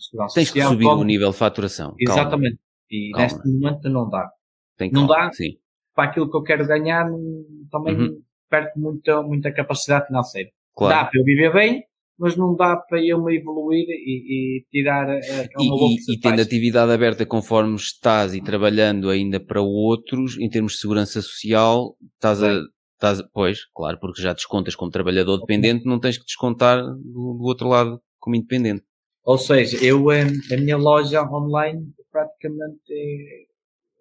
segurança 0.00 0.34
Tens 0.34 0.50
que 0.50 0.58
social, 0.58 0.72
subir 0.72 0.84
como- 0.84 1.00
o 1.02 1.04
nível 1.04 1.30
de 1.30 1.36
faturação. 1.36 1.94
Calma. 2.04 2.20
Exatamente. 2.22 2.58
E 2.90 3.10
Calma. 3.12 3.22
neste 3.26 3.48
momento 3.48 3.88
não 3.88 4.08
dá. 4.08 4.28
Tem 4.76 4.90
Não 4.90 5.06
calma. 5.06 5.26
dá? 5.26 5.32
Sim. 5.32 5.50
Para 5.94 6.10
aquilo 6.10 6.30
que 6.30 6.36
eu 6.36 6.42
quero 6.42 6.66
ganhar, 6.66 7.08
não- 7.08 7.44
também 7.70 7.94
Uhum. 7.96 8.22
Perco 8.52 8.78
muita, 8.78 9.22
muita 9.22 9.50
capacidade 9.52 10.06
financeira. 10.08 10.50
Claro. 10.76 10.94
Dá 10.94 11.04
para 11.10 11.18
eu 11.20 11.24
viver 11.24 11.52
bem, 11.52 11.82
mas 12.18 12.36
não 12.36 12.54
dá 12.54 12.76
para 12.76 13.00
eu 13.04 13.22
me 13.24 13.36
evoluir 13.38 13.86
e, 13.88 14.58
e 14.60 14.64
tirar 14.70 15.08
eh, 15.08 15.48
E, 15.58 15.66
uma 15.66 15.76
boa 15.76 15.90
e- 15.90 16.12
e 16.14 16.20
tendo 16.20 16.40
atividade 16.42 16.92
aberta 16.92 17.24
conforme 17.24 17.74
estás 17.76 18.34
e 18.34 18.42
trabalhando 18.42 19.08
ainda 19.08 19.40
para 19.40 19.60
outros, 19.62 20.38
em 20.38 20.48
termos 20.50 20.72
de 20.74 20.78
segurança 20.80 21.20
social, 21.22 21.96
estás 22.16 22.42
a. 22.42 22.60
Estás, 22.94 23.18
a- 23.20 23.28
pois, 23.32 23.58
claro, 23.74 23.98
porque 23.98 24.22
já 24.22 24.32
descontas 24.32 24.76
como 24.76 24.90
trabalhador 24.90 25.38
dependente, 25.38 25.84
não 25.86 25.98
tens 25.98 26.16
que 26.18 26.24
descontar 26.24 26.78
do, 26.84 27.34
do 27.38 27.44
outro 27.44 27.68
lado 27.68 28.00
como 28.20 28.36
independente. 28.36 28.84
Ou 29.24 29.38
seja, 29.38 29.76
eu, 29.84 30.08
a 30.10 30.56
minha 30.56 30.76
loja 30.76 31.22
online 31.22 31.80
praticamente 32.12 32.80
é, 32.90 33.44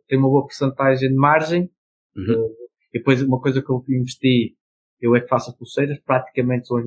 tem 0.07 0.19
uma 0.19 0.29
boa 0.29 0.43
porcentagem 0.43 1.09
de 1.09 1.15
margem. 1.15 1.69
Uhum. 2.15 2.49
E 2.93 2.99
depois 2.99 3.21
uma 3.21 3.39
coisa 3.39 3.61
que 3.61 3.69
eu 3.69 3.83
investi, 3.89 4.55
eu 4.99 5.15
é 5.15 5.21
que 5.21 5.27
faço 5.27 5.55
pulseiras, 5.57 5.99
praticamente 5.99 6.67
são, 6.67 6.77
uh, 6.77 6.81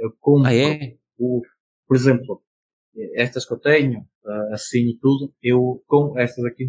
eu 0.00 0.12
compro, 0.20 0.48
ah, 0.48 0.54
é? 0.54 0.96
o, 1.18 1.42
por 1.86 1.96
exemplo, 1.96 2.42
estas 3.14 3.46
que 3.46 3.54
eu 3.54 3.58
tenho, 3.58 4.00
uh, 4.00 4.52
assim 4.52 4.90
e 4.90 4.98
tudo, 4.98 5.32
eu 5.42 5.82
com 5.86 6.18
estas 6.18 6.44
aqui, 6.44 6.66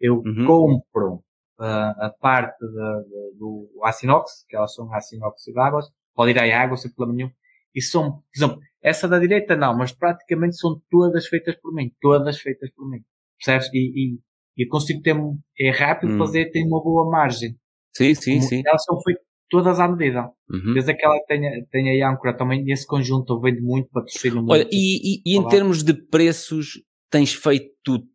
eu 0.00 0.16
uhum. 0.16 0.46
compro 0.46 1.22
a 1.58 2.14
parte 2.20 2.58
de, 2.60 2.68
de, 2.68 3.38
do 3.38 3.70
aço 3.82 4.04
inox, 4.04 4.44
que 4.46 4.54
elas 4.54 4.74
são 4.74 4.92
aço 4.92 5.14
inoxidáveis, 5.14 5.86
pode 6.14 6.32
ir 6.32 6.38
à 6.38 6.62
água 6.62 6.76
sem 6.76 6.92
problema 6.92 7.16
nenhum, 7.16 7.30
e 7.74 7.80
são, 7.80 8.12
por 8.12 8.36
exemplo, 8.36 8.60
essa 8.82 9.08
da 9.08 9.18
direita 9.18 9.56
não, 9.56 9.76
mas 9.76 9.92
praticamente 9.92 10.56
são 10.56 10.80
todas 10.90 11.26
feitas 11.26 11.56
por 11.56 11.72
mim, 11.74 11.92
todas 12.00 12.38
feitas 12.38 12.70
por 12.70 12.88
mim, 12.88 13.02
percebes? 13.38 13.68
E, 13.72 14.14
e, 14.58 14.62
e 14.62 14.66
consigo 14.66 15.02
ter, 15.02 15.16
é 15.58 15.70
rápido 15.70 16.14
hum. 16.14 16.18
fazer, 16.18 16.50
tem 16.50 16.66
uma 16.66 16.82
boa 16.82 17.10
margem. 17.10 17.56
Sim, 17.96 18.14
sim, 18.14 18.40
sim. 18.40 18.62
Elas 18.64 18.84
são 18.84 19.00
feitas 19.00 19.24
todas 19.48 19.78
à 19.80 19.88
medida. 19.88 20.30
Uhum. 20.50 20.74
Desde 20.74 20.92
aquela 20.92 21.18
que 21.20 21.26
tenha, 21.26 21.50
tenha 21.70 22.10
âncora 22.10 22.36
também, 22.36 22.64
esse 22.70 22.86
conjunto 22.86 23.34
eu 23.34 23.40
vendo 23.40 23.62
muito, 23.62 23.88
patrocino 23.90 24.36
muito. 24.36 24.52
Olha, 24.52 24.68
e, 24.72 25.18
e, 25.18 25.22
e 25.24 25.36
em 25.36 25.48
termos 25.48 25.82
de 25.82 25.94
preços, 25.94 26.82
tens 27.10 27.32
feito, 27.32 28.06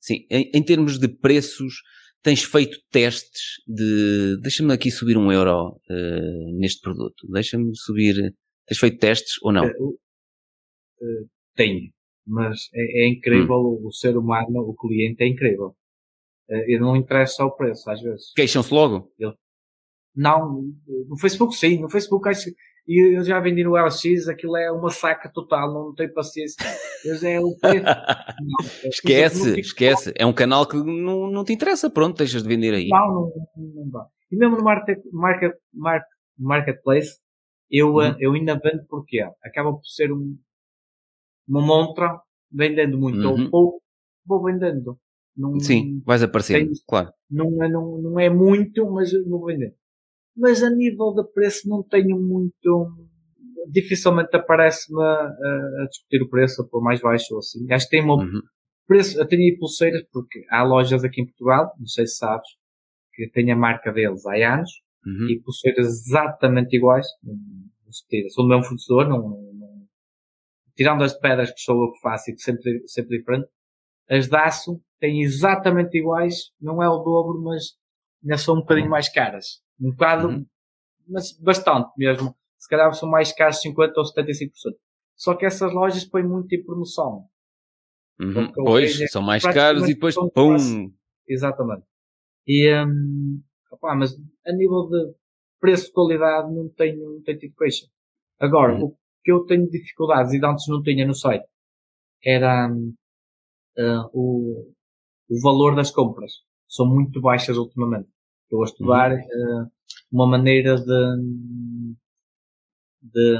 sim, 0.00 0.26
em, 0.30 0.50
em 0.54 0.62
termos 0.62 0.98
de 0.98 1.08
preços, 1.08 1.82
tens 2.22 2.42
feito 2.42 2.78
testes 2.90 3.62
de, 3.66 4.38
deixa-me 4.40 4.72
aqui 4.72 4.90
subir 4.90 5.16
um 5.16 5.30
euro 5.30 5.68
uh, 5.68 6.58
neste 6.58 6.80
produto, 6.80 7.26
deixa-me 7.30 7.70
subir, 7.76 8.34
tens 8.66 8.78
feito 8.78 8.98
testes 8.98 9.34
ou 9.42 9.52
não? 9.52 9.66
Uh, 9.66 9.90
uh, 9.90 11.28
tenho, 11.54 11.90
mas 12.26 12.68
é, 12.74 13.04
é 13.04 13.08
incrível 13.08 13.56
hum. 13.56 13.80
o, 13.82 13.88
o, 13.88 13.92
ser 13.92 14.16
humano, 14.16 14.60
o 14.60 14.74
cliente 14.74 15.22
é 15.22 15.28
incrível. 15.28 15.76
Uh, 16.48 16.70
e 16.70 16.78
não 16.78 16.96
interessa 16.96 17.44
o 17.44 17.50
preço, 17.50 17.90
às 17.90 18.00
vezes. 18.00 18.32
Queixam-se 18.34 18.72
logo? 18.72 19.12
Ele, 19.18 19.34
não, 20.14 20.62
no 21.08 21.18
Facebook 21.18 21.54
sim, 21.54 21.78
no 21.78 21.90
Facebook 21.90 22.26
acho 22.28 22.48
e 22.88 23.16
eu 23.16 23.24
já 23.24 23.40
vendi 23.40 23.64
no 23.64 23.72
LX, 23.72 24.28
aquilo 24.28 24.56
é 24.56 24.70
uma 24.70 24.90
saca 24.90 25.28
total, 25.28 25.74
não 25.74 25.92
tenho 25.92 26.14
paciência. 26.14 26.56
Mas 27.04 27.22
é 27.24 27.40
o 27.40 27.56
preço. 27.58 27.84
Não, 27.84 28.68
é 28.84 28.88
esquece, 28.88 29.60
esquece. 29.60 30.12
É 30.16 30.24
um 30.24 30.32
canal 30.32 30.66
que 30.66 30.76
não, 30.76 31.28
não 31.28 31.44
te 31.44 31.52
interessa, 31.52 31.90
pronto, 31.90 32.18
deixas 32.18 32.42
de 32.42 32.48
vender 32.48 32.74
aí. 32.74 32.88
Não, 32.88 33.08
não, 33.08 33.32
não 33.56 33.90
dá. 33.90 34.06
E 34.30 34.36
mesmo 34.36 34.56
no 34.56 34.62
market, 34.62 34.98
market, 35.12 35.52
market, 35.72 36.08
marketplace, 36.38 37.18
eu, 37.70 37.94
uhum. 37.94 38.14
eu 38.18 38.32
ainda 38.34 38.58
vendo 38.62 38.84
porque 38.88 39.20
acaba 39.42 39.72
por 39.72 39.84
ser 39.84 40.12
um, 40.12 40.36
uma 41.48 41.60
montra, 41.60 42.20
vendendo 42.52 42.98
muito 42.98 43.18
uhum. 43.18 43.44
ou 43.44 43.50
pouco, 43.50 43.82
vou 44.24 44.44
vendendo. 44.44 44.98
Não, 45.36 45.60
Sim, 45.60 46.00
vais 46.04 46.22
aparecendo, 46.22 46.66
tenho, 46.66 46.72
claro. 46.88 47.10
Não 47.30 47.62
é, 47.62 47.68
não, 47.68 48.00
não 48.00 48.18
é 48.18 48.30
muito, 48.30 48.90
mas 48.90 49.12
vou 49.28 49.44
vendendo 49.44 49.74
mas 50.36 50.62
a 50.62 50.70
nível 50.70 51.14
de 51.14 51.24
preço 51.32 51.68
não 51.68 51.82
tenho 51.82 52.20
muito. 52.20 52.92
Dificilmente 53.68 54.36
aparece-me 54.36 55.02
a, 55.02 55.26
a, 55.82 55.86
discutir 55.88 56.22
o 56.22 56.28
preço 56.28 56.68
por 56.68 56.82
mais 56.82 57.00
baixo 57.00 57.32
ou 57.32 57.38
assim. 57.38 57.72
Acho 57.72 57.86
que 57.86 57.96
tem 57.96 58.04
uma. 58.04 58.16
Uhum. 58.16 58.42
Preço, 58.86 59.18
eu 59.18 59.26
tenho 59.26 59.42
aí 59.42 59.56
pulseiras 59.58 60.04
porque 60.12 60.44
há 60.48 60.62
lojas 60.62 61.02
aqui 61.02 61.20
em 61.20 61.26
Portugal, 61.26 61.72
não 61.76 61.86
sei 61.86 62.06
se 62.06 62.18
sabes, 62.18 62.48
que 63.12 63.28
tem 63.30 63.50
a 63.50 63.56
marca 63.56 63.90
deles 63.92 64.24
há 64.26 64.54
anos 64.54 64.70
uhum. 65.04 65.28
e 65.28 65.40
pulseiras 65.40 65.86
exatamente 65.86 66.76
iguais. 66.76 67.06
São 68.32 68.44
do 68.44 68.48
mesmo 68.48 68.64
fornecedor, 68.64 69.08
não, 69.08 69.28
não, 69.28 69.86
tirando 70.76 71.02
as 71.02 71.18
pedras 71.18 71.50
que 71.50 71.60
sou 71.60 71.86
eu 71.86 71.92
que 71.92 72.00
faço 72.00 72.30
e 72.30 72.34
que 72.34 72.42
sempre, 72.42 72.82
sempre 72.86 73.18
diferente, 73.18 73.48
as 74.08 74.28
de 74.28 74.36
aço 74.36 74.80
têm 74.98 75.22
exatamente 75.22 75.96
iguais, 75.98 76.50
não 76.60 76.82
é 76.82 76.88
o 76.88 76.98
dobro, 76.98 77.40
mas 77.42 77.74
ainda 78.22 78.38
são 78.38 78.56
um 78.56 78.60
bocadinho 78.60 78.90
mais 78.90 79.08
caras. 79.08 79.60
Um 79.80 79.90
bocado, 79.90 80.28
uhum. 80.28 80.46
mas 81.08 81.32
bastante 81.38 81.90
mesmo. 81.96 82.34
Se 82.58 82.68
calhar 82.68 82.92
são 82.94 83.08
mais 83.08 83.32
caros 83.32 83.60
50% 83.62 83.92
ou 83.96 84.04
75%. 84.04 84.50
Só 85.14 85.34
que 85.34 85.46
essas 85.46 85.72
lojas 85.72 86.04
põem 86.04 86.26
muito 86.26 86.54
em 86.54 86.64
promoção. 86.64 87.26
Uhum. 88.20 88.50
Pois, 88.52 89.00
é 89.00 89.06
são 89.06 89.22
mais 89.22 89.42
caros 89.42 89.84
e 89.84 89.94
depois 89.94 90.14
pum! 90.34 90.92
Exatamente. 91.28 91.84
E, 92.46 92.72
um, 92.74 93.42
mas 93.82 94.14
a 94.46 94.52
nível 94.52 94.88
de 94.88 95.14
preço 95.60 95.86
de 95.86 95.92
qualidade 95.92 96.54
não 96.54 96.68
tenho, 96.70 97.14
não 97.14 97.22
tenho 97.22 97.38
tido 97.38 97.54
queixa. 97.56 97.86
Agora, 98.38 98.74
uhum. 98.74 98.84
o 98.84 98.96
que 99.22 99.32
eu 99.32 99.44
tenho 99.44 99.68
dificuldades 99.68 100.32
e 100.32 100.44
antes 100.44 100.68
não 100.68 100.82
tinha 100.82 101.06
no 101.06 101.14
site 101.14 101.46
era 102.24 102.68
um, 102.68 102.94
uh, 103.78 104.10
o, 104.12 104.74
o 105.28 105.40
valor 105.40 105.74
das 105.74 105.90
compras. 105.90 106.32
São 106.68 106.86
muito 106.86 107.20
baixas 107.20 107.56
ultimamente. 107.56 108.08
Estou 108.44 108.62
a 108.62 108.64
estudar 108.64 109.12
uhum. 109.12 109.18
uh, 109.18 109.70
uma 110.10 110.26
maneira 110.26 110.76
de, 110.76 111.96
de, 113.02 113.38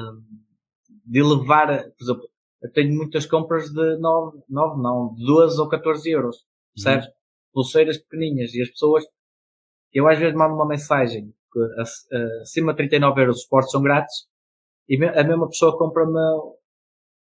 de 1.05 1.19
elevar, 1.19 1.67
por 1.67 2.05
exemplo, 2.05 2.29
eu 2.63 2.73
tenho 2.73 2.95
muitas 2.95 3.27
compras 3.27 3.71
de 3.71 3.99
9, 3.99 4.39
9 4.49 4.83
não, 4.83 5.15
de 5.15 5.25
12 5.25 5.61
ou 5.61 5.69
14 5.69 6.11
euros, 6.11 6.37
percebes? 6.75 7.07
Uhum. 7.07 7.13
Pulseiras 7.53 7.99
pequeninhas 7.99 8.53
e 8.55 8.63
as 8.63 8.69
pessoas, 8.69 9.05
eu 9.93 10.09
às 10.09 10.19
vezes 10.19 10.35
mando 10.35 10.55
uma 10.55 10.67
mensagem 10.67 11.33
que 11.53 11.61
acima 12.43 12.73
de 12.73 12.79
39 12.79 13.21
euros 13.21 13.39
os 13.39 13.47
portos 13.47 13.71
são 13.71 13.83
grátis 13.83 14.27
e 14.89 15.03
a 15.05 15.25
mesma 15.25 15.49
pessoa 15.49 15.77
compra-me, 15.79 16.19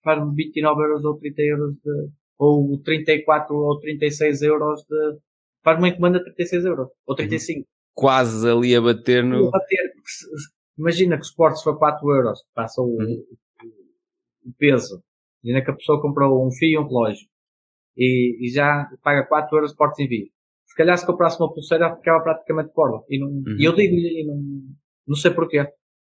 faz-me 0.05 0.35
29 0.35 0.83
euros 0.83 1.05
ou 1.05 1.19
30 1.19 1.43
euros 1.43 1.75
de, 1.75 2.11
ou 2.43 2.77
34 2.83 3.55
ou 3.55 3.79
36 3.79 4.43
euros 4.43 4.83
de, 4.83 5.19
faz 5.63 5.79
uma 5.79 5.89
encomenda 5.89 6.19
de 6.19 6.25
36 6.25 6.65
euros, 6.65 6.89
ou 7.07 7.15
35. 7.15 7.67
Quase 7.95 8.49
ali 8.49 8.75
a 8.75 8.81
bater 8.81 9.23
no... 9.23 9.49
A 9.49 9.51
bater, 9.51 9.93
imagina 10.77 11.17
que 11.17 11.23
o 11.23 11.27
Sports 11.29 11.63
foi 11.63 11.77
4 11.77 12.11
euros, 12.11 12.41
passa 12.53 12.81
o, 12.81 12.87
uhum. 12.87 13.25
o, 14.47 14.53
peso. 14.59 15.03
Imagina 15.45 15.65
que 15.65 15.71
a 15.71 15.77
pessoa 15.77 16.03
comprou 16.03 16.45
um 16.45 16.51
fio 16.51 16.69
e 16.69 16.79
um 16.79 16.87
relógio. 16.87 17.29
E, 17.97 18.47
e 18.47 18.51
já 18.51 18.89
paga 19.03 19.27
4 19.27 19.57
euros 19.57 19.71
de 19.71 19.77
portos 19.77 20.01
envio. 20.01 20.27
Se 20.67 20.75
calhar 20.75 20.97
se 20.99 21.07
comprasse 21.07 21.39
uma 21.39 21.53
pulseira 21.53 21.95
ficava 21.95 22.25
praticamente 22.25 22.73
fora. 22.73 23.05
E, 23.09 23.21
não, 23.21 23.29
uhum. 23.29 23.57
e 23.59 23.65
eu 23.65 23.75
digo-lhe, 23.75 24.25
não, 24.27 24.43
não 25.07 25.15
sei 25.15 25.31
porquê. 25.31 25.65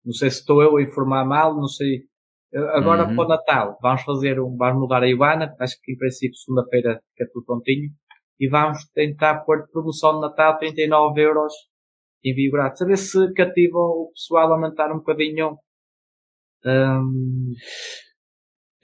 Não 0.05 0.13
sei 0.13 0.31
se 0.31 0.41
estou 0.41 0.63
eu 0.63 0.77
a 0.77 0.83
informar 0.83 1.25
mal, 1.27 1.55
não 1.55 1.67
sei. 1.67 2.05
Agora 2.55 3.09
uhum. 3.09 3.17
para 3.17 3.25
o 3.25 3.29
Natal, 3.29 3.79
vamos 3.83 4.03
fazer 4.03 4.39
um, 4.41 4.57
vamos 4.57 4.81
mudar 4.81 5.03
a 5.03 5.09
Ivana, 5.09 5.55
acho 5.59 5.77
que 5.83 5.93
em 5.93 5.97
princípio 5.97 6.37
segunda-feira 6.37 7.01
fica 7.11 7.29
tudo 7.33 7.45
prontinho 7.45 7.91
e 8.39 8.49
vamos 8.49 8.85
tentar 8.95 9.41
pôr 9.41 9.67
promoção 9.73 10.15
de 10.15 10.21
Natal 10.21 10.57
39 10.59 11.21
euros 11.21 11.53
envio 12.25 12.53
grátis. 12.53 12.81
A 12.83 12.87
ver 12.87 12.97
se 12.97 13.33
cativa 13.35 13.77
o 13.77 14.11
pessoal 14.15 14.51
a 14.51 14.55
aumentar 14.55 14.93
um 14.93 14.99
bocadinho. 14.99 15.57
Um... 16.65 17.53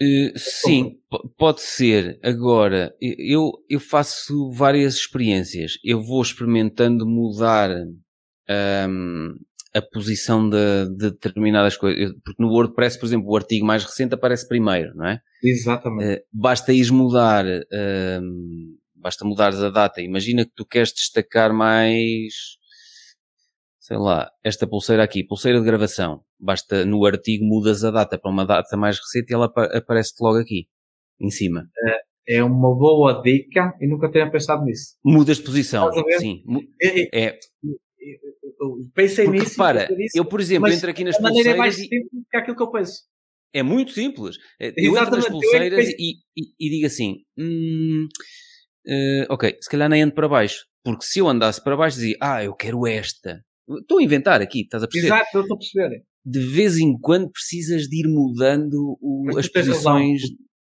Uh, 0.02 0.38
sim, 0.38 0.98
pode 1.36 1.60
ser. 1.60 2.18
Agora, 2.22 2.94
eu, 3.00 3.52
eu 3.68 3.78
faço 3.78 4.50
várias 4.50 4.94
experiências. 4.94 5.72
Eu 5.84 6.00
vou 6.00 6.22
experimentando 6.22 7.06
mudar 7.06 7.70
um, 8.48 9.34
a 9.74 9.82
posição 9.82 10.48
de, 10.48 10.88
de, 10.96 11.10
determinadas 11.10 11.76
coisas. 11.76 12.12
Porque 12.24 12.42
no 12.42 12.50
WordPress, 12.50 12.98
por 12.98 13.06
exemplo, 13.06 13.30
o 13.30 13.36
artigo 13.36 13.64
mais 13.66 13.84
recente 13.84 14.14
aparece 14.14 14.48
primeiro, 14.48 14.94
não 14.94 15.06
é? 15.06 15.20
Exatamente. 15.42 16.20
Uh, 16.20 16.24
basta 16.32 16.72
ir 16.72 16.90
mudar 16.92 17.44
basta 19.00 19.24
mudar 19.24 19.52
a 19.54 19.70
data. 19.70 20.00
Imagina 20.00 20.44
que 20.44 20.52
tu 20.54 20.64
queres 20.64 20.92
destacar 20.92 21.52
mais, 21.52 22.34
sei 23.78 23.96
lá, 23.96 24.30
esta 24.44 24.66
pulseira 24.66 25.02
aqui, 25.02 25.24
pulseira 25.24 25.58
de 25.58 25.64
gravação. 25.64 26.22
Basta 26.38 26.84
no 26.84 27.04
artigo 27.04 27.44
mudas 27.44 27.84
a 27.84 27.90
data 27.90 28.18
para 28.18 28.30
uma 28.30 28.46
data 28.46 28.76
mais 28.76 28.98
recente 28.98 29.30
e 29.30 29.34
ela 29.34 29.46
aparece-te 29.46 30.22
logo 30.22 30.38
aqui, 30.38 30.68
em 31.18 31.30
cima. 31.30 31.68
É, 32.28 32.36
é 32.38 32.44
uma 32.44 32.74
boa 32.74 33.20
dica 33.22 33.74
e 33.80 33.86
nunca 33.86 34.10
tinha 34.10 34.30
pensado 34.30 34.64
nisso. 34.64 34.96
Mudas 35.04 35.38
de 35.38 35.44
posição, 35.44 35.90
sim. 36.18 36.42
É, 36.82 37.28
é. 37.28 37.38
Pensei 38.94 39.24
Porque, 39.24 39.40
nisso. 39.40 39.52
Repara, 39.52 39.88
eu, 40.14 40.24
por 40.24 40.40
exemplo, 40.40 40.68
entro 40.68 40.90
aqui 40.90 41.04
nas 41.04 41.16
pulseiras. 41.16 41.54
é 41.54 41.56
mais 41.56 41.74
simples 41.76 42.10
do 42.12 42.24
que 42.30 42.36
aquilo 42.36 42.56
que 42.56 42.62
eu 42.62 42.70
penso. 42.70 43.02
É 43.52 43.62
muito 43.62 43.92
simples. 43.92 44.36
Eu 44.58 44.68
Exatamente. 44.68 44.98
entro 44.98 45.16
nas 45.16 45.28
pulseiras 45.28 45.88
e, 45.98 46.14
e, 46.36 46.42
e, 46.58 46.70
digo 46.70 46.86
assim: 46.86 47.16
hum, 47.38 48.06
uh, 48.86 49.32
ok, 49.32 49.56
se 49.60 49.68
calhar 49.68 49.88
nem 49.88 50.02
ando 50.02 50.14
para 50.14 50.28
baixo. 50.28 50.64
Porque 50.84 51.04
se 51.04 51.18
eu 51.18 51.28
andasse 51.28 51.62
para 51.62 51.76
baixo, 51.76 51.96
dizia, 51.96 52.16
ah, 52.22 52.42
eu 52.42 52.54
quero 52.54 52.86
esta. 52.86 53.42
Estou 53.68 53.98
a 53.98 54.02
inventar 54.02 54.40
aqui, 54.40 54.62
estás 54.62 54.82
a 54.82 54.88
perceber? 54.88 55.14
Exato, 55.14 55.28
eu 55.34 55.40
estou 55.42 55.54
a 55.54 55.58
perceber. 55.58 56.02
De 56.24 56.40
vez 56.40 56.78
em 56.78 56.98
quando 56.98 57.30
precisas 57.30 57.82
de 57.82 58.00
ir 58.00 58.08
mudando 58.08 58.98
o, 59.00 59.26
as 59.38 59.48
posições. 59.48 60.22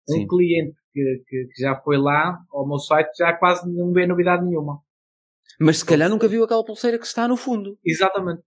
Um 0.09 0.15
Sim. 0.15 0.27
cliente 0.27 0.77
que, 0.93 1.23
que, 1.27 1.47
que, 1.47 1.63
já 1.63 1.81
foi 1.81 1.97
lá 1.97 2.39
ao 2.53 2.69
meu 2.69 2.79
site 2.79 3.09
já 3.19 3.33
quase 3.33 3.67
não 3.73 3.93
vê 3.93 4.07
novidade 4.07 4.45
nenhuma. 4.45 4.81
Mas 5.61 5.79
se 5.79 5.85
calhar 5.85 6.11
nunca 6.11 6.29
viu 6.29 6.45
aquela 6.45 6.65
pulseira 6.65 6.99
que 6.99 7.07
está 7.07 7.29
no 7.29 7.37
fundo. 7.37 7.79
Exatamente. 7.85 8.43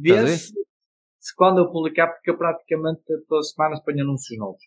Vê-se 0.00 0.52
se 1.20 1.34
quando 1.36 1.58
eu 1.58 1.70
publicar, 1.70 2.08
porque 2.08 2.30
eu 2.30 2.38
praticamente 2.38 3.02
todas 3.28 3.46
as 3.46 3.52
semanas 3.52 3.84
ponho 3.84 4.02
anúncios 4.02 4.38
novos. 4.38 4.62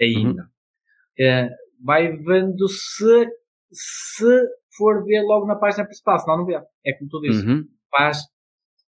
Ainda. 0.00 0.42
Uhum. 0.42 0.48
É, 1.24 1.48
vai 1.82 2.16
vendo 2.16 2.68
se, 2.68 3.26
se 3.72 4.48
for 4.76 5.04
ver 5.04 5.22
logo 5.22 5.46
na 5.46 5.54
página 5.54 5.84
principal, 5.84 6.18
senão 6.18 6.38
não 6.38 6.46
vê. 6.46 6.60
É 6.84 6.92
como 6.94 7.08
tu 7.08 7.20
disse. 7.20 7.46
Uhum. 7.46 7.64
Faz, 7.90 8.18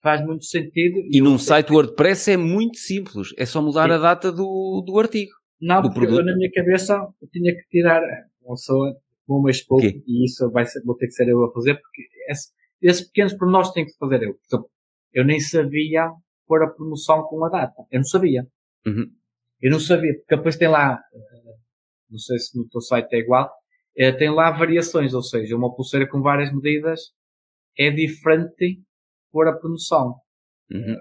faz 0.03 0.25
muito 0.25 0.47
sentido. 0.47 0.99
E, 1.11 1.19
e 1.19 1.21
num 1.21 1.39
site 1.39 1.71
WordPress 1.71 2.31
é 2.31 2.37
muito 2.39 2.79
simples. 2.79 3.35
É 3.37 3.45
só 3.45 3.61
mudar 3.61 3.89
Sim. 3.89 3.95
a 3.95 3.99
data 3.99 4.33
do, 4.33 4.83
do 4.87 4.99
artigo. 4.99 5.33
Não, 5.61 5.83
do 5.83 5.89
porque 5.89 6.07
produto. 6.07 6.21
eu, 6.21 6.25
na 6.25 6.37
minha 6.37 6.51
cabeça 6.51 6.95
eu 7.21 7.29
tinha 7.29 7.55
que 7.55 7.69
tirar 7.69 8.01
uma 8.43 8.55
pessoa 8.55 8.97
um 9.29 9.43
mês 9.43 9.65
pouco 9.65 9.85
e 9.85 10.25
isso 10.25 10.51
vai 10.51 10.67
ser, 10.67 10.83
vou 10.85 10.97
ter 10.97 11.07
que 11.07 11.13
ser 11.13 11.29
eu 11.29 11.45
a 11.45 11.53
fazer 11.53 11.75
porque 11.75 12.03
esse, 12.29 12.51
esses 12.83 13.07
pequenos 13.07 13.35
pormenores 13.35 13.71
tenho 13.73 13.87
que 13.87 13.97
fazer 13.99 14.23
eu. 14.23 14.39
Exemplo, 14.47 14.71
eu 15.13 15.25
nem 15.25 15.41
sabia 15.41 16.11
pôr 16.47 16.63
a 16.63 16.71
promoção 16.71 17.23
com 17.23 17.45
a 17.45 17.49
data. 17.49 17.83
Eu 17.91 17.99
não 17.99 18.05
sabia. 18.05 18.47
Uhum. 18.87 19.11
Eu 19.61 19.71
não 19.71 19.81
sabia, 19.81 20.13
porque 20.15 20.37
depois 20.37 20.57
tem 20.57 20.69
lá, 20.69 21.01
eh, 21.15 21.55
não 22.11 22.19
sei 22.19 22.39
se 22.39 22.59
no 22.59 22.69
teu 22.69 22.81
site 22.81 23.15
é 23.15 23.19
igual, 23.19 23.51
é, 23.97 24.13
tem 24.13 24.29
lá 24.29 24.51
variações, 24.51 25.15
ou 25.15 25.23
seja, 25.23 25.57
uma 25.57 25.75
pulseira 25.75 26.09
com 26.09 26.21
várias 26.21 26.53
medidas 26.53 27.01
é 27.79 27.91
diferente 27.91 28.83
por 29.33 29.49
a 29.49 29.57
promoção. 29.57 30.17
Uhum. 30.71 30.97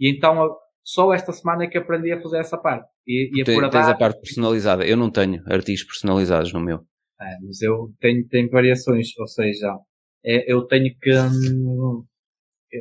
E 0.00 0.10
então, 0.10 0.56
só 0.82 1.12
esta 1.12 1.32
semana 1.32 1.64
é 1.64 1.66
que 1.68 1.78
aprendi 1.78 2.12
a 2.12 2.20
fazer 2.20 2.38
essa 2.38 2.58
parte. 2.58 2.88
E, 3.06 3.30
e 3.34 3.42
a 3.42 3.44
Tem, 3.44 3.62
a 3.62 3.68
tens 3.68 3.88
a 3.88 3.94
parte 3.94 4.20
personalizada. 4.20 4.86
Eu 4.86 4.96
não 4.96 5.10
tenho 5.10 5.42
artigos 5.46 5.84
personalizados 5.84 6.52
no 6.52 6.60
meu. 6.60 6.84
É, 7.20 7.40
mas 7.40 7.62
eu 7.62 7.94
tenho, 7.98 8.26
tenho 8.28 8.50
variações, 8.50 9.08
ou 9.18 9.26
seja, 9.26 9.78
é, 10.24 10.52
eu 10.52 10.66
tenho 10.66 10.94
que. 11.00 11.12
Hum, 11.12 12.04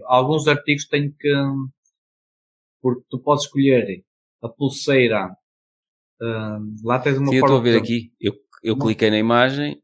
alguns 0.06 0.48
artigos 0.48 0.88
tenho 0.88 1.14
que. 1.18 1.34
Hum, 1.34 1.70
porque 2.82 3.06
tu 3.10 3.20
podes 3.20 3.46
escolher 3.46 4.04
a 4.42 4.50
pulseira. 4.50 5.30
Hum, 6.22 6.76
lá 6.84 7.00
tens 7.00 7.18
uma 7.18 7.32
Sim, 7.32 7.40
forma. 7.40 7.56
Eu 7.56 7.58
estou 7.58 7.58
a 7.58 7.62
ver 7.62 7.78
aqui. 7.78 8.12
Eu, 8.20 8.34
eu 8.64 8.78
cliquei 8.78 9.10
na 9.10 9.18
imagem 9.18 9.82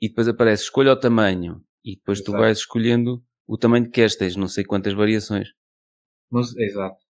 e 0.00 0.08
depois 0.08 0.28
aparece 0.28 0.64
escolha 0.64 0.92
o 0.92 1.00
tamanho. 1.00 1.62
E 1.84 1.96
depois 1.96 2.18
exato. 2.18 2.32
tu 2.32 2.38
vais 2.38 2.58
escolhendo 2.58 3.22
o 3.46 3.56
tamanho 3.56 3.84
que 3.84 3.92
queres. 3.92 4.16
Tens 4.16 4.36
não 4.36 4.48
sei 4.48 4.64
quantas 4.64 4.92
variações. 4.92 5.48
Mas, 6.30 6.56
exato. 6.56 7.04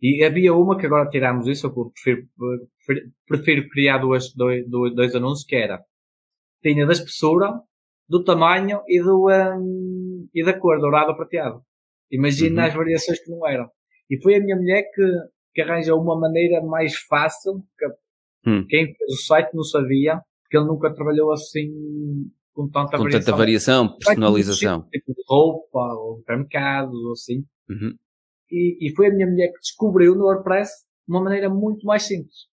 E 0.00 0.24
havia 0.24 0.54
uma 0.54 0.78
que 0.78 0.86
agora 0.86 1.10
tirámos 1.10 1.48
isso, 1.48 1.66
eu 1.66 1.90
prefiro, 1.90 2.28
prefiro, 2.86 3.12
prefiro 3.26 3.68
criar 3.68 3.98
duas, 3.98 4.32
dois, 4.32 4.64
dois 4.68 5.14
anúncios, 5.14 5.44
que 5.44 5.56
era, 5.56 5.84
tinha 6.62 6.86
da 6.86 6.92
espessura, 6.92 7.60
do 8.08 8.24
tamanho 8.24 8.80
e, 8.88 9.00
do, 9.02 9.28
um, 9.28 10.28
e 10.34 10.44
da 10.44 10.58
cor, 10.58 10.80
dourado 10.80 11.10
ou 11.10 11.16
prateado. 11.16 11.62
Imagina 12.10 12.62
uhum. 12.62 12.68
as 12.68 12.74
variações 12.74 13.20
que 13.20 13.30
não 13.30 13.46
eram. 13.46 13.68
E 14.10 14.20
foi 14.22 14.36
a 14.36 14.40
minha 14.40 14.56
mulher 14.56 14.82
que, 14.94 15.02
que 15.54 15.60
arranjou 15.60 16.00
uma 16.00 16.18
maneira 16.18 16.62
mais 16.64 16.96
fácil, 16.96 17.62
que 17.78 18.50
hum. 18.50 18.66
quem 18.66 18.86
fez 18.86 19.12
o 19.12 19.22
site 19.26 19.54
não 19.54 19.62
sabia, 19.62 20.20
porque 20.42 20.56
ele 20.56 20.66
nunca 20.66 20.92
trabalhou 20.94 21.30
assim 21.30 21.70
com 22.54 22.68
tanta 22.68 22.96
com 22.96 23.04
variação. 23.04 23.20
tanta 23.20 23.36
variação, 23.36 23.96
personalização. 23.98 24.88
Tipo 24.90 25.12
de 25.12 25.22
roupa, 25.28 25.94
ou 25.94 26.22
mercados, 26.26 26.98
ou 26.98 27.12
assim. 27.12 27.44
Uhum. 27.68 27.94
E, 28.50 28.88
e 28.88 28.94
foi 28.96 29.08
a 29.08 29.14
minha 29.14 29.26
mulher 29.26 29.48
que 29.48 29.60
descobriu 29.60 30.14
no 30.14 30.24
WordPress 30.24 30.70
uma 31.06 31.22
maneira 31.22 31.50
muito 31.50 31.86
mais 31.86 32.04
simples. 32.04 32.47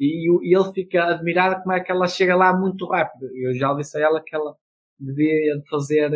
E, 0.00 0.26
e, 0.48 0.56
ele 0.56 0.72
fica 0.72 1.04
admirado 1.04 1.62
como 1.62 1.74
é 1.74 1.80
que 1.80 1.92
ela 1.92 2.08
chega 2.08 2.34
lá 2.34 2.58
muito 2.58 2.86
rápido. 2.86 3.26
Eu 3.36 3.54
já 3.54 3.74
disse 3.74 3.98
a 3.98 4.00
ela 4.00 4.22
que 4.24 4.34
ela 4.34 4.56
devia 4.98 5.60
fazer. 5.68 6.10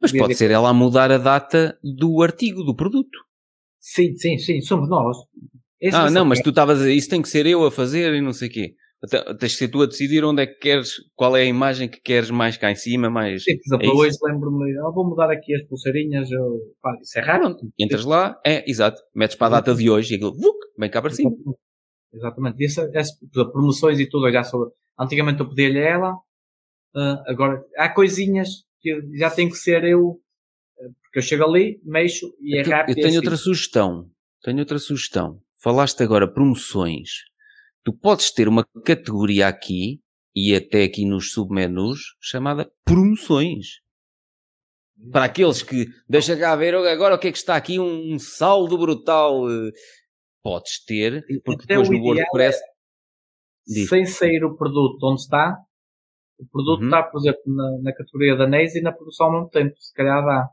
Mas 0.00 0.12
pode 0.12 0.34
ser 0.34 0.50
ela 0.50 0.68
a 0.68 0.74
mudar 0.74 1.10
a 1.10 1.16
data 1.16 1.78
do 1.82 2.22
artigo, 2.22 2.62
do 2.62 2.76
produto. 2.76 3.18
Sim, 3.80 4.14
sim, 4.16 4.36
sim, 4.36 4.60
somos 4.60 4.88
nós. 4.88 5.16
Esse 5.80 5.96
ah, 5.96 6.10
não, 6.10 6.24
mas 6.24 6.40
tu 6.40 6.50
estavas 6.50 6.80
a 6.80 6.90
isso 6.90 7.10
tem 7.10 7.20
que 7.20 7.28
ser 7.28 7.46
eu 7.46 7.64
a 7.64 7.70
fazer 7.70 8.14
e 8.14 8.20
não 8.20 8.32
sei 8.32 8.48
o 8.48 8.50
quê. 8.50 8.74
Tens 9.38 9.52
de 9.52 9.58
ser 9.58 9.68
tu 9.68 9.82
a 9.82 9.86
decidir 9.86 10.24
onde 10.24 10.42
é 10.42 10.46
que 10.46 10.54
queres, 10.54 10.94
qual 11.14 11.36
é 11.36 11.42
a 11.42 11.44
imagem 11.44 11.88
que 11.88 12.00
queres 12.00 12.30
mais 12.30 12.56
cá 12.56 12.70
em 12.70 12.74
cima, 12.74 13.10
mais. 13.10 13.44
Sim, 13.44 13.56
por 13.58 13.76
exemplo, 13.76 13.86
é 13.86 14.06
hoje 14.06 14.16
lembro-me, 14.22 14.78
ah, 14.78 14.90
vou 14.90 15.06
mudar 15.06 15.30
aqui 15.30 15.54
as 15.54 15.62
pulseirinhas, 15.64 16.30
eu... 16.30 16.58
Pá, 16.80 16.96
isso 17.02 17.18
é 17.18 17.22
raro. 17.22 17.54
Entras 17.78 18.04
lá, 18.06 18.40
é, 18.46 18.64
exato, 18.66 19.02
metes 19.14 19.36
para 19.36 19.48
a 19.48 19.60
data 19.60 19.74
de 19.74 19.90
hoje 19.90 20.14
e 20.14 20.16
aquilo, 20.16 20.34
vuk, 20.34 20.56
vem 20.78 20.88
cá 20.88 21.02
para 21.02 21.10
cima. 21.10 21.32
Exatamente. 22.14 22.62
E 22.62 22.66
essa, 22.66 22.90
essa, 22.94 23.14
promoções 23.50 23.98
e 23.98 24.08
tudo, 24.08 24.30
já 24.30 24.44
sobre. 24.44 24.70
Antigamente 24.98 25.40
eu 25.40 25.48
pedia-lhe 25.48 25.80
ela, 25.80 26.12
uh, 26.14 27.22
agora 27.26 27.64
há 27.76 27.88
coisinhas 27.88 28.64
que 28.80 29.00
já 29.18 29.28
tem 29.28 29.48
que 29.48 29.56
ser 29.56 29.82
eu, 29.84 30.20
ah, 30.78 30.88
porque 31.02 31.18
eu 31.18 31.22
chego 31.22 31.44
ali, 31.44 31.80
mexo 31.84 32.32
e 32.40 32.56
é 32.56 32.62
eu, 32.62 32.70
rápido. 32.70 32.96
Eu 32.96 33.02
tenho 33.02 33.08
assim. 33.08 33.16
outra 33.16 33.36
sugestão. 33.36 34.08
Tenho 34.42 34.58
outra 34.60 34.78
sugestão. 34.78 35.40
Falaste 35.60 36.02
agora 36.02 36.32
promoções. 36.32 37.10
Tu 37.82 37.92
podes 37.92 38.30
ter 38.30 38.46
uma 38.46 38.64
categoria 38.84 39.48
aqui 39.48 40.00
e 40.34 40.54
até 40.54 40.84
aqui 40.84 41.04
nos 41.04 41.32
submenus 41.32 42.14
chamada 42.20 42.70
promoções. 42.84 43.80
Para 45.10 45.24
aqueles 45.24 45.62
que 45.62 45.86
deixa 46.08 46.36
cá 46.36 46.54
ver 46.54 46.74
agora 46.74 47.16
o 47.16 47.18
que 47.18 47.28
é 47.28 47.32
que 47.32 47.38
está 47.38 47.56
aqui, 47.56 47.80
um 47.80 48.18
saldo 48.18 48.78
brutal 48.78 49.50
eh, 49.50 49.70
podes 50.44 50.84
ter, 50.84 51.24
porque 51.42 51.64
depois 51.66 51.88
no 51.88 51.98
WordPress. 51.98 52.58
É, 53.66 53.86
sem 53.88 54.04
sair 54.04 54.44
o 54.44 54.54
produto 54.54 55.02
onde 55.02 55.22
está, 55.22 55.56
o 56.38 56.46
produto 56.46 56.80
uhum. 56.80 56.88
está, 56.88 57.02
por 57.02 57.18
exemplo, 57.18 57.42
na, 57.46 57.78
na 57.82 57.94
categoria 57.94 58.36
da 58.36 58.46
NES 58.46 58.74
e 58.74 58.82
na 58.82 58.92
produção 58.92 59.26
ao 59.26 59.32
mesmo 59.32 59.48
tempo. 59.48 59.74
Se 59.78 59.92
calhar 59.94 60.22
dá. 60.24 60.48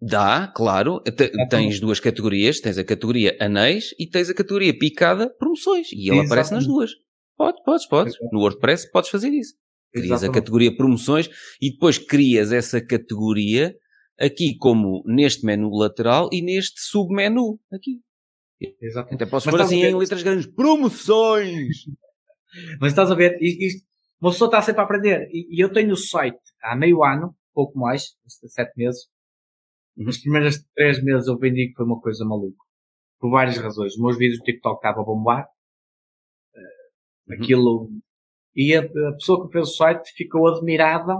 Dá, 0.00 0.52
claro. 0.54 1.02
tens 1.48 1.80
duas 1.80 1.98
categorias. 1.98 2.60
Tens 2.60 2.78
a 2.78 2.84
categoria 2.84 3.36
anéis 3.40 3.94
e 3.98 4.08
tens 4.08 4.28
a 4.30 4.34
categoria 4.34 4.76
picada 4.76 5.34
promoções. 5.38 5.90
E 5.92 6.10
ele 6.10 6.26
aparece 6.26 6.52
nas 6.52 6.66
duas. 6.66 6.92
Pode, 7.36 7.62
podes, 7.64 7.86
podes. 7.88 8.14
No 8.30 8.40
WordPress 8.40 8.90
podes 8.90 9.10
fazer 9.10 9.30
isso. 9.30 9.54
Crias 9.92 10.10
Exatamente. 10.10 10.38
a 10.38 10.40
categoria 10.40 10.76
promoções 10.76 11.28
e 11.60 11.70
depois 11.70 11.98
crias 11.98 12.52
essa 12.52 12.84
categoria 12.84 13.74
aqui 14.18 14.56
como 14.58 15.02
neste 15.06 15.44
menu 15.44 15.70
lateral 15.70 16.28
e 16.32 16.42
neste 16.42 16.80
submenu 16.80 17.58
aqui. 17.72 18.00
Exato. 18.60 19.14
Até 19.14 19.26
posso 19.26 19.50
pôr 19.50 19.60
assim 19.60 19.82
em 19.82 19.94
letras 19.94 20.22
grandes, 20.22 20.46
promoções! 20.46 21.84
Mas 22.80 22.92
estás 22.92 23.10
a 23.10 23.14
ver, 23.14 23.36
isto, 23.40 23.84
uma 24.20 24.30
pessoa 24.30 24.48
está 24.48 24.62
sempre 24.62 24.80
a 24.80 24.84
aprender. 24.84 25.28
E, 25.30 25.56
e, 25.56 25.62
eu 25.62 25.70
tenho 25.72 25.92
o 25.92 25.96
site 25.96 26.38
há 26.62 26.74
meio 26.74 27.04
ano, 27.04 27.36
pouco 27.52 27.78
mais, 27.78 28.16
sete 28.26 28.72
meses. 28.76 29.08
Uhum. 29.96 30.06
Nos 30.06 30.18
primeiros 30.18 30.64
três 30.74 31.02
meses 31.02 31.28
eu 31.28 31.38
vendi 31.38 31.68
que 31.68 31.74
foi 31.74 31.84
uma 31.84 32.00
coisa 32.00 32.24
maluca. 32.24 32.64
Por 33.18 33.30
várias 33.30 33.58
razões. 33.58 33.92
Os 33.92 34.00
meus 34.00 34.16
vídeos 34.16 34.38
do 34.38 34.44
TikTok 34.44 34.76
estavam 34.76 35.02
a 35.02 35.06
bombar. 35.06 35.46
Uh, 36.54 37.30
uhum. 37.30 37.34
Aquilo. 37.34 37.90
E 38.54 38.74
a, 38.74 38.80
a, 38.80 39.12
pessoa 39.12 39.46
que 39.46 39.52
fez 39.52 39.68
o 39.68 39.72
site 39.72 40.12
ficou 40.14 40.48
admirada 40.48 41.14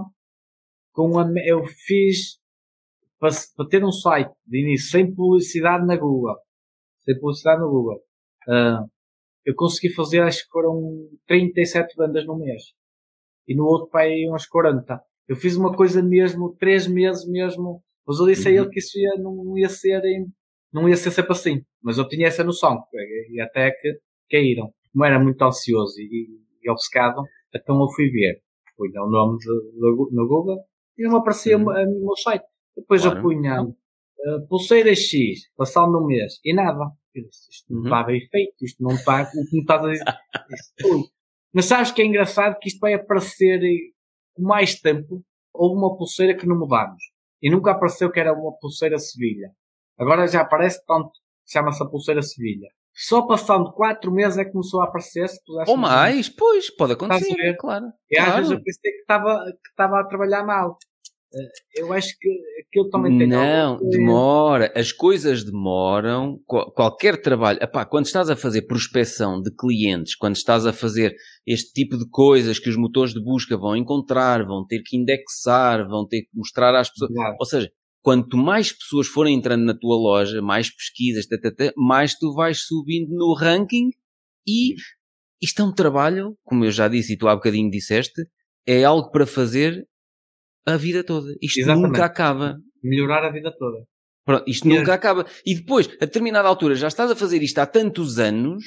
com 0.91 1.19
a. 1.19 1.27
Eu 1.45 1.65
fiz 1.65 2.39
para, 3.19 3.29
para 3.55 3.67
ter 3.67 3.85
um 3.85 3.91
site 3.91 4.33
de 4.45 4.61
início 4.63 4.89
sem 4.89 5.13
publicidade 5.13 5.85
na 5.85 5.95
Google 5.95 6.35
sem 7.07 7.19
publicidade 7.19 7.61
no 7.61 7.69
Google. 7.69 8.01
Uh, 8.47 8.89
eu 9.45 9.55
consegui 9.55 9.93
fazer, 9.93 10.21
acho 10.21 10.43
que 10.43 10.51
foram 10.51 11.07
37 11.25 11.95
vendas 11.97 12.25
no 12.25 12.37
mês. 12.37 12.63
E 13.47 13.55
no 13.55 13.63
outro 13.63 13.89
pai 13.89 14.25
umas 14.27 14.45
40. 14.45 14.99
Eu 15.25 15.37
fiz 15.37 15.55
uma 15.55 15.73
coisa 15.73 16.03
mesmo, 16.03 16.53
3 16.59 16.87
meses 16.87 17.25
mesmo. 17.25 17.81
Mas 18.05 18.19
eu 18.19 18.25
disse 18.25 18.49
uhum. 18.49 18.55
a 18.55 18.61
ele 18.61 18.69
que 18.69 18.79
isso 18.79 18.99
ia, 18.99 19.15
não 19.17 19.57
ia 19.57 19.69
ser, 19.69 20.01
não 20.71 20.89
ia 20.89 20.97
ser 20.97 21.11
sempre 21.11 21.31
assim. 21.31 21.61
Mas 21.81 21.97
eu 21.97 22.07
tinha 22.07 22.27
essa 22.27 22.43
noção. 22.43 22.83
E 23.31 23.39
até 23.39 23.71
que 23.71 23.99
caíram. 24.29 24.73
Como 24.91 25.05
era 25.05 25.17
muito 25.17 25.41
ansioso 25.41 25.97
e, 25.99 26.27
e 26.61 26.69
obcecado, 26.69 27.23
então 27.55 27.79
eu 27.79 27.89
fui 27.95 28.09
ver. 28.09 28.41
Punha 28.75 29.01
o 29.01 29.09
nome 29.09 29.37
de, 29.37 29.45
de, 29.45 30.15
no 30.15 30.27
Google 30.27 30.59
e 30.97 31.03
não 31.07 31.17
aparecia 31.17 31.57
uhum. 31.57 31.63
no 31.63 31.99
meu 31.99 32.17
site. 32.17 32.45
Depois 32.75 33.01
claro. 33.01 33.17
eu 33.17 33.21
punha 33.21 33.65
uh, 34.27 34.47
pulseira 34.47 34.93
X, 34.95 35.49
passando 35.55 35.93
no 35.93 36.05
mês, 36.05 36.39
e 36.43 36.53
nada. 36.53 36.91
Isto 37.15 37.73
não 37.73 37.79
uhum. 37.79 37.85
está 37.85 38.03
bem 38.03 38.27
feito, 38.29 38.53
isto 38.61 38.83
não 38.83 38.91
está 38.91 39.25
como 39.25 39.43
estás 39.53 39.83
a 39.83 39.89
dizer. 39.89 40.05
Mas 41.53 41.65
sabes 41.65 41.91
que 41.91 42.01
é 42.01 42.05
engraçado 42.05 42.59
que 42.59 42.67
isto 42.67 42.79
vai 42.79 42.93
aparecer 42.93 43.59
com 44.35 44.43
mais 44.43 44.79
tempo. 44.79 45.23
Houve 45.53 45.79
uma 45.79 45.97
pulseira 45.97 46.37
que 46.37 46.45
não 46.45 46.59
mudámos. 46.59 47.01
E 47.41 47.49
nunca 47.49 47.71
apareceu 47.71 48.11
que 48.11 48.19
era 48.19 48.33
uma 48.33 48.55
pulseira 48.59 48.99
Sevilha. 48.99 49.51
Agora 49.97 50.27
já 50.27 50.41
aparece 50.41 50.83
tanto, 50.85 51.11
chama-se 51.47 51.81
a 51.81 51.87
pulseira 51.87 52.21
Sevilha. 52.21 52.69
Só 52.93 53.27
passando 53.27 53.71
4 53.73 54.11
meses 54.11 54.39
é 54.39 54.45
que 54.45 54.51
começou 54.51 54.81
a 54.81 54.85
aparecer. 54.85 55.27
Se 55.29 55.39
Ou 55.67 55.77
mais, 55.77 56.29
pois, 56.29 56.75
pode 56.75 56.93
acontecer, 56.93 57.55
claro. 57.57 57.85
E 58.09 58.17
às 58.17 58.25
claro. 58.25 58.37
vezes 58.37 58.51
eu 58.51 58.63
pensei 58.63 58.91
que 58.91 59.01
estava, 59.01 59.45
que 59.45 59.69
estava 59.69 59.99
a 59.99 60.03
trabalhar 60.03 60.43
mal. 60.43 60.77
Eh, 61.33 61.81
eu 61.81 61.93
acho 61.93 62.17
que 62.19 62.29
aquilo 62.61 62.89
também 62.89 63.17
tem 63.17 63.27
Não, 63.27 63.77
demora. 63.89 64.71
As 64.75 64.91
coisas 64.91 65.43
demoram. 65.43 66.39
Qualquer 66.45 67.21
trabalho. 67.21 67.59
Epá, 67.61 67.85
quando 67.85 68.05
estás 68.05 68.29
a 68.29 68.35
fazer 68.35 68.63
prospecção 68.63 69.41
de 69.41 69.51
clientes, 69.51 70.15
quando 70.15 70.35
estás 70.35 70.65
a 70.65 70.73
fazer 70.73 71.15
este 71.45 71.73
tipo 71.73 71.97
de 71.97 72.07
coisas 72.09 72.59
que 72.59 72.69
os 72.69 72.77
motores 72.77 73.13
de 73.13 73.21
busca 73.21 73.57
vão 73.57 73.75
encontrar, 73.75 74.45
vão 74.45 74.65
ter 74.65 74.81
que 74.83 74.97
indexar, 74.97 75.87
vão 75.87 76.07
ter 76.07 76.21
que 76.21 76.29
mostrar 76.33 76.75
às 76.75 76.89
pessoas. 76.89 77.11
Claro. 77.13 77.35
Ou 77.39 77.45
seja, 77.45 77.71
quanto 78.01 78.37
mais 78.37 78.71
pessoas 78.71 79.07
forem 79.07 79.35
entrando 79.35 79.65
na 79.65 79.77
tua 79.77 79.97
loja, 79.97 80.41
mais 80.41 80.73
pesquisas, 80.73 81.27
tata, 81.27 81.73
mais 81.75 82.17
tu 82.17 82.33
vais 82.33 82.61
subindo 82.61 83.09
no 83.09 83.33
ranking 83.33 83.89
e 84.47 84.75
isto 85.41 85.61
é 85.61 85.65
um 85.65 85.73
trabalho, 85.73 86.35
como 86.43 86.65
eu 86.65 86.71
já 86.71 86.87
disse 86.87 87.13
e 87.13 87.17
tu 87.17 87.27
há 87.27 87.35
bocadinho 87.35 87.69
disseste, 87.69 88.23
é 88.65 88.83
algo 88.83 89.11
para 89.11 89.25
fazer 89.25 89.85
a 90.67 90.77
vida 90.77 91.03
toda. 91.03 91.33
Isto 91.41 91.59
Exatamente. 91.61 91.87
nunca 91.91 92.05
acaba. 92.05 92.57
Melhorar 92.83 93.23
a 93.25 93.31
vida 93.31 93.51
toda. 93.57 93.77
Pronto, 94.25 94.43
isto 94.47 94.67
nunca 94.67 94.93
acaba. 94.93 95.25
E 95.45 95.55
depois, 95.55 95.87
a 96.01 96.05
determinada 96.05 96.47
altura, 96.47 96.75
já 96.75 96.87
estás 96.87 97.09
a 97.09 97.15
fazer 97.15 97.41
isto 97.41 97.57
há 97.59 97.65
tantos 97.65 98.19
anos, 98.19 98.63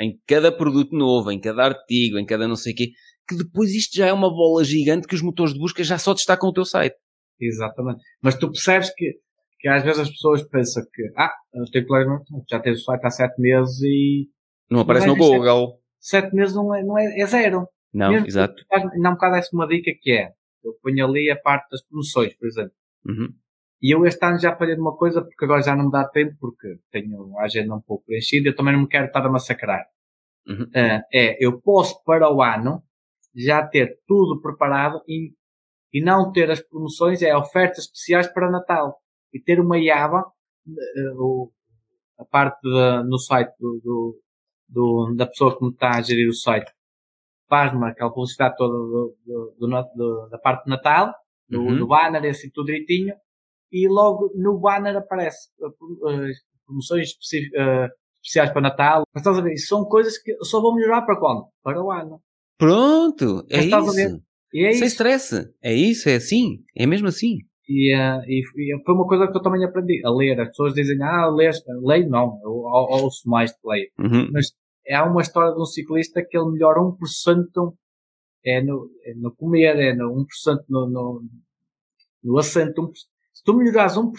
em 0.00 0.18
cada 0.26 0.50
produto 0.50 0.96
novo, 0.96 1.30
em 1.30 1.38
cada 1.38 1.64
artigo, 1.64 2.18
em 2.18 2.24
cada 2.24 2.48
não 2.48 2.56
sei 2.56 2.72
o 2.72 2.76
quê, 2.76 2.88
que 3.28 3.36
depois 3.36 3.70
isto 3.74 3.94
já 3.96 4.06
é 4.06 4.12
uma 4.12 4.30
bola 4.30 4.64
gigante 4.64 5.06
que 5.06 5.14
os 5.14 5.20
motores 5.22 5.52
de 5.52 5.60
busca 5.60 5.84
já 5.84 5.98
só 5.98 6.14
destacam 6.14 6.48
o 6.48 6.52
teu 6.52 6.64
site. 6.64 6.96
Exatamente. 7.40 8.00
Mas 8.22 8.36
tu 8.36 8.50
percebes 8.50 8.90
que, 8.94 9.12
que 9.60 9.68
às 9.68 9.82
vezes 9.82 10.00
as 10.00 10.10
pessoas 10.10 10.42
pensam 10.48 10.82
que, 10.92 11.02
ah, 11.16 11.32
eu 11.54 11.64
tenho 11.70 11.86
colega, 11.86 12.18
já 12.50 12.58
tens 12.60 12.80
o 12.80 12.84
site 12.84 13.04
há 13.04 13.10
sete 13.10 13.40
meses 13.40 13.80
e 13.82 14.28
Não 14.70 14.80
aparece 14.80 15.06
no 15.06 15.12
isto 15.12 15.24
é- 15.24 15.28
Google. 15.36 15.78
sete 16.00 16.34
meses 16.34 16.54
não 16.54 16.74
é, 16.74 16.82
não 16.82 16.98
é, 16.98 17.20
é 17.20 17.26
zero. 17.26 17.66
Não, 17.92 18.10
Mesmo- 18.12 18.26
exato. 18.26 18.64
Ainda 18.72 19.08
há 19.08 19.10
um 19.10 19.14
bocado 19.14 19.36
essa 19.36 19.50
uma 19.52 19.68
dica 19.68 19.90
que 20.00 20.10
é, 20.12 20.30
eu 20.64 20.74
ponho 20.82 21.04
ali 21.06 21.30
a 21.30 21.36
parte 21.36 21.68
das 21.70 21.82
promoções, 21.84 22.34
por 22.36 22.46
exemplo. 22.46 22.72
Uhum. 23.06 23.32
E 23.82 23.94
eu 23.94 24.06
este 24.06 24.24
ano 24.24 24.38
já 24.38 24.54
falhei 24.56 24.74
de 24.76 24.80
uma 24.80 24.96
coisa 24.96 25.22
porque 25.22 25.44
agora 25.44 25.62
já 25.62 25.74
não 25.74 25.86
me 25.86 25.90
dá 25.90 26.06
tempo 26.08 26.36
porque 26.40 26.78
tenho 26.90 27.36
a 27.38 27.44
agenda 27.44 27.74
um 27.74 27.80
pouco 27.80 28.04
preenchida 28.04 28.48
e 28.48 28.50
eu 28.52 28.56
também 28.56 28.72
não 28.74 28.82
me 28.82 28.88
quero 28.88 29.06
estar 29.06 29.24
a 29.26 29.30
massacrar. 29.30 29.84
Uhum. 30.46 30.70
Ah, 30.74 31.02
é, 31.12 31.44
eu 31.44 31.60
posso 31.60 32.02
para 32.04 32.32
o 32.32 32.40
ano 32.42 32.82
já 33.34 33.66
ter 33.66 33.98
tudo 34.06 34.40
preparado 34.40 35.02
e, 35.08 35.32
e 35.92 36.02
não 36.02 36.30
ter 36.30 36.50
as 36.50 36.60
promoções, 36.60 37.22
é 37.22 37.36
ofertas 37.36 37.84
especiais 37.84 38.28
para 38.32 38.50
Natal. 38.50 38.98
E 39.32 39.40
ter 39.40 39.58
uma 39.60 39.76
aba, 39.94 40.24
eh, 40.68 41.12
o- 41.16 41.50
a 42.18 42.24
parte 42.24 42.60
da- 42.62 43.02
no 43.02 43.18
site 43.18 43.52
do, 43.58 43.80
do- 43.82 44.20
do- 44.68 45.14
da 45.16 45.26
pessoa 45.26 45.56
que 45.58 45.64
me 45.64 45.70
está 45.72 45.96
a 45.96 46.02
gerir 46.02 46.28
o 46.28 46.34
site, 46.34 46.70
faz-me 47.52 47.84
aquela 47.86 48.10
publicidade 48.10 48.56
toda 48.56 48.72
do- 48.72 49.14
do- 49.26 49.54
do 49.94 50.28
da 50.30 50.38
parte 50.38 50.64
de 50.64 50.70
Natal, 50.70 51.12
do, 51.50 51.60
Uhum. 51.60 51.76
do 51.80 51.86
banner, 51.86 52.24
assim 52.30 52.48
tudo 52.54 52.66
direitinho, 52.66 53.14
e 53.70 53.86
logo 53.88 54.32
no 54.34 54.58
banner 54.58 54.96
aparece 54.96 55.48
eh, 55.62 56.32
promoções 56.66 57.10
eh, 57.54 57.88
especiais 58.22 58.50
para 58.52 58.62
Natal. 58.62 59.02
Mas 59.14 59.20
estás 59.22 59.38
a 59.38 59.42
ver, 59.42 59.56
são 59.58 59.84
coisas 59.84 60.16
que 60.16 60.34
só 60.44 60.60
vou 60.62 60.74
melhorar 60.74 61.02
para 61.02 61.18
quando? 61.18 61.44
Para 61.62 61.82
o 61.84 61.90
ano. 61.90 62.20
Pronto, 62.58 63.44
é 63.50 63.66
Mas 63.68 63.96
isso. 63.96 64.22
E 64.54 64.66
é 64.66 64.72
Sem 64.72 64.84
isso. 64.86 64.94
stress. 64.94 65.50
É 65.62 65.74
isso, 65.74 66.08
é 66.08 66.14
assim. 66.16 66.58
É 66.76 66.86
mesmo 66.86 67.08
assim. 67.08 67.36
E, 67.68 67.94
eh, 67.94 68.20
e, 68.26 68.42
e 68.42 68.82
foi 68.84 68.94
uma 68.94 69.06
coisa 69.06 69.26
que 69.30 69.36
eu 69.36 69.42
também 69.42 69.64
aprendi 69.64 70.00
a 70.04 70.10
ler. 70.10 70.40
As 70.40 70.48
pessoas 70.48 70.74
dizem, 70.74 70.96
ah, 71.02 71.28
lês, 71.28 71.56
leio 71.82 72.08
não, 72.08 72.38
eu 72.44 72.50
ou- 72.50 73.02
ouço 73.04 73.28
mais 73.28 73.50
de 73.50 73.56
leio. 73.64 73.88
Uhum. 73.98 74.30
Mas 74.32 74.46
há 74.90 75.04
uma 75.04 75.20
história 75.22 75.54
de 75.54 75.60
um 75.60 75.64
ciclista 75.64 76.22
que 76.24 76.36
ele 76.36 76.50
melhora 76.52 76.80
1% 76.80 77.74
é 78.44 78.60
no, 78.62 78.90
é 79.04 79.14
no 79.14 79.34
comer, 79.34 79.76
é 79.78 79.94
no 79.94 80.12
1% 80.14 80.26
no, 80.68 80.88
no, 80.88 81.22
no 82.24 82.38
assento. 82.38 82.82
1%. 82.82 82.92
Se 83.32 83.42
tu 83.44 83.54
melhorares 83.54 83.94
1% 83.96 84.10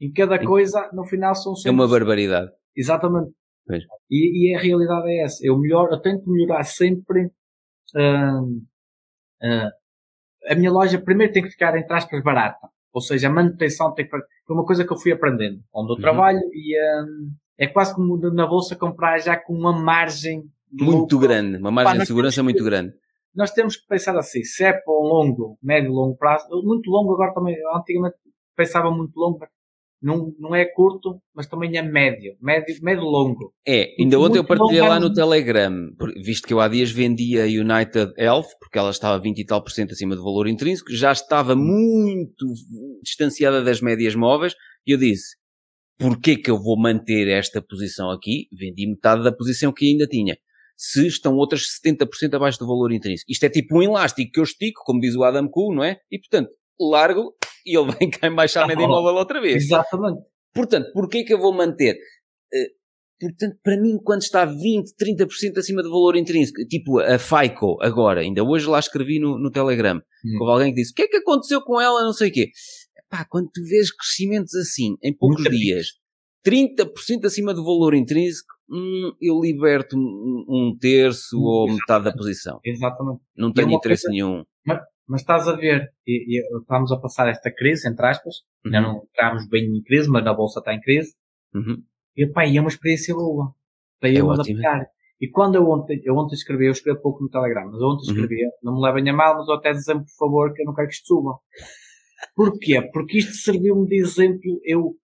em 0.00 0.12
cada 0.12 0.38
coisa, 0.44 0.90
no 0.92 1.04
final 1.04 1.34
são 1.34 1.52
100%. 1.54 1.66
É 1.66 1.70
uma 1.70 1.88
barbaridade. 1.88 2.50
Exatamente. 2.76 3.32
Pois. 3.66 3.82
E, 4.10 4.50
e 4.52 4.54
a 4.54 4.60
realidade 4.60 5.08
é 5.08 5.22
essa. 5.24 5.38
Eu 5.46 5.58
melhor, 5.58 5.90
eu 5.90 6.00
tento 6.00 6.28
melhorar 6.30 6.64
sempre. 6.64 7.30
hum, 7.96 8.64
hum, 9.42 9.70
a 10.48 10.54
minha 10.54 10.70
loja 10.70 10.98
primeiro 11.00 11.32
tem 11.32 11.42
que 11.42 11.50
ficar 11.50 11.76
entre 11.76 11.92
aspas 11.94 12.22
barata. 12.22 12.68
Ou 12.92 13.00
seja, 13.00 13.28
a 13.28 13.30
manutenção 13.30 13.92
tem 13.94 14.04
que 14.06 14.10
foi 14.10 14.56
uma 14.56 14.64
coisa 14.64 14.84
que 14.84 14.92
eu 14.92 14.96
fui 14.98 15.12
aprendendo 15.12 15.62
onde 15.72 15.92
eu 15.92 15.96
Uhum. 15.96 16.00
trabalho 16.00 16.40
e 16.52 16.76
hum, 17.02 17.30
é 17.60 17.66
quase 17.68 17.94
como 17.94 18.16
na 18.32 18.46
bolsa 18.46 18.74
comprar 18.74 19.18
já 19.20 19.36
com 19.36 19.52
uma 19.54 19.72
margem 19.72 20.42
Muito 20.72 21.12
lucro. 21.14 21.18
grande. 21.28 21.58
Uma 21.58 21.70
margem 21.70 21.96
Pá, 21.96 22.00
de 22.02 22.06
segurança 22.08 22.36
que- 22.36 22.42
muito 22.42 22.64
grande. 22.64 22.92
Nós 23.34 23.52
temos 23.52 23.76
que 23.76 23.86
pensar 23.86 24.16
assim, 24.18 24.42
se 24.42 24.64
é 24.64 24.72
para 24.72 24.92
um 24.92 25.02
longo, 25.06 25.56
médio, 25.62 25.92
longo 25.92 26.16
prazo, 26.16 26.48
muito 26.64 26.90
longo 26.90 27.12
agora 27.14 27.32
também, 27.32 27.54
antigamente 27.76 28.16
pensava 28.56 28.90
muito 28.90 29.16
longo, 29.16 29.38
não, 30.02 30.32
não 30.38 30.54
é 30.54 30.64
curto, 30.64 31.20
mas 31.34 31.46
também 31.46 31.76
é 31.76 31.82
médio, 31.82 32.34
médio, 32.42 32.74
médio 32.82 33.04
longo. 33.04 33.52
É, 33.68 33.94
ainda 34.00 34.18
ontem 34.18 34.38
eu 34.38 34.44
partilhei 34.44 34.80
lá 34.80 34.98
no 34.98 35.12
Telegram, 35.12 35.72
por- 35.98 36.12
visto 36.14 36.48
que 36.48 36.52
eu 36.54 36.58
há 36.60 36.66
dias 36.66 36.90
vendia 36.90 37.44
a 37.44 37.46
United 37.46 38.12
Health, 38.18 38.46
porque 38.58 38.78
ela 38.78 38.90
estava 38.90 39.20
20 39.22 39.38
e 39.38 39.44
tal 39.46 39.62
por 39.62 39.70
cento 39.70 39.92
acima 39.92 40.16
do 40.16 40.24
valor 40.24 40.48
intrínseco, 40.48 40.90
já 40.92 41.12
estava 41.12 41.54
muito 41.54 42.46
distanciada 43.02 43.62
das 43.62 43.80
médias 43.80 44.14
móveis, 44.14 44.54
e 44.86 44.92
eu 44.92 44.98
disse, 44.98 45.36
porquê 46.00 46.36
que 46.36 46.50
eu 46.50 46.58
vou 46.60 46.78
manter 46.80 47.28
esta 47.28 47.60
posição 47.62 48.10
aqui? 48.10 48.48
Vendi 48.52 48.86
metade 48.88 49.22
da 49.22 49.30
posição 49.30 49.72
que 49.72 49.86
ainda 49.86 50.06
tinha. 50.06 50.36
Se 50.76 51.06
estão 51.06 51.34
outras 51.36 51.62
70% 51.84 52.34
abaixo 52.34 52.58
do 52.58 52.66
valor 52.66 52.90
intrínseco. 52.90 53.30
Isto 53.30 53.44
é 53.44 53.50
tipo 53.50 53.78
um 53.78 53.82
elástico 53.82 54.32
que 54.32 54.40
eu 54.40 54.44
estico, 54.44 54.80
como 54.84 54.98
diz 55.00 55.14
o 55.14 55.22
Adam 55.22 55.46
Cole, 55.48 55.76
não 55.76 55.84
é? 55.84 55.98
E 56.10 56.18
portanto, 56.18 56.50
largo 56.80 57.34
e 57.66 57.78
ele 57.78 57.92
vem 58.00 58.08
cá 58.10 58.26
embaixo 58.26 58.58
à 58.58 58.66
média 58.66 58.88
móvel 58.88 59.14
outra 59.14 59.40
vez. 59.40 59.64
Exatamente. 59.64 60.22
Portanto, 60.54 60.90
porquê 60.92 61.22
que 61.22 61.34
eu 61.34 61.38
vou 61.38 61.52
manter? 61.54 61.96
Eh, 62.52 62.66
portanto, 63.20 63.58
para 63.62 63.76
mim, 63.80 63.98
quando 64.02 64.22
está 64.22 64.46
20, 64.46 64.94
30% 64.96 65.58
acima 65.58 65.82
do 65.82 65.90
valor 65.90 66.16
intrínseco, 66.16 66.66
tipo 66.66 66.98
a 66.98 67.18
FICO 67.18 67.76
agora, 67.82 68.22
ainda 68.22 68.42
hoje 68.42 68.66
lá 68.66 68.78
escrevi 68.78 69.20
no, 69.20 69.38
no 69.38 69.50
Telegram, 69.50 70.00
Hum. 70.24 70.38
houve 70.40 70.52
alguém 70.52 70.74
que 70.74 70.80
disse, 70.80 70.92
o 70.92 70.94
que 70.94 71.02
é 71.02 71.08
que 71.08 71.16
aconteceu 71.16 71.62
com 71.62 71.80
ela, 71.80 72.02
não 72.02 72.12
sei 72.12 72.28
o 72.28 72.32
quê. 72.32 72.50
Pá, 73.10 73.24
quando 73.28 73.50
tu 73.52 73.62
vês 73.64 73.90
crescimentos 73.94 74.54
assim, 74.54 74.96
em 75.02 75.12
poucos 75.14 75.42
Muito 75.42 75.50
dias, 75.56 75.88
30% 76.46 77.24
acima 77.26 77.52
do 77.52 77.64
valor 77.64 77.92
intrínseco, 77.94 78.48
hum, 78.70 79.12
eu 79.20 79.40
liberto 79.40 79.96
um, 79.98 80.76
terço 80.80 81.36
Hum, 81.38 81.42
ou 81.42 81.72
metade 81.72 82.04
da 82.04 82.12
posição. 82.12 82.60
Exatamente. 82.64 83.20
Não 83.36 83.52
tenho 83.52 83.68
uma 83.68 83.76
interesse 83.76 84.02
coisa- 84.04 84.12
nenhum. 84.12 84.44
Mas 85.08 85.22
estás 85.22 85.48
a 85.48 85.56
ver, 85.56 85.88
e, 86.06 86.38
e 86.38 86.58
estamos 86.60 86.92
a 86.92 86.96
passar 86.96 87.28
esta 87.28 87.50
crise, 87.52 87.88
entre 87.88 88.06
aspas, 88.06 88.32
ainda 88.64 88.80
não 88.80 89.02
entramos 89.12 89.48
bem 89.48 89.64
em 89.64 89.82
crise, 89.82 90.08
mas 90.08 90.24
a 90.24 90.32
bolsa 90.32 90.60
está 90.60 90.72
em 90.72 90.80
crise, 90.80 91.14
Uhum. 91.52 91.82
e 92.16 92.28
pá, 92.28 92.46
e 92.46 92.56
é 92.56 92.60
uma 92.60 92.68
experiência 92.70 93.12
boa. 93.12 93.52
Para 93.98 94.08
É 94.10 94.20
eu 94.20 94.28
ótimo. 94.28 94.60
adaptar. 94.60 94.86
E 95.20 95.28
quando 95.28 95.56
eu 95.56 95.68
ontem, 95.68 96.00
eu 96.04 96.14
ontem 96.16 96.34
escrevi, 96.36 96.66
eu 96.66 96.70
escrevi 96.70 97.00
pouco 97.02 97.24
no 97.24 97.28
Telegram, 97.28 97.66
mas 97.72 97.82
ontem 97.82 98.06
Uhum. 98.06 98.20
escrevi, 98.22 98.40
não 98.62 98.74
me 98.76 98.80
levem 98.82 99.10
a 99.10 99.12
mal, 99.12 99.36
mas 99.36 99.48
eu 99.48 99.54
até 99.54 99.72
dizem, 99.72 99.98
por 99.98 100.14
favor, 100.16 100.54
que 100.54 100.62
eu 100.62 100.66
não 100.66 100.74
quero 100.74 100.86
que 100.86 100.94
isto 100.94 101.06
suba. 101.08 101.32
Porquê? 102.34 102.80
Porque 102.92 103.18
isto 103.18 103.32
serviu-me 103.34 103.86
de 103.88 104.00
exemplo, 104.00 104.60
eu, 104.64 104.96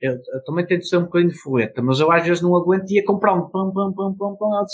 eu, 0.00 0.12
eu 0.12 0.44
também 0.44 0.66
tento 0.66 0.86
ser 0.86 0.98
um 0.98 1.04
bocadinho 1.04 1.34
fogueta, 1.36 1.82
mas 1.82 2.00
eu 2.00 2.10
às 2.10 2.24
vezes 2.24 2.42
não 2.42 2.56
aguento 2.56 2.90
e 2.90 2.96
ia 2.96 3.04
comprar 3.04 3.34
um 3.34 3.48
pão, 3.48 3.72
pão, 3.72 3.92
pão, 3.92 4.14
pão, 4.14 4.36
pão, 4.36 4.66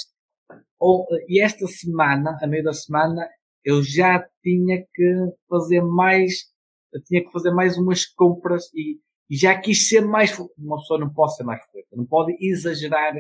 ou, 0.79 1.07
e 1.29 1.41
esta 1.41 1.67
semana, 1.67 2.39
a 2.43 2.47
meio 2.47 2.65
da 2.65 2.73
semana, 2.73 3.27
eu 3.65 3.83
já 3.83 4.25
tinha 4.43 4.85
que 4.95 5.15
fazer 5.49 5.83
mais, 5.83 6.45
eu 6.93 7.03
tinha 7.03 7.25
que 7.25 7.33
fazer 7.33 7.51
mais 7.51 7.77
umas 7.77 8.05
compras 8.05 8.65
e, 8.75 8.99
e 9.29 9.37
já 9.37 9.59
quis 9.59 9.89
ser 9.89 10.03
mais, 10.03 10.39
uma 10.59 10.77
pessoa 10.77 11.01
não 11.01 11.13
pode 11.13 11.35
ser 11.37 11.45
mais 11.45 11.63
fogueta, 11.65 11.89
não 11.97 12.05
pode 12.07 12.37
exagerar, 12.41 13.15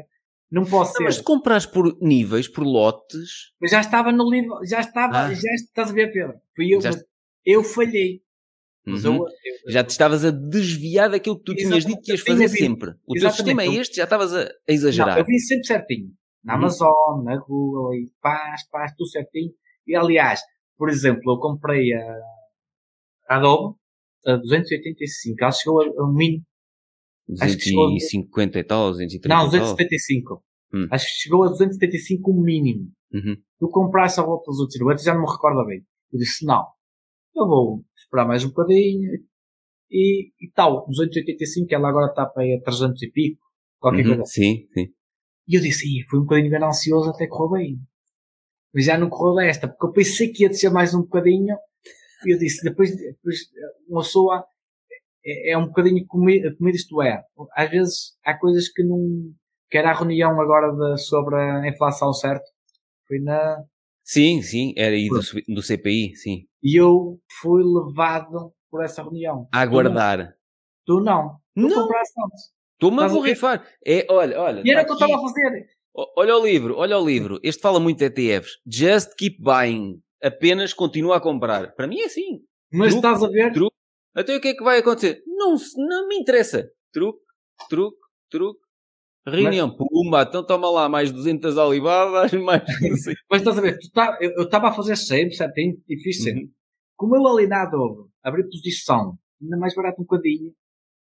não 0.50 0.62
Não, 0.62 0.84
ser, 0.84 1.02
mas 1.02 1.20
compras 1.20 1.66
por 1.66 1.98
níveis, 2.00 2.46
por 2.46 2.62
lotes, 2.62 3.52
mas 3.60 3.70
já 3.72 3.80
estava 3.80 4.12
no 4.12 4.30
livro, 4.30 4.64
já 4.64 4.80
estava, 4.80 5.16
Ah. 5.16 5.34
já 5.34 5.50
estás 5.54 5.90
a 5.90 5.92
ver, 5.92 6.12
Pedro, 6.12 6.40
fui 6.54 6.72
eu, 6.72 6.80
Já- 6.80 6.92
eu 7.44 7.64
falhei, 7.64 8.22
mas 8.86 9.04
uhum, 9.04 9.16
eu, 9.16 9.20
eu- 9.24 9.72
já 9.72 9.82
te 9.84 9.90
estavas 9.90 10.24
a 10.24 10.30
desviar 10.30 11.10
daquilo 11.10 11.36
que 11.38 11.44
tu 11.44 11.54
tinhas 11.54 11.84
dito 11.84 12.00
que 12.02 12.12
ias 12.12 12.20
Eu 12.20 12.26
fazer 12.26 12.48
sempre. 12.48 12.90
O 13.06 13.14
teu 13.14 13.30
sistema 13.30 13.62
é 13.62 13.66
Eu- 13.68 13.80
este, 13.80 13.96
já 13.96 14.04
estavas 14.04 14.32
a, 14.34 14.42
a 14.42 14.44
Não, 14.44 14.50
exagerar. 14.68 15.18
eu 15.18 15.24
vi 15.24 15.38
sempre 15.40 15.66
certinho. 15.66 16.10
Na 16.44 16.52
Uhum. 16.54 16.58
Amazon, 16.60 17.24
na 17.24 17.36
Google, 17.38 17.94
e 17.94 18.10
paz, 18.22 18.68
paz, 18.70 18.92
tudo 18.96 19.08
certinho. 19.08 19.52
E 19.86 19.96
aliás, 19.96 20.40
por 20.78 20.88
exemplo, 20.88 21.32
eu 21.32 21.38
comprei 21.40 21.92
a, 21.92 22.18
a 23.28 23.36
Adobe 23.36 23.76
a 24.26 24.36
285. 24.36 25.36
Ela 25.42 25.52
chegou 25.52 25.82
a, 25.82 26.04
um 26.08 26.12
mínimo. 26.12 26.44
acho 27.40 27.56
que 27.56 27.64
chegou 27.64 27.84
a- 27.86 27.90
250 27.90 28.58
e 28.58 28.64
tal, 28.64 28.90
230 28.90 29.28
Não, 29.28 29.40
e 29.48 29.50
tal. 29.50 29.60
275. 29.60 30.44
Hum. 30.74 30.86
Acho 30.90 31.04
que 31.06 31.12
chegou 31.22 31.44
a 31.44 31.48
275 31.48 32.30
o 32.30 32.40
mínimo. 32.40 32.90
Uhum. 33.12 33.36
Tu 33.58 33.68
compraste 33.68 34.20
a 34.20 34.22
volta 34.24 34.50
dos 34.50 34.60
outros 34.60 34.80
outros 34.80 35.02
já 35.04 35.14
não 35.14 35.22
me 35.22 35.30
recordo 35.30 35.64
bem. 35.66 35.80
Eu 36.12 36.18
disse, 36.18 36.44
não. 36.44 36.64
Eu 37.34 37.46
vou 37.46 37.84
esperar 38.16 38.26
mais 38.26 38.44
um 38.44 38.48
bocadinho. 38.48 39.10
E, 39.90 40.32
e 40.40 40.51
tal, 40.55 40.86
285, 40.88 41.72
ela 41.74 41.88
agora 41.88 42.06
está 42.10 42.26
para 42.26 42.43
aí 42.43 42.55
a 42.55 42.62
300 42.62 43.01
e 43.02 43.10
pico. 43.10 43.40
Qualquer 43.78 44.02
Uhum. 44.02 44.16
coisa 44.16 44.24
Sim, 44.24 44.66
sim. 44.72 44.86
E 45.48 45.56
eu 45.56 45.60
disse, 45.60 45.86
"Ih, 45.86 46.02
fui 46.09 46.18
um 46.18 46.22
bocadinho 46.22 46.51
ganancioso 46.51 47.10
até 47.10 47.26
correu 47.26 47.52
bem. 47.62 47.78
Mas 48.74 48.84
já 48.84 48.98
não 48.98 49.09
correu 49.09 49.36
desta, 49.36 49.68
porque 49.68 49.86
eu 49.86 49.93
pensei 49.93 50.32
que 50.32 50.43
ia 50.43 50.48
descer 50.48 50.70
mais 50.70 50.93
um 50.94 51.02
bocadinho. 51.02 51.56
E 52.24 52.34
eu 52.34 52.38
disse, 52.38 52.64
depois, 52.64 52.90
depois 52.97 53.38
uma 53.88 54.01
pessoa 54.02 54.44
é, 55.24 55.52
é 55.52 55.59
um 55.59 55.66
bocadinho 55.66 56.05
comido, 56.06 56.56
comido 56.56 56.74
isto 56.74 57.01
é. 57.02 57.22
Às 57.55 57.70
vezes 57.70 58.16
há 58.24 58.36
coisas 58.36 58.68
que 58.68 58.82
não, 58.82 58.98
que 59.70 59.78
era 59.78 59.90
a 59.90 59.94
reunião 59.94 60.40
agora 60.40 60.72
de, 60.72 60.98
sobre 61.02 61.36
a 61.36 61.68
inflação, 61.68 62.12
certo? 62.12 62.44
Foi 63.06 63.20
na, 63.20 63.62
Sim, 64.09 64.41
sim, 64.41 64.73
era 64.77 64.95
aí 64.95 65.09
do, 65.09 65.20
do 65.55 65.62
CPI, 65.62 66.15
sim. 66.15 66.47
e 66.62 66.81
eu 66.81 67.19
fui 67.41 67.61
levado 67.65 68.53
por 68.70 68.85
essa 68.85 69.03
reunião. 69.03 69.49
A 69.53 69.62
aguardar. 69.62 70.35
Tu 70.87 71.01
não. 71.01 71.39
Tu 71.57 71.62
Não. 71.62 71.83
compraste 71.83 72.15
antes. 72.24 72.45
Estou-me 72.74 73.03
a 73.03 73.09
borrifar. 73.09 73.66
É, 73.85 74.07
olha, 74.09 74.41
olha. 74.41 74.62
E 74.65 74.70
era 74.70 74.83
o 74.83 74.87
tá 74.87 74.87
que 74.87 74.91
eu 74.93 75.07
estava 75.07 75.16
a 75.16 75.28
fazer. 75.28 75.66
Olha 76.16 76.37
o 76.37 76.45
livro, 76.47 76.77
olha 76.77 76.99
o 76.99 77.05
livro. 77.05 77.41
Este 77.43 77.61
fala 77.61 77.81
muito 77.81 77.99
de 77.99 78.05
ETFs. 78.05 78.59
Just 78.66 79.15
keep 79.19 79.39
buying. 79.43 80.01
Apenas 80.23 80.73
continua 80.74 81.16
a 81.16 81.20
comprar. 81.20 81.74
Para 81.74 81.87
mim 81.89 81.99
é 82.01 82.05
assim. 82.05 82.43
Mas 82.73 82.93
Truque, 82.93 83.07
estás 83.09 83.23
a 83.24 83.28
ver? 83.28 83.53
truque. 83.53 83.77
Até 84.15 84.37
o 84.37 84.41
que 84.41 84.49
é 84.49 84.55
que 84.55 84.62
vai 84.62 84.78
acontecer? 84.78 85.23
Não, 85.27 85.57
se- 85.57 85.77
não 85.78 86.07
me 86.07 86.16
interessa. 86.16 86.70
Truque, 86.93 87.19
truque, 87.69 87.99
truque. 88.31 88.61
Reunião, 89.27 89.70
pumba, 89.77 90.23
então 90.23 90.44
toma 90.47 90.70
lá 90.70 90.89
mais 90.89 91.11
200 91.11 91.59
alibabas, 91.59 92.31
mais. 92.43 92.62
Mas 93.31 93.40
estás 93.40 93.59
a 93.59 93.61
ver? 93.61 93.78
Tá- 93.93 94.16
eu 94.20 94.44
estava 94.44 94.69
a 94.69 94.73
fazer 94.73 94.97
sempre, 94.97 95.35
certinho, 95.35 95.77
e 95.89 95.98
fiz 96.01 96.23
sempre. 96.23 96.44
Uhum. 96.44 96.51
Como 96.97 97.16
eu 97.16 97.27
ali 97.27 97.47
na 97.47 97.62
Adobe 97.65 98.09
abri 98.23 98.44
posição, 98.48 99.19
ainda 99.43 99.57
mais 99.59 99.74
barato 99.74 100.01
um 100.01 100.05
bocadinho, 100.05 100.53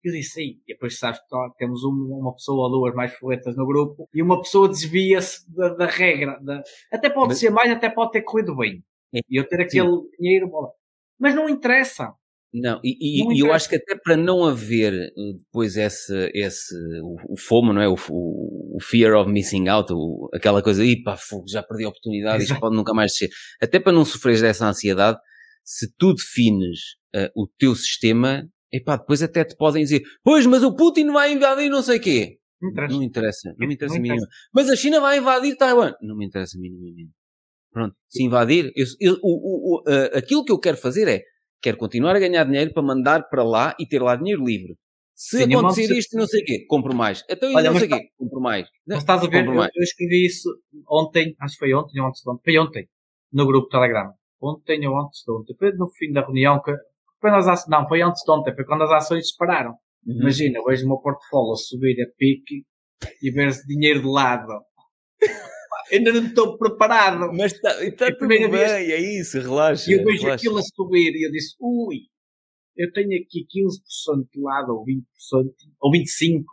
eu 0.02 0.12
disse, 0.12 0.40
"Ei", 0.40 0.48
e 0.66 0.72
depois 0.74 0.98
sabes 0.98 1.20
que 1.20 1.28
tá- 1.28 1.51
temos 1.59 1.82
um- 1.84 2.18
uma 2.20 2.32
pessoa 2.32 2.68
ou 2.68 2.70
duas 2.80 2.94
mais 2.94 3.12
foletas 3.14 3.56
no 3.56 3.66
grupo, 3.66 4.09
e 4.14 4.22
uma 4.22 4.40
pessoa 4.40 4.68
desvia-se 4.68 5.51
da, 5.55 5.70
da 5.74 5.86
regra. 5.86 6.38
da- 6.43 6.62
até 6.93 7.10
pode 7.10 7.28
Mas- 7.28 7.38
ser 7.40 7.51
mais, 7.51 7.70
até 7.72 7.90
pode 7.90 8.12
ter 8.12 8.22
corrido 8.22 8.56
bem. 8.56 8.82
É. 9.14 9.18
E 9.28 9.36
eu 9.36 9.47
ter 9.48 9.60
aquele 9.60 9.88
dinheiro, 10.18 10.48
bola. 10.48 10.70
mas 11.18 11.34
não 11.34 11.48
interessa. 11.48 12.12
Não, 12.55 12.81
e, 12.82 13.20
e- 13.20 13.35
e 13.35 13.40
eu 13.40 13.52
acho 13.52 13.68
que 13.68 13.77
até 13.77 13.97
para 14.02 14.16
não 14.16 14.44
haver 14.44 14.93
eh, 14.94 15.10
depois 15.44 15.77
esse, 15.77 16.31
esse 16.35 16.74
o, 17.02 17.35
o 17.35 17.36
FOMO, 17.39 17.73
não 17.73 17.82
é? 17.82 17.89
O, 17.89 17.94
o, 18.10 18.77
o 18.77 18.81
fear 18.81 19.14
of 19.14 19.31
missing 19.31 19.68
out, 19.68 19.93
o- 19.93 20.28
aquela 20.32 20.62
coisa, 20.62 20.82
aí 20.82 21.02
pá, 21.02 21.18
já 21.48 21.62
perdi 21.62 21.85
a 21.85 21.89
oportunidade, 21.89 22.44
isto 22.44 22.59
pode 22.59 22.74
nunca 22.77 22.94
mais 22.94 23.12
descer. 23.12 23.28
Até 23.60 23.78
para 23.78 23.93
não 23.93 24.05
sofreres 24.05 24.40
dessa 24.40 24.66
ansiedade, 24.66 25.18
se 25.64 25.93
tu 25.98 26.14
defines 26.14 26.78
eh, 27.14 27.31
o 27.36 27.47
teu 27.59 27.74
sistema, 27.74 28.48
epá, 28.73 28.97
depois 28.97 29.23
até 29.23 29.44
te 29.44 29.55
podem 29.56 29.82
dizer, 29.82 30.02
pois, 30.23 30.47
mas 30.47 30.62
o 30.62 30.74
Putin 30.74 31.10
vai 31.12 31.32
invadir 31.32 31.68
não 31.68 31.82
sei 31.82 31.98
quê. 31.98 32.39
Não 32.62 32.70
interessa. 32.70 32.94
Não 32.94 33.02
interessa, 33.02 33.55
não 33.59 33.68
me 33.68 33.74
interessa 33.74 33.94
Não 33.97 34.02
minimamente. 34.02 34.28
Mas 34.55 34.70
a 34.70 34.77
China 34.77 35.01
vai 35.01 35.18
invadir 35.18 35.56
Taiwan. 35.56 35.93
Não 36.01 36.16
me 36.16 36.24
interessa 36.27 36.56
minimamente. 36.59 37.10
Pronto, 37.70 37.94
se 38.09 38.23
invadir, 38.23 38.73
eu, 38.74 38.86
eu- 39.01 39.18
o, 39.23 39.74
o, 39.77 39.82
o, 39.82 39.90
eh, 39.90 40.16
aquilo 40.16 40.43
que 40.43 40.51
eu 40.52 40.59
quero 40.59 40.78
fazer 40.78 41.06
é, 41.09 41.23
quero 41.60 41.76
continuar 41.76 42.16
a 42.16 42.18
ganhar 42.18 42.44
dinheiro 42.44 42.72
para 42.72 42.82
mandar 42.82 43.28
para 43.28 43.42
lá 43.42 43.74
e 43.78 43.86
ter 43.86 44.00
lá 44.02 44.16
dinheiro 44.16 44.44
livre. 44.44 44.74
Se 45.14 45.38
Sim, 45.38 45.54
acontecer 45.54 45.90
isto, 45.96 46.14
não 46.16 46.26
sei 46.26 46.42
o 46.42 46.44
quê, 46.44 46.66
compro 46.68 46.94
mais. 46.94 47.24
Então, 47.28 47.50
Olha, 47.54 47.70
não 47.70 47.78
sei 47.78 47.86
o 47.86 47.90
tá- 47.90 47.98
quê, 47.98 48.08
compro 48.18 48.40
mais. 48.40 48.68
Mas 48.86 48.98
estás 48.98 49.22
a 49.22 49.26
ver, 49.26 49.46
eu, 49.46 49.54
eu 49.54 49.82
escrevi 49.82 50.26
isso 50.26 50.48
ontem, 50.88 51.34
acho 51.40 51.54
que 51.54 51.58
foi 51.60 51.74
ontem 51.74 52.00
ou 52.00 52.08
antes 52.08 52.20
de 52.22 52.30
ontem, 52.30 52.42
foi 52.44 52.58
ontem, 52.58 52.88
no 53.32 53.46
grupo 53.46 53.68
Telegram. 53.68 54.12
Ontem 54.42 54.86
ou 54.86 54.98
antes 55.00 55.22
de 55.26 55.32
ontem, 55.32 55.54
foi 55.58 55.72
no 55.72 55.88
fim 55.88 56.12
da 56.12 56.20
reunião 56.20 56.60
que, 56.62 56.70
quando 57.18 57.36
as 57.36 57.48
ações, 57.48 57.70
não, 57.70 57.88
foi 57.88 58.02
antes 58.02 58.22
de 58.22 58.30
ontem, 58.30 58.54
foi 58.54 58.64
quando 58.66 58.82
as 58.82 58.90
ações 58.90 59.30
se 59.30 59.36
pararam. 59.38 59.70
Uhum. 60.06 60.20
Imagina, 60.20 60.60
vejo 60.66 60.84
o 60.84 60.88
meu 60.88 60.98
portfólio 60.98 61.56
subir 61.56 61.96
a 62.02 62.06
pique 62.18 62.64
e 63.22 63.30
ver 63.30 63.50
dinheiro 63.66 64.02
de 64.02 64.08
lado. 64.08 64.52
Ainda 65.92 66.12
não 66.12 66.26
estou 66.26 66.56
preparado. 66.58 67.32
Mas 67.32 67.52
está 67.52 67.84
está 67.84 68.06
É 68.06 68.08
a 68.08 68.12
tudo 68.12 68.18
primeira 68.28 68.48
bem, 68.48 68.58
vez- 68.58 68.90
é 68.90 69.20
isso, 69.20 69.38
relaxa. 69.40 69.90
E 69.90 69.94
eu 69.94 70.04
vejo 70.04 70.22
relaxa. 70.22 70.34
aquilo 70.34 70.58
a 70.58 70.62
subir 70.62 71.12
e 71.14 71.26
eu 71.26 71.30
disse, 71.32 71.54
ui, 71.60 72.00
eu 72.76 72.92
tenho 72.92 73.08
aqui 73.22 73.46
15% 73.46 74.28
de 74.34 74.40
lado, 74.40 74.72
ou 74.72 74.84
20%, 74.84 75.02
ou 75.80 75.90
25%. 75.92 76.44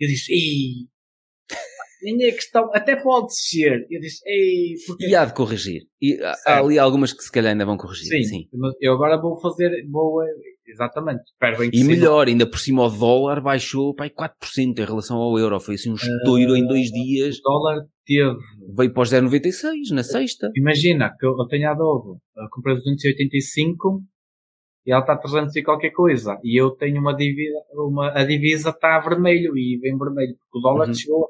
Eu 0.00 0.08
disse, 0.08 0.32
ei, 0.32 0.88
nem 2.02 2.24
é 2.26 2.32
questão, 2.32 2.70
até 2.74 2.96
pode 2.96 3.34
ser. 3.36 3.86
Eu 3.90 4.00
disse, 4.00 4.20
ei, 4.28 4.74
porque... 4.86 5.06
E 5.06 5.14
há 5.16 5.24
de 5.24 5.32
corrigir. 5.34 5.82
E 6.02 6.20
há- 6.22 6.36
há 6.46 6.58
ali 6.60 6.78
algumas 6.78 7.12
que 7.12 7.22
se 7.22 7.32
calhar 7.32 7.52
ainda 7.52 7.64
vão 7.64 7.76
corrigir. 7.78 8.06
Sim, 8.06 8.22
sim. 8.24 8.48
eu 8.80 8.92
agora 8.92 9.20
vou 9.20 9.40
fazer, 9.40 9.70
vou, 9.90 10.22
eh, 10.22 10.28
exatamente, 10.66 11.22
que 11.70 11.76
E 11.78 11.84
melhor, 11.84 12.26
ainda 12.28 12.48
por 12.48 12.58
cima 12.58 12.84
o 12.86 12.90
dólar 12.90 13.40
baixou 13.40 13.94
pai, 13.94 14.10
4% 14.10 14.78
em 14.78 14.84
relação 14.84 15.16
ao 15.18 15.38
euro. 15.38 15.58
Foi 15.60 15.74
assim 15.74 15.90
um 15.90 15.94
estouro 15.94 16.56
em 16.56 16.66
dois 16.66 16.90
dias. 16.90 17.38
O 17.38 17.42
dólar 17.42 17.84
teve, 18.06 18.36
Veio 18.76 18.92
para 18.92 19.02
os 19.02 19.10
0,96 19.10 19.90
na 19.92 20.02
sexta. 20.02 20.50
imagina 20.56 21.14
que 21.18 21.24
eu, 21.26 21.36
eu 21.38 21.46
tenho 21.46 21.68
a 21.68 21.72
Adobe, 21.72 22.18
eu 22.36 22.48
comprei 22.50 22.74
285 22.76 24.02
e 24.86 24.92
ela 24.92 25.00
está 25.00 25.14
a 25.14 25.18
300 25.18 25.56
e 25.56 25.62
qualquer 25.62 25.90
coisa. 25.90 26.38
E 26.44 26.60
eu 26.60 26.70
tenho 26.72 27.00
uma 27.00 27.14
divisa, 27.16 27.56
uma, 27.72 28.10
a 28.12 28.24
divisa 28.24 28.70
está 28.70 28.96
a 28.96 29.00
vermelho 29.00 29.56
e 29.56 29.78
vem 29.78 29.96
vermelho, 29.96 30.34
porque 30.38 30.58
o 30.58 30.60
dólar 30.60 30.88
Uhum. 30.88 30.94
chegou 30.94 31.28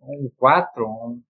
a 0.00 0.06
um 0.06 0.30
4, 0.36 0.84
um, 0.86 1.20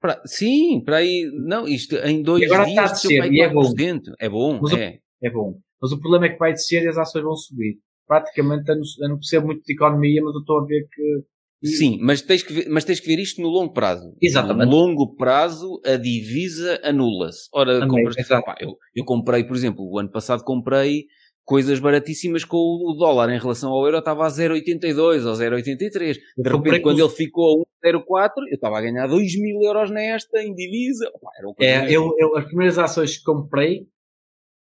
Pra- 0.00 0.20
sim, 0.24 0.80
para 0.84 0.98
aí. 0.98 1.28
Não, 1.34 1.66
isto 1.66 1.96
em 1.96 2.22
dois 2.22 2.42
E 2.42 2.46
agora 2.46 2.66
dias 2.66 2.76
está 2.78 2.82
a 2.90 2.92
descer, 2.92 3.32
e 3.32 3.40
é 3.40 3.48
bom. 3.52 3.62
4%. 3.62 4.00
É 4.20 4.28
bom, 4.28 4.60
é. 4.76 4.98
é 5.22 5.30
bom. 5.30 5.58
Mas 5.80 5.92
o 5.92 6.00
problema 6.00 6.26
é 6.26 6.28
que 6.30 6.38
vai 6.38 6.52
descer 6.52 6.82
e 6.82 6.88
as 6.88 6.98
ações 6.98 7.22
vão 7.22 7.36
subir. 7.36 7.78
Praticamente 8.06 8.68
eu 8.68 8.76
não, 8.76 8.82
eu 9.02 9.08
não 9.10 9.16
percebo 9.16 9.46
muito 9.46 9.62
de 9.64 9.72
economia, 9.72 10.22
mas 10.22 10.34
eu 10.34 10.40
estou 10.40 10.58
a 10.58 10.64
ver 10.64 10.86
que. 10.92 11.24
Sim, 11.64 11.98
mas 12.00 12.22
tens, 12.22 12.44
que 12.44 12.52
ver, 12.52 12.68
mas 12.68 12.84
tens 12.84 13.00
que 13.00 13.06
ver 13.08 13.20
isto 13.20 13.42
no 13.42 13.48
longo 13.48 13.72
prazo. 13.72 14.14
Exatamente. 14.22 14.70
No 14.70 14.76
longo 14.76 15.16
prazo, 15.16 15.80
a 15.84 15.96
divisa 15.96 16.80
anula-se. 16.84 17.48
Ora, 17.52 17.80
Também, 17.80 18.04
compras, 18.04 18.30
eu, 18.60 18.76
eu 18.94 19.04
comprei, 19.04 19.42
por 19.42 19.56
exemplo, 19.56 19.84
o 19.84 19.98
ano 19.98 20.10
passado 20.10 20.44
comprei 20.44 21.06
coisas 21.48 21.80
baratíssimas 21.80 22.44
com 22.44 22.58
o 22.58 22.92
dólar 22.92 23.30
em 23.30 23.38
relação 23.38 23.72
ao 23.72 23.82
euro 23.86 23.96
estava 23.96 24.26
a 24.26 24.28
0,82 24.28 25.24
ou 25.24 25.32
0,83. 25.32 26.18
De 26.36 26.50
repente, 26.50 26.80
quando 26.80 27.00
ele 27.00 27.08
ficou 27.08 27.64
a 27.82 27.88
1,04, 27.88 28.32
eu 28.50 28.54
estava 28.54 28.76
a 28.76 28.82
ganhar 28.82 29.06
2 29.06 29.40
mil 29.40 29.62
euros 29.62 29.90
nesta 29.90 30.42
em 30.42 30.54
divisa. 30.54 31.10
Opa, 31.14 31.30
É, 31.58 31.90
eu, 31.90 32.14
eu, 32.18 32.36
as 32.36 32.44
primeiras 32.44 32.78
ações 32.78 33.16
que 33.16 33.24
comprei, 33.24 33.86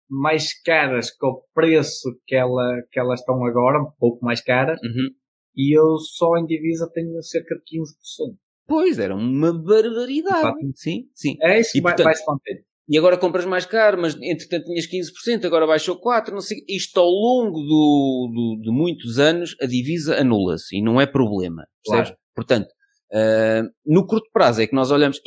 mais 0.09 0.53
caras 0.63 1.11
que 1.11 1.27
o 1.27 1.43
preço 1.55 2.09
que, 2.27 2.35
ela, 2.35 2.83
que 2.93 2.99
elas 3.01 3.21
estão 3.21 3.45
agora, 3.45 3.81
um 3.83 3.91
pouco 3.99 4.25
mais 4.25 4.41
caras, 4.41 4.79
Uhum. 4.83 5.11
e 5.57 5.77
eu 5.79 5.97
só 5.99 6.37
em 6.37 6.47
divisa 6.47 6.91
tenho 6.93 7.21
cerca 7.23 7.55
de 7.57 7.63
15%. 7.63 8.37
Pois, 8.67 8.99
era 8.99 9.15
uma 9.15 9.53
barbaridade. 9.53 10.39
Exato. 10.39 10.59
Sim, 10.75 11.09
sim. 11.15 11.37
É 11.43 11.61
isso 11.61 11.71
E, 11.71 11.73
que 11.75 11.81
vai, 11.83 11.93
portanto, 11.93 12.05
vai 12.05 12.15
se 12.15 12.25
manter. 12.27 12.65
E 12.89 12.99
agora 12.99 13.17
compras 13.17 13.47
mais 13.47 13.65
caro, 13.65 13.99
mas 14.01 14.15
entretanto 14.21 14.65
tinhas 14.67 14.87
15%, 14.87 15.45
agora 15.47 15.67
baixou 15.67 15.99
4%, 16.01 16.31
não 16.33 16.41
sei. 16.41 16.59
Isto 16.69 17.01
ao 17.01 17.09
longo 17.09 17.61
do, 17.61 18.31
do- 18.33 18.61
de 18.63 18.71
muitos 18.71 19.19
anos, 19.19 19.57
a 19.61 19.67
divisa 19.67 20.21
anula-se 20.21 20.77
e 20.77 20.83
não 20.83 21.01
é 21.01 21.07
problema. 21.07 21.67
Percebes? 21.85 22.11
Claro. 22.11 22.21
Portanto, 22.35 22.69
ah, 23.13 23.63
no 23.87 24.07
curto 24.07 24.29
prazo 24.33 24.63
é 24.63 24.67
que 24.67 24.75
nós 24.75 24.91
olhamos, 24.91 25.19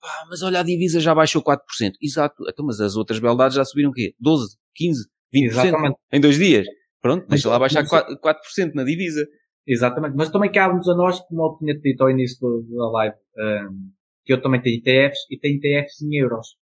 pá, 0.00 0.26
mas 0.28 0.42
olha, 0.42 0.60
a 0.60 0.62
divisa 0.62 1.00
já 1.00 1.14
baixou 1.14 1.42
4%. 1.42 1.58
Exato. 2.00 2.44
Então, 2.48 2.64
mas 2.64 2.80
as 2.80 2.96
outras 2.96 3.18
beldades 3.18 3.56
já 3.56 3.64
subiram 3.64 3.90
o 3.90 3.92
quê? 3.92 4.14
12, 4.20 4.56
15, 4.74 5.08
20% 5.34 5.44
Exatamente. 5.46 5.96
em 6.12 6.20
dois 6.20 6.38
dias. 6.38 6.66
Pronto, 7.00 7.26
deixa 7.28 7.48
lá 7.48 7.58
baixar 7.58 7.82
mas- 7.82 7.90
4%, 7.90 8.20
4% 8.20 8.74
na 8.74 8.84
divisa. 8.84 9.26
Exatamente. 9.66 10.14
Mas 10.16 10.30
também 10.30 10.50
cabe-nos 10.50 10.88
a 10.88 10.94
nós, 10.94 11.20
como 11.20 11.42
eu 11.42 11.58
tinha 11.58 11.78
dito 11.78 12.02
ao 12.02 12.10
início 12.10 12.64
da 12.68 12.90
live, 12.90 13.16
um, 13.38 13.90
que 14.24 14.32
eu 14.32 14.40
também 14.40 14.60
tenho 14.60 14.76
ETFs 14.78 15.18
e 15.30 15.38
tenho 15.38 15.56
ETFs 15.56 16.02
em 16.02 16.16
euros. 16.16 16.56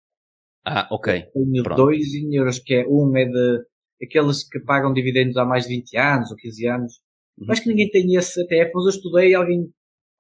Ah, 0.65 0.87
ok. 0.91 1.25
Tenho 1.33 1.63
Pronto. 1.63 1.83
dois 1.83 2.15
em 2.15 2.35
euros, 2.35 2.59
que 2.59 2.75
é 2.75 2.87
um 2.87 3.17
é 3.17 3.25
de 3.25 3.65
aqueles 4.03 4.49
que 4.49 4.61
pagam 4.61 4.93
dividendos 4.93 5.37
há 5.37 5.45
mais 5.45 5.65
de 5.65 5.71
20 5.77 5.97
anos 5.97 6.31
ou 6.31 6.37
15 6.37 6.67
anos. 6.69 6.93
Uhum. 7.39 7.51
Acho 7.51 7.63
que 7.63 7.69
ninguém 7.69 7.91
tem 7.91 8.15
esse 8.15 8.41
ETF, 8.43 8.73
mas 8.75 8.85
eu 8.85 8.91
estudei 8.91 9.35
alguém, 9.35 9.69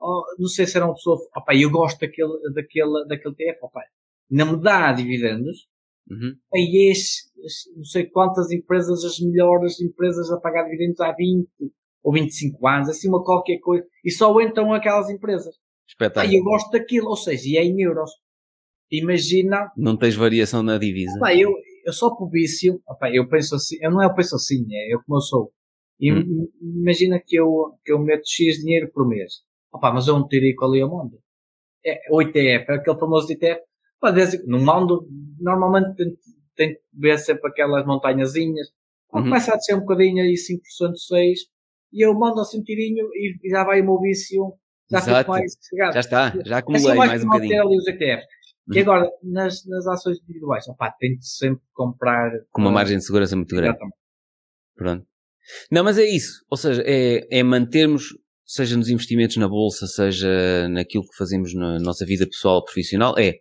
oh, 0.01 0.23
não 0.39 0.49
sei 0.49 0.67
se 0.67 0.77
era 0.77 0.87
uma 0.87 0.95
pessoa, 0.95 1.19
opa, 1.37 1.55
eu 1.55 1.71
gosto 1.71 1.99
daquele, 2.01 2.33
daquele, 2.55 3.07
daquele 3.09 3.35
ETF, 3.39 3.59
opa, 3.63 3.83
não 4.31 4.53
me 4.53 4.63
dá 4.63 4.93
dividendos, 4.93 5.67
Uhum. 6.11 6.35
aí 6.55 6.91
este, 6.91 7.29
não 7.77 7.85
sei 7.85 8.07
quantas 8.07 8.51
empresas, 8.51 9.05
as 9.05 9.19
melhores 9.21 9.79
empresas 9.79 10.31
a 10.31 10.41
pagar 10.41 10.65
dividendos 10.65 10.99
há 11.01 11.13
20 11.13 11.47
ou 12.03 12.13
25 12.15 12.67
anos, 12.67 12.89
assim 12.89 13.09
uma 13.09 13.23
qualquer 13.23 13.59
coisa, 13.59 13.87
e 14.03 14.11
só 14.11 14.41
entram 14.41 14.73
aquelas 14.73 15.11
empresas. 15.11 15.55
Espetáculo. 15.87 16.33
Aí 16.33 16.39
eu 16.39 16.45
gosto 16.45 16.71
daquilo, 16.71 17.09
ou 17.09 17.17
seja, 17.17 17.43
e 17.47 17.57
é 17.59 17.65
em 17.65 17.81
euros. 17.83 18.11
Imagina, 18.91 19.71
Não 19.77 19.97
tens 19.97 20.15
variação 20.15 20.63
na 20.63 20.79
divisa. 20.79 21.19
Pá, 21.19 21.35
eu, 21.35 21.51
eu 21.85 21.93
só 21.93 22.15
por 22.15 22.31
vício, 22.31 22.81
opá, 22.89 23.11
eu 23.15 23.29
penso 23.29 23.55
assim, 23.55 23.77
eu 23.83 23.91
não 23.91 24.03
é 24.03 24.07
eu 24.07 24.15
penso 24.15 24.35
assim, 24.35 24.65
é 24.71 24.95
eu 24.95 25.01
como 25.05 25.19
eu 25.19 25.23
sou. 25.23 25.53
E 26.01 26.13
Hum. 26.13 26.49
imagina 26.63 27.21
que 27.25 27.37
eu, 27.39 27.75
que 27.85 27.93
eu 27.93 27.99
meto 27.99 28.23
X 28.27 28.59
dinheiro 28.59 28.91
por 28.95 29.07
mês. 29.07 29.43
Opá, 29.73 29.93
mas 29.93 30.07
eu 30.09 30.19
não 30.19 30.27
tirico 30.27 30.65
ali 30.65 30.81
ao 30.81 30.89
mundo. 30.91 31.19
É, 31.85 32.01
o 32.11 32.21
ETF, 32.23 32.71
aquele 32.73 32.99
famoso 32.99 33.31
ETF. 33.33 33.61
Pá, 34.01 34.11
desde, 34.11 34.45
no 34.47 34.59
mundo, 34.59 35.07
normalmente 35.41 35.95
tem, 35.97 36.17
tem 36.57 36.75
que 36.75 36.81
ver 36.93 37.19
sempre 37.19 37.51
aquelas 37.51 37.85
montanhazinhas. 37.87 38.69
Uhum. 39.13 39.23
Começa 39.23 39.53
a 39.53 39.57
descer 39.57 39.75
um 39.75 39.81
bocadinho 39.81 40.23
aí 40.23 40.35
5%, 40.35 40.93
6%, 40.93 41.35
e 41.93 42.05
eu 42.05 42.15
mando 42.15 42.41
assim 42.41 42.61
um 42.61 42.63
tirinho 42.63 43.07
e 43.15 43.39
já 43.51 43.65
vai 43.65 43.81
o 43.81 43.85
meu 43.85 43.99
vício, 44.01 44.53
já 44.91 44.99
Exato. 44.99 45.31
mais 45.31 45.53
chegado. 45.69 45.95
Já 45.95 46.01
está, 46.01 46.31
já 46.31 46.41
Assim 46.41 46.53
acumulei 46.55 46.97
vai 46.97 47.09
mais 47.09 47.25
um 47.25 47.27
manter 47.27 47.41
bocadinho. 47.49 47.63
ali 47.67 47.77
os 47.77 47.89
ETFs. 47.89 48.27
E 48.71 48.75
Uhum. 48.75 48.81
agora, 48.83 49.11
nas, 49.23 49.65
nas 49.65 49.87
ações 49.87 50.19
individuais, 50.21 50.69
opá, 50.69 50.91
tem 50.99 51.17
de 51.17 51.27
sempre 51.27 51.63
comprar. 51.73 52.31
Com 52.51 52.61
uma 52.61 52.71
ah, 52.71 52.75
margem 52.75 52.99
de 52.99 53.05
segurança 53.05 53.35
muito 53.35 53.55
grande. 53.57 53.71
exatamente. 53.71 53.97
Pronto. 54.77 55.07
Não, 55.73 55.83
mas 55.85 55.97
é 55.99 56.05
isso. 56.05 56.45
Ou 56.51 56.57
seja, 56.59 56.83
é, 56.85 57.27
é 57.31 57.43
mantermos, 57.43 58.15
seja 58.49 58.79
nos 58.79 58.89
investimentos 58.89 59.37
na 59.37 59.47
bolsa, 59.47 59.87
seja 59.87 60.67
naquilo 60.71 61.05
que 61.05 61.17
fazemos 61.17 61.55
na 61.55 61.79
nossa 61.79 62.07
vida 62.07 62.27
pessoal 62.27 62.57
ou 62.57 62.65
profissional, 62.65 63.15
é 63.19 63.35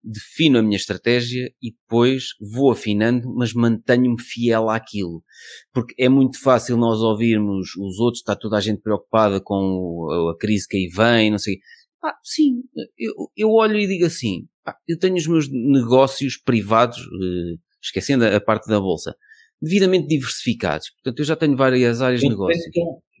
defino 0.00 0.58
a 0.58 0.62
minha 0.62 0.76
estratégia 0.76 1.50
e 1.60 1.72
depois 1.72 2.28
vou 2.52 2.70
afinando, 2.70 3.34
mas 3.34 3.52
mantenho-me 3.52 4.20
fiel 4.20 4.70
àquilo. 4.70 5.24
Porque 5.72 5.94
é 5.98 6.08
muito 6.08 6.40
fácil 6.40 6.76
nós 6.76 7.00
ouvirmos 7.00 7.74
os 7.76 7.98
outros, 7.98 8.20
está 8.20 8.36
toda 8.36 8.56
a 8.56 8.60
gente 8.60 8.80
preocupada 8.80 9.40
com 9.40 10.06
a 10.30 10.38
crise 10.38 10.68
que 10.68 10.76
aí 10.76 10.88
vem, 10.88 11.30
não 11.32 11.38
sei. 11.38 11.58
Ah, 12.04 12.14
sim, 12.22 12.62
eu, 12.96 13.12
eu 13.36 13.50
olho 13.50 13.76
e 13.76 13.88
digo 13.88 14.04
assim, 14.04 14.46
ah, 14.66 14.76
eu 14.86 14.98
tenho 14.98 15.16
os 15.16 15.26
meus 15.26 15.48
negócios 15.50 16.36
privados, 16.36 16.98
eh, 16.98 17.56
esquecendo 17.82 18.26
a 18.26 18.40
parte 18.40 18.68
da 18.68 18.78
bolsa, 18.78 19.16
devidamente 19.60 20.06
diversificados. 20.06 20.90
Portanto, 20.90 21.18
eu 21.18 21.24
já 21.24 21.34
tenho 21.34 21.56
várias 21.56 22.02
áreas 22.02 22.20
de 22.20 22.28
negócio. 22.28 22.60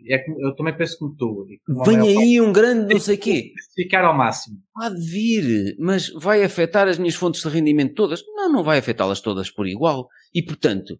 É, 0.08 0.22
eu 0.46 0.54
também 0.54 0.76
penso 0.76 0.98
como 0.98 1.14
tu. 1.16 1.46
Vem 1.84 2.00
aí 2.00 2.40
um 2.40 2.52
grande 2.52 2.92
não 2.92 3.00
sei 3.00 3.16
quê. 3.16 3.52
Ficar 3.74 4.04
ao 4.04 4.16
máximo. 4.16 4.58
Há 4.76 4.90
de 4.90 5.00
vir, 5.00 5.76
mas 5.78 6.08
vai 6.10 6.42
afetar 6.42 6.88
as 6.88 6.98
minhas 6.98 7.14
fontes 7.14 7.42
de 7.42 7.48
rendimento 7.48 7.94
todas? 7.94 8.22
Não, 8.34 8.52
não 8.52 8.62
vai 8.62 8.78
afetá-las 8.78 9.20
todas 9.20 9.50
por 9.50 9.66
igual. 9.66 10.08
E, 10.34 10.42
portanto, 10.42 10.98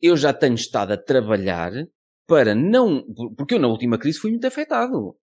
eu 0.00 0.16
já 0.16 0.32
tenho 0.32 0.54
estado 0.54 0.92
a 0.92 0.96
trabalhar 0.96 1.72
para 2.26 2.54
não... 2.54 3.04
Porque 3.36 3.54
eu 3.54 3.58
na 3.58 3.68
última 3.68 3.98
crise 3.98 4.18
fui 4.18 4.30
muito 4.30 4.46
afetado. 4.46 5.16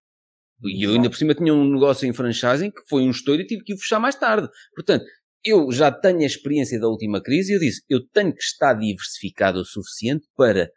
E 0.64 0.84
eu 0.84 0.91
ainda 0.91 1.10
por 1.10 1.15
cima 1.15 1.34
tinha 1.34 1.53
um 1.53 1.73
negócio 1.73 2.07
em 2.07 2.14
franchising 2.14 2.72
que 2.72 2.81
foi 2.89 3.03
um 3.03 3.11
estouro 3.11 3.41
e 3.41 3.45
tive 3.45 3.64
que 3.64 3.73
o 3.73 3.77
fechar 3.77 3.99
mais 3.99 4.15
tarde. 4.15 4.47
Portanto, 4.76 5.06
eu 5.43 5.72
já 5.72 5.91
tenho 5.91 6.19
a 6.19 6.26
experiência 6.26 6.80
da 6.80 6.88
última 6.88 7.22
crise 7.22 7.53
e 7.53 7.56
eu 7.56 7.60
disse, 7.60 7.81
eu 7.89 8.06
tenho 8.10 8.34
que 8.34 8.41
estar 8.41 8.73
diversificado 8.73 9.60
o 9.60 9.65
suficiente 9.65 10.27
para 10.35 10.69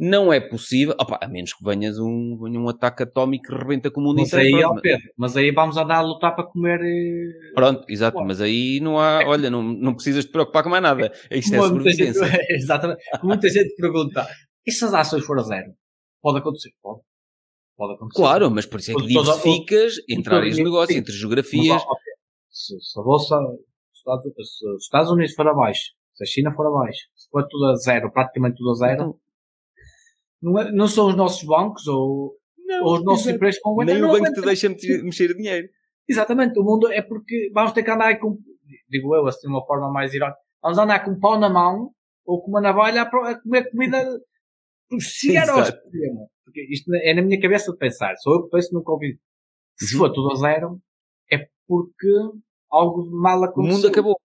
não 0.00 0.32
é 0.32 0.40
possível, 0.40 0.94
opa, 0.98 1.18
a 1.20 1.28
menos 1.28 1.52
que 1.52 1.62
venhas 1.62 1.98
um, 1.98 2.38
venha 2.42 2.58
um 2.58 2.68
ataque 2.68 3.02
atómico 3.02 3.48
que 3.48 3.54
rebenta 3.54 3.90
com 3.90 4.00
o 4.00 4.04
mundo 4.04 4.20
mas 4.20 4.32
inteiro. 4.32 4.56
Aí, 4.56 4.64
ó, 4.64 4.74
Pedro, 4.80 5.08
mas 5.16 5.36
aí 5.36 5.50
vamos 5.50 5.76
andar 5.76 5.96
a 5.96 6.00
lutar 6.00 6.34
para 6.34 6.44
comer. 6.44 6.80
Eh, 6.82 7.52
Pronto, 7.54 7.84
exato, 7.86 8.18
mas 8.24 8.40
aí 8.40 8.80
não 8.80 8.98
há, 8.98 9.22
olha, 9.26 9.50
não, 9.50 9.62
não 9.62 9.94
precisas 9.94 10.24
te 10.24 10.30
preocupar 10.30 10.62
com 10.62 10.70
mais 10.70 10.82
nada. 10.82 11.12
Isto 11.30 11.54
é 11.54 11.58
sobrevivência. 11.58 12.26
Gente, 12.26 12.46
exatamente. 12.50 13.02
Muita 13.22 13.48
gente 13.50 13.74
pergunta, 13.76 14.26
e 14.66 14.72
se 14.72 14.84
as 14.84 14.94
ações 14.94 15.24
for 15.24 15.38
a 15.38 15.42
zero? 15.42 15.72
Pode 16.22 16.38
acontecer, 16.38 16.70
pode. 16.82 17.00
Pode 17.76 17.94
acontecer. 17.94 18.22
Claro, 18.22 18.50
mas 18.50 18.64
por 18.64 18.80
isso 18.80 18.92
é 18.92 18.94
que 18.94 19.06
diversificas 19.06 19.94
entre 20.08 20.34
áreas 20.34 20.56
de 20.56 20.64
negócio, 20.64 20.96
entre 20.96 21.12
geografias. 21.12 21.68
Mas, 21.68 21.84
se, 22.50 22.80
se 22.80 22.98
a 22.98 23.02
bolsa 23.02 23.36
se 23.92 24.66
os 24.66 24.82
Estados 24.82 25.10
Unidos 25.10 25.34
for 25.34 25.46
abaixo, 25.46 25.92
se 26.14 26.24
a 26.24 26.26
China 26.26 26.54
for 26.54 26.66
abaixo, 26.66 27.00
se 27.14 27.28
for 27.30 27.46
tudo 27.48 27.66
a 27.66 27.74
zero, 27.76 28.10
praticamente 28.10 28.56
tudo 28.56 28.70
a 28.70 28.74
zero, 28.74 28.92
então, 28.92 29.20
não, 30.42 30.58
é, 30.58 30.72
não 30.72 30.88
são 30.88 31.08
os 31.08 31.16
nossos 31.16 31.42
bancos 31.44 31.86
ou, 31.86 32.36
não, 32.66 32.84
ou 32.84 32.94
os 32.96 33.04
nossos 33.04 33.26
empresas 33.26 33.60
com 33.60 33.82
Nem 33.84 34.02
o 34.02 34.12
banco 34.12 34.32
te 34.32 34.40
deixa 34.40 34.68
mexer 34.68 35.34
dinheiro. 35.34 35.68
Exatamente, 36.08 36.58
o 36.58 36.64
mundo 36.64 36.90
é 36.90 37.02
porque 37.02 37.50
vamos 37.54 37.72
ter 37.72 37.82
que 37.82 37.90
andar 37.90 38.18
com, 38.18 38.38
digo 38.88 39.14
eu, 39.14 39.26
assim 39.26 39.46
de 39.46 39.52
uma 39.52 39.64
forma 39.64 39.90
mais 39.92 40.12
irónica, 40.12 40.38
vamos 40.62 40.78
andar 40.78 41.04
com 41.04 41.12
um 41.12 41.20
pau 41.20 41.38
na 41.38 41.48
mão 41.48 41.90
ou 42.24 42.42
com 42.42 42.50
uma 42.50 42.60
navalha 42.60 43.02
a 43.02 43.40
comer 43.40 43.70
comida 43.70 44.20
se 44.98 45.36
era 45.36 45.52
o 45.52 45.80
problema. 45.82 46.26
Porque 46.44 46.66
isto 46.70 46.92
é 46.94 47.14
na 47.14 47.22
minha 47.22 47.40
cabeça 47.40 47.70
de 47.70 47.78
pensar, 47.78 48.16
sou 48.16 48.34
eu 48.34 48.44
que 48.44 48.50
penso 48.50 48.74
no 48.74 48.82
Covid. 48.82 49.18
Se 49.76 49.94
uhum. 49.94 50.00
for 50.00 50.12
tudo 50.12 50.32
a 50.32 50.36
zero, 50.36 50.80
é 51.30 51.48
porque 51.66 52.08
algo 52.70 53.04
de 53.04 53.10
mal 53.10 53.44
aconteceu. 53.44 53.72
O 53.72 53.76
mundo 53.76 53.88
acabou. 53.88 54.16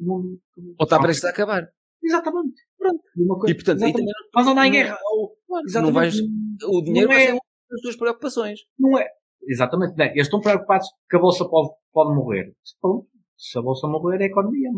O 0.00 0.04
mundo. 0.04 0.40
Ou 0.78 0.84
está 0.84 0.98
prestes 0.98 1.24
a 1.24 1.30
acabar. 1.30 1.68
Exatamente. 2.02 2.62
Pronto. 2.78 3.02
E 3.48 3.54
portanto, 3.54 3.80
não, 3.80 3.92
mas 4.34 4.46
andar 4.46 4.66
em 4.66 4.72
guerra. 4.72 4.98
Ou, 5.12 5.35
não 5.48 5.92
vais, 5.92 6.16
o 6.64 6.82
dinheiro 6.82 7.08
não 7.08 7.14
é, 7.14 7.18
vai 7.18 7.26
ser 7.26 7.32
uma 7.32 7.40
das 7.70 7.80
tuas 7.80 7.96
preocupações. 7.96 8.60
Não 8.78 8.98
é. 8.98 9.06
Exatamente. 9.46 9.96
Não, 9.96 10.04
eles 10.06 10.22
estão 10.22 10.40
preocupados 10.40 10.88
que 11.08 11.16
a 11.16 11.20
bolsa 11.20 11.48
pode, 11.48 11.70
pode 11.92 12.14
morrer. 12.14 12.52
Pronto. 12.80 13.06
Se 13.36 13.58
a 13.58 13.62
bolsa 13.62 13.86
morrer, 13.86 14.20
é 14.20 14.24
a 14.24 14.28
economia. 14.28 14.70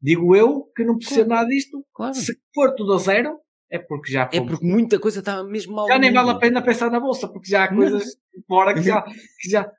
Digo 0.00 0.36
eu 0.36 0.64
que 0.76 0.84
não 0.84 0.96
precisa 0.96 1.24
claro. 1.24 1.42
nada 1.42 1.48
disto. 1.48 1.84
Claro. 1.94 2.14
Se 2.14 2.38
for 2.54 2.74
tudo 2.74 2.94
a 2.94 2.98
zero, 2.98 3.38
é 3.70 3.78
porque 3.78 4.12
já 4.12 4.28
É 4.32 4.40
porque 4.40 4.64
muita 4.64 4.98
coisa 4.98 5.20
está 5.20 5.42
mesmo 5.44 5.74
mal. 5.74 5.86
Já 5.86 5.98
nem 5.98 6.12
vale 6.12 6.30
a 6.30 6.34
pena 6.36 6.62
pensar 6.62 6.90
na 6.90 7.00
bolsa, 7.00 7.28
porque 7.28 7.50
já 7.50 7.64
há 7.64 7.74
coisas 7.74 8.16
fora 8.46 8.74
que 8.74 8.82
já, 8.82 9.02
que 9.40 9.50
já, 9.50 9.70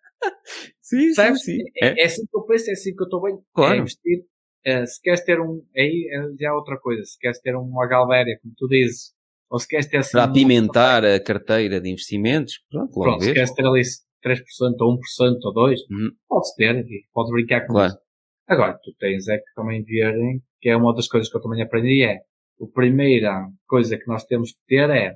sim, 0.81 1.14
sim, 1.14 1.36
sim. 1.36 1.57
É, 1.81 2.02
é, 2.02 2.06
assim 2.06 2.26
que 2.26 2.38
eu 2.38 2.44
penso, 2.44 2.69
é 2.69 2.73
assim 2.73 2.95
que 2.95 3.02
eu 3.02 3.06
estou 3.06 3.22
bem. 3.22 3.36
É 3.36 3.38
claro. 3.53 3.76
É 3.76 3.77
investir. 3.77 4.26
Uh, 4.68 4.86
se 4.86 5.02
queres 5.02 5.23
ter 5.23 5.40
um. 5.40 5.64
Aí 5.76 6.10
é 6.11 6.38
já 6.40 6.49
é 6.49 6.52
outra 6.52 6.77
coisa. 6.77 7.03
Se 7.03 7.18
queres 7.18 7.40
ter 7.40 7.56
uma 7.56 7.88
galvéria, 7.88 8.38
como 8.41 8.53
tu 8.57 8.68
dizes, 8.68 9.14
ou 9.49 9.59
se 9.59 9.67
queres 9.67 9.88
ter 9.88 9.97
assim. 9.97 10.11
Para 10.11 10.26
apimentar 10.26 11.03
a 11.03 11.19
carteira 11.19 11.81
de 11.81 11.89
investimentos, 11.89 12.59
pronto, 12.69 12.91
logo 12.95 13.01
pronto 13.01 13.23
se 13.23 13.34
queres 13.34 13.53
ter 13.53 13.65
ali 13.65 13.81
3% 13.81 14.41
ou 14.81 14.95
1% 14.95 14.99
ou 15.43 15.53
2%, 15.53 15.76
uhum. 15.89 16.11
podes 16.27 16.53
ter, 16.55 16.85
podes 17.13 17.31
brincar 17.31 17.65
com 17.65 17.73
claro. 17.73 17.89
isso. 17.89 17.99
Agora, 18.47 18.77
tu 18.84 18.91
tens 18.99 19.27
é 19.27 19.38
que 19.38 19.53
também 19.55 19.84
ver, 19.84 20.15
que 20.59 20.69
é 20.69 20.76
uma 20.76 20.93
das 20.93 21.07
coisas 21.07 21.30
que 21.30 21.38
eu 21.38 21.41
também 21.41 21.61
aprendi, 21.61 22.03
é 22.03 22.15
a 22.15 22.67
primeira 22.73 23.47
coisa 23.67 23.97
que 23.97 24.07
nós 24.07 24.26
temos 24.26 24.51
que 24.51 24.59
ter 24.67 24.89
é 24.89 25.15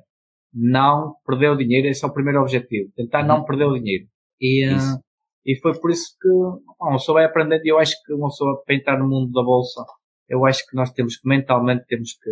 não 0.52 1.14
perder 1.26 1.50
o 1.50 1.56
dinheiro, 1.56 1.88
esse 1.88 2.04
é 2.04 2.08
o 2.08 2.12
primeiro 2.12 2.40
objetivo. 2.40 2.90
Tentar 2.94 3.22
uhum. 3.22 3.26
não 3.26 3.44
perder 3.44 3.64
o 3.64 3.78
dinheiro. 3.78 4.06
E, 4.40 4.66
uh, 4.68 5.00
e 5.44 5.56
foi 5.60 5.78
por 5.78 5.90
isso 5.90 6.14
que 6.20 6.28
uma 6.28 6.92
pessoa 6.92 7.16
vai 7.16 7.24
aprendendo. 7.24 7.64
E 7.64 7.68
eu 7.68 7.78
acho 7.78 7.94
que 8.04 8.12
uma 8.14 8.28
pessoa, 8.28 8.62
para 8.64 8.76
entrar 8.76 8.98
no 8.98 9.08
mundo 9.08 9.32
da 9.32 9.42
bolsa, 9.42 9.84
eu 10.28 10.46
acho 10.46 10.64
que 10.66 10.76
nós 10.76 10.92
temos 10.92 11.16
que, 11.16 11.28
mentalmente, 11.28 11.84
temos 11.86 12.12
que, 12.12 12.30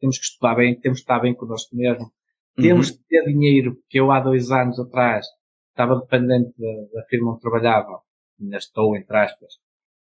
temos 0.00 0.18
que 0.18 0.24
estudar 0.24 0.54
bem, 0.56 0.78
temos 0.78 0.98
que 0.98 1.02
estar 1.02 1.20
bem 1.20 1.34
connosco 1.34 1.76
mesmo. 1.76 2.04
Uhum. 2.04 2.64
Temos 2.64 2.90
que 2.90 2.98
ter 3.08 3.24
dinheiro, 3.24 3.76
porque 3.76 4.00
eu 4.00 4.10
há 4.10 4.20
dois 4.20 4.50
anos 4.50 4.78
atrás 4.78 5.26
estava 5.70 6.00
dependente 6.00 6.52
da, 6.58 7.00
da 7.00 7.06
firma 7.06 7.32
onde 7.32 7.40
trabalhava, 7.40 8.00
ainda 8.40 8.56
estou, 8.56 8.96
entre 8.96 9.16
aspas. 9.16 9.54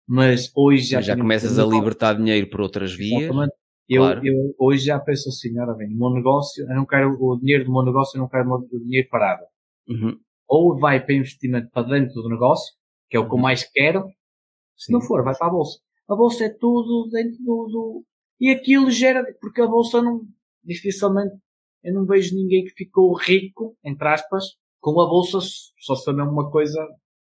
Mas 0.08 0.52
hoje 0.56 0.84
já. 0.84 0.98
Mas 0.98 1.06
já 1.06 1.18
começas 1.18 1.58
a 1.58 1.66
libertar 1.66 2.14
dinheiro 2.14 2.50
por 2.50 2.62
outras 2.62 2.94
vias. 2.94 3.32
Eu, 3.88 4.02
claro. 4.02 4.22
eu 4.26 4.56
hoje 4.58 4.86
já 4.86 5.00
penso 5.00 5.30
assim, 5.30 5.60
ora 5.60 5.74
bem, 5.76 5.88
o 5.88 5.98
meu 5.98 6.10
negócio, 6.10 6.68
eu 6.68 6.76
não 6.76 6.88
quero 6.88 7.16
o 7.20 7.38
dinheiro 7.38 7.66
do 7.66 7.72
meu 7.72 7.84
negócio, 7.84 8.18
eu 8.18 8.22
não 8.22 8.28
quero 8.28 8.50
o 8.52 8.80
dinheiro 8.80 9.08
parado. 9.10 9.44
Uhum 9.88 10.20
ou 10.48 10.78
vai 10.78 11.04
para 11.04 11.16
investimento 11.16 11.70
para 11.72 11.88
dentro 11.88 12.22
do 12.22 12.30
negócio, 12.30 12.74
que 13.10 13.18
é 13.18 13.20
o 13.20 13.26
que 13.26 13.32
eu 13.32 13.36
uhum. 13.36 13.42
mais 13.42 13.64
quero, 13.64 14.06
se 14.76 14.92
não 14.92 15.02
for, 15.02 15.24
vai 15.24 15.36
para 15.36 15.48
a 15.48 15.52
bolsa. 15.52 15.80
A 16.08 16.16
bolsa 16.16 16.46
é 16.46 16.50
tudo 16.50 17.10
dentro 17.12 17.38
do, 17.44 17.68
do, 17.68 18.06
e 18.40 18.50
aquilo 18.52 18.90
gera, 18.92 19.24
porque 19.40 19.62
a 19.62 19.68
bolsa 19.68 20.02
não, 20.02 20.22
dificilmente, 20.64 21.36
eu 21.84 21.94
não 21.94 22.06
vejo 22.06 22.36
ninguém 22.36 22.64
que 22.66 22.72
ficou 22.72 23.16
rico, 23.16 23.78
entre 23.84 24.08
aspas, 24.08 24.46
com 24.80 25.00
a 25.02 25.08
bolsa, 25.08 25.40
só 25.80 25.96
se 25.96 26.10
uma 26.10 26.50
coisa 26.52 26.80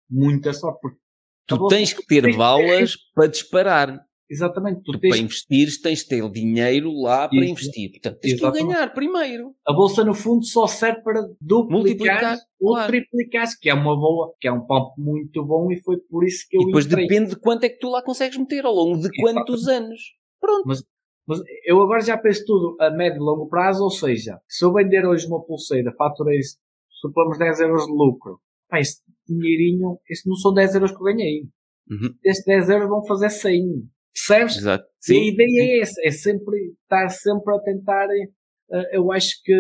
muita 0.09 0.53
só, 0.53 0.73
porque 0.73 0.99
tu 1.47 1.67
tens 1.69 1.93
que 1.93 2.05
ter 2.07 2.37
balas 2.37 2.97
para 3.15 3.27
disparar. 3.29 4.07
Exatamente. 4.29 4.83
Tu, 4.83 4.93
tu 4.93 4.99
tens... 4.99 5.11
Para 5.11 5.19
investir, 5.19 5.83
tens 5.83 6.01
de 6.01 6.09
ter 6.09 6.31
dinheiro 6.31 6.93
lá 6.93 7.29
para 7.29 7.39
Isso. 7.39 7.53
investir. 7.53 7.91
Portanto, 7.93 8.19
tens 8.21 8.33
Exatamente. 8.35 8.67
que 8.67 8.73
ganhar 8.73 8.93
primeiro. 8.93 9.55
A 9.67 9.73
bolsa, 9.73 10.05
no 10.05 10.15
fundo, 10.15 10.45
só 10.45 10.67
serve 10.67 11.01
para 11.03 11.23
duplicar 11.41 11.71
Multiplicar, 11.71 12.39
ou 12.61 12.73
claro. 12.75 12.91
triplicar, 12.91 13.47
que 13.61 13.71
é 13.71 13.75
uma 13.75 13.97
boa, 13.97 14.35
que 14.41 14.49
é 14.49 14.53
um 14.53 14.67
pump 14.67 14.95
muito 14.99 15.45
bom 15.45 15.71
e 15.71 15.81
foi 15.81 15.99
por 16.11 16.25
isso 16.25 16.45
que 16.49 16.57
eu 16.57 16.63
E 16.63 16.67
depois 16.67 16.87
entrei. 16.87 17.07
depende 17.07 17.31
de 17.31 17.41
quanto 17.41 17.65
é 17.65 17.69
que 17.69 17.79
tu 17.79 17.89
lá 17.89 18.03
consegues 18.03 18.37
meter 18.37 18.65
ao 18.65 18.75
longo 18.75 18.99
de 18.99 19.09
quantos 19.21 19.63
Exatamente. 19.63 19.87
anos. 19.87 20.01
Pronto. 20.47 20.67
Mas, 20.67 20.85
mas 21.27 21.41
eu 21.65 21.81
agora 21.81 22.01
já 22.01 22.17
penso 22.17 22.45
tudo 22.47 22.77
a 22.81 22.91
médio 22.91 23.17
e 23.17 23.25
longo 23.25 23.49
prazo, 23.49 23.83
ou 23.83 23.91
seja, 23.91 24.39
se 24.49 24.65
eu 24.65 24.73
vender 24.73 25.05
hoje 25.05 25.27
uma 25.27 25.45
pulseira, 25.45 25.93
faturei, 25.97 26.41
suponhamos 26.89 27.39
10 27.39 27.61
euros 27.61 27.87
de 27.87 27.93
lucro, 27.93 28.41
pá, 28.69 28.81
esse 28.81 29.03
dinheirinho, 29.29 29.99
esse 30.09 30.29
não 30.29 30.37
são 30.37 30.55
10 30.55 30.75
euros 30.77 30.91
que 30.93 30.99
eu 30.99 31.05
ganhei. 31.05 31.43
Uhum. 31.91 32.15
Estes 32.25 32.45
10 32.45 32.71
euros 32.71 32.89
vão 32.89 33.05
fazer 33.05 33.31
100 33.31 33.89
Percebes? 34.17 34.57
Exato. 34.57 34.85
Sim. 34.99 35.15
E 35.15 35.19
a 35.19 35.33
ideia 35.33 35.77
é 35.77 35.81
essa, 35.81 36.01
é 36.03 36.11
sempre 36.11 36.75
estar 36.83 37.09
sempre 37.11 37.55
a 37.55 37.59
tentar. 37.61 38.07
Uh, 38.07 38.87
eu 38.91 39.13
acho 39.13 39.43
que 39.45 39.55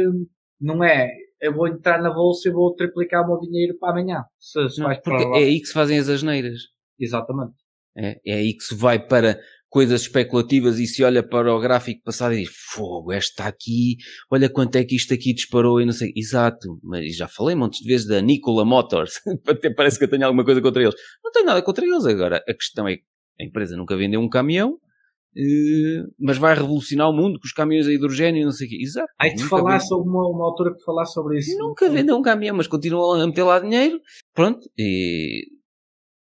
não 0.60 0.82
é. 0.82 1.10
Eu 1.40 1.54
vou 1.54 1.68
entrar 1.68 2.00
na 2.00 2.10
bolsa 2.10 2.48
e 2.48 2.52
vou 2.52 2.74
triplicar 2.74 3.22
o 3.22 3.26
meu 3.26 3.38
dinheiro 3.40 3.76
para 3.78 3.92
amanhã. 3.92 4.24
Se, 4.38 4.68
se 4.70 4.80
não, 4.80 4.88
porque 5.02 5.24
é 5.24 5.44
aí 5.44 5.60
que 5.60 5.66
se 5.66 5.74
fazem 5.74 5.98
as 5.98 6.08
asneiras. 6.08 6.60
Exatamente. 6.98 7.52
É, 7.94 8.18
é 8.26 8.34
aí 8.34 8.54
que 8.54 8.64
se 8.64 8.74
vai 8.74 8.98
para 8.98 9.38
coisas 9.68 10.02
especulativas 10.02 10.78
e 10.78 10.86
se 10.86 11.02
olha 11.02 11.22
para 11.22 11.52
o 11.54 11.60
gráfico 11.60 12.02
passado 12.04 12.34
e 12.34 12.42
diz, 12.42 12.50
fogo, 12.72 13.12
esta 13.12 13.44
aqui, 13.44 13.96
olha 14.30 14.48
quanto 14.48 14.76
é 14.76 14.84
que 14.84 14.96
isto 14.96 15.12
aqui 15.12 15.34
disparou 15.34 15.80
e 15.80 15.86
não 15.86 15.92
sei. 15.92 16.12
Exato, 16.16 16.78
mas 16.82 17.16
já 17.16 17.28
falei 17.28 17.54
montes 17.54 17.80
de 17.80 17.88
vezes 17.88 18.06
da 18.06 18.20
Nikola 18.20 18.64
Motors, 18.64 19.20
até 19.46 19.70
parece 19.70 19.98
que 19.98 20.04
eu 20.04 20.08
tenho 20.08 20.24
alguma 20.24 20.44
coisa 20.44 20.60
contra 20.60 20.82
eles. 20.82 20.94
Não 21.22 21.30
tenho 21.30 21.46
nada 21.46 21.62
contra 21.62 21.84
eles 21.84 22.06
agora. 22.06 22.42
A 22.48 22.54
questão 22.54 22.88
é 22.88 22.98
a 23.38 23.44
empresa 23.44 23.76
nunca 23.76 23.96
vendeu 23.96 24.20
um 24.20 24.30
caminhão, 24.30 24.78
eh, 25.36 26.02
mas 26.18 26.38
vai 26.38 26.54
revolucionar 26.54 27.10
o 27.10 27.12
mundo 27.12 27.38
com 27.38 27.44
os 27.44 27.52
caminhões 27.52 27.86
a 27.86 27.92
hidrogênio 27.92 28.40
e 28.40 28.44
não 28.44 28.52
sei 28.52 28.66
o 28.66 28.70
quê. 28.70 28.78
Exato. 28.80 29.12
Aí 29.20 29.34
te 29.34 29.44
falar 29.44 29.78
sobre 29.80 30.08
uma, 30.08 30.26
uma 30.26 30.46
altura 30.46 30.74
que 30.74 30.82
falar 30.82 31.04
sobre 31.04 31.38
isso. 31.38 31.56
Nunca 31.58 31.90
vendeu 31.90 32.16
um 32.16 32.22
caminhão, 32.22 32.56
mas 32.56 32.66
continua 32.66 33.22
a 33.22 33.26
meter 33.26 33.42
lá 33.42 33.58
dinheiro. 33.58 34.00
Pronto. 34.32 34.60
E. 34.78 35.46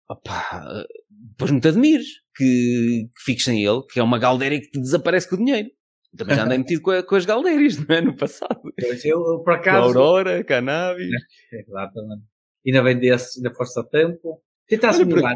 Opá, 0.09 0.85
depois 1.09 1.51
não 1.51 1.59
te 1.59 1.67
admires 1.67 2.20
que, 2.35 3.09
que 3.15 3.23
fiques 3.23 3.43
sem 3.45 3.63
ele, 3.63 3.81
que 3.91 3.99
é 3.99 4.03
uma 4.03 4.19
galdéria 4.19 4.59
que 4.59 4.69
te 4.69 4.79
desaparece 4.79 5.29
com 5.29 5.35
o 5.35 5.39
dinheiro. 5.39 5.69
Também 6.17 6.35
já 6.35 6.43
andei 6.43 6.57
metido 6.59 6.81
com, 6.81 6.91
a, 6.91 7.03
com 7.03 7.15
as 7.15 7.25
galdérias, 7.25 7.77
não 7.77 7.95
é? 7.95 8.01
No 8.01 8.15
passado. 8.15 8.59
Pois 8.79 9.05
eu, 9.05 9.41
por 9.43 9.53
acaso. 9.53 9.77
A 9.77 9.81
Aurora, 9.83 10.43
cannabis. 10.43 11.07
É, 11.53 11.61
exatamente. 11.61 12.23
Ainda 12.65 12.83
vendesse, 12.83 13.39
ainda 13.39 13.53
foste 13.55 13.79
a 13.79 13.83
tempo. 13.83 14.41
Tentasse 14.67 15.03
mudar. 15.05 15.33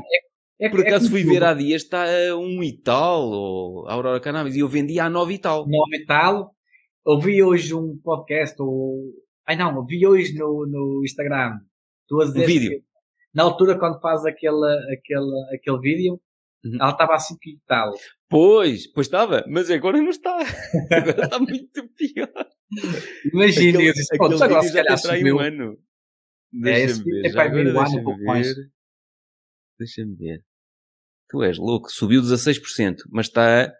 É 0.60 0.68
É, 0.68 0.70
Por 0.70 0.80
é 0.82 0.84
acaso 0.88 1.06
como 1.06 1.12
fui 1.12 1.22
tudo. 1.24 1.34
ver 1.34 1.44
há 1.44 1.54
dias, 1.54 1.82
está 1.82 2.04
a 2.06 2.36
um 2.38 2.64
e 2.64 2.78
tal, 2.82 3.24
ou 3.30 3.88
a 3.88 3.94
Aurora 3.94 4.20
Cannabis, 4.22 4.56
e 4.56 4.60
eu 4.60 4.68
vendi 4.70 5.00
a 5.00 5.10
nove 5.10 5.34
e 5.36 5.40
tal. 5.40 5.68
nome 5.68 5.98
e 5.98 6.06
tal. 6.06 6.52
Ouvi 7.06 7.44
hoje 7.44 7.74
um 7.74 7.98
podcast, 8.04 8.56
ou. 8.62 9.02
Ai 9.48 9.56
não, 9.56 9.76
ouvi 9.78 10.06
hoje 10.08 10.34
no, 10.36 10.66
no 10.68 11.02
Instagram. 11.04 11.60
Tu 12.08 12.22
a 12.22 12.26
dizer 12.26 12.44
Um 12.44 12.46
vídeo. 12.46 12.70
que, 12.72 12.84
na 13.34 13.44
altura, 13.44 13.78
quando 13.78 14.00
faz 14.00 14.26
aquele, 14.26 14.66
aquele, 14.94 15.56
aquele 15.56 15.80
vídeo, 15.80 16.22
Uhum. 16.66 16.78
ela 16.82 16.92
estava 16.92 17.14
assim 17.14 17.38
que 17.40 17.60
tal. 17.68 17.94
Pois, 18.28 18.88
pois 18.92 19.06
estava, 19.08 19.46
mas 19.48 19.70
agora 19.70 20.02
não 20.02 20.10
está. 20.10 20.36
Agora 20.92 21.26
está 21.26 21.40
muito 21.40 21.88
pior. 21.90 22.48
Imagina, 23.32 23.82
eu 23.82 23.94
disse, 23.94 24.18
pronto, 24.18 24.44
agora 24.44 24.64
se 24.64 24.74
calhar 24.74 24.98
subiu. 24.98 25.36
um 25.36 25.40
ano. 25.40 25.78
É, 26.66 26.82
esse 26.82 27.04
já 27.30 27.34
para 27.34 27.44
agora 27.44 27.64
meio 27.64 27.70
ano, 27.70 27.80
um 27.80 27.84
deixa-me 27.84 28.04
pouco 28.04 28.20
ver. 28.20 28.26
mais. 28.26 28.48
Deixa-me 29.78 30.16
ver. 30.16 30.44
Tu 31.30 31.44
és 31.44 31.58
louco. 31.58 31.90
Subiu 31.92 32.22
16%, 32.22 32.96
mas 33.12 33.28
está 33.28 33.66
a 33.66 33.72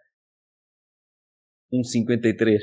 1,53. 1.72 2.58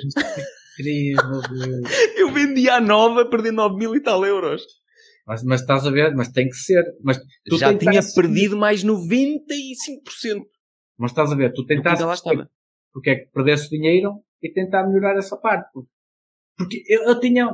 Incrível, 0.79 1.41
meu 1.51 1.81
Deus. 1.81 1.91
Eu 2.15 2.31
vendi 2.31 2.69
a 2.69 2.79
nova, 2.79 3.29
perdi 3.29 3.51
9 3.51 3.75
mil 3.75 3.95
e 3.95 4.01
tal 4.01 4.25
euros. 4.25 4.63
Mas, 5.25 5.43
mas 5.43 5.61
estás 5.61 5.85
a 5.85 5.91
ver, 5.91 6.13
mas 6.15 6.29
tem 6.29 6.49
que 6.49 6.55
ser. 6.55 6.83
Mas 7.01 7.17
tu 7.45 7.57
Já 7.57 7.77
tinha 7.77 8.01
perdido 8.15 8.57
mais 8.57 8.83
95%. 8.83 10.43
Mas 10.97 11.11
estás 11.11 11.31
a 11.31 11.35
ver, 11.35 11.53
tu 11.53 11.65
tentaste 11.65 12.03
porque 12.93 13.09
é 13.09 13.15
que 13.15 13.31
perdesse 13.31 13.69
dinheiro 13.69 14.19
e 14.41 14.51
tentar 14.51 14.87
melhorar 14.87 15.17
essa 15.17 15.35
parte. 15.35 15.67
Porque 16.55 16.83
eu, 16.87 17.03
eu 17.03 17.19
tinha, 17.19 17.49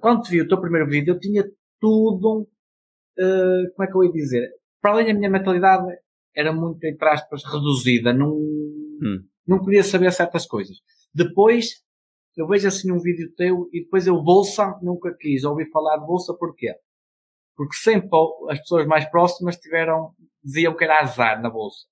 quando 0.00 0.22
te 0.22 0.30
vi 0.30 0.40
o 0.40 0.46
teu 0.46 0.60
primeiro 0.60 0.88
vídeo, 0.88 1.14
eu 1.14 1.18
tinha 1.18 1.44
tudo, 1.80 2.48
eh, 3.18 3.70
como 3.74 3.88
é 3.88 3.90
que 3.90 3.96
eu 3.96 4.04
ia 4.04 4.12
dizer? 4.12 4.48
Para 4.80 4.92
além 4.92 5.06
da 5.06 5.14
minha 5.14 5.30
mentalidade, 5.30 5.84
era 6.34 6.52
muito, 6.52 6.84
entre 6.84 7.08
aspas, 7.08 7.42
reduzida. 7.44 8.12
Não, 8.12 8.38
não 9.44 9.64
queria 9.64 9.82
saber 9.82 10.12
certas 10.12 10.46
coisas. 10.46 10.76
Depois, 11.12 11.82
eu 12.36 12.46
vejo 12.46 12.68
assim 12.68 12.92
um 12.92 13.00
vídeo 13.00 13.32
teu 13.36 13.68
e 13.72 13.82
depois 13.82 14.06
eu, 14.06 14.22
bolsa, 14.22 14.78
nunca 14.80 15.12
quis 15.18 15.42
ouvir 15.42 15.68
falar 15.70 15.96
de 15.96 16.06
bolsa, 16.06 16.32
porquê? 16.38 16.72
Porque 17.58 17.74
sempre 17.74 18.08
as 18.50 18.60
pessoas 18.60 18.86
mais 18.86 19.04
próximas 19.10 19.56
tiveram, 19.56 20.12
diziam 20.44 20.76
que 20.76 20.84
era 20.84 21.00
azar 21.00 21.42
na 21.42 21.50
bolsa. 21.50 21.86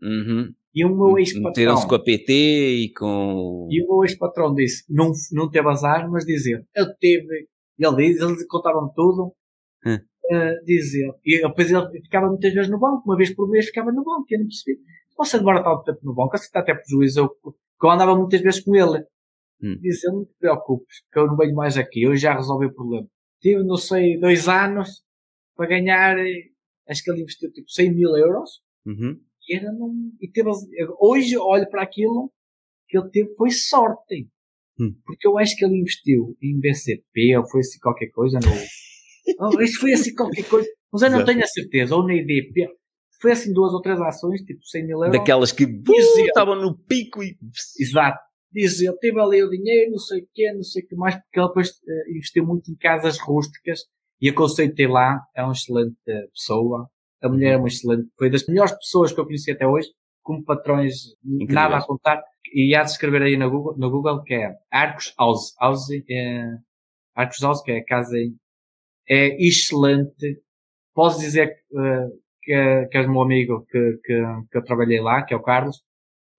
Uhum. 0.00 0.54
E 0.72 0.84
o 0.84 0.94
meu 0.96 1.18
ex-patrão, 1.18 1.48
Meteram-se 1.50 1.88
com 1.88 1.94
a 1.96 1.98
PT 2.04 2.32
e 2.32 2.92
com. 2.92 3.66
e 3.68 3.82
o 3.82 3.88
meu 3.88 4.04
ex-patrão 4.04 4.54
disse, 4.54 4.84
não, 4.88 5.10
não 5.32 5.50
teve 5.50 5.68
azar, 5.68 6.08
mas 6.08 6.24
dizia, 6.24 6.64
eu 6.72 6.86
tive, 7.00 7.48
ele 7.80 7.96
diz, 7.96 8.22
eles 8.22 8.46
contaram 8.46 8.88
tudo, 8.94 9.34
Hum. 9.84 9.96
uh, 9.96 10.64
dizia, 10.64 11.12
e 11.24 11.42
depois 11.42 11.68
ele 11.68 12.00
ficava 12.00 12.28
muitas 12.28 12.54
vezes 12.54 12.70
no 12.70 12.78
banco, 12.78 13.02
uma 13.04 13.16
vez 13.16 13.34
por 13.34 13.50
mês 13.50 13.66
ficava 13.66 13.90
no 13.90 14.04
banco, 14.04 14.24
eu 14.30 14.38
não 14.38 14.46
percebi, 14.46 14.78
você 15.16 15.38
demora 15.38 15.64
tanto 15.64 15.82
tempo 15.82 15.98
no 16.04 16.14
banco, 16.14 16.38
você 16.38 16.44
está 16.44 16.60
até 16.60 16.74
prejuízo, 16.74 17.20
eu, 17.20 17.54
eu 17.82 17.90
andava 17.90 18.14
muitas 18.14 18.40
vezes 18.40 18.60
com 18.62 18.76
ele, 18.76 19.04
Hum. 19.60 19.76
dizia, 19.80 20.12
não 20.12 20.24
te 20.24 20.32
preocupes, 20.38 21.02
que 21.12 21.18
eu 21.18 21.26
não 21.26 21.36
venho 21.36 21.56
mais 21.56 21.76
aqui, 21.76 22.02
eu 22.04 22.14
já 22.14 22.34
resolvi 22.34 22.66
o 22.66 22.72
problema. 22.74 23.08
Tive, 23.40 23.64
não 23.64 23.76
sei, 23.76 24.16
dois 24.20 24.48
anos 24.48 25.02
para 25.58 25.68
ganhar, 25.70 26.16
eh, 26.16 26.44
acho 26.88 27.02
que 27.02 27.10
ele 27.10 27.22
investiu 27.22 27.50
tipo 27.52 27.68
100 27.68 27.92
mil 27.92 28.16
euros, 28.16 28.62
Uhum. 28.86 29.20
e 29.48 29.56
era 29.56 29.72
num, 29.72 30.16
e 30.22 30.30
teve, 30.30 30.48
hoje 31.00 31.36
olho 31.36 31.68
para 31.68 31.82
aquilo 31.82 32.32
que 32.88 32.96
ele 32.96 33.10
teve, 33.10 33.34
foi 33.34 33.50
sorte. 33.50 34.28
Hum. 34.80 34.94
Porque 35.04 35.26
eu 35.26 35.36
acho 35.36 35.56
que 35.56 35.64
ele 35.64 35.76
investiu 35.76 36.36
em 36.40 36.58
BCP 36.60 37.36
ou 37.36 37.46
foi 37.50 37.60
assim 37.60 37.78
qualquer 37.80 38.10
coisa 38.10 38.38
no. 38.38 38.46
isso 39.62 39.80
foi 39.80 39.92
assim 39.92 40.14
qualquer 40.14 40.44
coisa. 40.48 40.68
Mas 40.92 41.02
eu 41.02 41.10
não 41.10 41.16
Exato. 41.18 41.32
tenho 41.32 41.44
a 41.44 41.46
certeza. 41.48 41.96
Ou 41.96 42.06
na 42.06 42.14
IDP. 42.14 42.68
Foi 43.20 43.32
assim 43.32 43.52
duas 43.52 43.72
ou 43.72 43.82
três 43.82 44.00
ações, 44.00 44.40
tipo 44.42 44.64
100 44.64 44.86
mil 44.86 44.98
euros. 44.98 45.18
Daquelas 45.18 45.50
que 45.50 45.64
uh, 45.64 46.24
estavam 46.24 46.54
no 46.54 46.78
pico 46.78 47.20
e. 47.22 47.36
Exato. 47.80 48.18
Diz 48.52 48.80
ele, 48.80 48.96
teve 48.98 49.20
ali 49.20 49.42
o 49.42 49.50
dinheiro, 49.50 49.90
não 49.90 49.98
sei 49.98 50.22
o 50.22 50.28
quê, 50.32 50.52
não 50.52 50.62
sei 50.62 50.84
o 50.84 50.86
que 50.86 50.94
mais, 50.94 51.16
porque 51.16 51.38
ele 51.40 51.48
depois 51.48 51.68
eh, 51.86 52.10
investiu 52.12 52.46
muito 52.46 52.70
em 52.70 52.76
casas 52.76 53.18
rústicas 53.18 53.80
e 54.20 54.28
aconselhei 54.28 54.86
lá, 54.86 55.20
é 55.34 55.42
uma 55.42 55.52
excelente 55.52 55.96
pessoa. 56.34 56.88
A 57.22 57.28
mulher 57.28 57.54
é 57.54 57.56
uma 57.56 57.68
excelente, 57.68 58.08
foi 58.18 58.30
das 58.30 58.46
melhores 58.46 58.72
pessoas 58.72 59.12
que 59.12 59.20
eu 59.20 59.24
conheci 59.26 59.50
até 59.50 59.66
hoje, 59.66 59.88
como 60.22 60.44
patrões, 60.44 60.94
Incríveis. 61.24 61.54
nada 61.54 61.76
a 61.78 61.86
contar. 61.86 62.22
E 62.54 62.74
há 62.74 62.82
de 62.82 62.90
escrever 62.90 63.22
aí 63.22 63.36
no 63.36 63.50
Google, 63.50 63.76
no 63.78 63.90
Google 63.90 64.22
que 64.22 64.34
é 64.34 64.52
Arcos 64.70 65.12
House. 65.18 65.54
House 65.60 65.88
é, 66.10 66.44
Arcos 67.14 67.40
House, 67.40 67.62
que 67.62 67.72
é 67.72 67.78
a 67.78 67.84
casa 67.84 68.16
em, 68.18 68.36
é 69.08 69.36
excelente. 69.44 70.40
Posso 70.94 71.20
dizer 71.20 71.48
que, 71.48 71.78
eh, 71.78 72.06
que, 72.42 72.52
é- 72.52 72.86
que 72.86 72.98
és 72.98 73.06
meu 73.08 73.22
amigo 73.22 73.64
que, 73.70 73.98
que, 74.04 74.22
que 74.50 74.58
eu 74.58 74.64
trabalhei 74.64 75.00
lá, 75.00 75.22
que 75.22 75.34
é 75.34 75.36
o 75.36 75.42
Carlos. 75.42 75.82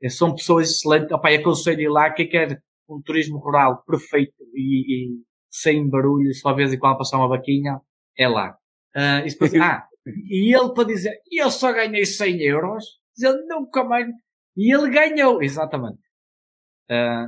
Eh, 0.02 0.10
São 0.10 0.34
pessoas 0.36 0.70
excelentes. 0.72 1.12
Opa, 1.12 1.30
aconselho 1.30 1.82
ir 1.82 1.90
lá. 1.90 2.10
Quem 2.12 2.28
quer 2.30 2.62
um 2.90 3.02
turismo 3.02 3.38
rural 3.40 3.84
perfeito 3.88 4.34
e, 4.54 5.08
e 5.16 5.22
sem 5.50 5.90
barulho, 5.90 6.34
só 6.34 6.54
vez 6.54 6.74
em 6.74 6.80
quando 6.80 6.98
passar 6.98 7.18
uma 7.18 7.28
vaquinha, 7.28 7.80
é 8.18 8.28
lá. 8.28 8.56
Ah, 8.96 9.22
e 9.26 9.30
depois, 9.30 9.54
ah, 9.56 9.88
e 10.30 10.56
ele 10.56 10.74
para 10.74 10.86
dizer, 10.86 11.14
eu 11.32 11.50
só 11.50 11.72
ganhei 11.74 12.06
100 12.06 12.42
euros, 12.42 12.86
ele 13.22 13.46
nunca 13.48 13.84
mais. 13.84 14.08
E 14.56 14.74
ele 14.74 14.90
ganhou, 14.90 15.42
exatamente. 15.42 16.00
Ah, 16.92 17.28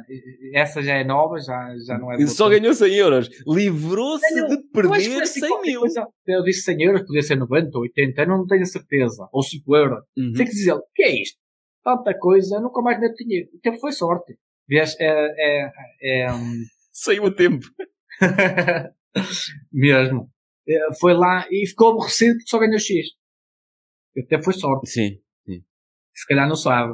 essa 0.54 0.82
já 0.82 0.96
é 0.96 1.04
nova, 1.04 1.40
já, 1.40 1.76
já 1.86 1.98
não 1.98 2.12
é 2.12 2.18
do 2.18 2.28
Só 2.28 2.50
ganhou 2.50 2.74
100 2.74 2.96
euros. 2.96 3.30
Livrou-se 3.48 4.48
de 4.48 4.58
perder 4.74 5.22
assim 5.22 5.40
100 5.40 5.50
qualquer 5.50 5.68
mil. 5.68 5.80
coisa. 5.82 6.08
Eu 6.26 6.44
disse 6.44 6.62
100 6.64 6.82
euros, 6.82 7.02
podia 7.04 7.22
ser 7.22 7.36
90 7.36 7.70
ou 7.78 7.84
80, 7.84 8.22
eu 8.22 8.28
não 8.28 8.48
tenho 8.48 8.64
a 8.64 8.66
certeza. 8.66 9.28
Ou 9.32 9.44
5 9.44 9.76
euros. 9.76 10.00
Uhum. 10.18 10.34
Sei 10.36 10.46
que 10.46 10.52
dizer, 10.52 10.74
o 10.74 10.84
que 10.96 11.04
é 11.04 11.22
isto? 11.22 11.38
Tanta 11.84 12.18
coisa, 12.18 12.60
nunca 12.60 12.82
mais 12.82 13.00
meto 13.00 13.16
dinheiro. 13.16 13.50
Então 13.54 13.76
foi 13.80 13.92
sorte. 13.92 14.36
Vês, 14.68 14.96
é, 15.00 15.06
é, 15.38 15.72
é, 16.02 16.34
hum, 16.34 16.64
Saiu 16.92 17.26
a 17.26 17.32
tempo. 17.32 17.66
mesmo. 19.72 20.30
É, 20.68 20.94
Foi 21.00 21.14
lá 21.14 21.48
e 21.52 21.68
ficou 21.68 21.92
aborrecido 21.92 22.36
porque 22.38 22.50
só 22.50 22.60
ganhou 22.60 22.80
X. 22.80 23.08
Até 24.18 24.42
foi 24.42 24.54
sorte. 24.54 24.90
Sim. 24.90 25.20
Se 26.14 26.28
calhar 26.28 26.48
não 26.48 26.56
sabe. 26.56 26.94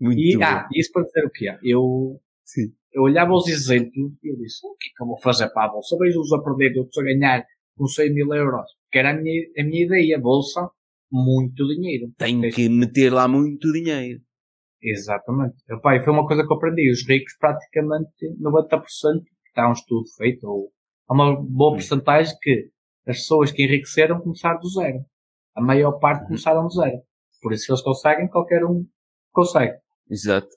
Muito 0.00 0.20
E, 0.20 0.36
bom. 0.36 0.44
ah, 0.44 0.68
isso 0.72 0.92
para 0.92 1.02
dizer 1.02 1.24
o 1.26 1.30
quê? 1.30 1.58
Eu, 1.62 2.20
Sim. 2.44 2.72
eu 2.92 3.02
olhava 3.02 3.32
os 3.32 3.48
exemplos 3.48 4.12
e 4.22 4.28
eu 4.32 4.36
disse, 4.36 4.64
o 4.66 4.74
que 4.76 4.86
é 4.88 4.90
que 4.96 5.02
eu 5.02 5.06
vou 5.06 5.20
fazer 5.20 5.48
para 5.50 5.64
a 5.66 5.68
bolsa? 5.72 5.96
Vejo-os 5.98 6.32
a 6.32 6.42
perder, 6.42 6.76
eu 6.76 6.84
estou 6.84 7.02
a 7.02 7.06
ganhar 7.06 7.44
com 7.76 7.86
100 7.86 8.14
mil 8.14 8.32
euros. 8.32 8.70
Que 8.92 8.98
era 8.98 9.10
a 9.10 9.14
minha, 9.14 9.42
a 9.58 9.64
minha 9.64 9.84
ideia. 9.84 10.18
Bolsa, 10.20 10.68
muito 11.10 11.66
dinheiro. 11.66 12.12
Tem 12.16 12.40
que 12.50 12.68
meter 12.68 13.12
lá 13.12 13.26
muito 13.26 13.72
dinheiro. 13.72 14.20
Exatamente. 14.80 15.56
Epá, 15.68 16.00
foi 16.04 16.12
uma 16.12 16.26
coisa 16.26 16.46
que 16.46 16.52
eu 16.52 16.56
aprendi. 16.56 16.88
Os 16.90 17.06
ricos, 17.06 17.34
praticamente 17.38 18.10
90%, 18.40 19.22
está 19.56 19.68
um 19.68 19.72
estudo 19.72 20.04
feito, 20.18 20.46
ou 20.46 20.70
há 21.08 21.14
uma 21.14 21.34
boa 21.42 21.72
porcentagem 21.72 22.36
que 22.40 22.68
as 23.06 23.18
pessoas 23.18 23.50
que 23.50 23.62
enriqueceram 23.64 24.20
começaram 24.20 24.60
do 24.60 24.68
zero. 24.68 24.98
A 25.54 25.62
maior 25.62 25.92
parte 25.92 26.20
Uhum. 26.22 26.26
começaram 26.28 26.62
do 26.64 26.70
zero. 26.70 26.98
Por 27.40 27.52
isso, 27.52 27.64
se 27.64 27.72
eles 27.72 27.82
conseguem, 27.82 28.28
qualquer 28.28 28.64
um 28.64 28.84
consegue. 29.32 29.74
Exato. 30.10 30.48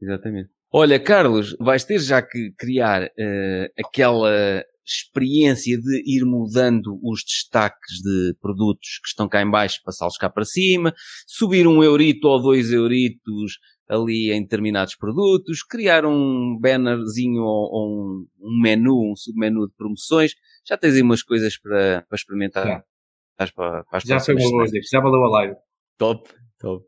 Exatamente. 0.00 0.50
Olha, 0.72 0.98
Carlos, 1.00 1.56
vais 1.60 1.84
ter 1.84 1.98
já 1.98 2.20
que 2.20 2.52
criar 2.58 3.08
eh, 3.18 3.70
aquela 3.78 4.62
experiência 4.86 5.78
de 5.80 6.02
ir 6.04 6.24
mudando 6.24 6.98
os 7.02 7.22
destaques 7.24 8.02
de 8.02 8.34
produtos 8.40 8.98
que 9.02 9.08
estão 9.08 9.28
cá 9.28 9.40
em 9.40 9.50
baixo, 9.50 9.80
passá-los 9.84 10.18
cá 10.18 10.28
para 10.28 10.44
cima, 10.44 10.92
subir 11.26 11.66
um 11.66 11.82
eurito 11.82 12.26
ou 12.26 12.42
dois 12.42 12.70
euritos 12.70 13.58
ali 13.88 14.32
em 14.32 14.42
determinados 14.42 14.96
produtos, 14.96 15.62
criar 15.62 16.06
um 16.06 16.58
bannerzinho 16.60 17.42
ou, 17.42 17.70
ou 17.70 17.90
um, 17.90 18.26
um 18.40 18.60
menu, 18.62 19.12
um 19.12 19.16
submenu 19.16 19.66
de 19.68 19.74
promoções. 19.74 20.32
Já 20.66 20.76
tens 20.76 20.94
aí 20.94 21.02
umas 21.02 21.22
coisas 21.22 21.58
para, 21.58 22.04
para 22.08 22.16
experimentar. 22.16 22.66
Já. 22.66 22.84
Estás 23.32 23.50
para, 23.50 23.84
para 23.84 24.00
Já 24.00 24.20
foi 24.20 24.34
uma 24.34 24.66
ideia. 24.66 24.82
Já 24.90 25.00
valeu 25.00 25.24
a 25.24 25.30
live. 25.30 25.56
Top, 25.98 26.30
top. 26.58 26.84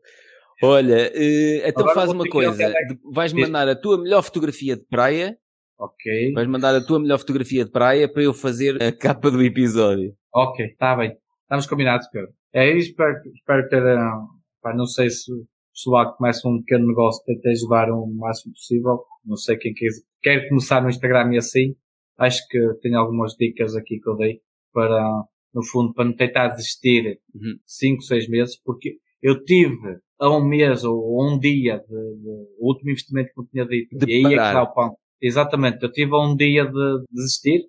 Olha, 0.63 1.11
eh, 1.13 1.69
então 1.69 1.83
Agora 1.83 1.95
faz 1.95 2.11
uma 2.11 2.27
coisa. 2.27 2.73
Vais 3.11 3.31
mandar 3.33 3.67
a 3.67 3.75
tua 3.75 4.01
melhor 4.01 4.23
fotografia 4.23 4.75
de 4.75 4.85
praia. 4.85 5.37
Ok. 5.77 6.33
Vais 6.33 6.47
mandar 6.47 6.73
a 6.73 6.83
tua 6.83 6.99
melhor 6.99 7.19
fotografia 7.19 7.63
de 7.63 7.71
praia 7.71 8.11
para 8.11 8.23
eu 8.23 8.33
fazer 8.33 8.81
a 8.81 8.91
capa 8.97 9.29
do 9.29 9.43
episódio. 9.43 10.15
Ok, 10.33 10.65
está 10.65 10.95
bem. 10.95 11.15
Estamos 11.43 11.67
combinados, 11.67 12.07
Pedro. 12.07 12.31
É 12.51 12.71
isso, 12.75 12.89
espero, 12.89 13.21
espero 13.35 13.69
ter, 13.69 13.85
ah, 13.85 14.19
pá, 14.61 14.73
não 14.73 14.85
sei 14.85 15.09
se 15.09 15.31
pessoal 15.77 16.11
que 16.11 16.17
começa 16.17 16.47
um 16.47 16.59
pequeno 16.59 16.87
negócio 16.87 17.23
tenta 17.25 17.49
ajudar 17.49 17.91
o 17.91 18.07
máximo 18.07 18.53
possível. 18.53 18.99
Não 19.25 19.35
sei 19.37 19.57
quem 19.57 19.73
quer, 19.73 19.89
quer 20.21 20.49
começar 20.49 20.81
no 20.81 20.89
Instagram 20.89 21.33
e 21.33 21.37
assim. 21.37 21.75
Acho 22.17 22.41
que 22.49 22.59
tenho 22.81 22.97
algumas 22.97 23.33
dicas 23.33 23.75
aqui 23.75 23.99
que 23.99 24.09
eu 24.09 24.15
dei 24.15 24.39
para, 24.73 25.23
no 25.53 25.63
fundo, 25.63 25.93
para 25.93 26.05
não 26.05 26.15
tentar 26.15 26.47
desistir 26.49 27.19
Uhum. 27.35 27.57
5, 27.65 28.01
6 28.01 28.27
meses, 28.29 28.59
porque 28.63 28.97
eu 29.21 29.43
tive 29.43 29.77
a 30.19 30.29
um 30.35 30.43
mês 30.43 30.83
ou 30.83 31.23
um 31.23 31.37
dia 31.37 31.77
de, 31.77 31.85
de- 31.85 32.47
o 32.59 32.67
último 32.69 32.89
investimento 32.89 33.29
que 33.33 33.39
eu 33.39 33.45
tinha 33.45 33.65
dito. 33.67 33.95
De 33.97 34.11
e 34.11 34.13
aí 34.15 34.25
é 34.25 34.29
que 34.29 34.35
parar. 34.35 34.53
dá 34.53 34.63
o 34.63 34.73
pão. 34.73 34.95
Exatamente. 35.21 35.83
Eu 35.83 35.91
tive 35.91 36.11
a 36.15 36.19
um 36.19 36.35
dia 36.35 36.65
de 36.65 37.03
desistir, 37.11 37.65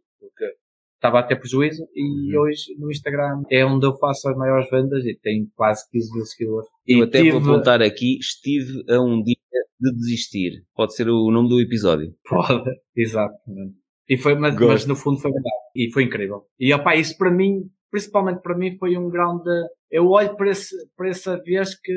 estava 0.98 1.20
a 1.20 1.22
ter 1.22 1.36
prejuízo 1.36 1.86
e 1.94 2.34
Uhum. 2.36 2.42
hoje 2.42 2.74
no 2.78 2.90
Instagram 2.90 3.42
é 3.50 3.64
onde 3.64 3.86
eu 3.86 3.96
faço 3.98 4.28
as 4.28 4.36
maiores 4.36 4.68
vendas 4.70 5.04
e 5.06 5.16
tenho 5.22 5.46
quase 5.54 5.88
15 5.90 6.12
mil 6.14 6.24
seguidores. 6.26 6.68
Eu 6.86 6.98
E 6.98 7.02
até 7.02 7.22
vou 7.30 7.40
tive- 7.40 7.50
apontar 7.52 7.80
aqui, 7.82 8.18
estive 8.18 8.84
a 8.92 9.00
um 9.00 9.22
dia 9.22 9.36
de 9.80 9.92
desistir. 9.94 10.64
Pode 10.74 10.94
ser 10.94 11.08
o 11.08 11.30
nome 11.30 11.48
do 11.48 11.60
episódio. 11.60 12.12
Pode, 12.28 12.70
exatamente. 12.96 13.74
E 14.08 14.16
foi, 14.16 14.34
mas, 14.34 14.56
mas 14.56 14.86
no 14.86 14.96
fundo 14.96 15.20
foi 15.20 15.30
verdade. 15.30 15.54
E 15.76 15.92
foi 15.92 16.02
incrível. 16.04 16.42
E 16.58 16.72
opá, 16.74 16.96
isso 16.96 17.16
para 17.16 17.30
mim, 17.30 17.62
principalmente 17.90 18.40
para 18.42 18.56
mim, 18.56 18.76
foi 18.78 18.96
um 18.96 19.08
grande. 19.08 19.48
Eu 19.90 20.08
olho 20.08 20.34
para, 20.36 20.50
esse, 20.50 20.74
para 20.96 21.08
essa 21.10 21.40
vez 21.42 21.78
que, 21.78 21.92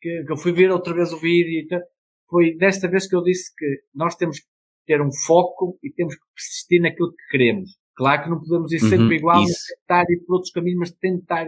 que, 0.00 0.24
que 0.24 0.32
eu 0.32 0.36
fui 0.36 0.52
ver 0.52 0.70
outra 0.70 0.94
vez 0.94 1.12
o 1.12 1.18
vídeo 1.18 1.60
e 1.60 1.66
tal. 1.66 1.80
Foi 2.30 2.56
desta 2.56 2.88
vez 2.88 3.06
que 3.08 3.16
eu 3.16 3.22
disse 3.22 3.52
que 3.56 3.66
nós 3.94 4.14
temos 4.14 4.38
que 4.38 4.46
ter 4.86 5.02
um 5.02 5.10
foco 5.26 5.78
e 5.82 5.90
temos 5.92 6.14
que 6.14 6.20
persistir 6.34 6.80
naquilo 6.80 7.10
que 7.10 7.30
queremos. 7.36 7.70
Claro 7.98 8.22
que 8.22 8.30
não 8.30 8.38
podemos 8.40 8.72
ir 8.72 8.80
Uhum, 8.82 8.88
sempre 8.88 9.16
igual, 9.16 9.42
isso. 9.42 9.58
tentar 9.80 10.04
ir 10.08 10.24
por 10.24 10.34
outros 10.36 10.52
caminhos, 10.52 10.78
mas 10.78 10.90
tentar. 10.92 11.46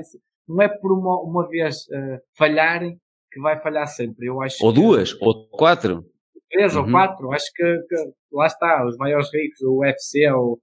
Não 0.48 0.60
é 0.60 0.68
por 0.68 0.92
uma, 0.92 1.20
uma 1.22 1.48
vez 1.48 1.88
eh, 1.92 2.18
falharem 2.36 2.98
que 3.32 3.40
vai 3.40 3.58
falhar 3.62 3.86
sempre. 3.86 4.26
Eu 4.26 4.42
acho 4.42 4.62
Ou 4.66 4.74
que- 4.74 4.80
duas, 4.80 5.16
ou 5.22 5.48
quatro. 5.48 6.04
três 6.50 6.74
Uhum. 6.74 6.82
ou 6.86 6.90
quatro, 6.90 7.32
acho 7.32 7.46
que, 7.54 7.62
que 7.88 7.94
lá 8.32 8.46
está, 8.46 8.84
os 8.84 8.96
maiores 8.96 9.28
ricos, 9.32 9.60
o 9.62 9.78
UFC, 9.78 10.28
o, 10.32 10.58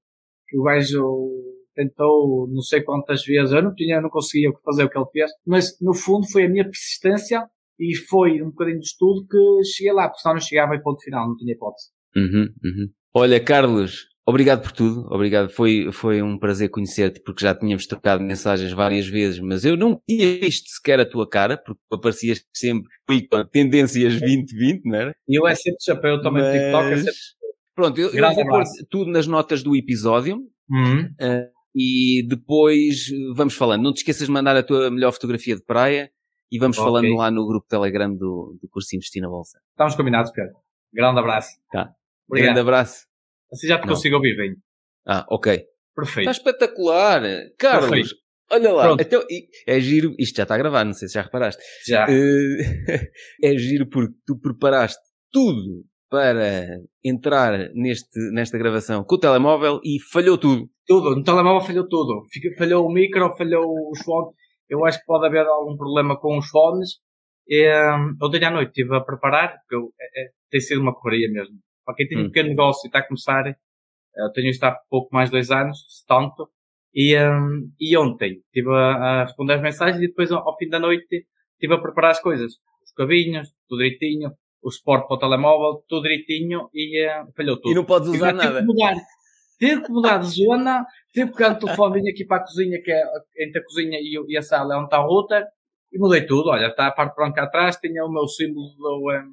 que 0.50 0.60
o 0.60 0.64
gajo 0.64 1.32
tentou 1.74 2.48
não 2.52 2.62
sei 2.62 2.82
quantas 2.82 3.24
vezes, 3.24 3.54
eu 3.54 3.62
não 3.64 3.74
tinha, 3.74 4.02
não 4.02 4.10
conseguia 4.10 4.52
fazer 4.66 4.84
o 4.84 4.90
que 4.90 4.98
ele 4.98 5.06
fez, 5.14 5.32
mas 5.46 5.80
no 5.82 5.94
fundo 5.94 6.30
foi 6.30 6.46
a 6.46 6.50
minha 6.50 6.66
persistência 6.66 7.48
e 7.80 7.96
foi 7.96 8.42
um 8.42 8.48
bocadinho 8.50 8.80
de 8.80 8.86
estudo 8.88 9.26
que 9.28 9.64
cheguei 9.70 9.94
lá, 9.94 10.08
porque 10.10 10.22
senão 10.22 10.36
não 10.36 10.42
chegava 10.42 10.76
em 10.76 10.82
ponto 10.82 11.02
final, 11.02 11.28
não 11.30 11.38
tinha 11.38 11.54
hipótese. 11.54 11.88
Uhum, 12.16 12.48
uhum. 12.64 12.88
Olha, 13.14 13.40
Carlos, 13.40 14.08
obrigado 14.28 14.62
por 14.62 14.72
tudo. 14.72 15.08
Obrigado. 15.10 15.50
Foi, 15.50 15.92
foi 15.92 16.22
um 16.22 16.38
prazer 16.38 16.70
conhecer-te, 16.70 17.22
porque 17.22 17.44
já 17.44 17.56
tínhamos 17.56 17.88
trocado 17.88 18.22
mensagens 18.24 18.72
várias 18.74 19.08
vezes, 19.08 19.40
mas 19.40 19.64
eu 19.66 19.76
não 19.78 20.00
tinha 20.08 20.40
visto 20.40 20.70
sequer 20.70 21.00
a 21.00 21.06
tua 21.10 21.28
cara, 21.28 21.58
porque 21.58 21.80
aparecias 21.92 22.44
sempre 22.54 22.88
com 23.30 23.46
tendências 23.46 24.20
2020, 24.20 24.86
não 24.86 24.96
era? 24.96 25.16
E 25.28 25.40
eu 25.40 25.48
é 25.48 25.56
sempre 25.56 25.78
chapéu 25.84 26.22
também 26.22 26.44
no 26.44 26.52
TikTok, 26.52 26.86
é 26.86 26.90
Mas- 26.92 27.00
sempre... 27.00 27.16
Pronto, 27.76 28.00
eu, 28.02 28.10
eu 28.10 28.34
vou 28.34 28.46
pôr 28.48 28.64
tudo 28.90 29.12
nas 29.12 29.28
notas 29.28 29.62
do 29.64 29.76
episódio 29.76 30.40
Uhum. 30.70 31.08
e 31.76 32.26
depois 32.28 33.06
vamos 33.36 33.54
falando. 33.54 33.84
Não 33.84 33.94
te 33.94 33.98
esqueças 33.98 34.26
de 34.28 34.34
mandar 34.34 34.58
a 34.58 34.64
tua 34.64 34.90
melhor 34.92 35.12
fotografia 35.14 35.56
de 35.56 35.64
praia 35.64 36.10
e 36.52 36.58
vamos 36.60 36.78
Ok. 36.78 36.86
falando 36.92 37.16
lá 37.16 37.30
no 37.32 37.46
grupo 37.48 37.68
Telegram 37.70 38.12
do, 38.14 38.58
do 38.62 38.68
curso 38.70 38.96
Investir 38.96 39.22
na 39.22 39.30
Bolsa. 39.30 39.60
Estamos 39.72 39.96
combinados, 39.96 40.32
Pedro. 40.32 40.56
Grande 40.92 41.20
abraço. 41.20 41.52
Tá. 41.72 41.92
Obrigado. 42.28 42.48
Grande 42.56 42.60
abraço. 42.62 43.06
Assim 43.52 43.68
já 43.68 43.78
te 43.80 43.82
Não. 43.88 43.94
consigo 43.94 44.16
ouvir 44.16 44.36
bem. 44.36 44.56
Ah, 45.08 45.26
ok. 45.30 45.64
Perfeito. 45.96 46.30
Está 46.30 46.32
espetacular. 46.50 47.22
Carlos, 47.58 47.90
Perfeito. 47.90 48.16
olha 48.52 48.74
lá. 48.74 48.84
Pronto. 48.84 49.02
Então, 49.02 49.24
é 49.68 49.80
giro, 49.80 50.14
isto 50.20 50.36
já 50.38 50.44
está 50.44 50.56
a 50.56 50.58
gravar, 50.58 50.84
não 50.86 50.94
sei 50.94 51.08
se 51.08 51.14
já 51.16 51.22
reparaste. 51.22 51.62
Já. 51.88 52.06
Eh, 52.10 53.12
é 53.44 53.58
giro 53.58 53.88
porque 53.90 54.14
tu 54.26 54.38
preparaste 54.40 55.02
tudo 55.32 55.86
para 56.10 56.68
entrar 57.04 57.70
neste, 57.74 58.20
nesta 58.32 58.58
gravação 58.58 59.04
com 59.04 59.16
o 59.16 59.20
telemóvel 59.20 59.80
e 59.84 59.98
falhou 60.12 60.38
tudo. 60.38 60.70
Tudo, 60.86 61.16
no 61.16 61.24
telemóvel 61.24 61.62
falhou 61.66 61.88
tudo. 61.88 62.24
Falhou 62.58 62.86
o 62.86 62.92
micro, 62.94 63.36
falhou 63.38 63.66
os 63.92 64.02
fones. 64.04 64.34
Eu 64.70 64.86
acho 64.86 65.00
que 65.00 65.06
pode 65.06 65.26
haver 65.26 65.46
algum 65.46 65.76
problema 65.76 66.18
com 66.20 66.38
os 66.38 66.48
fones. 66.48 67.00
Ontem 68.22 68.44
à 68.46 68.52
noite 68.52 68.70
estive 68.70 68.96
a 68.96 69.02
preparar, 69.02 69.58
porque 69.60 69.76
eu, 69.76 69.94
é- 70.00 70.22
é- 70.22 70.30
tem 70.50 70.60
sido 70.62 70.82
uma 70.82 70.94
correria 70.94 71.30
mesmo. 71.32 71.56
Para 71.88 71.96
quem 71.96 72.08
tem 72.08 72.18
um 72.18 72.22
Hum. 72.24 72.28
pequeno 72.28 72.50
negócio 72.50 72.86
e 72.86 72.90
está 72.90 73.00
a 73.00 73.08
começar, 73.08 73.46
eu 73.48 74.32
tenho 74.34 74.50
isto 74.50 74.64
há 74.66 74.76
pouco 74.90 75.08
mais 75.14 75.30
de 75.30 75.38
dois 75.38 75.50
anos, 75.50 75.80
se 75.88 76.06
tanto. 76.06 76.50
E, 76.94 77.16
hum, 77.18 77.72
e 77.80 77.96
ontem 77.98 78.42
estive 78.46 78.70
a, 78.72 79.22
a 79.22 79.24
responder 79.24 79.54
as 79.54 79.62
mensagens 79.62 80.02
e 80.04 80.08
depois 80.08 80.32
ao, 80.32 80.46
ao 80.48 80.58
fim 80.58 80.68
da 80.68 80.80
noite 80.80 81.26
estive 81.54 81.74
a 81.74 81.80
preparar 81.82 82.12
as 82.12 82.20
coisas. 82.20 82.54
Os 82.84 82.92
cabinhos, 82.94 83.48
tudo 83.70 83.80
direitinho. 83.80 84.32
O 84.62 84.70
suporte 84.72 85.08
para 85.08 85.16
o 85.16 85.20
telemóvel, 85.20 85.84
tudo 85.88 86.04
direitinho 86.04 86.68
e 86.74 87.00
eh, 87.00 87.24
falhou 87.38 87.56
tudo. 87.58 87.72
E 87.72 87.76
não 87.76 87.86
podes 87.86 88.10
usar 88.10 88.34
tive 88.34 88.44
nada. 88.44 88.60
que 88.60 88.66
mudar. 88.66 88.96
Tive 89.60 89.82
que 89.84 89.92
mudar 89.92 90.18
de 90.18 90.28
zona, 90.28 90.86
tive 91.14 91.32
que 91.32 91.38
pegar 91.38 91.54
o 91.54 91.60
telefone, 91.60 92.02
vim 92.02 92.10
aqui 92.10 92.26
para 92.26 92.38
a 92.38 92.44
cozinha, 92.44 92.82
que 92.84 92.92
é 92.92 93.02
entre 93.40 93.60
a 93.60 93.64
cozinha 93.64 93.98
e, 94.00 94.20
e 94.28 94.38
a 94.38 94.42
sala 94.42 94.74
é 94.74 94.78
onde 94.78 94.86
está 94.86 95.00
o 95.04 95.08
router, 95.08 95.44
e 95.92 95.98
mudei 95.98 96.26
tudo. 96.26 96.50
Olha, 96.50 96.68
está 96.68 96.88
a 96.88 96.92
parte 96.92 97.16
branca 97.16 97.44
atrás, 97.44 97.78
tinha 97.78 98.04
o 98.04 98.12
meu 98.12 98.28
símbolo 98.28 98.68
do, 98.78 99.12
em, 99.14 99.24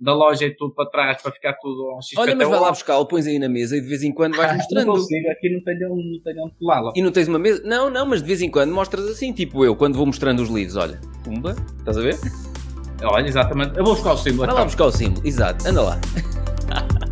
da 0.00 0.12
loja 0.12 0.44
e 0.44 0.50
tudo 0.56 0.74
para 0.74 0.88
trás, 0.90 1.22
para 1.22 1.32
ficar 1.32 1.54
tudo 1.54 1.98
XPTO. 2.02 2.20
Olha, 2.20 2.34
mas 2.36 2.48
vai 2.48 2.60
lá 2.60 2.70
buscá-lo, 2.70 3.06
pões 3.06 3.26
aí 3.26 3.38
na 3.38 3.48
mesa 3.48 3.76
e 3.76 3.80
de 3.80 3.86
vez 3.88 4.02
em 4.02 4.12
quando 4.12 4.36
vais 4.36 4.50
Não 4.52 4.56
mostrando. 4.58 4.86
consigo, 4.92 5.30
aqui 5.30 5.50
não 5.50 5.62
tenho, 5.64 5.88
não 5.88 6.20
tenho 6.22 6.44
onde 6.44 6.54
colá-la. 6.58 6.92
E 6.94 7.02
não 7.02 7.10
tens 7.12 7.28
uma 7.28 7.38
mesa? 7.38 7.62
Não, 7.64 7.88
não, 7.88 8.04
mas 8.06 8.20
de 8.20 8.26
vez 8.26 8.42
em 8.42 8.50
quando 8.50 8.72
mostras 8.72 9.06
assim, 9.06 9.32
tipo 9.32 9.64
eu, 9.64 9.74
quando 9.76 9.96
vou 9.96 10.06
mostrando 10.06 10.42
os 10.42 10.48
livros, 10.50 10.76
olha, 10.76 11.00
pumba, 11.22 11.54
estás 11.78 11.96
a 11.96 12.00
ver? 12.00 12.18
Olha, 13.02 13.26
exatamente. 13.26 13.76
Eu 13.78 13.84
vou 13.84 13.94
buscar 13.94 14.12
o 14.12 14.16
símbolo. 14.16 14.46
Vai 14.46 14.48
lá 14.48 14.52
então. 14.54 14.64
buscar 14.66 14.84
o 14.86 14.92
símbolo, 14.92 15.26
exato, 15.26 15.68
anda 15.68 15.82
lá. 15.82 16.00